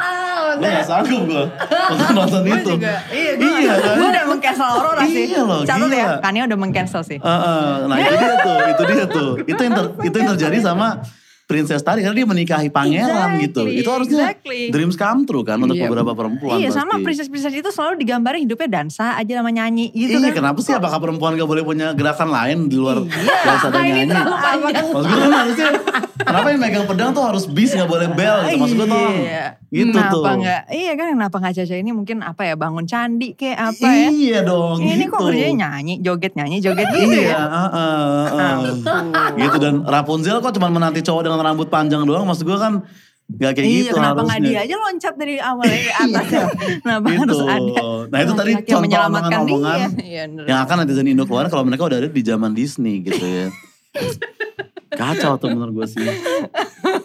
gue 0.56 0.70
gak 0.70 0.86
sanggup 0.86 1.22
gue 1.24 1.44
untuk 1.88 2.08
nonton 2.14 2.42
Gue 2.42 2.58
itu. 2.58 2.72
juga. 2.74 2.94
Iya, 3.08 3.32
gue, 3.36 3.52
Iya 3.60 3.74
kan? 3.76 3.96
gue 3.96 4.08
udah 4.10 4.24
meng-cancel 4.26 4.68
Aurora 4.70 5.04
sih. 5.04 5.24
Iya 5.28 5.42
loh, 5.42 5.62
Catat 5.62 5.84
gila. 5.84 5.98
ya, 5.98 6.10
Kania 6.20 6.44
udah 6.46 6.58
meng-cancel 6.58 7.02
sih. 7.02 7.18
Heeh, 7.18 7.70
nah 7.84 7.96
itu 7.98 8.14
dia 8.16 8.36
tuh, 8.38 8.58
itu 8.66 8.84
dia 8.86 9.06
tuh. 9.08 9.30
Itu 9.50 9.62
yang, 9.62 9.74
ter- 9.74 9.92
itu 10.02 10.16
yang 10.16 10.30
terjadi 10.34 10.58
sama 10.62 10.88
Princess 11.46 11.80
tadi 11.80 12.04
karena 12.04 12.12
dia 12.14 12.28
menikahi 12.28 12.68
pangeran 12.68 13.40
gitu. 13.40 13.64
Exactly, 13.64 13.80
Itu 13.80 13.90
harusnya 13.90 14.20
exactly. 14.28 14.62
dreams 14.68 14.96
come 14.96 15.24
true 15.24 15.42
kan 15.42 15.56
untuk 15.58 15.74
Iya. 15.74 15.88
beberapa 15.88 16.12
perempuan 16.12 16.60
Iya 16.60 16.76
sama 16.76 17.00
princess-princess 17.00 17.56
itu 17.56 17.70
selalu 17.70 17.96
digambarin 17.98 18.44
hidupnya 18.44 18.68
dansa 18.74 19.16
aja 19.16 19.32
sama 19.34 19.48
nyanyi 19.50 19.88
gitu 19.90 20.12
iya, 20.14 20.28
kan. 20.28 20.44
kenapa 20.44 20.60
sih 20.60 20.76
apakah 20.76 21.00
perempuan 21.00 21.34
gak 21.34 21.48
boleh 21.48 21.64
punya 21.64 21.96
gerakan 21.96 22.28
lain 22.30 22.58
di 22.66 22.76
luar 22.76 23.00
Iya. 23.00 23.32
dansa 23.48 23.68
dan 23.70 23.80
Ini 23.80 23.92
nyanyi? 23.96 24.12
terlalu 24.12 24.36
panjang. 24.36 24.86
Maksud 24.86 25.08
gue 25.08 25.18
kan 25.18 25.32
harusnya, 25.34 25.68
kenapa 26.28 26.48
yang 26.50 26.60
megang 26.60 26.86
pedang 26.86 27.10
tuh 27.10 27.24
harus 27.24 27.44
bis 27.46 27.72
gak 27.72 27.86
boleh 27.86 28.08
bel 28.10 28.38
gitu. 28.46 28.60
Maksud 28.60 28.76
gue 28.76 28.88
tuh, 28.88 29.10
Iya. 29.18 29.46
gitu 29.70 29.90
kenapa 29.90 30.12
tuh. 30.12 30.24
Enggak, 30.28 30.62
iya 30.70 30.92
kan 30.94 31.08
kenapa 31.10 31.36
nggak 31.38 31.54
Caca 31.56 31.76
ini 31.76 31.92
mungkin 31.92 32.18
apa 32.20 32.42
ya 32.44 32.54
bangun 32.54 32.84
candi 32.84 33.28
kayak 33.34 33.58
apa 33.66 33.88
ya. 33.88 34.08
Iya 34.10 34.40
dong 34.44 34.78
Ini 34.78 34.94
gitu. 35.00 35.10
kok 35.10 35.20
kerjanya 35.26 35.56
nyanyi, 35.58 35.94
joget 36.00 36.34
nyanyi, 36.34 36.58
joget 36.60 36.88
gitu 36.90 37.16
Iya, 37.16 37.32
ya. 37.32 37.40
heeh, 37.40 38.26
heeh. 38.30 38.56
gitu 39.40 39.58
dan 39.58 39.76
Rapunzel 39.82 40.38
kok 40.38 40.52
cuma 40.52 40.68
menanti 40.68 41.00
cowok 41.00 41.22
dengan 41.24 41.40
rambut 41.42 41.68
panjang 41.68 42.04
doang, 42.04 42.24
maksud 42.24 42.44
gue 42.44 42.56
kan 42.56 42.84
gak 43.30 43.54
kayak 43.54 43.68
iya, 43.68 43.80
gitu 43.84 43.92
kenapa 43.94 44.24
nggak 44.24 44.40
harusnya. 44.40 44.56
dia 44.56 44.64
aja 44.64 44.76
loncat 44.80 45.14
dari 45.16 45.36
awal 45.36 45.68
ke 45.68 45.92
atas? 45.92 46.28
kenapa 46.80 47.06
Gitu. 47.06 47.20
harus 47.20 47.40
ada? 47.44 47.76
Nah, 48.08 48.20
itu 48.22 48.34
tadi 48.34 48.52
contoh 48.58 48.80
menyelamatkan 48.82 49.32
omongan-omongan 49.44 49.90
dia. 49.92 50.06
Iya. 50.08 50.24
Yang 50.48 50.60
akan 50.64 50.76
netizen 50.80 51.08
Indo 51.08 51.24
keluar 51.24 51.46
kalau 51.48 51.64
mereka 51.64 51.84
udah 51.84 51.98
ada 51.98 52.08
di 52.08 52.22
zaman 52.22 52.52
Disney 52.52 53.04
gitu 53.04 53.20
ya. 53.20 53.48
Kacau 54.98 55.38
tuh 55.38 55.48
menurut 55.48 55.74
gue 55.76 55.88
sih. 55.88 56.02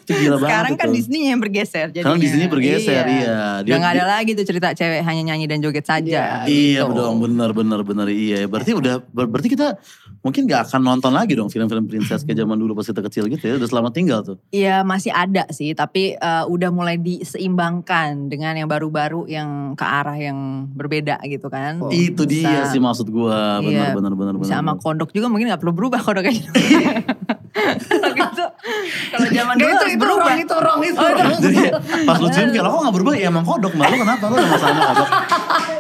Itu 0.03 0.13
gila 0.13 0.37
banget 0.37 0.49
Sekarang 0.49 0.75
kan 0.75 0.87
tuh. 0.87 0.95
Disney 0.95 1.21
yang 1.27 1.39
bergeser 1.39 1.87
jadinya. 1.89 2.03
Sekarang 2.03 2.19
Disney 2.19 2.47
bergeser, 2.47 3.05
iya. 3.07 3.37
Udah 3.59 3.63
Dia- 3.63 3.77
nggak 3.77 3.93
ada 3.93 4.01
dia- 4.01 4.11
lagi 4.11 4.31
tuh 4.33 4.45
cerita 4.45 4.69
cewek 4.73 5.01
hanya 5.01 5.23
nyanyi 5.25 5.47
dan 5.47 5.59
joget 5.59 5.85
saja. 5.85 6.43
Iya 6.45 6.83
gitu. 6.83 6.93
dong 6.93 7.21
bener 7.21 7.51
bener 7.53 7.81
bener 7.83 8.09
iya. 8.09 8.45
Berarti 8.45 8.73
udah 8.73 9.05
ber- 9.05 9.29
berarti 9.29 9.49
kita 9.49 9.77
mungkin 10.21 10.47
gak 10.47 10.69
akan 10.69 10.81
nonton 10.81 11.11
lagi 11.11 11.35
dong 11.35 11.49
film-film 11.49 11.85
princess 11.85 12.23
kayak 12.23 12.39
zaman 12.39 12.55
dulu 12.55 12.73
pas 12.73 12.85
kita 12.85 13.03
kecil 13.03 13.27
gitu 13.29 13.45
ya. 13.45 13.55
Udah 13.57 13.69
selamat 13.69 13.93
tinggal 13.93 14.21
tuh. 14.23 14.37
Iya 14.49 14.81
masih 14.83 15.11
ada 15.11 15.45
sih, 15.49 15.71
tapi 15.73 16.15
eh, 16.15 16.45
udah 16.47 16.71
mulai 16.71 16.97
diseimbangkan 16.97 18.27
dengan 18.27 18.55
yang 18.55 18.67
baru-baru 18.67 19.27
yang 19.27 19.49
ke 19.75 19.83
arah 19.83 20.15
yang 20.15 20.39
berbeda 20.69 21.21
gitu 21.25 21.47
kan. 21.47 21.79
Itu 21.89 22.25
dia 22.25 22.65
Bisa- 22.65 22.71
sih 22.71 22.81
maksud 22.81 23.07
gue. 23.07 23.39
Bener 23.61 23.71
Iya, 23.73 23.93
bener 23.93 24.13
bener 24.13 24.35
Bisa 24.37 24.57
bener. 24.57 24.59
sama 24.59 24.73
kodok 24.77 25.11
juga 25.11 25.27
mungkin 25.27 25.47
gak 25.47 25.59
perlu 25.59 25.73
berubah 25.73 26.01
kodoknya. 26.01 26.33
Kalau 27.53 28.13
gitu, 28.17 28.45
kalau 29.13 29.29
zaman 29.29 29.55
dulu 29.61 29.69
itu, 29.69 29.85
itu 29.93 30.01
berubah. 30.01 30.25
wrong, 30.25 30.41
itu 30.41 30.55
wrong, 30.57 30.81
itu 30.81 30.97
Oh, 30.97 31.09
itu 31.13 31.21
wrong. 31.21 31.37
Jadi 31.37 31.61
pas 32.09 32.17
lu 32.17 32.29
cium 32.33 32.49
kayak 32.49 32.65
lo 32.65 32.69
kok 32.73 32.81
gak 32.89 32.95
berubah 32.97 33.13
ya 33.13 33.27
emang 33.29 33.45
kodok 33.45 33.73
mbak. 33.77 33.87
Lo 33.93 33.97
kenapa? 34.01 34.25
Lo 34.33 34.35
ada 34.41 34.49
masalah 34.49 34.73
sama 34.73 34.83
kodok? 34.89 35.09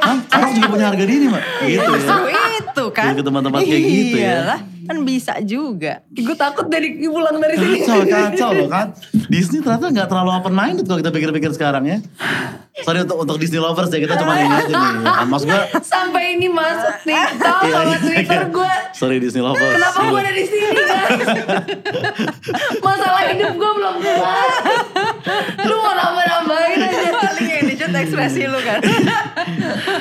Hah? 0.04 0.16
Kodok 0.28 0.50
juga 0.52 0.68
punya 0.68 0.86
harga 0.92 1.04
diri 1.08 1.24
mbak. 1.32 1.42
Gitu 1.64 1.80
ya. 1.80 1.96
Justru 1.96 2.24
itu 2.28 2.84
kan. 2.92 3.04
Jadi 3.08 3.16
ke 3.16 3.24
tempat-tempat 3.24 3.60
kayak 3.64 3.82
gitu 3.88 4.16
ya. 4.20 4.32
Iyalah, 4.36 4.58
kan 4.82 4.96
bisa 5.02 5.38
juga. 5.40 6.02
Gue 6.08 6.34
takut 6.34 6.66
dari 6.66 6.98
pulang 7.00 7.36
dari 7.36 7.54
sini. 7.54 7.78
Kacau, 7.80 8.02
kacau 8.02 8.50
loh 8.52 8.68
kan. 8.68 8.86
Disney 9.26 9.58
ternyata 9.58 9.88
gak 9.88 10.08
terlalu 10.08 10.30
open 10.32 10.52
minded 10.52 10.84
kalau 10.84 10.98
kita 10.98 11.10
pikir-pikir 11.10 11.50
sekarang 11.50 11.84
ya. 11.84 11.98
Sorry 12.74 13.00
untuk 13.00 13.20
untuk 13.20 13.36
Disney 13.36 13.56
lovers 13.56 13.88
ya 13.88 14.00
kita 14.00 14.16
cuma 14.16 14.32
ini 14.34 14.48
aja 14.48 14.68
nih. 14.68 14.92
Ya? 14.98 15.24
Maksud 15.24 15.46
gue, 15.46 15.62
Sampai 15.82 16.34
ini 16.34 16.48
masuk 16.48 16.94
TikTok 17.02 17.60
Iya, 17.62 17.70
sama 17.70 17.84
iya, 17.84 17.98
Twitter 18.00 18.40
iya. 18.40 18.48
gue. 18.48 18.72
sorry 18.92 19.16
Disney 19.18 19.40
lovers. 19.40 19.72
Kenapa 19.72 20.00
gue 20.02 20.18
ada 20.18 20.32
di 20.32 20.44
sini 20.44 20.66
guys? 20.72 21.28
Masalah 22.86 23.22
hidup 23.28 23.52
gue 23.52 23.70
belum 23.72 23.96
kelar. 23.98 24.48
Lu 25.62 25.74
mau 25.76 25.92
nambah-nambahin 25.92 26.40
aja. 26.42 26.51
Dicut 27.92 28.02
ekspresi 28.08 28.42
lu 28.48 28.60
kan. 28.60 28.80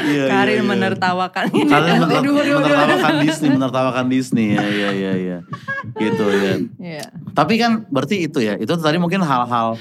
Iya, 0.01 0.07
iya, 0.07 0.25
Karin 0.27 0.61
iya. 0.61 0.63
menertawakan. 0.65 1.45
Kalian 1.49 1.97
mener- 2.03 2.21
Aduh, 2.21 2.33
aduh, 2.35 2.55
aduh. 2.57 2.57
menertawakan 2.61 3.15
Disney, 3.23 3.49
menertawakan 3.49 4.05
Disney 4.09 4.45
ya, 4.55 4.63
ya, 4.65 4.89
ya, 4.93 5.11
ya. 5.17 5.37
Gitu 5.95 6.23
ya. 6.29 6.53
Iya. 6.77 7.05
Tapi 7.31 7.53
kan 7.57 7.85
berarti 7.87 8.25
itu 8.27 8.39
ya, 8.43 8.57
itu 8.57 8.69
tadi 8.77 8.97
mungkin 8.97 9.21
hal-hal 9.23 9.77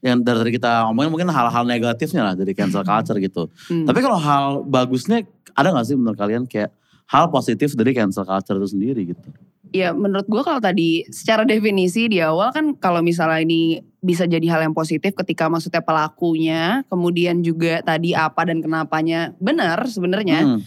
yang 0.00 0.20
dari 0.24 0.38
tadi 0.40 0.50
kita 0.56 0.88
omongin 0.88 1.12
mungkin 1.12 1.28
hal-hal 1.28 1.64
negatifnya 1.64 2.32
lah 2.32 2.34
dari 2.36 2.52
cancel 2.56 2.80
culture 2.82 3.18
gitu. 3.20 3.48
Hmm. 3.68 3.84
Tapi 3.84 3.98
kalau 4.00 4.16
hal 4.16 4.44
bagusnya 4.64 5.24
ada 5.52 5.72
gak 5.76 5.84
sih 5.86 5.96
menurut 5.96 6.16
kalian 6.16 6.48
kayak 6.48 6.72
hal 7.10 7.28
positif 7.28 7.74
dari 7.76 7.92
cancel 7.92 8.24
culture 8.24 8.56
itu 8.56 8.68
sendiri 8.70 9.00
gitu? 9.12 9.28
Ya 9.70 9.94
menurut 9.94 10.26
gue 10.26 10.42
kalau 10.42 10.58
tadi 10.58 11.06
secara 11.14 11.46
definisi 11.46 12.10
di 12.10 12.18
awal 12.18 12.50
kan 12.50 12.74
kalau 12.78 13.00
misalnya 13.00 13.42
ini 13.42 13.78
bisa 14.00 14.24
jadi 14.24 14.42
hal 14.50 14.64
yang 14.66 14.74
positif 14.74 15.12
ketika 15.12 15.46
maksudnya 15.52 15.84
pelakunya 15.84 16.82
kemudian 16.88 17.44
juga 17.44 17.84
tadi 17.84 18.16
apa 18.16 18.48
dan 18.48 18.64
kenapanya 18.64 19.36
benar 19.38 19.84
sebenarnya 19.86 20.40
Hmm. 20.40 20.60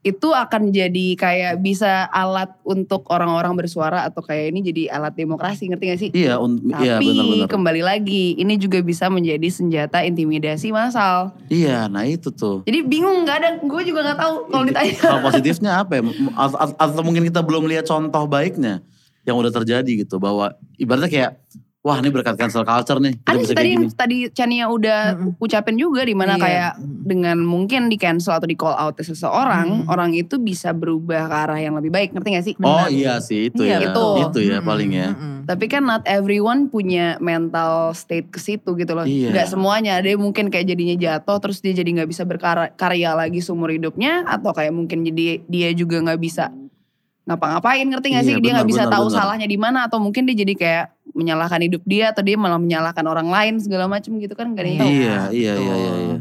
Itu 0.00 0.32
akan 0.32 0.72
jadi 0.72 1.12
kayak 1.12 1.60
bisa 1.60 2.08
alat 2.08 2.48
untuk 2.64 3.04
orang-orang 3.12 3.52
bersuara 3.52 4.08
atau 4.08 4.24
kayak 4.24 4.48
ini 4.48 4.60
jadi 4.64 4.82
alat 4.96 5.12
demokrasi 5.12 5.68
ngerti 5.68 5.84
gak 5.92 6.00
sih? 6.00 6.10
Iya, 6.16 6.40
un- 6.40 6.56
iya 6.80 6.96
Tapi 6.96 7.12
benar-benar. 7.12 7.48
kembali 7.52 7.82
lagi 7.84 8.32
ini 8.40 8.56
juga 8.56 8.80
bisa 8.80 9.12
menjadi 9.12 9.44
senjata 9.52 10.00
intimidasi 10.00 10.72
massal. 10.72 11.36
Iya, 11.52 11.84
nah 11.92 12.08
itu 12.08 12.32
tuh. 12.32 12.64
Jadi 12.64 12.80
bingung 12.80 13.28
nggak 13.28 13.36
ada, 13.44 13.50
gue 13.60 13.82
juga 13.84 14.00
nggak 14.08 14.18
tahu 14.24 14.34
kalau 14.48 14.64
ditanya. 14.64 14.94
Hal 15.04 15.20
positifnya 15.20 15.70
apa 15.84 15.92
ya? 16.00 16.02
Atau 16.80 17.02
mungkin 17.04 17.28
kita 17.28 17.44
belum 17.44 17.68
lihat 17.68 17.84
contoh 17.84 18.24
baiknya 18.24 18.80
yang 19.28 19.36
udah 19.36 19.52
terjadi 19.52 20.08
gitu. 20.08 20.16
Bahwa 20.16 20.56
ibaratnya 20.80 21.12
kayak 21.12 21.30
wah 21.80 21.96
ini 21.96 22.12
berkat 22.12 22.36
cancel 22.36 22.60
culture 22.60 23.00
nih. 23.00 23.16
Ada 23.24 23.40
sih 23.40 23.56
tadi 23.56 23.70
tadi 23.90 24.16
Chania 24.28 24.68
udah 24.68 25.16
Mm-mm. 25.16 25.40
ucapin 25.40 25.74
juga 25.74 26.04
di 26.04 26.12
mana 26.12 26.36
Iya. 26.36 26.42
kayak 26.44 26.72
dengan 27.00 27.40
mungkin 27.40 27.88
di 27.88 27.96
cancel 27.96 28.36
atau 28.36 28.44
di 28.44 28.52
call 28.52 28.76
out 28.76 29.00
seseorang, 29.00 29.84
Hmm. 29.84 29.88
orang 29.88 30.12
itu 30.12 30.36
bisa 30.36 30.70
berubah 30.70 31.24
ke 31.24 31.36
arah 31.40 31.56
yang 31.56 31.74
lebih 31.74 31.88
baik, 31.88 32.12
ngerti 32.12 32.28
gak 32.30 32.44
sih? 32.44 32.54
Oh 32.60 32.84
Benar. 32.84 32.92
iya 32.92 33.14
sih 33.18 33.48
itu 33.48 33.64
Iya, 33.64 33.80
ya. 33.80 33.88
betul. 33.88 34.12
Itu 34.28 34.38
ya 34.44 34.60
Mm-mm, 34.60 34.68
paling 34.68 34.90
ya. 34.92 35.08
mm-mm. 35.10 35.36
Tapi 35.48 35.64
kan 35.66 35.82
not 35.82 36.04
everyone 36.04 36.68
punya 36.68 37.16
mental 37.18 37.90
state 37.90 38.28
ke 38.28 38.36
situ 38.36 38.76
gitu 38.76 38.92
loh. 38.92 39.08
Iya. 39.08 39.32
Gak 39.32 39.48
semuanya. 39.50 39.96
Ada 39.98 40.12
yang 40.12 40.22
mungkin 40.22 40.46
kayak 40.46 40.68
jadinya 40.68 40.94
jatuh 40.94 41.40
terus 41.40 41.58
dia 41.58 41.72
jadi 41.72 41.88
gak 41.96 42.08
bisa 42.08 42.22
berkarya 42.22 43.16
lagi 43.16 43.40
seumur 43.40 43.72
hidupnya. 43.72 44.22
Atau 44.28 44.52
kayak 44.52 44.70
mungkin 44.70 45.00
jadi 45.02 45.42
dia 45.42 45.68
juga 45.72 45.96
gak 46.04 46.20
bisa 46.20 46.52
ngapa-ngapain 47.24 47.86
ngerti 47.86 48.06
gak 48.10 48.24
sih? 48.26 48.34
Iya, 48.36 48.42
dia 48.42 48.52
benar, 48.52 48.60
gak 48.62 48.68
bisa 48.68 48.82
benar, 48.84 48.94
tahu 48.94 49.06
benar. 49.06 49.18
salahnya 49.18 49.46
di 49.46 49.58
mana. 49.58 49.78
Atau 49.86 49.98
mungkin 49.98 50.22
dia 50.26 50.36
jadi 50.36 50.54
kayak 50.54 50.86
menyalahkan 51.12 51.60
hidup 51.62 51.82
dia. 51.84 52.10
Atau 52.10 52.22
dia 52.22 52.36
malah 52.38 52.58
menyalahkan 52.58 53.04
orang 53.04 53.28
lain 53.28 53.58
segala 53.60 53.86
macam 53.86 54.16
gitu 54.18 54.34
kan. 54.34 54.50
Gak 54.54 54.62
ada 54.64 54.68
yang 54.68 54.80
tahu. 54.80 54.90
Iya, 54.90 55.18
iya, 55.30 55.52
iya, 55.56 55.74
iya, 55.74 55.94
iya. 56.06 56.18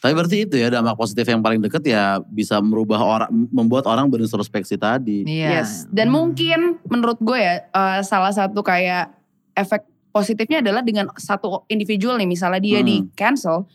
Tapi 0.00 0.12
berarti 0.16 0.36
itu 0.48 0.56
ya 0.56 0.72
dampak 0.72 0.96
positif 0.96 1.28
yang 1.28 1.44
paling 1.44 1.60
deket 1.60 1.84
ya 1.84 2.24
bisa 2.24 2.56
merubah 2.64 2.96
orang, 3.04 3.28
membuat 3.52 3.84
orang 3.84 4.08
berintrospeksi 4.08 4.80
tadi. 4.80 5.28
Iya. 5.28 5.60
Yes. 5.60 5.84
Dan 5.92 6.08
Hmm. 6.08 6.16
mungkin 6.16 6.60
menurut 6.88 7.20
gue 7.20 7.36
ya 7.36 7.68
eh, 7.68 8.00
salah 8.00 8.32
satu 8.32 8.64
kayak 8.64 9.12
efek 9.52 9.84
positifnya 10.08 10.64
adalah 10.64 10.80
dengan 10.80 11.12
satu 11.14 11.68
individual 11.68 12.16
nih 12.16 12.26
misalnya 12.26 12.58
dia 12.58 12.80
Hmm. 12.80 12.88
di 12.88 12.96
cancel, 13.12 13.68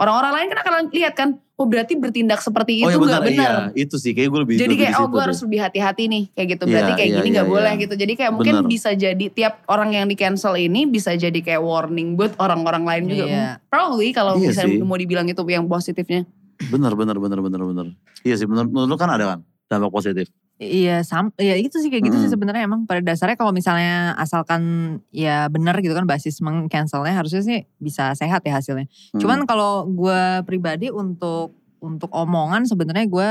orang-orang 0.00 0.32
lain 0.34 0.46
kan 0.52 0.58
akan 0.64 0.74
lihat 0.90 1.14
kan, 1.14 1.28
oh 1.62 1.66
berarti 1.68 1.94
bertindak 1.94 2.42
seperti 2.42 2.82
itu 2.82 2.88
oh 2.88 2.90
iya 2.90 2.98
nggak 2.98 3.22
benar, 3.22 3.22
benar. 3.22 3.54
iya. 3.70 3.86
Itu 3.86 3.96
sih 4.00 4.12
kayak 4.16 4.28
gue 4.32 4.40
lebih 4.42 4.54
Jadi 4.58 4.74
kayak 4.74 4.94
oh 4.98 5.06
gue 5.06 5.22
harus 5.22 5.38
lebih 5.44 5.58
hati-hati 5.62 6.04
nih 6.10 6.24
kayak 6.34 6.48
gitu. 6.58 6.64
Iya, 6.66 6.72
Berarti 6.72 6.92
kayak 6.98 7.08
iya, 7.08 7.16
gini 7.20 7.28
iya, 7.28 7.34
nggak 7.38 7.46
iya. 7.46 7.54
boleh 7.54 7.72
gitu. 7.78 7.94
Jadi 7.94 8.12
kayak 8.18 8.32
mungkin 8.34 8.54
Bener. 8.58 8.70
bisa 8.72 8.90
jadi 8.96 9.26
tiap 9.30 9.54
orang 9.70 9.90
yang 9.94 10.06
di 10.10 10.16
cancel 10.18 10.54
ini 10.58 10.80
bisa 10.90 11.14
jadi 11.14 11.38
kayak 11.38 11.62
warning 11.62 12.18
buat 12.18 12.34
orang-orang 12.42 12.82
lain 12.82 13.04
juga. 13.12 13.24
Iya. 13.28 13.46
Probably 13.70 14.10
kalau 14.10 14.34
Iya 14.40 14.50
misalnya 14.50 14.76
sih. 14.80 14.88
mau 14.88 14.98
dibilang 14.98 15.26
itu 15.30 15.42
yang 15.46 15.64
positifnya. 15.70 16.26
Bener, 16.70 16.92
bener, 16.94 17.16
bener, 17.18 17.38
bener, 17.42 17.60
bener. 17.62 17.86
Iya 18.22 18.34
sih, 18.38 18.46
menurut, 18.46 18.70
menurut 18.70 18.88
lu 18.90 18.96
kan 18.98 19.10
ada 19.10 19.24
kan 19.34 19.38
dampak 19.70 19.90
positif. 19.90 20.26
Iya, 20.62 21.02
sam, 21.02 21.34
ya 21.34 21.58
itu 21.58 21.74
sih 21.82 21.90
kayak 21.90 22.06
gitu 22.06 22.16
sih 22.22 22.30
Mm-mm. 22.30 22.34
sebenarnya 22.38 22.62
emang 22.70 22.86
pada 22.86 23.02
dasarnya 23.02 23.34
kalau 23.34 23.50
misalnya 23.50 24.14
asalkan 24.14 24.62
ya 25.10 25.50
benar 25.50 25.74
gitu 25.82 25.90
kan 25.90 26.06
basis 26.06 26.38
mengcancelnya 26.38 27.18
harusnya 27.18 27.42
sih 27.42 27.66
bisa 27.82 28.14
sehat 28.14 28.46
ya 28.46 28.62
hasilnya. 28.62 28.86
Hmm. 28.86 29.18
Cuman 29.18 29.38
kalau 29.50 29.90
gue 29.90 30.46
pribadi 30.46 30.94
untuk 30.94 31.58
untuk 31.82 32.14
omongan 32.14 32.62
sebenarnya 32.62 33.06
gue 33.10 33.30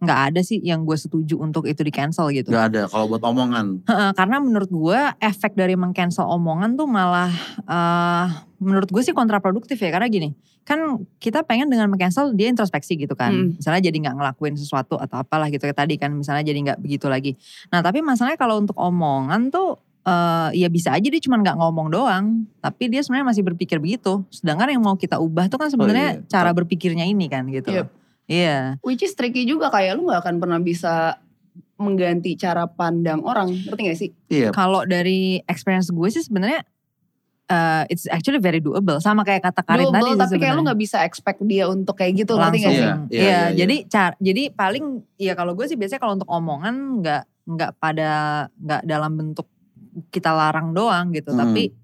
nggak 0.00 0.20
ada 0.32 0.40
sih 0.40 0.56
yang 0.64 0.88
gue 0.88 0.96
setuju 0.96 1.36
untuk 1.36 1.68
itu 1.68 1.84
di 1.84 1.92
cancel 1.92 2.32
gitu. 2.32 2.48
Gak 2.48 2.72
ada 2.72 2.88
kalau 2.88 3.04
buat 3.12 3.20
omongan. 3.20 3.84
Heeh, 3.84 4.10
karena 4.16 4.40
menurut 4.40 4.72
gue 4.72 5.00
efek 5.20 5.52
dari 5.52 5.76
mengcancel 5.76 6.24
omongan 6.24 6.72
tuh 6.74 6.88
malah 6.88 7.28
eh 7.68 8.26
menurut 8.60 8.88
gue 8.88 9.02
sih 9.04 9.12
kontraproduktif 9.12 9.76
ya 9.76 9.88
karena 9.88 10.08
gini 10.08 10.32
kan 10.60 11.00
kita 11.16 11.40
pengen 11.48 11.72
dengan 11.72 11.88
mengcancel 11.88 12.36
dia 12.36 12.52
introspeksi 12.52 12.96
gitu 12.96 13.16
kan 13.16 13.32
Hmm. 13.32 13.56
misalnya 13.56 13.88
jadi 13.88 13.96
nggak 13.96 14.16
ngelakuin 14.20 14.54
sesuatu 14.60 15.00
atau 15.00 15.24
apalah 15.24 15.48
gitu 15.48 15.64
kayak 15.64 15.80
tadi 15.80 15.96
kan 15.96 16.12
misalnya 16.12 16.44
jadi 16.44 16.58
nggak 16.68 16.78
begitu 16.84 17.08
lagi 17.08 17.32
nah 17.72 17.80
tapi 17.80 18.04
masalahnya 18.04 18.36
kalau 18.36 18.60
untuk 18.60 18.76
omongan 18.76 19.48
tuh 19.48 19.80
eh 20.00 20.48
ya 20.60 20.68
bisa 20.68 20.92
aja 20.96 21.08
dia 21.08 21.20
cuma 21.20 21.40
nggak 21.40 21.56
ngomong 21.56 21.88
doang 21.92 22.44
tapi 22.60 22.88
dia 22.92 23.00
sebenarnya 23.04 23.32
masih 23.32 23.42
berpikir 23.44 23.80
begitu 23.80 24.24
sedangkan 24.28 24.72
yang 24.76 24.84
mau 24.84 24.96
kita 24.96 25.16
ubah 25.20 25.48
tuh 25.48 25.60
kan 25.60 25.68
sebenarnya 25.72 26.20
iya. 26.20 26.28
cara 26.28 26.52
berpikirnya 26.52 27.08
ini 27.08 27.28
kan 27.32 27.48
gitu 27.48 27.72
Yep. 27.72 27.99
Iya 28.30 28.78
Which 28.86 29.02
is 29.02 29.12
tricky 29.12 29.42
juga 29.42 29.68
kayak 29.68 29.98
lu 29.98 30.06
gak 30.06 30.22
akan 30.22 30.38
pernah 30.38 30.62
bisa 30.62 31.18
mengganti 31.74 32.36
cara 32.36 32.68
pandang 32.68 33.24
orang. 33.24 33.50
Ngerti 33.50 33.82
gak 33.82 33.98
sih? 33.98 34.10
Iya. 34.30 34.54
kalau 34.54 34.86
dari 34.86 35.42
experience 35.48 35.90
gue 35.90 36.08
sih 36.08 36.20
sebenarnya 36.20 36.60
uh, 37.48 37.82
it's 37.88 38.04
actually 38.06 38.38
very 38.38 38.60
doable 38.60 39.00
sama 39.00 39.24
kayak 39.24 39.42
kata 39.42 39.64
Karin 39.64 39.88
Doable, 39.88 39.96
tadi 39.96 40.10
sih 40.12 40.20
tapi 40.20 40.36
kayak 40.38 40.54
lu 40.54 40.62
gak 40.62 40.76
bisa 40.78 41.02
expect 41.02 41.40
dia 41.42 41.66
untuk 41.66 41.96
kayak 41.96 42.20
gitu. 42.20 42.36
Ngerti 42.36 42.60
langsung 42.60 42.62
gak 42.62 42.72
sih? 42.72 42.84
Iya, 42.84 42.86
iya, 42.86 42.94
iya, 42.94 43.20
iya, 43.24 43.40
iya. 43.40 43.56
jadi 43.56 43.76
car 43.88 44.12
jadi 44.20 44.42
paling 44.52 44.84
ya 45.16 45.32
kalau 45.34 45.52
gue 45.56 45.66
sih 45.66 45.76
biasanya 45.80 46.00
kalau 46.00 46.14
untuk 46.20 46.30
omongan 46.30 46.74
nggak 47.02 47.22
nggak 47.50 47.70
pada 47.82 48.10
nggak 48.54 48.82
dalam 48.86 49.12
bentuk 49.18 49.48
kita 50.14 50.30
larang 50.30 50.70
doang 50.70 51.10
gitu 51.10 51.34
Hmm. 51.34 51.42
tapi 51.42 51.74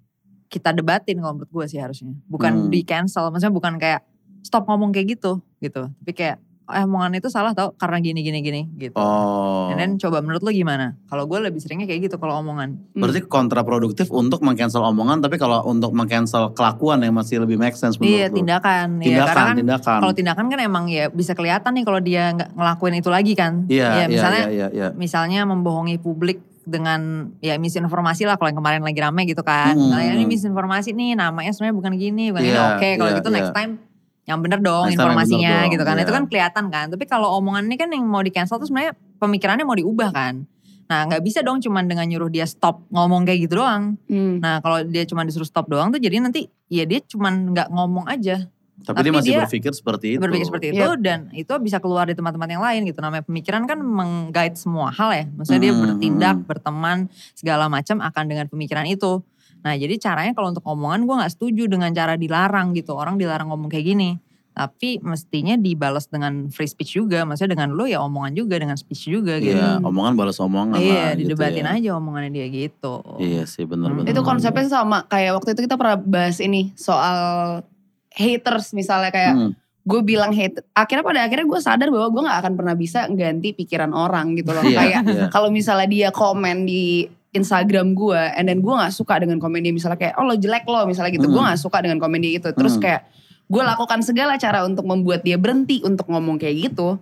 kita 0.46 0.70
debatin 0.70 1.18
kalau 1.18 1.34
menurut 1.34 1.50
gue 1.50 1.66
sih 1.66 1.80
harusnya 1.82 2.14
bukan 2.30 2.68
Hmm. 2.68 2.70
di 2.70 2.86
cancel 2.86 3.34
maksudnya 3.34 3.50
bukan 3.50 3.74
kayak 3.82 4.06
stop 4.46 4.64
ngomong 4.64 4.94
kayak 4.94 5.18
gitu 5.18 5.42
gitu 5.58 5.90
tapi 5.90 6.12
kayak 6.14 6.38
"Eh, 6.66 6.82
omongan 6.82 7.14
itu 7.14 7.30
salah 7.30 7.54
tau 7.54 7.70
karena 7.74 7.98
gini 7.98 8.22
gini 8.22 8.42
gini 8.42 8.66
gitu 8.74 8.98
Oh. 8.98 9.70
Dan 9.70 9.78
then 9.78 9.92
coba 9.98 10.18
menurut 10.18 10.42
lo 10.42 10.50
gimana? 10.50 10.98
Kalau 11.06 11.26
gue 11.26 11.38
lebih 11.38 11.58
seringnya 11.58 11.86
kayak 11.86 12.06
gitu 12.06 12.16
kalau 12.18 12.38
omongan. 12.38 12.74
Berarti 12.90 13.22
kontraproduktif 13.22 14.10
untuk 14.10 14.42
meng-cancel 14.42 14.82
omongan, 14.82 15.18
tapi 15.18 15.38
kalau 15.38 15.62
untuk 15.62 15.90
meng-cancel 15.90 16.50
kelakuan 16.54 17.02
yang 17.02 17.14
masih 17.14 17.38
lebih 17.38 17.54
make 17.54 17.74
sense 17.74 17.98
menurut 17.98 18.14
Iya 18.14 18.26
lu. 18.30 18.36
tindakan. 18.42 18.86
Iya, 18.98 19.06
Tindakan, 19.06 19.26
karena 19.28 19.46
kan 19.46 19.56
tindakan. 19.58 19.98
kalau 20.02 20.14
tindakan 20.14 20.44
kan 20.48 20.58
emang 20.60 20.84
ya 20.86 21.06
bisa 21.08 21.32
kelihatan 21.34 21.70
nih 21.70 21.84
kalau 21.86 22.00
dia 22.00 22.22
nggak 22.34 22.50
ngelakuin 22.54 22.94
itu 22.96 23.10
lagi 23.10 23.32
kan. 23.34 23.52
Iya, 23.66 23.86
iya, 23.92 24.06
misalnya 24.08 24.42
iya, 24.46 24.50
iya, 24.50 24.66
iya. 24.70 24.88
misalnya 24.94 25.40
membohongi 25.46 25.98
publik 25.98 26.38
dengan 26.62 27.30
ya 27.38 27.58
misinformasi 27.58 28.26
lah 28.26 28.34
kalau 28.34 28.50
yang 28.50 28.58
kemarin 28.58 28.82
lagi 28.82 28.98
rame 28.98 29.22
gitu 29.22 29.42
kan. 29.42 29.78
Hmm. 29.78 29.94
Nah, 29.94 30.02
ini 30.02 30.26
misinformasi 30.26 30.94
nih 30.94 31.14
namanya 31.14 31.54
sebenarnya 31.54 31.76
bukan 31.78 31.92
gini, 31.94 32.34
bukan 32.34 32.42
ini 32.42 32.50
Iya, 32.50 32.74
oke. 32.74 32.88
Kalau 32.98 33.10
iya, 33.10 33.18
gitu 33.18 33.30
iya. 33.30 33.36
next 33.38 33.54
time 33.54 33.72
yang 34.26 34.42
bener 34.42 34.58
dong 34.58 34.90
yang 34.90 34.98
informasinya 34.98 35.50
bener 35.50 35.62
dong, 35.62 35.72
gitu 35.72 35.84
kan. 35.86 35.94
Itu 36.02 36.10
iya. 36.10 36.16
kan 36.18 36.24
kelihatan 36.26 36.64
kan. 36.68 36.86
Tapi 36.90 37.04
kalau 37.06 37.38
omongan 37.38 37.70
ini 37.70 37.76
kan 37.78 37.88
yang 37.94 38.02
mau 38.04 38.20
di 38.20 38.34
cancel 38.34 38.58
tuh 38.58 38.66
sebenarnya 38.66 38.98
pemikirannya 39.22 39.62
mau 39.62 39.78
diubah 39.78 40.10
kan. 40.10 40.42
Nah 40.86 41.00
nggak 41.06 41.22
bisa 41.22 41.42
dong 41.46 41.62
cuman 41.62 41.86
dengan 41.86 42.06
nyuruh 42.06 42.30
dia 42.30 42.46
stop 42.46 42.82
ngomong 42.90 43.22
kayak 43.22 43.46
gitu 43.46 43.62
doang. 43.62 43.94
Hmm. 44.10 44.42
Nah 44.42 44.58
kalau 44.62 44.82
dia 44.82 45.06
cuma 45.06 45.22
disuruh 45.22 45.46
stop 45.46 45.70
doang 45.70 45.94
tuh 45.94 46.02
jadi 46.02 46.18
nanti 46.18 46.50
ya 46.66 46.82
dia 46.82 46.98
cuman 47.06 47.54
nggak 47.54 47.68
ngomong 47.70 48.06
aja. 48.10 48.50
Tapi, 48.76 48.92
tapi 48.92 49.06
dia 49.08 49.12
masih 49.16 49.32
dia 49.32 49.40
berpikir 49.48 49.72
seperti 49.72 50.06
itu. 50.14 50.20
Berpikir 50.20 50.46
seperti 50.46 50.66
itu 50.76 50.84
Yep. 50.84 51.00
dan 51.00 51.20
itu 51.32 51.48
bisa 51.64 51.80
keluar 51.80 52.04
di 52.04 52.14
tempat-tempat 52.14 52.50
yang 52.50 52.60
lain 52.60 52.80
gitu. 52.84 53.00
Namanya 53.00 53.24
pemikiran 53.24 53.64
kan 53.64 53.78
mengguide 53.80 54.54
semua 54.54 54.92
hal 54.92 55.10
ya. 55.16 55.24
Maksudnya 55.32 55.62
dia 55.64 55.72
Hmm, 55.72 55.82
bertindak, 55.82 56.36
hmm. 56.36 56.46
berteman, 56.46 56.98
segala 57.32 57.72
macam 57.72 58.04
akan 58.04 58.24
dengan 58.28 58.46
pemikiran 58.52 58.84
itu. 58.84 59.24
Nah 59.66 59.74
jadi 59.74 59.98
caranya 59.98 60.30
kalau 60.30 60.54
untuk 60.54 60.62
omongan 60.62 61.02
gue 61.02 61.14
gak 61.18 61.32
setuju 61.34 61.66
dengan 61.66 61.90
cara 61.90 62.14
dilarang 62.14 62.70
gitu. 62.70 62.94
Orang 62.94 63.18
dilarang 63.18 63.50
ngomong 63.50 63.66
kayak 63.66 63.82
gini. 63.90 64.10
Tapi 64.54 65.02
mestinya 65.04 65.52
dibalas 65.52 66.06
dengan 66.06 66.48
free 66.48 66.64
speech 66.64 66.96
juga. 66.96 67.26
Maksudnya 67.26 67.58
dengan 67.58 67.74
lo 67.74 67.84
ya 67.84 68.00
omongan 68.00 68.32
juga, 68.32 68.56
dengan 68.56 68.78
speech 68.78 69.10
juga 69.10 69.36
gitu. 69.36 69.58
Iya, 69.58 69.82
omongan 69.82 70.16
balas 70.16 70.38
omongan 70.38 70.80
Iya, 70.80 70.94
lah. 70.96 71.10
gitu 71.12 71.34
didebatin 71.34 71.66
ya. 71.66 71.74
aja 71.76 71.88
omongannya 71.92 72.30
dia 72.32 72.46
gitu. 72.48 72.94
Iya 73.18 73.42
sih 73.44 73.66
Hmm. 73.66 73.74
benar-benar. 73.74 74.08
Itu 74.08 74.22
konsepnya 74.22 74.64
sama 74.64 75.04
kayak 75.04 75.36
waktu 75.36 75.52
itu 75.52 75.66
kita 75.66 75.76
pernah 75.76 75.98
bahas 75.98 76.38
ini 76.38 76.70
soal 76.72 77.60
haters 78.14 78.72
misalnya 78.72 79.12
kayak 79.12 79.34
Hmm. 79.36 79.52
gue 79.84 80.00
bilang 80.02 80.32
hate. 80.32 80.64
Akhirnya 80.72 81.04
pada 81.04 81.20
akhirnya 81.22 81.44
gue 81.44 81.60
sadar 81.60 81.88
bahwa 81.92 82.08
gue 82.08 82.22
nggak 82.24 82.38
akan 82.40 82.52
pernah 82.56 82.74
bisa 82.74 83.06
ganti 83.06 83.52
pikiran 83.52 83.92
orang 83.92 84.34
gitu 84.34 84.50
loh. 84.50 84.64
Iya, 84.64 84.78
Kayak 84.80 85.00
iya. 85.04 85.26
kalau 85.28 85.52
misalnya 85.52 85.86
dia 85.86 86.08
komen 86.10 86.64
di 86.64 87.06
Instagram 87.36 87.92
gue, 87.92 88.16
and 88.34 88.48
then 88.48 88.58
gue 88.58 88.72
nggak 88.72 88.90
suka 88.90 89.20
dengan 89.20 89.36
komen 89.36 89.60
dia 89.60 89.70
misalnya 89.70 89.94
kayak 89.94 90.14
oh 90.16 90.24
lo 90.24 90.34
jelek 90.34 90.64
lo 90.64 90.84
misalnya 90.84 91.12
gitu, 91.12 91.28
gue 91.28 91.36
Hmm. 91.36 91.46
nggak 91.46 91.60
suka 91.60 91.78
dengan 91.78 91.98
komen 91.98 92.18
dia 92.18 92.32
itu. 92.34 92.48
Terus 92.50 92.74
Hmm. 92.74 92.82
kayak 92.82 93.00
gue 93.46 93.62
lakukan 93.62 94.00
segala 94.00 94.34
cara 94.36 94.64
untuk 94.64 94.82
membuat 94.82 95.20
dia 95.20 95.36
berhenti 95.36 95.78
untuk 95.80 96.08
ngomong 96.08 96.36
kayak 96.36 96.72
gitu. 96.72 96.98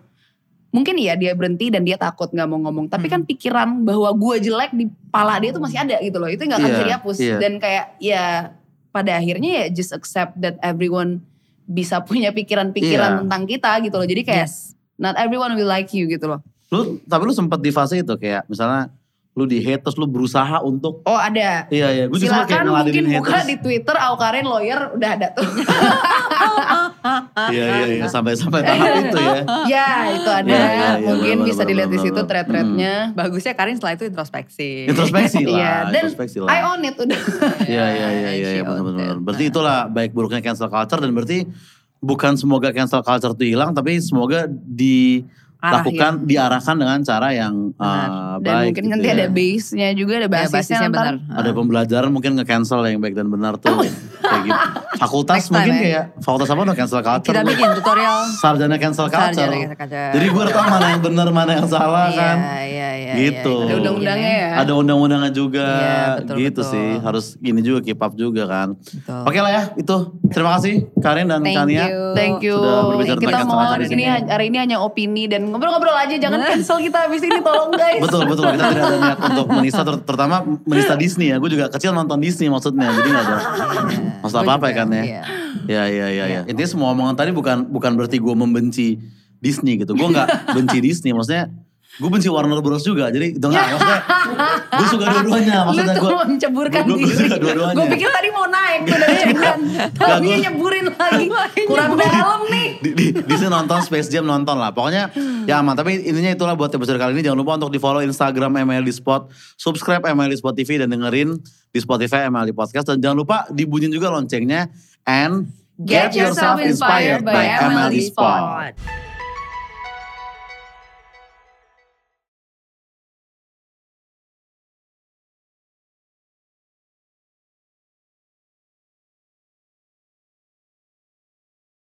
Mungkin 0.69 0.99
ya 0.99 1.15
dia 1.15 1.33
berhenti 1.33 1.71
dan 1.71 1.87
dia 1.87 1.95
takut 1.95 2.29
nggak 2.29 2.49
mau 2.51 2.59
ngomong. 2.59 2.91
Tapi 2.91 3.07
kan 3.07 3.23
pikiran 3.23 3.87
bahwa 3.87 4.11
gue 4.11 4.43
jelek 4.43 4.75
di 4.75 4.91
pala 5.09 5.39
dia 5.39 5.55
tuh 5.55 5.63
masih 5.63 5.79
ada 5.79 6.03
gitu 6.03 6.19
loh. 6.19 6.27
Itu 6.27 6.43
nggak 6.43 6.59
akan 6.59 6.67
Iya, 6.67 6.75
bisa 6.75 6.85
dihapus. 6.91 7.17
iya. 7.23 7.37
Dan 7.39 7.53
kayak 7.63 7.85
ya 8.03 8.25
pada 8.91 9.15
akhirnya 9.15 9.51
ya 9.63 9.65
just 9.71 9.95
accept 9.95 10.35
that 10.37 10.59
everyone 10.61 11.23
bisa 11.65 12.03
punya 12.03 12.35
pikiran-pikiran 12.35 13.11
Iya. 13.11 13.19
tentang 13.23 13.43
kita 13.47 13.71
gitu 13.87 13.97
loh. 13.97 14.05
Jadi 14.05 14.23
kayak 14.27 14.51
Yes. 14.51 14.75
not 14.99 15.15
everyone 15.15 15.55
will 15.55 15.71
like 15.71 15.95
you 15.95 16.11
gitu 16.11 16.27
loh. 16.27 16.43
Lu 16.75 16.99
tapi 17.07 17.23
lu 17.23 17.33
sempat 17.33 17.63
di 17.63 17.71
fase 17.71 18.03
itu 18.03 18.15
kayak 18.19 18.51
misalnya 18.51 18.91
lu 19.35 19.45
di 19.45 19.59
hate 19.59 19.83
terus 19.83 19.99
lu 19.99 20.07
berusaha 20.07 20.63
untuk 20.63 21.03
Oh 21.03 21.19
ada. 21.19 21.67
iya 21.67 21.89
iya 21.91 22.05
gue 22.07 22.15
juga 22.17 22.47
kayak 22.47 22.63
Silakan 22.63 22.87
mungkin 22.87 23.05
buka 23.13 23.31
haters. 23.35 23.47
di 23.47 23.57
Twitter 23.59 23.97
Aukarin 23.99 24.47
lawyer 24.47 24.95
udah 24.95 25.11
ada 25.11 25.27
tuh. 25.35 25.43
Iya 27.51 27.65
iya 27.67 27.87
iya 27.99 28.07
sampai 28.07 28.33
sampai 28.33 28.63
tahap 28.63 28.89
itu 29.03 29.19
ya. 29.19 29.35
ya 29.67 29.89
itu 30.15 30.31
ada. 30.31 30.49
Iya, 30.49 30.63
iya, 30.65 30.91
iya, 30.97 31.11
mungkin 31.11 31.37
bisa 31.45 31.63
dilihat 31.63 31.91
di 31.91 31.99
situ 31.99 32.17
thread-threadnya. 32.17 33.13
Bagusnya 33.13 33.53
Karin 33.53 33.75
setelah 33.75 33.95
itu 33.95 34.05
introspeksi. 34.07 34.89
Introspeksi 34.89 35.43
lah, 35.45 35.53
Iya, 35.53 35.75
dan 35.91 36.03
introspeksi 36.07 36.39
lah. 36.41 36.49
I 36.49 36.59
own 36.65 36.81
it 36.81 36.95
udah. 36.95 37.21
Iya 37.67 37.85
iya 37.91 38.09
iya 38.11 38.31
iya 38.33 38.49
ya, 38.55 38.63
benar 38.63 38.81
owned 38.81 38.87
benar. 38.95 39.13
it. 39.13 39.21
Berarti 39.21 39.45
itulah 39.51 39.79
baik 39.87 40.11
buruknya 40.13 40.41
cancel 40.41 40.71
culture 40.71 40.97
dan 40.97 41.11
berarti 41.11 41.39
bukan 41.99 42.33
semoga 42.37 42.71
cancel 42.71 43.01
culture 43.01 43.35
itu 43.35 43.45
hilang 43.51 43.73
tapi 43.73 43.97
semoga 43.99 44.45
lakukan 45.67 46.13
diarahkan 46.23 46.75
dengan 46.75 46.99
cara 47.01 47.29
yang 47.31 47.55
uh, 47.75 48.37
Dan 48.37 48.45
baik. 48.45 48.65
mungkin 48.67 48.83
gitu 48.83 48.93
nanti 48.93 49.07
ya. 49.07 49.15
ada 49.15 49.27
base-nya 49.29 49.89
juga, 49.93 50.13
ada 50.15 50.23
Ya, 50.25 50.31
basisnya, 50.31 50.55
basisnya 50.55 50.89
ntar. 50.89 51.05
benar. 51.15 51.15
Ada 51.35 51.51
pembelajaran 51.51 52.11
mungkin 52.11 52.31
nge-cancel 52.35 52.81
yang 52.85 52.99
baik 52.99 53.15
dan 53.15 53.27
benar 53.27 53.55
tuh. 53.57 53.79
kayak 54.21 54.41
gitu. 54.43 54.59
Fakultas 54.95 55.37
Next 55.37 55.49
time 55.49 55.57
mungkin 55.59 55.75
ya. 55.75 55.81
kayak 55.81 56.05
fakultas 56.19 56.49
apa 56.49 56.61
udah 56.63 56.75
cancel 56.75 57.01
culture. 57.01 57.29
Kita 57.29 57.43
bikin 57.43 57.69
tutorial. 57.75 58.19
sarjana 58.33 58.77
cancel 58.77 59.07
culture. 59.07 59.35
Sarjana 59.35 59.57
cancel 59.59 59.79
culture. 59.79 60.11
Jadi 60.13 60.27
gue 60.27 60.45
tahu 60.47 60.65
mana 60.67 60.87
yang 60.89 61.03
benar 61.03 61.29
mana 61.31 61.51
yang 61.53 61.67
salah 61.67 62.07
kan. 62.09 62.37
Iya, 62.39 62.65
iya, 62.65 62.89
iya. 62.95 63.13
Gitu. 63.15 63.55
iya. 63.55 63.67
Ada 63.67 63.75
undang-undangnya 63.77 64.33
ya. 64.35 64.49
Ada 64.57 64.73
undang-undangnya 64.75 65.31
juga 65.31 65.67
Iya, 65.67 66.03
betul, 66.17 66.35
gitu 66.39 66.61
betul. 66.61 66.73
sih. 66.73 66.89
Harus 67.01 67.25
gini 67.37 67.61
juga 67.61 67.79
keep 67.81 67.99
up 67.99 68.13
juga 68.15 68.43
kan. 68.45 68.69
Betul. 68.75 69.23
Oke 69.25 69.39
lah 69.39 69.51
ya 69.53 69.63
itu. 69.75 69.97
Terima 70.27 70.51
kasih 70.53 70.73
Karin 70.97 71.27
dan 71.27 71.41
Thank 71.43 71.57
Kania. 71.57 71.85
you. 71.85 72.03
Thank 72.15 72.39
you. 72.41 72.57
Sudah 72.57 72.81
berbicara 72.89 73.19
Kita 73.19 73.31
tentang 73.31 73.47
mau 73.47 73.61
hari 73.61 73.85
ini 73.87 74.05
hari 74.07 74.45
ini 74.47 74.59
hanya 74.59 74.77
opini 74.79 75.25
dan 75.27 75.43
ngobrol-ngobrol 75.55 75.95
aja. 75.95 76.19
Jangan 76.19 76.43
cancel 76.43 76.83
kita 76.83 77.07
habis 77.07 77.23
ini 77.23 77.39
tolong 77.39 77.71
guys. 77.71 78.03
Betul 78.03 78.27
betul 78.27 78.45
kita 78.51 78.65
tidak 78.75 78.85
ada 78.85 78.99
niat 78.99 79.19
untuk 79.23 79.47
menista 79.49 79.83
ter- 79.87 80.03
terutama 80.03 80.43
menista 80.67 80.99
Disney 80.99 81.31
ya. 81.31 81.39
Gue 81.39 81.55
juga 81.55 81.71
kecil 81.71 81.95
nonton 81.95 82.19
Disney 82.19 82.51
maksudnya. 82.51 82.91
Jadi 82.91 83.09
gak 83.09 83.23
ada 83.23 83.37
maksud 84.19 84.35
Gua 84.35 84.43
apa 84.43 84.53
apa 84.59 84.67
ya 84.67 84.75
kan 84.75 84.89
ya. 84.91 85.03
iya. 85.07 85.23
Ya 85.65 85.83
ya 85.87 86.07
ya 86.11 86.25
ya. 86.27 86.41
Intinya 86.45 86.67
semua 86.67 86.91
omongan 86.91 87.15
tadi 87.15 87.31
bukan 87.31 87.71
bukan 87.71 87.95
berarti 87.95 88.19
gue 88.19 88.35
membenci 88.35 88.99
Disney 89.39 89.79
gitu. 89.79 89.95
Gue 89.95 90.11
nggak 90.11 90.29
benci 90.59 90.79
Disney. 90.83 91.15
Maksudnya 91.15 91.49
gue 91.95 92.09
benci 92.09 92.27
Warner 92.27 92.59
Bros 92.59 92.83
juga. 92.83 93.07
Jadi 93.09 93.35
itu 93.35 93.43
nggak 93.43 93.67
maksudnya 93.71 93.99
gue 94.79 94.87
suka 94.91 95.05
dua-duanya. 95.07 95.59
Maksudnya 95.65 95.95
gue 95.95 96.11
menceburkan 96.27 96.83
gua- 96.83 96.91
gua 96.91 97.01
diri. 97.01 97.15
suka 97.17 97.37
dua-duanya. 97.39 97.75
Gue 97.75 97.87
pikir 97.95 98.09
tadi 98.11 98.29
mau 98.29 98.47
naik 98.47 98.81
tuh 98.85 98.97
dari. 98.97 99.23
Tapi 100.01 100.27
nyeburin 100.41 100.87
lagi. 100.91 101.27
Kurang 101.65 101.91
dalam 101.95 102.41
nih. 102.47 102.69
di, 102.81 102.91
di, 102.93 103.07
di 103.15 103.35
sini 103.35 103.47
nonton 103.49 103.79
Space 103.81 104.09
Jam 104.09 104.25
nonton 104.25 104.57
lah. 104.57 104.71
Pokoknya 104.71 105.15
ya 105.45 105.59
aman. 105.59 105.73
Tapi 105.73 106.03
intinya 106.03 106.31
itulah 106.31 106.55
buat 106.55 106.69
episode 106.69 106.99
kali 106.99 107.15
ini. 107.15 107.23
Jangan 107.23 107.39
lupa 107.39 107.55
untuk 107.57 107.71
di 107.71 107.79
follow 107.79 108.03
Instagram 108.03 108.59
MLD 108.61 108.91
Spot. 108.91 109.31
Subscribe 109.55 110.03
MLD 110.05 110.35
Spot 110.35 110.53
TV 110.53 110.79
dan 110.79 110.91
dengerin 110.91 111.39
di 111.71 111.79
Spotify 111.79 112.27
MLD 112.27 112.51
Podcast. 112.53 112.91
Dan 112.91 112.99
jangan 112.99 113.19
lupa 113.19 113.47
dibunyiin 113.49 113.91
juga 113.91 114.11
loncengnya. 114.11 114.67
And 115.07 115.47
Get 115.75 116.15
yourself 116.15 116.59
inspired 116.59 117.23
by 117.23 117.45
MLD 117.71 118.11
Spot. 118.11 118.75